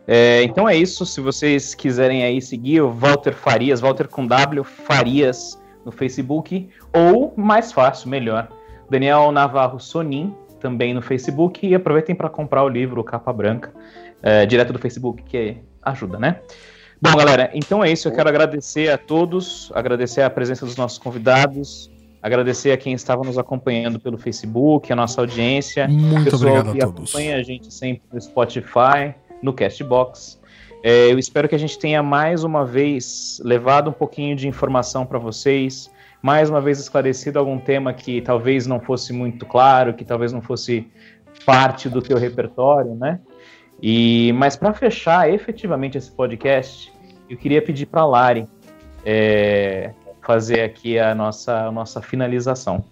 É, 0.06 0.42
então 0.42 0.68
é 0.68 0.76
isso. 0.76 1.04
Se 1.06 1.20
vocês 1.20 1.74
quiserem 1.74 2.24
aí 2.24 2.40
seguir 2.40 2.80
o 2.80 2.90
Walter 2.90 3.32
Farias, 3.32 3.80
Walter 3.80 4.08
com 4.08 4.26
W 4.26 4.64
Farias 4.64 5.60
no 5.84 5.92
Facebook, 5.92 6.68
ou 6.92 7.32
mais 7.36 7.72
fácil, 7.72 8.08
melhor, 8.08 8.48
Daniel 8.88 9.30
Navarro 9.32 9.78
Sonin 9.80 10.34
também 10.60 10.94
no 10.94 11.02
Facebook 11.02 11.66
e 11.66 11.74
aproveitem 11.74 12.14
para 12.14 12.28
comprar 12.28 12.64
o 12.64 12.68
livro 12.68 13.04
Capa 13.04 13.32
Branca 13.32 13.72
é, 14.22 14.46
direto 14.46 14.72
do 14.72 14.78
Facebook 14.78 15.22
que 15.22 15.58
ajuda, 15.82 16.18
né? 16.18 16.40
Bom, 17.00 17.14
galera, 17.14 17.50
então 17.52 17.84
é 17.84 17.92
isso. 17.92 18.08
Eu 18.08 18.12
quero 18.12 18.30
agradecer 18.30 18.90
a 18.90 18.96
todos, 18.96 19.70
agradecer 19.74 20.22
a 20.22 20.30
presença 20.30 20.64
dos 20.64 20.76
nossos 20.76 20.98
convidados, 20.98 21.90
agradecer 22.22 22.72
a 22.72 22.78
quem 22.78 22.94
estava 22.94 23.22
nos 23.22 23.36
acompanhando 23.36 24.00
pelo 24.00 24.16
Facebook, 24.16 24.90
a 24.90 24.96
nossa 24.96 25.20
audiência, 25.20 25.86
muito 25.86 26.30
pessoal 26.30 26.60
obrigado 26.60 26.72
que 26.72 26.82
a 26.82 26.86
todos. 26.86 27.10
acompanha 27.10 27.36
a 27.36 27.42
gente 27.42 27.72
sempre 27.72 28.02
no 28.10 28.18
Spotify 28.18 29.14
no 29.44 29.52
Castbox. 29.52 30.40
É, 30.82 31.12
eu 31.12 31.18
espero 31.18 31.48
que 31.48 31.54
a 31.54 31.58
gente 31.58 31.78
tenha 31.78 32.02
mais 32.02 32.44
uma 32.44 32.64
vez 32.64 33.40
levado 33.44 33.90
um 33.90 33.92
pouquinho 33.92 34.34
de 34.34 34.48
informação 34.48 35.04
para 35.04 35.18
vocês, 35.18 35.90
mais 36.22 36.48
uma 36.48 36.60
vez 36.60 36.80
esclarecido 36.80 37.38
algum 37.38 37.58
tema 37.58 37.92
que 37.92 38.22
talvez 38.22 38.66
não 38.66 38.80
fosse 38.80 39.12
muito 39.12 39.44
claro, 39.44 39.92
que 39.92 40.04
talvez 40.04 40.32
não 40.32 40.40
fosse 40.40 40.88
parte 41.44 41.88
do 41.88 42.00
teu 42.00 42.16
repertório, 42.16 42.94
né? 42.94 43.20
E 43.82 44.32
mas 44.34 44.56
para 44.56 44.72
fechar 44.72 45.30
efetivamente 45.30 45.98
esse 45.98 46.10
podcast, 46.10 46.90
eu 47.28 47.36
queria 47.36 47.60
pedir 47.60 47.86
para 47.86 48.06
Lari 48.06 48.48
é, 49.04 49.90
fazer 50.22 50.62
aqui 50.62 50.98
a 50.98 51.14
nossa 51.14 51.66
a 51.66 51.72
nossa 51.72 52.00
finalização. 52.00 52.82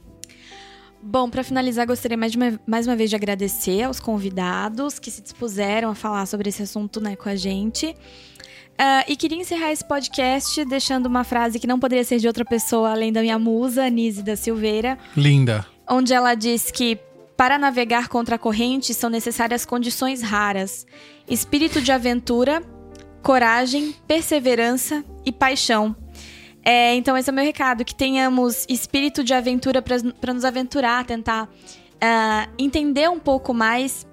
Bom, 1.02 1.28
para 1.28 1.42
finalizar, 1.42 1.84
gostaria 1.84 2.16
mais, 2.16 2.34
uma, 2.34 2.60
mais 2.64 2.86
uma 2.86 2.94
vez 2.94 3.10
de 3.10 3.16
agradecer 3.16 3.82
aos 3.82 3.98
convidados 3.98 5.00
que 5.00 5.10
se 5.10 5.20
dispuseram 5.20 5.90
a 5.90 5.94
falar 5.96 6.26
sobre 6.26 6.48
esse 6.48 6.62
assunto 6.62 7.00
né, 7.00 7.16
com 7.16 7.28
a 7.28 7.34
gente. 7.34 7.96
Uh, 8.72 9.04
e 9.08 9.16
queria 9.16 9.38
encerrar 9.38 9.72
esse 9.72 9.84
podcast 9.84 10.64
deixando 10.64 11.06
uma 11.06 11.24
frase 11.24 11.58
que 11.58 11.66
não 11.66 11.78
poderia 11.78 12.04
ser 12.04 12.18
de 12.18 12.26
outra 12.26 12.44
pessoa 12.44 12.92
além 12.92 13.12
da 13.12 13.20
minha 13.20 13.38
musa, 13.38 13.90
Nise 13.90 14.22
da 14.22 14.36
Silveira. 14.36 14.96
Linda. 15.16 15.66
Onde 15.88 16.14
ela 16.14 16.34
diz 16.34 16.70
que 16.70 16.98
para 17.36 17.58
navegar 17.58 18.08
contra 18.08 18.36
a 18.36 18.38
corrente 18.38 18.94
são 18.94 19.10
necessárias 19.10 19.66
condições 19.66 20.22
raras: 20.22 20.86
espírito 21.28 21.80
de 21.82 21.90
aventura, 21.90 22.62
coragem, 23.22 23.94
perseverança 24.06 25.04
e 25.24 25.32
paixão. 25.32 25.96
É, 26.64 26.94
então, 26.94 27.16
esse 27.16 27.28
é 27.28 27.32
o 27.32 27.34
meu 27.34 27.44
recado: 27.44 27.84
que 27.84 27.94
tenhamos 27.94 28.66
espírito 28.68 29.24
de 29.24 29.34
aventura 29.34 29.82
para 29.82 30.32
nos 30.32 30.44
aventurar, 30.44 31.04
tentar 31.04 31.44
uh, 31.44 32.52
entender 32.58 33.08
um 33.10 33.18
pouco 33.18 33.52
mais 33.52 34.06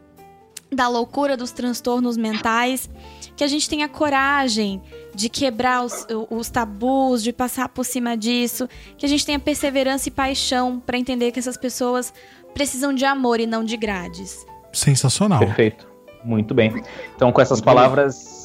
da 0.71 0.88
loucura 0.88 1.35
dos 1.35 1.51
transtornos 1.51 2.15
mentais, 2.15 2.89
que 3.35 3.43
a 3.43 3.47
gente 3.47 3.67
tenha 3.67 3.88
coragem 3.88 4.81
de 5.15 5.27
quebrar 5.27 5.84
os, 5.84 6.05
os 6.30 6.49
tabus, 6.49 7.23
de 7.23 7.34
passar 7.34 7.69
por 7.69 7.84
cima 7.84 8.15
disso, 8.15 8.69
que 8.97 9.05
a 9.05 9.09
gente 9.09 9.26
tenha 9.26 9.39
perseverança 9.39 10.09
e 10.09 10.11
paixão 10.11 10.80
para 10.80 10.97
entender 10.97 11.31
que 11.31 11.39
essas 11.39 11.57
pessoas 11.57 12.13
precisam 12.53 12.93
de 12.93 13.03
amor 13.03 13.39
e 13.39 13.47
não 13.47 13.63
de 13.63 13.76
grades. 13.77 14.45
Sensacional. 14.71 15.39
Perfeito. 15.39 15.88
Muito 16.23 16.53
bem. 16.53 16.84
Então, 17.15 17.31
com 17.31 17.41
essas 17.41 17.61
palavras 17.61 18.39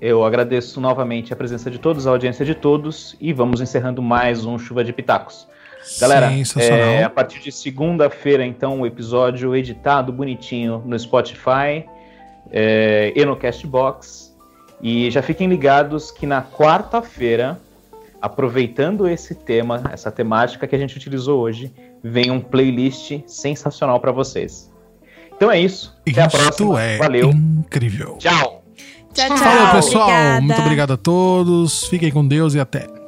eu 0.00 0.24
agradeço 0.24 0.80
novamente 0.80 1.32
a 1.32 1.36
presença 1.36 1.70
de 1.70 1.78
todos, 1.78 2.06
a 2.06 2.10
audiência 2.10 2.44
de 2.44 2.54
todos 2.54 3.14
e 3.20 3.32
vamos 3.32 3.60
encerrando 3.60 4.00
mais 4.00 4.46
um 4.46 4.58
Chuva 4.58 4.82
de 4.82 4.92
Pitacos. 4.92 5.46
Galera, 6.00 6.30
é, 6.58 7.04
a 7.04 7.10
partir 7.10 7.40
de 7.40 7.52
segunda-feira, 7.52 8.44
então, 8.44 8.80
o 8.80 8.86
episódio 8.86 9.54
editado 9.54 10.12
bonitinho 10.12 10.82
no 10.86 10.98
Spotify 10.98 11.84
é, 12.50 13.12
e 13.14 13.24
no 13.24 13.36
Castbox. 13.36 14.34
E 14.80 15.10
já 15.10 15.20
fiquem 15.20 15.48
ligados 15.48 16.10
que 16.10 16.26
na 16.26 16.42
quarta-feira, 16.42 17.60
aproveitando 18.20 19.06
esse 19.06 19.34
tema, 19.34 19.82
essa 19.92 20.10
temática 20.10 20.66
que 20.66 20.74
a 20.74 20.78
gente 20.78 20.96
utilizou 20.96 21.40
hoje, 21.40 21.72
vem 22.02 22.30
um 22.30 22.40
playlist 22.40 23.20
sensacional 23.26 24.00
para 24.00 24.12
vocês. 24.12 24.70
Então 25.34 25.50
é 25.50 25.60
isso. 25.60 25.94
Até 26.02 26.10
Isto 26.10 26.20
a 26.20 26.28
próxima. 26.28 26.82
É 26.82 26.96
Valeu. 26.98 27.30
Incrível. 27.30 28.16
Tchau. 28.18 28.59
Tchau, 29.12 29.26
tchau. 29.28 29.36
Falou, 29.36 29.72
pessoal. 29.72 30.04
Obrigada. 30.04 30.40
Muito 30.40 30.60
obrigado 30.60 30.92
a 30.92 30.96
todos. 30.96 31.84
Fiquem 31.84 32.10
com 32.10 32.26
Deus 32.26 32.54
e 32.54 32.60
até. 32.60 32.99